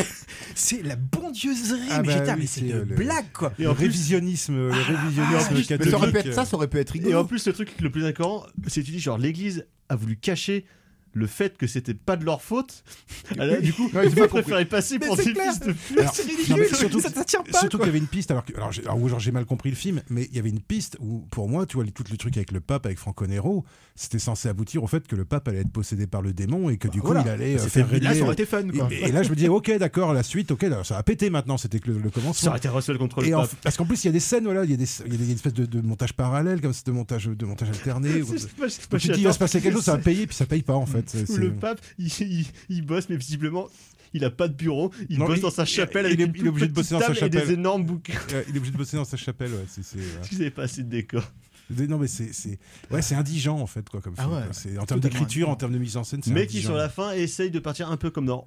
c'est 0.54 0.82
la 0.82 0.96
bondieuserie. 0.96 1.80
Ah 1.90 2.00
mais 2.00 2.06
bah 2.08 2.12
j'étais, 2.14 2.30
ah, 2.30 2.34
oui, 2.34 2.40
mais 2.40 2.46
c'est 2.46 2.60
une 2.62 2.72
le- 2.78 2.84
blague 2.84 3.30
quoi. 3.34 3.52
Le 3.58 3.70
révisionnisme, 3.70 4.54
le 4.54 4.70
révisionnisme 4.70 5.54
Mais 5.54 5.62
catholique. 5.64 5.90
ça 5.90 5.96
aurait 5.98 6.12
pu 6.12 6.18
être 6.18 6.32
ça, 6.32 6.44
ça 6.46 6.56
aurait 6.56 6.68
pu 6.68 6.78
être 6.78 6.96
Et 6.96 7.14
en 7.14 7.24
plus, 7.26 7.46
le 7.46 7.52
truc 7.52 7.78
le 7.80 7.90
plus 7.90 8.06
incohérent, 8.06 8.46
c'est 8.68 8.80
que 8.80 8.86
tu 8.86 8.92
dis 8.92 9.00
genre 9.00 9.18
l'église 9.18 9.66
a 9.90 9.96
voulu 9.96 10.16
cacher 10.16 10.64
le 11.12 11.26
fait 11.26 11.56
que 11.56 11.66
c'était 11.66 11.94
pas 11.94 12.16
de 12.16 12.24
leur 12.24 12.42
faute. 12.42 12.84
Alors, 13.38 13.60
du 13.60 13.72
coup, 13.72 13.88
ils 14.04 14.10
préféraient 14.28 14.64
passer 14.64 14.98
Mais 15.00 15.06
pour 15.06 15.16
des 15.16 15.22
fils 15.24 15.60
de 15.60 15.74
C'est 16.12 16.22
ridicule. 16.22 16.56
mais 16.58 16.68
surtout, 16.74 17.00
ça, 17.00 17.10
ça 17.10 17.24
tient 17.24 17.42
pas. 17.42 17.58
surtout 17.60 17.78
qu'il 17.78 17.86
y 17.86 17.90
avait 17.90 17.98
une 17.98 18.06
piste, 18.06 18.30
alors, 18.30 18.44
que, 18.44 18.54
alors, 18.56 18.72
j'ai, 18.72 18.82
alors, 18.84 19.08
genre, 19.08 19.18
j'ai 19.20 19.32
mal 19.32 19.44
compris 19.44 19.70
le 19.70 19.76
film, 19.76 20.02
mais 20.10 20.28
il 20.30 20.36
y 20.36 20.38
avait 20.38 20.50
une 20.50 20.60
piste 20.60 20.96
où, 21.00 21.26
pour 21.30 21.48
moi, 21.48 21.66
tu 21.66 21.76
vois, 21.76 21.84
tout 21.86 22.04
le 22.10 22.16
truc 22.16 22.36
avec 22.36 22.52
le 22.52 22.60
pape, 22.60 22.86
avec 22.86 22.98
Franco 22.98 23.26
Nero, 23.26 23.64
c'était 23.96 24.18
censé 24.18 24.48
aboutir 24.48 24.82
au 24.84 24.86
fait 24.86 25.06
que 25.06 25.16
le 25.16 25.24
pape 25.24 25.48
allait 25.48 25.60
être 25.60 25.72
possédé 25.72 26.06
par 26.06 26.22
le 26.22 26.32
démon 26.32 26.70
et 26.70 26.76
que 26.76 26.88
du 26.88 27.00
coup, 27.00 27.08
Voilà. 27.08 27.22
il 27.22 27.28
allait 27.28 27.58
C'était- 27.58 27.70
faire 27.70 27.88
régner. 27.88 28.04
Là, 28.08 28.14
ça 28.14 28.22
aurait 28.22 28.32
été 28.34 28.46
fun 28.46 28.62
quoi. 28.68 28.88
et, 28.90 29.08
et 29.08 29.12
là, 29.12 29.22
je 29.22 29.30
me 29.30 29.34
disais, 29.34 29.48
ok, 29.48 29.76
d'accord, 29.78 30.12
la 30.12 30.22
suite, 30.22 30.50
ok, 30.50 30.62
là, 30.62 30.84
ça 30.84 30.96
a 30.98 31.02
pété 31.02 31.30
maintenant, 31.30 31.56
c'était 31.56 31.80
que 31.80 31.90
le, 31.90 31.98
le 31.98 32.04
Ça 32.04 32.10
commencement. 32.10 32.48
aurait 32.50 32.58
été 32.58 32.68
Russell 32.68 32.98
contre 32.98 33.20
le 33.22 33.28
Et 33.28 33.34
en- 33.34 33.40
pape. 33.42 33.50
parce 33.62 33.76
qu'en 33.76 33.84
plus, 33.86 34.04
il 34.04 34.06
y 34.06 34.10
a 34.10 34.12
des 34.12 34.20
scènes, 34.20 34.44
voilà, 34.44 34.64
il 34.64 34.70
y 34.70 34.74
a, 34.74 34.76
des, 34.76 34.86
il 35.06 35.12
y 35.12 35.14
a 35.14 35.18
des- 35.18 35.24
il 35.24 35.24
y 35.24 35.28
a 35.28 35.30
une 35.30 35.34
espèce 35.36 35.54
de, 35.54 35.66
de 35.66 35.80
montage 35.80 36.12
parallèle, 36.12 36.60
comme 36.60 36.72
c'est 36.74 36.86
de 36.86 36.92
montage, 36.92 37.26
de 37.26 37.46
montage 37.46 37.68
alterné. 37.70 38.10
tu 38.10 39.08
dis, 39.08 39.20
il 39.20 39.24
va 39.24 39.32
se 39.32 39.38
passer 39.38 39.60
quelque 39.60 39.74
chose, 39.74 39.84
ça 39.84 39.92
va 39.96 39.98
payer, 39.98 40.26
puis 40.26 40.36
ça 40.36 40.46
paye 40.46 40.62
pas 40.62 40.74
en 40.74 40.86
fait. 40.86 41.07
Le 41.14 41.52
pape, 41.52 41.80
il, 41.98 42.06
il- 42.20 42.46
il 42.68 42.82
bosse, 42.82 43.08
mais 43.08 43.16
visiblement, 43.16 43.68
il 44.14 44.24
a 44.24 44.30
pas 44.30 44.48
de 44.48 44.54
bureau. 44.54 44.90
Il 45.08 45.18
Non, 45.18 45.26
bosse 45.26 45.38
il- 45.38 45.42
dans 45.42 45.50
sa 45.50 45.64
chapelle 45.64 46.04
il 46.06 46.12
avec 46.12 46.20
est- 46.20 46.38
il 46.40 46.46
est 46.46 46.48
obligé 46.48 46.68
de 46.68 46.72
bosser 46.72 46.94
dans 46.94 47.00
sa 47.00 47.06
table 47.14 47.18
et 47.26 47.28
des 47.30 47.38
chapelle. 47.38 47.54
énormes 47.54 47.84
bouquins. 47.84 48.18
Il 48.48 48.54
est 48.54 48.58
obligé 48.58 48.72
de 48.72 48.76
bosser 48.78 48.96
dans 48.96 49.04
sa 49.04 49.16
chapelle, 49.16 49.50
ouais. 49.52 49.64
c'est- 49.68 49.82
c'est, 49.82 49.98
euh, 49.98 50.22
Vous 50.30 50.40
avez 50.40 50.50
pas 50.50 50.62
assez 50.62 50.82
de 50.82 50.88
décor. 50.88 51.30
Non, 51.88 51.98
mais 51.98 52.06
c'est, 52.08 52.32
c'est, 52.32 52.58
ouais, 52.90 53.02
c'est 53.02 53.14
indigent 53.14 53.58
en 53.58 53.66
fait, 53.66 53.88
quoi, 53.88 54.00
comme 54.00 54.14
Ah 54.16 54.22
film. 54.22 54.32
ouais, 54.34 54.38
quoi. 54.40 54.46
ouais. 54.48 54.52
C'est, 54.54 54.78
en 54.78 54.86
termes 54.86 55.00
d'écriture, 55.00 55.48
en 55.50 55.56
termes 55.56 55.72
de 55.72 55.78
mise 55.78 55.96
en 55.96 56.04
scène, 56.04 56.22
c'est 56.22 56.30
Mais 56.32 56.46
qui, 56.46 56.60
sur 56.62 56.74
la 56.74 56.88
fin, 56.88 57.12
essaye 57.12 57.50
de 57.50 57.58
partir 57.58 57.90
un 57.90 57.96
peu 57.96 58.10
comme 58.10 58.26
dans 58.26 58.46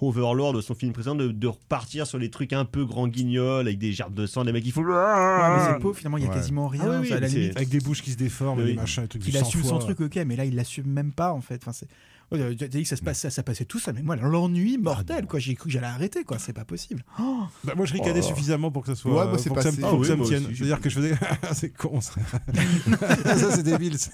Overlord 0.00 0.52
de 0.52 0.60
son 0.60 0.74
film 0.74 0.92
précédent, 0.92 1.14
de, 1.14 1.28
de 1.28 1.46
repartir 1.46 2.06
sur 2.06 2.18
les 2.18 2.30
trucs 2.30 2.52
un 2.52 2.64
peu 2.64 2.84
grand 2.84 3.06
guignol, 3.08 3.66
avec 3.66 3.78
des 3.78 3.92
gerbes 3.92 4.14
de 4.14 4.26
sang, 4.26 4.44
des 4.44 4.52
mecs 4.52 4.64
qui 4.64 4.70
font. 4.72 4.82
Ouais, 4.82 5.56
mais 5.56 5.64
c'est 5.72 5.78
pauvre, 5.80 5.96
finalement, 5.96 6.18
il 6.18 6.22
y 6.24 6.26
a 6.26 6.28
Ouais. 6.30 6.34
quasiment 6.34 6.68
rien. 6.68 6.82
Ah 6.86 7.00
oui, 7.00 7.08
oui, 7.08 7.12
à 7.12 7.20
la 7.20 7.28
limite. 7.28 7.56
Avec 7.56 7.68
des 7.68 7.78
bouches 7.80 8.02
qui 8.02 8.10
se 8.12 8.16
déforment, 8.16 8.60
Oui. 8.60 8.66
des 8.66 8.74
machins, 8.74 9.02
des 9.04 9.08
trucs 9.08 9.26
Il 9.26 9.36
assume 9.36 9.62
son 9.64 9.78
truc, 9.78 10.00
ok, 10.00 10.16
mais 10.26 10.36
là, 10.36 10.44
il 10.44 10.54
l'assume 10.54 10.86
même 10.86 11.12
pas, 11.12 11.32
en 11.32 11.40
fait. 11.40 11.60
Enfin, 11.66 11.86
T'as 12.30 12.68
dit 12.68 12.82
que 12.84 12.88
ça, 12.88 12.94
se 12.96 13.02
passe, 13.02 13.18
ça, 13.18 13.30
ça 13.30 13.42
passait 13.42 13.64
tout 13.64 13.80
ça, 13.80 13.92
mais 13.92 14.02
moi, 14.02 14.14
l'ennui 14.14 14.78
mortel, 14.78 15.26
quoi. 15.26 15.40
J'ai 15.40 15.54
cru 15.56 15.64
que 15.66 15.72
j'allais 15.72 15.86
arrêter, 15.88 16.22
quoi. 16.22 16.38
C'est 16.38 16.52
pas 16.52 16.64
possible. 16.64 17.04
Oh 17.20 17.42
Bah, 17.64 17.72
moi, 17.76 17.86
je 17.86 17.92
ricanais 17.92 18.20
Oh. 18.22 18.28
suffisamment 18.28 18.70
pour 18.70 18.82
que 18.82 18.88
ça 18.88 18.94
soit. 18.94 19.12
Ouais, 19.24 19.28
moi, 19.28 19.38
c'est 19.38 19.48
pour 19.48 19.56
que 19.58 19.62
ça 19.64 19.72
me, 19.72 19.84
Ah 19.84 19.90
que 19.90 19.96
oui, 19.96 20.06
ça 20.06 20.12
me 20.12 20.18
moi 20.18 20.26
tienne. 20.28 20.44
aussi, 20.46 20.56
C'est-à-dire 20.56 20.80
que 20.80 20.90
je 20.90 20.94
faisais. 20.94 21.14
c'est 21.54 21.70
con, 21.76 22.00
ça. 22.00 22.12
ça, 23.36 23.50
c'est 23.56 23.62
débile, 23.62 23.98
ça. 23.98 24.10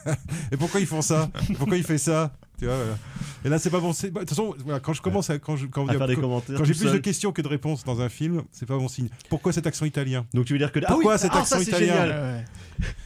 Et 0.50 0.56
pourquoi 0.56 0.80
ils 0.80 0.86
font 0.86 1.02
ça? 1.02 1.30
Pourquoi 1.58 1.76
il 1.76 1.84
fait 1.84 1.98
ça? 1.98 2.32
Tu 2.58 2.66
vois, 2.66 2.76
voilà. 2.76 2.98
Et 3.44 3.48
là, 3.48 3.58
c'est 3.58 3.70
pas 3.70 3.80
bon. 3.80 3.90
bah, 3.90 4.08
De 4.08 4.18
toute 4.20 4.28
façon, 4.30 4.54
voilà, 4.64 4.80
quand 4.80 4.92
je 4.92 5.02
commence 5.02 5.30
à. 5.30 5.38
Quand, 5.38 5.56
je, 5.56 5.66
quand, 5.66 5.86
À 5.88 5.92
faire 5.94 6.06
des 6.06 6.16
quand- 6.16 6.42
j'ai 6.64 6.74
plus 6.74 6.92
de 6.92 6.98
questions 6.98 7.32
que 7.32 7.42
de 7.42 7.48
réponses 7.48 7.84
dans 7.84 8.00
un 8.00 8.08
film, 8.08 8.42
c'est 8.50 8.66
pas 8.66 8.76
bon 8.76 8.88
signe. 8.88 9.08
Pourquoi 9.28 9.52
cet 9.52 9.66
accent 9.66 9.84
italien? 9.84 10.26
Donc 10.34 10.46
tu 10.46 10.52
veux 10.52 10.58
dire 10.58 10.72
que. 10.72 10.80
Pourquoi 10.80 11.12
ah 11.12 11.16
oui, 11.16 11.20
cet 11.20 11.30
ah, 11.34 11.38
accent 11.40 11.56
ça, 11.56 11.62
italien? 11.62 12.04
génial. 12.06 12.44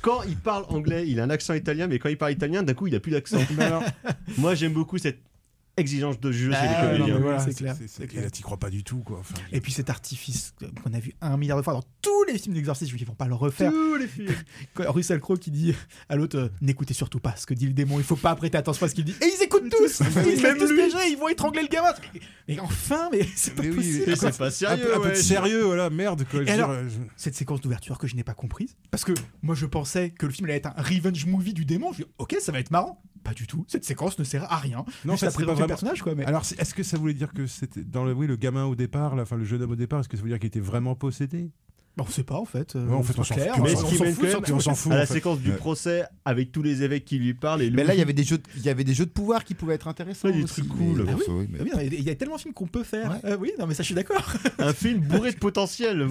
Quand 0.03 0.23
il 0.29 0.37
parle 0.37 0.65
anglais, 0.69 1.05
il 1.07 1.21
a 1.21 1.25
un 1.25 1.31
accent 1.31 1.55
italien, 1.55 1.87
mais 1.87 1.99
quand 1.99 2.09
il 2.09 2.19
parle 2.19 2.33
italien, 2.33 2.63
d'un 2.63 2.75
coup, 2.75 2.87
il 2.87 2.95
a 2.95 3.01
plus 3.01 3.13
d'accent. 3.13 3.39
Moi, 4.39 4.55
j'aime 4.55 4.73
beaucoup 4.73 4.99
cette 4.99 5.21
exigence 5.81 6.21
de 6.21 6.31
jeu 6.33 6.51
chez 6.53 6.57
Ah, 6.59 6.95
voilà, 7.21 7.39
c'est 7.41 7.51
c'est 7.53 7.59
clair, 7.59 7.75
c'est- 7.79 7.89
c'est 7.89 8.05
Et 8.05 8.07
clair. 8.07 8.23
là, 8.25 8.31
t'y 8.31 8.43
crois 8.43 8.59
pas 8.59 8.71
du 8.71 8.85
tout, 8.85 8.99
quoi. 9.01 9.19
Enfin, 9.21 9.35
Et 9.53 9.61
puis 9.61 9.73
cet 9.73 9.91
artifice 9.91 10.55
qu'on 10.83 10.93
a 10.93 11.01
vu 11.01 11.13
un 11.21 11.37
milliard 11.37 11.59
de 11.59 11.63
fois 11.63 11.73
dans 11.73 11.83
tous 12.03 12.25
les 12.29 12.39
films 12.39 12.55
d'exorcisme, 12.55 12.95
ils 12.99 13.07
vont 13.07 13.15
pas 13.15 13.27
le 13.27 13.35
refaire. 13.35 13.73
Tous 13.73 13.97
les 13.97 14.07
films. 14.07 14.29
Russell 14.77 15.21
Crowe 15.21 15.39
qui 15.39 15.51
dit 15.51 15.75
à 16.09 16.17
l'autre 16.17 16.39
euh, 16.39 16.49
N'écoutez 16.61 16.95
surtout 16.95 17.19
pas 17.21 17.35
ce 17.37 17.47
que 17.47 17.55
dit 17.55 17.67
le 17.67 17.73
démon, 17.73 17.99
il 17.99 18.05
faut 18.05 18.17
pas 18.17 18.35
prêter 18.37 18.57
attention 18.59 18.87
à 18.87 18.89
ce 18.89 18.95
qu'il 18.95 19.05
dit. 19.05 19.15
Et 19.21 19.27
ils 19.39 19.43
écoutent 19.43 19.69
tous 19.71 20.01
Ils 20.01 20.07
se 20.39 20.95
tous 20.95 21.01
ils 21.11 21.17
vont 21.19 21.29
étrangler 21.29 21.63
le 21.63 21.69
gamin 21.69 21.93
Mais 22.49 22.59
enfin, 22.61 23.09
mais 23.13 23.27
c'est 23.37 23.55
pas 23.55 23.63
Mais 23.63 23.71
oui, 23.71 23.77
possible 23.77 24.17
c'est 24.17 24.39
pas 24.39 24.47
un 24.47 24.51
sérieux, 24.51 24.85
peu, 24.85 24.95
un 24.97 25.01
peu 25.01 25.11
de 25.11 25.15
sérieux, 25.15 25.63
voilà, 25.63 25.91
merde, 25.91 26.25
quoi. 26.31 26.41
je 26.41 26.45
veux 26.47 26.51
alors, 26.53 26.73
je- 26.89 26.99
Cette 27.17 27.35
séquence 27.35 27.61
d'ouverture 27.61 27.99
que 27.99 28.07
je 28.07 28.15
n'ai 28.17 28.25
pas 28.25 28.35
comprise, 28.35 28.77
parce 28.91 29.05
que 29.05 29.13
moi 29.43 29.55
je 29.55 29.67
pensais 29.67 30.11
que 30.11 30.27
le 30.27 30.33
film 30.33 30.47
allait 30.47 30.57
être 30.59 30.67
un 30.77 30.83
revenge 30.83 31.27
movie 31.27 31.55
du 31.55 31.65
démon, 31.65 31.93
je 31.93 32.03
dis 32.03 32.09
ok, 32.19 32.37
ça 32.41 32.53
va 32.53 32.59
être 32.61 32.71
marrant. 32.71 33.03
Pas 33.23 33.35
du 33.35 33.47
tout, 33.47 33.65
cette 33.69 33.85
séquence 33.85 34.19
ne 34.19 34.25
sert 34.25 34.51
à 34.51 34.57
rien. 34.57 34.85
Non, 35.05 35.17
ça 35.17 35.31
c'est 35.31 35.45
pas 35.45 35.53
vraiment. 35.53 35.67
personnage 35.67 36.03
quoi. 36.03 36.15
Mais... 36.15 36.25
Alors, 36.25 36.43
est-ce 36.59 36.75
que 36.75 36.83
ça 36.83 36.97
voulait 36.97 37.13
dire 37.15 37.33
que 37.35 37.47
c'était 37.47 37.85
dans 37.85 38.05
le, 38.05 38.13
oui, 38.15 38.27
le 38.27 38.37
gamin 38.37 38.65
au 38.65 38.75
départ, 38.75 39.15
là, 39.15 39.23
enfin 39.23 39.37
le 39.37 39.45
jeune 39.45 39.63
homme 39.63 39.73
au 39.73 39.77
départ, 39.77 40.01
est-ce 40.01 40.09
que 40.09 40.17
ça 40.17 40.23
voulait 40.23 40.33
dire 40.33 40.41
qu'il 40.41 40.47
était 40.49 40.61
vraiment 40.61 40.95
possédé? 40.95 41.51
On 41.99 42.07
sait 42.07 42.23
pas 42.23 42.37
en 42.39 42.47
fait. 42.47 42.77
euh, 42.77 42.87
Ouais, 42.87 42.95
en 42.95 43.03
fait, 43.03 43.19
on 43.19 43.25
s'en 43.25 43.35
fout. 43.35 43.43
Mais 43.63 43.75
on 43.75 43.77
ce 43.77 43.85
qui 43.95 44.03
mène 44.03 44.15
quand 44.17 44.51
on 44.53 44.61
s'en 44.61 44.75
fout, 44.75 44.93
à 44.93 44.97
la 44.97 45.03
en 45.03 45.07
fait. 45.07 45.13
séquence 45.15 45.39
du 45.41 45.51
procès 45.51 46.05
avec 46.25 46.51
tous 46.51 46.63
les 46.63 46.83
évêques 46.83 47.05
qui 47.05 47.19
lui 47.19 47.35
parlent. 47.35 47.61
Et 47.61 47.71
Mais 47.71 47.85
là, 47.85 47.95
il 47.95 47.99
y 47.99 48.03
avait 48.03 48.15
des 48.15 48.25
jeux, 48.25 48.39
de- 48.39 48.43
il 48.57 48.63
y 48.63 48.71
avait 48.71 48.85
des 48.85 48.95
jeux 48.95 49.05
de 49.05 49.11
pouvoir 49.11 49.45
qui 49.45 49.53
pouvaient 49.53 49.75
être 49.75 49.87
intéressants. 49.89 50.29
Ouais, 50.29 50.35
des 50.35 50.45
trucs 50.45 50.67
cool. 50.69 51.05
Ah 51.07 51.13
oui, 51.19 51.25
oui, 51.29 51.47
mais- 51.51 51.63
bien, 51.65 51.75
Il 51.83 52.03
y 52.03 52.09
a 52.09 52.15
tellement 52.15 52.37
de 52.37 52.41
films 52.41 52.55
qu'on 52.55 52.69
peut 52.69 52.85
faire. 52.85 53.11
Ouais. 53.11 53.31
Euh, 53.33 53.37
oui, 53.39 53.53
non, 53.59 53.67
mais 53.67 53.75
ça, 53.75 53.83
je 53.83 53.87
suis 53.87 53.95
d'accord. 53.95 54.33
un 54.61 54.73
film 54.73 55.01
bourré 55.01 55.33
de 55.33 55.37
potentiel. 55.39 56.07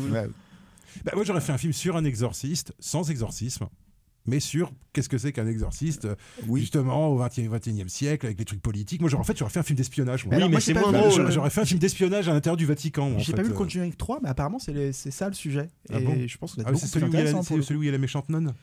Bah, 1.05 1.11
moi, 1.15 1.23
j'aurais 1.23 1.41
fait 1.41 1.53
un 1.53 1.57
film 1.57 1.73
sur 1.73 1.95
un 1.97 2.03
exorciste, 2.03 2.73
sans 2.79 3.09
exorcisme, 3.09 3.67
mais 4.29 4.39
sur 4.39 4.71
qu'est-ce 4.93 5.09
que 5.09 5.17
c'est 5.17 5.31
qu'un 5.31 5.47
exorciste, 5.47 6.05
euh, 6.05 6.15
Oui. 6.47 6.61
justement, 6.61 7.07
au 7.09 7.17
20e, 7.19 7.47
21e 7.49 7.87
siècle, 7.89 8.25
avec 8.25 8.39
les 8.39 8.45
trucs 8.45 8.61
politiques. 8.61 9.01
Moi, 9.01 9.09
j'aurais, 9.09 9.21
en 9.21 9.23
fait, 9.23 9.37
j'aurais 9.37 9.51
fait 9.51 9.59
un 9.59 9.63
film 9.63 9.77
d'espionnage. 9.77 10.25
moi. 10.25 10.31
Oui, 10.35 10.37
Alors, 10.37 10.49
mais 10.49 10.59
c'est 10.59 10.73
moins 10.73 10.87
vu- 10.87 10.91
Bah, 10.93 11.09
drôle. 11.09 11.31
j'aurais, 11.31 11.49
fait 11.49 11.61
un 11.61 11.65
film 11.65 11.79
d'espionnage 11.79 12.27
à 12.29 12.33
l'intérieur 12.33 12.57
du 12.57 12.65
Vatican. 12.65 13.13
en 13.13 13.19
J'ai 13.19 13.31
pas 13.33 13.37
fait, 13.37 13.43
vu 13.43 13.49
le 13.49 13.55
euh. 13.55 13.57
Conjuring 13.57 13.93
3, 13.93 14.19
mais 14.23 14.29
apparemment, 14.29 14.59
c'est 14.59 14.73
le- 14.73 14.91
c'est 14.91 15.11
ça 15.11 15.27
le 15.27 15.33
sujet. 15.35 15.67
Ah 15.91 15.99
et 15.99 16.03
bon 16.03 16.15
je 16.27 16.37
pense 16.37 16.55
que 16.55 16.61
Ah 16.65 16.69
c'est 16.75 16.87
celui 16.87 17.05
celui 17.63 17.79
où 17.79 17.83
il 17.83 17.85
y 17.87 17.89
a 17.89 17.91
la 17.91 17.97
méchante 17.97 18.29
nonne. 18.29 18.53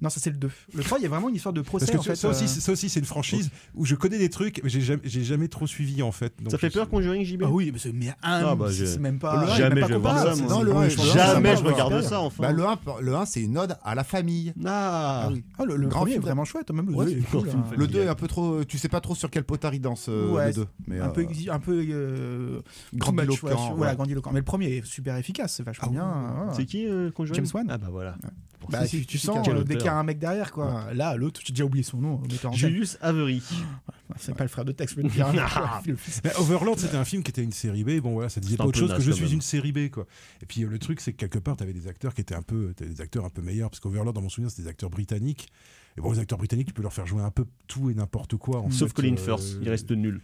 Non, 0.00 0.10
ça 0.10 0.20
c'est 0.20 0.30
le 0.30 0.36
2. 0.36 0.50
Le 0.74 0.82
3, 0.82 0.98
il 0.98 1.02
y 1.02 1.06
a 1.06 1.08
vraiment 1.08 1.28
une 1.28 1.34
histoire 1.36 1.52
de 1.52 1.60
procès 1.62 1.86
Parce 1.86 1.92
que 1.96 1.98
en 2.00 2.02
fait. 2.02 2.16
ça, 2.16 2.28
aussi, 2.28 2.44
euh, 2.44 2.46
c'est- 2.46 2.60
ça 2.60 2.72
aussi, 2.72 2.88
c'est 2.88 3.00
une 3.00 3.06
franchise 3.06 3.50
où 3.74 3.84
je 3.84 3.94
connais 3.94 4.18
des 4.18 4.28
trucs, 4.28 4.60
mais 4.62 4.70
j'ai 4.70 4.80
jamais, 4.80 5.02
j'ai 5.04 5.22
jamais 5.24 5.48
trop 5.48 5.66
suivi 5.66 6.02
en 6.02 6.12
fait. 6.12 6.34
Donc 6.40 6.50
Ça 6.50 6.58
fait 6.58 6.68
je- 6.68 6.74
peur 6.74 6.88
Conjuring 6.88 7.24
JB 7.24 7.42
Ah 7.44 7.50
oui, 7.50 7.70
mais 7.72 7.78
c'est 7.78 7.92
mais 7.92 8.08
un, 8.08 8.14
Ah 8.22 8.54
bah, 8.54 8.66
c'est 8.68 8.74
je- 8.74 8.84
c'est 8.86 8.98
même 8.98 9.18
pas. 9.18 9.34
Le 9.36 9.42
un, 9.42 9.50
c'est 9.52 9.56
Jamais 9.58 9.74
même 9.76 9.82
pas 9.82 9.88
je 9.88 9.92
vais 9.94 9.98
voir 9.98 10.14
comparable, 10.14 10.30
ça, 10.36 10.42
c'est- 10.42 10.48
moi. 10.48 10.52
Non, 10.58 10.62
le 10.62 10.72
oui, 10.72 10.78
un, 10.78 10.84
je 10.84 10.88
je 10.90 10.96
pense 10.96 11.04
pense 11.06 11.14
que 11.14 11.18
que 11.18 11.24
ça 11.26 11.32
Jamais 11.34 11.48
va 11.50 11.54
je 11.56 11.62
voir. 11.62 11.74
regarde 11.86 12.02
ça 12.04 12.20
enfin. 12.20 12.42
Bah, 12.42 12.52
le 12.52 12.64
1, 12.66 12.78
le 13.00 13.14
1 13.16 13.24
c'est 13.26 13.42
une 13.42 13.56
ode 13.58 13.76
à 13.84 13.94
la 13.94 14.04
famille. 14.04 14.52
Ah, 14.64 15.28
oui. 15.32 15.44
Ah, 15.58 15.64
le, 15.64 15.76
le 15.76 15.88
Grand 15.88 16.00
premier 16.00 16.12
est 16.12 16.14
film. 16.14 16.24
vraiment 16.24 16.44
chouette, 16.44 16.70
même 16.70 16.86
le 16.90 16.94
Ouais, 16.94 17.04
2 17.06 17.10
il 17.12 17.18
est 17.18 17.20
c'est 17.20 17.26
cool. 17.30 17.48
film 17.48 17.60
hein. 17.60 17.64
familial. 17.64 17.80
Le 17.80 17.86
2 17.86 18.00
est 18.02 18.08
un 18.08 18.14
peu 18.14 18.28
trop. 18.28 18.64
Tu 18.64 18.78
sais 18.78 18.88
pas 18.88 19.00
trop 19.00 19.14
sur 19.14 19.30
quel 19.30 19.44
potard 19.44 19.74
il 19.74 19.80
danse, 19.80 20.06
euh, 20.08 20.30
Ouais, 20.32 20.48
le 20.48 20.54
2. 20.54 20.66
Mais, 20.88 21.00
un 21.00 21.08
peu, 21.10 21.20
euh, 21.20 21.24
exi- 21.24 21.50
un 21.50 21.60
peu 21.60 21.84
euh, 21.88 22.60
Grandiloquent, 22.94 23.36
too 23.36 23.46
much, 23.46 23.54
ouais, 23.56 23.68
ouais. 23.70 23.74
voilà, 23.76 23.94
grandiloquent. 23.94 24.30
Mais 24.32 24.40
le 24.40 24.44
premier 24.44 24.76
est 24.76 24.84
super 24.86 25.16
efficace, 25.16 25.54
c'est 25.54 25.62
vachement 25.62 25.88
bien. 25.90 26.46
c'est 26.56 26.64
qui 26.66 26.86
euh, 26.86 27.10
Conjuring 27.10 27.44
James 27.44 27.50
Wan. 27.54 27.66
Ah 27.70 27.78
bah 27.78 27.88
voilà. 27.90 28.16
Bah, 28.70 28.86
tu, 28.86 29.18
sens 29.18 29.40
quel 29.44 29.56
euh, 29.58 29.62
dès 29.62 29.74
auteur 29.74 29.83
qu'il 29.84 29.90
y 29.90 29.94
a 29.94 29.98
un 29.98 30.02
mec 30.02 30.18
derrière, 30.18 30.52
quoi. 30.52 30.92
Là, 30.94 31.16
l'autre, 31.16 31.40
j'ai 31.44 31.52
déjà 31.52 31.64
oublié 31.64 31.82
son 31.82 31.98
nom. 31.98 32.20
Julius 32.52 32.98
Avery. 33.00 33.42
C'est 34.18 34.34
pas 34.34 34.44
le 34.44 34.48
frère 34.48 34.64
de 34.64 34.72
Tex. 34.72 34.94
Ah. 35.20 35.82
Mais 36.24 36.36
Overlord, 36.38 36.78
c'était 36.78 36.96
un 36.96 37.04
film 37.04 37.22
qui 37.22 37.30
était 37.30 37.42
une 37.42 37.52
série 37.52 37.84
B. 37.84 38.00
Bon, 38.00 38.12
voilà, 38.12 38.28
ça 38.28 38.40
disait 38.40 38.56
pas 38.56 38.64
autre 38.66 38.78
chose 38.78 38.92
que 38.94 39.00
je 39.00 39.10
suis 39.12 39.24
même. 39.24 39.34
une 39.34 39.40
série 39.40 39.72
B, 39.72 39.88
quoi. 39.90 40.06
Et 40.42 40.46
puis 40.46 40.62
euh, 40.64 40.68
le 40.68 40.78
truc, 40.78 41.00
c'est 41.00 41.12
que 41.12 41.16
quelque 41.18 41.38
part, 41.38 41.56
t'avais 41.56 41.72
des 41.72 41.88
acteurs 41.88 42.14
qui 42.14 42.20
étaient 42.20 42.34
un 42.34 42.42
peu, 42.42 42.72
t'avais 42.76 42.90
des 42.90 43.00
acteurs 43.00 43.24
un 43.24 43.30
peu 43.30 43.42
meilleurs, 43.42 43.70
parce 43.70 43.80
qu'Overlord, 43.80 44.12
dans 44.12 44.20
mon 44.20 44.28
souvenir, 44.28 44.50
c'était 44.50 44.62
des 44.62 44.68
acteurs 44.68 44.90
britanniques. 44.90 45.48
Et 45.96 46.00
bon, 46.00 46.10
les 46.12 46.18
acteurs 46.18 46.38
britanniques, 46.38 46.66
tu 46.68 46.72
peux 46.74 46.82
leur 46.82 46.92
faire 46.92 47.06
jouer 47.06 47.22
un 47.22 47.30
peu 47.30 47.44
tout 47.68 47.88
et 47.88 47.94
n'importe 47.94 48.36
quoi. 48.36 48.60
en 48.60 48.70
Sauf 48.70 48.88
fait, 48.88 48.94
Colin 48.94 49.14
euh, 49.14 49.16
Firth, 49.16 49.56
il 49.62 49.68
reste 49.70 49.90
nul. 49.92 50.20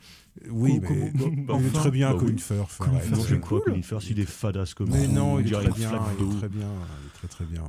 Oui, 0.50 0.80
Co- 0.80 0.92
mais 0.92 1.12
il 1.16 1.66
est 1.66 1.70
très 1.72 1.90
bien, 1.90 2.12
Bah 2.12 2.18
Colin 2.18 2.32
oui. 2.34 2.38
Firth. 2.40 2.76
Colin 2.78 2.92
ouais, 2.92 3.00
Firth, 3.00 3.12
non, 3.16 3.22
c'est 3.22 3.28
J'aime 3.28 3.40
cool. 3.40 3.58
pas 3.60 3.64
Colin 3.70 3.82
Firth, 3.82 4.10
il 4.10 4.20
est 4.20 4.28
fadasse 4.28 4.74
comme 4.74 4.90
Mais 4.90 5.06
non, 5.06 5.38
il 5.40 5.46
est 5.46 5.50
très 5.52 5.70
bien, 5.70 5.90
il 6.18 6.26
est 6.26 6.38
très 6.38 6.48
bien, 6.48 6.66
il 7.02 7.06
est 7.06 7.12
très 7.18 7.28
très 7.28 7.44
bien. 7.44 7.62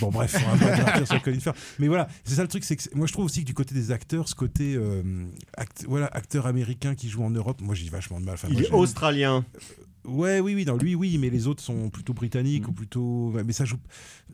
Bon 0.00 0.10
bref, 0.10 0.34
on 0.52 0.56
va 0.56 0.66
pas 0.76 0.82
partir 0.84 1.06
sur 1.06 1.22
Colin. 1.22 1.38
Mais 1.78 1.88
voilà, 1.88 2.08
c'est 2.24 2.34
ça 2.34 2.42
le 2.42 2.48
truc, 2.48 2.64
c'est 2.64 2.76
que 2.76 2.82
moi 2.94 3.06
je 3.06 3.12
trouve 3.12 3.24
aussi 3.26 3.40
que 3.42 3.46
du 3.46 3.54
côté 3.54 3.74
des 3.74 3.90
acteurs, 3.90 4.28
ce 4.28 4.34
côté 4.34 4.74
euh, 4.74 5.02
act- 5.56 5.84
voilà, 5.88 6.06
acteur 6.12 6.46
américain 6.46 6.94
qui 6.94 7.08
joue 7.08 7.22
en 7.22 7.30
Europe, 7.30 7.60
moi 7.60 7.74
j'ai 7.74 7.88
vachement 7.90 8.18
de 8.20 8.24
mal. 8.24 8.34
Enfin, 8.34 8.48
Il 8.50 8.58
est 8.64 8.70
australien. 8.78 9.44
Ouais, 10.04 10.40
oui, 10.40 10.54
oui, 10.56 10.64
non, 10.64 10.76
lui, 10.76 10.94
oui, 10.96 11.16
mais 11.18 11.30
les 11.30 11.46
autres 11.46 11.62
sont 11.62 11.88
plutôt 11.88 12.12
britanniques 12.12 12.66
ou 12.66 12.72
plutôt. 12.72 13.30
ouais, 13.34 13.44
Mais 13.44 13.52
ça 13.52 13.64
joue, 13.64 13.76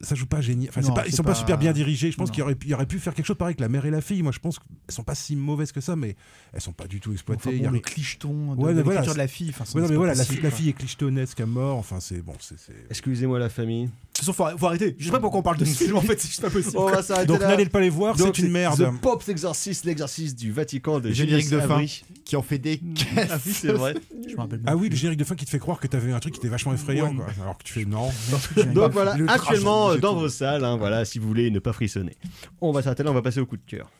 ça 0.00 0.14
joue 0.14 0.24
pas 0.26 0.40
génial. 0.40 0.70
Enfin, 0.70 0.80
c'est 0.80 0.88
Non, 0.88 0.94
pas, 0.94 1.06
ils 1.06 1.12
sont 1.14 1.22
pas... 1.22 1.30
pas- 1.32 1.34
super 1.38 1.58
bien 1.58 1.72
dirigés. 1.72 2.10
Je 2.10 2.16
pense 2.16 2.30
qu'il 2.30 2.42
aurait, 2.42 2.56
il 2.64 2.72
aurait 2.74 2.86
pu 2.86 2.98
faire 2.98 3.14
quelque 3.14 3.26
chose 3.26 3.36
pareil 3.36 3.50
avec 3.52 3.60
la 3.60 3.68
mère 3.68 3.84
et 3.84 3.90
la 3.90 4.00
fille. 4.00 4.22
Moi, 4.22 4.32
je 4.32 4.38
pense 4.38 4.58
qu'elles 4.58 4.94
sont 4.94 5.02
pas 5.04 5.14
si 5.14 5.36
mauvaises 5.36 5.72
que 5.72 5.80
ça, 5.82 5.94
mais 5.94 6.16
elles 6.54 6.60
sont 6.62 6.72
pas 6.72 6.86
du 6.86 7.00
tout 7.00 7.12
exploitées. 7.12 7.48
Enfin, 7.48 7.50
Il 7.56 7.58
y 7.58 7.62
bon, 7.64 7.68
a 7.68 7.72
le 7.72 7.80
clicheton 7.80 8.54
de, 8.54 8.60
Ouais, 8.62 8.72
de 8.74 8.80
voilà, 8.80 9.02
de 9.02 9.12
la 9.12 9.28
fille. 9.28 9.50
Enfin, 9.50 9.64
Ouais, 9.74 9.82
non, 9.82 9.88
mais 9.90 9.96
voilà, 9.96 10.14
la, 10.14 10.24
possible, 10.24 10.42
la 10.42 10.50
fille 10.50 10.70
est 10.70 10.72
clichetonnesque 10.72 11.40
à 11.40 11.46
mort. 11.46 11.76
Enfin, 11.76 12.00
c'est 12.00 12.22
bon, 12.22 12.34
c'est. 12.40 12.56
Excusez-moi 12.88 13.38
la 13.38 13.50
famille. 13.50 13.84
De 13.86 13.90
toute 14.24 14.24
façon, 14.26 14.32
faut, 14.32 14.58
faut 14.58 14.66
arrêter. 14.66 14.96
Je 14.98 15.04
sais 15.04 15.10
pas 15.12 15.20
pourquoi 15.20 15.40
on 15.40 15.42
parle 15.44 15.58
de 15.58 15.64
ce 15.64 15.84
film, 15.84 15.96
en 15.96 16.00
fait, 16.00 16.18
c'est 16.18 16.28
juste 16.28 16.40
pas 16.40 16.50
possible. 16.50 16.76
On 16.78 16.86
va 16.90 17.02
s'arrêter 17.02 17.26
Donc 17.26 17.40
n'allez 17.40 17.66
pas 17.66 17.80
les 17.80 17.90
voir, 17.90 18.16
c'est 18.18 18.38
une 18.38 18.50
merde. 18.50 18.78
The 18.96 19.00
Pope's 19.00 19.28
Exorcist, 19.28 19.84
l'exorciste 19.84 20.38
du 20.38 20.50
Vatican 20.50 20.98
de 20.98 21.10
Générique 21.12 21.50
de 21.50 21.60
fin 21.60 21.84
qui 22.24 22.34
en 22.36 22.42
fait 22.42 22.58
des 22.58 22.78
caisses. 22.78 23.06
Ah 23.30 23.38
oui, 23.44 23.52
c'est 23.52 23.72
vrai. 23.72 23.94
Je 24.28 24.34
me 24.34 24.40
rappelle 24.40 24.60
Ah 24.66 24.76
oui, 24.76 24.88
le 24.88 24.96
générique 24.96 25.18
de 25.18 25.24
fin 25.24 25.34
qui 25.34 25.44
te 25.44 25.50
fait 25.50 25.57
croire 25.58 25.80
que 25.80 25.86
t'avais 25.86 26.12
un 26.12 26.20
truc 26.20 26.34
qui 26.34 26.40
était 26.40 26.48
vachement 26.48 26.72
effrayant, 26.74 27.14
quoi. 27.14 27.26
Alors 27.40 27.58
que 27.58 27.64
tu 27.64 27.72
fais 27.72 27.84
non. 27.84 28.10
Donc 28.74 28.92
voilà, 28.92 29.16
Le 29.16 29.28
actuellement 29.28 29.90
euh, 29.90 29.96
dans 29.96 30.14
vos 30.14 30.28
salles, 30.28 30.64
hein, 30.64 30.76
voilà, 30.76 31.04
si 31.04 31.18
vous 31.18 31.28
voulez 31.28 31.50
ne 31.50 31.58
pas 31.58 31.72
frissonner. 31.72 32.16
On 32.60 32.72
va 32.72 32.82
s'arrêter 32.82 33.02
là, 33.02 33.10
on 33.10 33.14
va 33.14 33.22
passer 33.22 33.40
au 33.40 33.46
coup 33.46 33.56
de 33.56 33.62
cœur. 33.66 33.90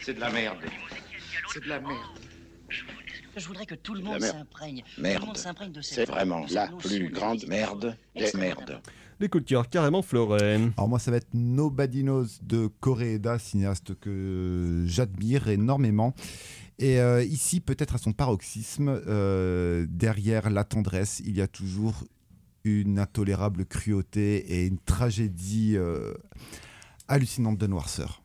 C'est 0.00 0.14
de 0.14 0.20
la 0.20 0.30
merde. 0.30 0.58
C'est 1.52 1.62
de 1.62 1.68
la 1.68 1.80
merde. 1.80 1.96
Je 3.36 3.46
voudrais 3.46 3.66
que 3.66 3.74
tout 3.74 3.94
le 3.94 4.02
monde 4.02 4.20
merde. 4.20 4.36
s'imprègne. 4.36 4.84
Merde. 4.98 5.36
C'est 5.82 6.04
vraiment 6.04 6.44
la 6.50 6.68
plus 6.68 7.08
grande 7.08 7.44
merde 7.48 7.96
des 8.14 8.30
merdes. 8.34 8.80
Les 9.20 9.28
coups 9.28 9.44
de 9.44 9.48
cœur 9.48 9.68
carrément 9.68 10.02
Florent. 10.02 10.36
Alors 10.76 10.88
moi 10.88 10.98
ça 10.98 11.10
va 11.10 11.18
être 11.18 11.28
Nobody 11.34 12.02
Knows 12.02 12.26
de 12.42 12.68
Koreeda, 12.80 13.38
cinéaste 13.38 13.98
que 13.98 14.84
j'admire 14.86 15.48
énormément. 15.48 16.14
Et 16.78 17.00
euh, 17.00 17.22
ici 17.22 17.60
peut-être 17.60 17.94
à 17.94 17.98
son 17.98 18.12
paroxysme, 18.12 19.00
euh, 19.06 19.86
derrière 19.88 20.50
la 20.50 20.64
tendresse, 20.64 21.22
il 21.24 21.36
y 21.36 21.40
a 21.40 21.46
toujours 21.46 22.04
une 22.64 22.98
intolérable 22.98 23.66
cruauté 23.66 24.36
et 24.36 24.66
une 24.66 24.78
tragédie 24.78 25.74
euh, 25.76 26.14
hallucinante 27.08 27.58
de 27.58 27.66
noirceur. 27.66 28.22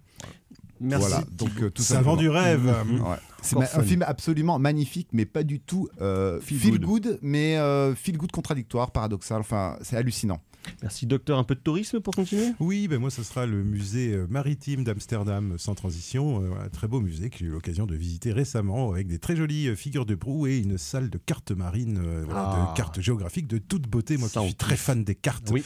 Merci. 0.82 1.08
Voilà, 1.10 1.26
donc 1.32 1.62
euh, 1.62 1.70
tout 1.70 1.82
Ça 1.82 2.02
vend 2.02 2.16
du 2.16 2.30
rêve. 2.30 2.66
Ouais. 2.66 3.18
C'est 3.42 3.58
un 3.58 3.66
fun. 3.66 3.84
film 3.84 4.02
absolument 4.02 4.60
magnifique, 4.60 5.10
mais 5.12 5.26
pas 5.26 5.44
du 5.44 5.60
tout 5.60 5.90
euh, 6.02 6.40
Feel 6.40 6.58
feel, 6.60 6.80
good. 6.80 7.04
good. 7.04 7.20
mais 7.22 7.58
euh, 7.58 7.94
feel 7.96 8.18
good 8.18 8.32
contradictoire, 8.32 8.92
paradoxal. 8.92 9.42
Enfin, 9.42 9.78
c'est 9.82 9.98
hallucinant. 9.98 10.40
Merci 10.82 11.06
docteur, 11.08 11.38
un 11.40 11.44
peu 11.44 11.56
de 11.56 11.60
tourisme 11.62 12.00
pour 12.00 12.14
continuer? 12.14 12.50
Oui, 12.60 12.88
ben 12.88 13.00
moi, 13.00 13.10
ce 13.10 13.24
sera 13.24 13.46
le 13.46 13.64
musée 13.64 14.14
euh, 14.14 14.28
maritime 14.30 14.84
d'Amsterdam 14.84 15.56
sans 15.58 15.74
transition. 15.76 16.44
Euh, 16.44 16.66
un 16.66 16.70
très 16.70 16.88
beau 16.88 17.00
musée 17.02 17.30
que 17.30 17.38
j'ai 17.38 17.46
eu 17.46 17.50
l'occasion 17.50 17.86
de 17.86 17.96
visiter 17.96 18.32
récemment 18.34 18.92
avec 18.92 19.08
des 19.08 19.20
très 19.20 19.36
jolies 19.36 19.68
euh, 19.70 19.76
figures 19.76 20.06
de 20.06 20.16
proue 20.16 20.48
et 20.48 20.58
une 20.60 20.78
salle 20.78 21.10
de 21.10 21.18
cartes 21.18 21.52
marines, 21.52 22.00
euh, 22.04 22.24
voilà, 22.26 22.42
Ah. 22.50 22.72
de 22.72 22.78
cartes 22.78 23.00
géographiques 23.02 23.48
de 23.48 23.58
toute 23.58 23.88
beauté. 23.88 24.18
Moi 24.18 24.28
Ça, 24.30 24.42
qui 24.42 24.48
suis 24.48 24.56
très 24.56 24.76
kiffe. 24.76 24.82
fan 24.84 25.04
des 25.04 25.16
cartes. 25.16 25.50
Oui. 25.52 25.64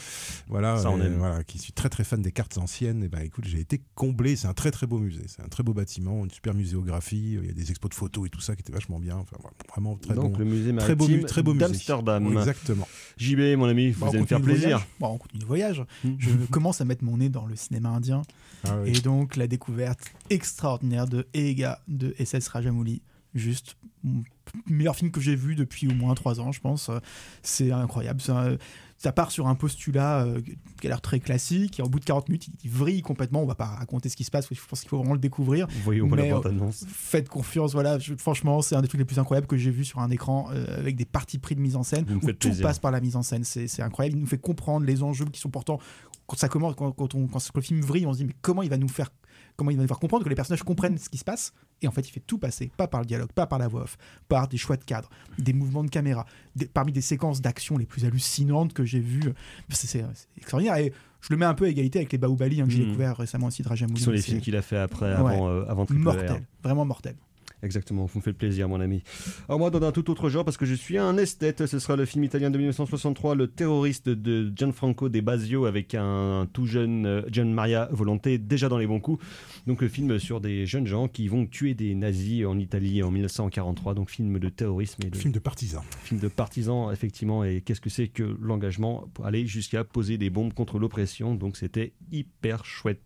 Voilà, 0.48 0.78
Ça, 0.78 0.90
on 0.92 1.00
euh, 1.00 1.06
aime. 1.08 1.18
voilà, 1.18 1.44
qui 1.44 1.58
suis 1.60 1.74
très 1.74 1.90
très 1.90 2.04
fan 2.04 2.22
des 2.22 2.32
cartes 2.32 2.58
anciennes. 2.58 3.04
Et 3.04 3.10
ben 3.10 3.20
écoute, 3.22 3.46
j'ai 3.48 3.60
été 3.60 3.82
comblé. 3.96 4.36
C'est 4.36 4.48
un 4.48 4.54
très 4.54 4.72
très 4.72 4.88
beau 4.88 5.00
musée. 5.00 5.24
C'est 5.28 5.42
un 5.42 5.48
très 5.50 5.64
beau 5.64 5.74
bâtiment, 5.74 6.24
une 6.24 6.32
super 6.32 6.54
muséographie. 6.54 7.38
Il 7.42 7.46
y 7.48 7.50
a 7.50 7.54
des 7.54 7.72
expos 7.72 7.90
de 7.90 7.96
photos 7.96 8.28
et 8.28 8.30
tout 8.30 8.42
ça 8.42 8.56
qui 8.56 8.62
étaient 8.62 8.74
vachement 8.74 9.00
bien. 9.00 9.18
Enfin, 9.18 9.38
vraiment 9.70 9.96
très 9.98 10.14
Donc 10.14 10.34
bon. 10.34 10.38
le 10.40 10.46
musée 10.46 10.76
Très 10.78 10.96
beau, 10.96 11.06
maritime 11.08 11.28
très 11.28 11.44
beau 11.44 11.54
musée. 11.54 11.66
d'Amsterdam. 11.68 12.38
Exactement. 12.38 12.88
JB, 13.18 13.58
mon 13.58 13.66
ami, 13.66 13.92
vous 13.92 14.00
Bon, 14.02 14.08
on 14.08 14.10
allez 14.10 14.22
me 14.22 14.26
faire 14.26 14.42
plaisir. 14.42 14.86
Bon, 15.00 15.08
on 15.08 15.18
continue 15.18 15.42
le 15.42 15.48
voyage. 15.48 15.84
Hmm. 16.04 16.16
Je 16.20 16.32
commence 16.52 16.82
à 16.82 16.86
mettre 16.86 17.04
mon 17.04 17.18
nez 17.18 17.30
dans 17.30 17.46
le 17.46 17.56
cinéma 17.56 17.90
indien. 17.90 18.22
Ah. 18.66 18.78
Et 18.86 19.00
donc, 19.02 19.36
la 19.36 19.48
découverte 19.48 20.14
extraordinaire 20.30 21.08
de 21.08 21.28
Ega 21.34 21.82
de 21.88 22.16
SS 22.24 22.48
Rajamouli. 22.48 23.02
Juste 23.34 23.78
meilleur 24.68 24.96
film 24.96 25.12
que 25.12 25.22
j'ai 25.22 25.36
vu 25.36 25.56
depuis 25.56 25.88
au 25.88 25.94
moins 25.94 26.14
trois 26.16 26.40
ans, 26.40 26.52
je 26.52 26.60
pense. 26.60 26.90
C'est 27.42 27.72
incroyable. 27.72 28.22
Ça, 28.22 28.50
ça 28.98 29.12
part 29.12 29.32
sur 29.32 29.48
un 29.48 29.56
postulat 29.56 30.24
euh, 30.24 30.40
qui 30.80 30.88
a 30.88 30.90
l'air 30.90 31.02
très 31.02 31.20
classique. 31.20 31.80
Et 31.80 31.84
au 31.84 31.90
bout 31.90 32.00
de 32.00 32.06
40 32.06 32.30
minutes, 32.30 32.48
il 32.64 32.70
vrille 32.70 33.02
complètement. 33.02 33.42
On 33.42 33.46
va 33.46 33.56
pas 33.56 33.66
raconter 33.66 34.08
ce 34.10 34.16
qui 34.16 34.24
se 34.24 34.32
passe. 34.32 34.48
Je 34.52 34.60
pense 34.68 34.80
qu'il 34.82 34.90
faut 34.90 34.98
vraiment 34.98 35.14
le 35.14 35.20
découvrir. 35.20 35.68
Mais, 36.16 36.30
la 36.30 36.36
euh. 36.38 36.72
Faites 36.88 37.28
confiance. 37.30 37.74
Voilà, 37.74 38.00
Je- 38.00 38.16
franchement, 38.16 38.62
c'est 38.62 38.76
un 38.76 38.82
des 38.82 38.88
trucs 38.88 39.00
les 39.00 39.06
plus 39.06 39.20
incroyables 39.20 39.48
que 39.48 39.58
j'ai 39.58 39.72
vu 39.72 39.84
sur 39.84 40.00
un 40.00 40.10
écran 40.10 40.48
euh, 40.52 40.80
avec 40.80 40.96
des 40.96 41.06
parties 41.06 41.38
pris 41.40 41.56
de 41.56 41.60
mise 41.62 41.76
en 41.76 41.84
scène 41.84 42.06
Vous 42.08 42.16
où 42.16 42.32
tout 42.32 42.50
plaisir. 42.50 42.64
passe 42.66 42.80
par 42.80 42.92
la 42.92 43.02
mise 43.02 43.16
en 43.16 43.24
scène. 43.24 43.44
C'est 43.44 43.68
c'est 43.68 43.82
incroyable. 43.82 44.18
Il 44.18 44.22
nous 44.22 44.28
fait 44.28 44.38
comprendre 44.38 44.86
les 44.86 45.04
enjeux 45.04 45.26
qui 45.26 45.40
sont 45.40 45.50
pourtant 45.50 45.80
quand 46.26 46.38
ça 46.38 46.48
commence, 46.48 46.76
quand, 46.76 46.92
quand 46.94 47.16
on, 47.16 47.28
quand 47.28 47.40
le 47.56 47.62
film 47.62 47.82
vrille, 47.82 48.06
on 48.06 48.14
se 48.14 48.20
dit 48.20 48.26
mais 48.26 48.36
comment 48.42 48.64
il 48.64 48.70
va 48.70 48.78
nous 48.78 48.88
faire, 48.88 49.10
comment 49.58 49.72
il 49.72 49.76
va 49.76 49.82
nous 49.84 49.88
faire 49.90 50.00
comprendre 50.00 50.24
que 50.24 50.30
les 50.30 50.36
personnages 50.36 50.64
comprennent 50.64 50.98
ce 50.98 51.10
qui 51.10 51.18
se 51.18 51.26
passe? 51.26 51.52
Et 51.84 51.88
en 51.88 51.92
fait, 51.92 52.08
il 52.08 52.12
fait 52.12 52.24
tout 52.26 52.38
passer, 52.38 52.72
pas 52.78 52.88
par 52.88 53.02
le 53.02 53.06
dialogue, 53.06 53.32
pas 53.34 53.46
par 53.46 53.60
la 53.60 53.68
voix 53.68 53.84
off, 53.84 53.98
par 54.30 54.48
des 54.48 54.58
choix 54.58 54.78
de 54.78 54.84
cadre, 54.84 55.10
des 55.38 55.54
mouvements 55.54 55.84
de 55.84 55.90
caméra, 55.90 56.26
des- 56.56 56.66
parmi 56.66 56.92
des 56.94 57.02
séquences 57.02 57.42
d'action 57.42 57.78
les 57.78 57.86
plus 57.86 58.06
hallucinantes 58.06 58.74
que 58.74 58.86
j'ai 58.86 59.00
vues. 59.00 59.34
C'est 59.70 60.04
extraordinaire. 60.38 60.78
Et 60.78 60.94
je 61.22 61.28
le 61.32 61.38
mets 61.38 61.46
un 61.46 61.54
peu 61.54 61.66
à 61.66 61.70
égalité 61.70 62.00
avec 62.00 62.12
les 62.12 62.18
Baobali 62.18 62.62
hein, 62.62 62.66
que 62.66 62.72
j'ai 62.72 62.80
Mhm. 62.80 62.86
découvert 62.88 63.18
récemment 63.18 63.48
aussi 63.48 63.64
de 63.64 63.68
Rajamouli. 63.68 64.00
Ce 64.00 64.06
sont 64.06 64.12
les 64.12 64.22
films 64.22 64.40
qu'il 64.42 64.56
a 64.56 64.62
fait 64.62 64.78
après, 64.78 65.08
Ouais. 65.08 65.34
avant, 65.34 65.50
euh, 65.50 65.66
avant 65.68 65.86
mortel, 65.92 66.44
vraiment 66.64 66.86
mortel. 66.86 67.16
Exactement, 67.64 68.06
vous 68.06 68.20
me 68.20 68.24
faites 68.24 68.38
plaisir, 68.38 68.68
mon 68.68 68.82
ami. 68.82 69.04
Alors 69.48 69.58
moi, 69.58 69.70
dans 69.70 69.82
un 69.82 69.92
tout 69.94 70.12
autre 70.12 70.30
genre, 70.30 70.44
parce 70.44 70.58
que 70.58 70.66
je 70.66 70.76
suis 70.76 70.98
un 70.98 71.18
esthète, 71.18 71.66
ce 71.66 71.80
sera 71.80 71.96
le 71.96 72.06
film 72.06 72.24
italien 72.26 72.52
de 72.52 72.58
1963, 72.58 73.36
Le 73.36 73.48
terroriste 73.48 74.10
de 74.10 74.52
Gianfranco 74.54 75.08
De 75.08 75.22
Basio, 75.22 75.66
avec 75.66 75.96
un 75.96 76.48
tout 76.52 76.66
jeune 76.66 77.06
euh, 77.06 77.22
Gian 77.32 77.46
Maria 77.46 77.88
Volonté, 77.92 78.38
déjà 78.38 78.68
dans 78.68 78.78
les 78.78 78.86
bons 78.88 79.00
coups. 79.00 79.24
Donc 79.66 79.82
le 79.82 79.88
film 79.88 80.20
sur 80.20 80.42
des 80.42 80.66
jeunes 80.66 80.88
gens 80.88 81.08
qui 81.08 81.28
vont 81.30 81.46
tuer 81.46 81.74
des 81.74 81.96
nazis 81.96 82.46
en 82.46 82.60
Italie 82.60 83.02
en 83.02 83.12
1943. 83.12 83.94
Donc 83.94 84.10
film 84.10 84.38
de 84.40 84.50
terrorisme 84.50 85.02
et 85.06 85.10
de 85.10 85.16
Film 85.16 85.32
de 85.32 85.40
partisans. 85.40 85.84
film 86.04 86.20
de 86.20 86.28
partisans, 86.28 86.92
effectivement. 86.92 87.46
Et 87.46 87.62
qu'est-ce 87.62 87.82
que 87.82 87.90
c'est 87.90 88.10
que 88.10 88.38
l'engagement 88.42 89.08
pour 89.14 89.26
aller 89.26 89.48
jusqu'à 89.48 89.86
poser 89.86 90.18
des 90.18 90.30
bombes 90.30 90.54
contre 90.54 90.80
l'oppression? 90.80 91.36
Donc 91.36 91.56
c'était 91.56 91.94
hyper 92.12 92.66
chouette. 92.66 93.00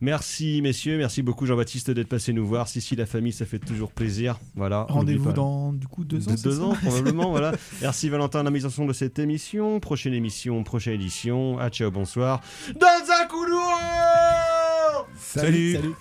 Merci 0.00 0.60
messieurs, 0.62 0.98
merci 0.98 1.22
beaucoup 1.22 1.46
Jean-Baptiste 1.46 1.90
d'être 1.90 2.08
passé 2.08 2.32
nous 2.32 2.46
voir. 2.46 2.68
Si 2.68 2.80
si 2.80 2.96
la 2.96 3.06
famille, 3.06 3.32
ça 3.32 3.46
fait 3.46 3.58
toujours 3.58 3.92
plaisir. 3.92 4.38
Voilà. 4.54 4.86
Rendez-vous 4.88 5.32
dans 5.32 5.72
du 5.72 5.86
coup 5.86 6.04
deux 6.04 6.28
ans. 6.28 6.34
De 6.34 6.42
deux 6.42 6.60
ans, 6.60 6.74
probablement. 6.82 7.30
voilà. 7.30 7.52
Merci 7.80 8.08
Valentin 8.08 8.40
à 8.40 8.42
la 8.42 8.50
mise 8.50 8.66
en 8.66 8.70
son 8.70 8.86
de 8.86 8.92
cette 8.92 9.18
émission. 9.18 9.80
Prochaine 9.80 10.14
émission, 10.14 10.62
prochaine 10.64 10.94
édition. 10.94 11.58
Ah, 11.58 11.70
ciao, 11.70 11.90
bonsoir. 11.90 12.40
Dans 12.78 12.86
un 12.86 13.26
couloir 13.26 15.06
Salut. 15.18 15.74
Salut. 15.74 15.94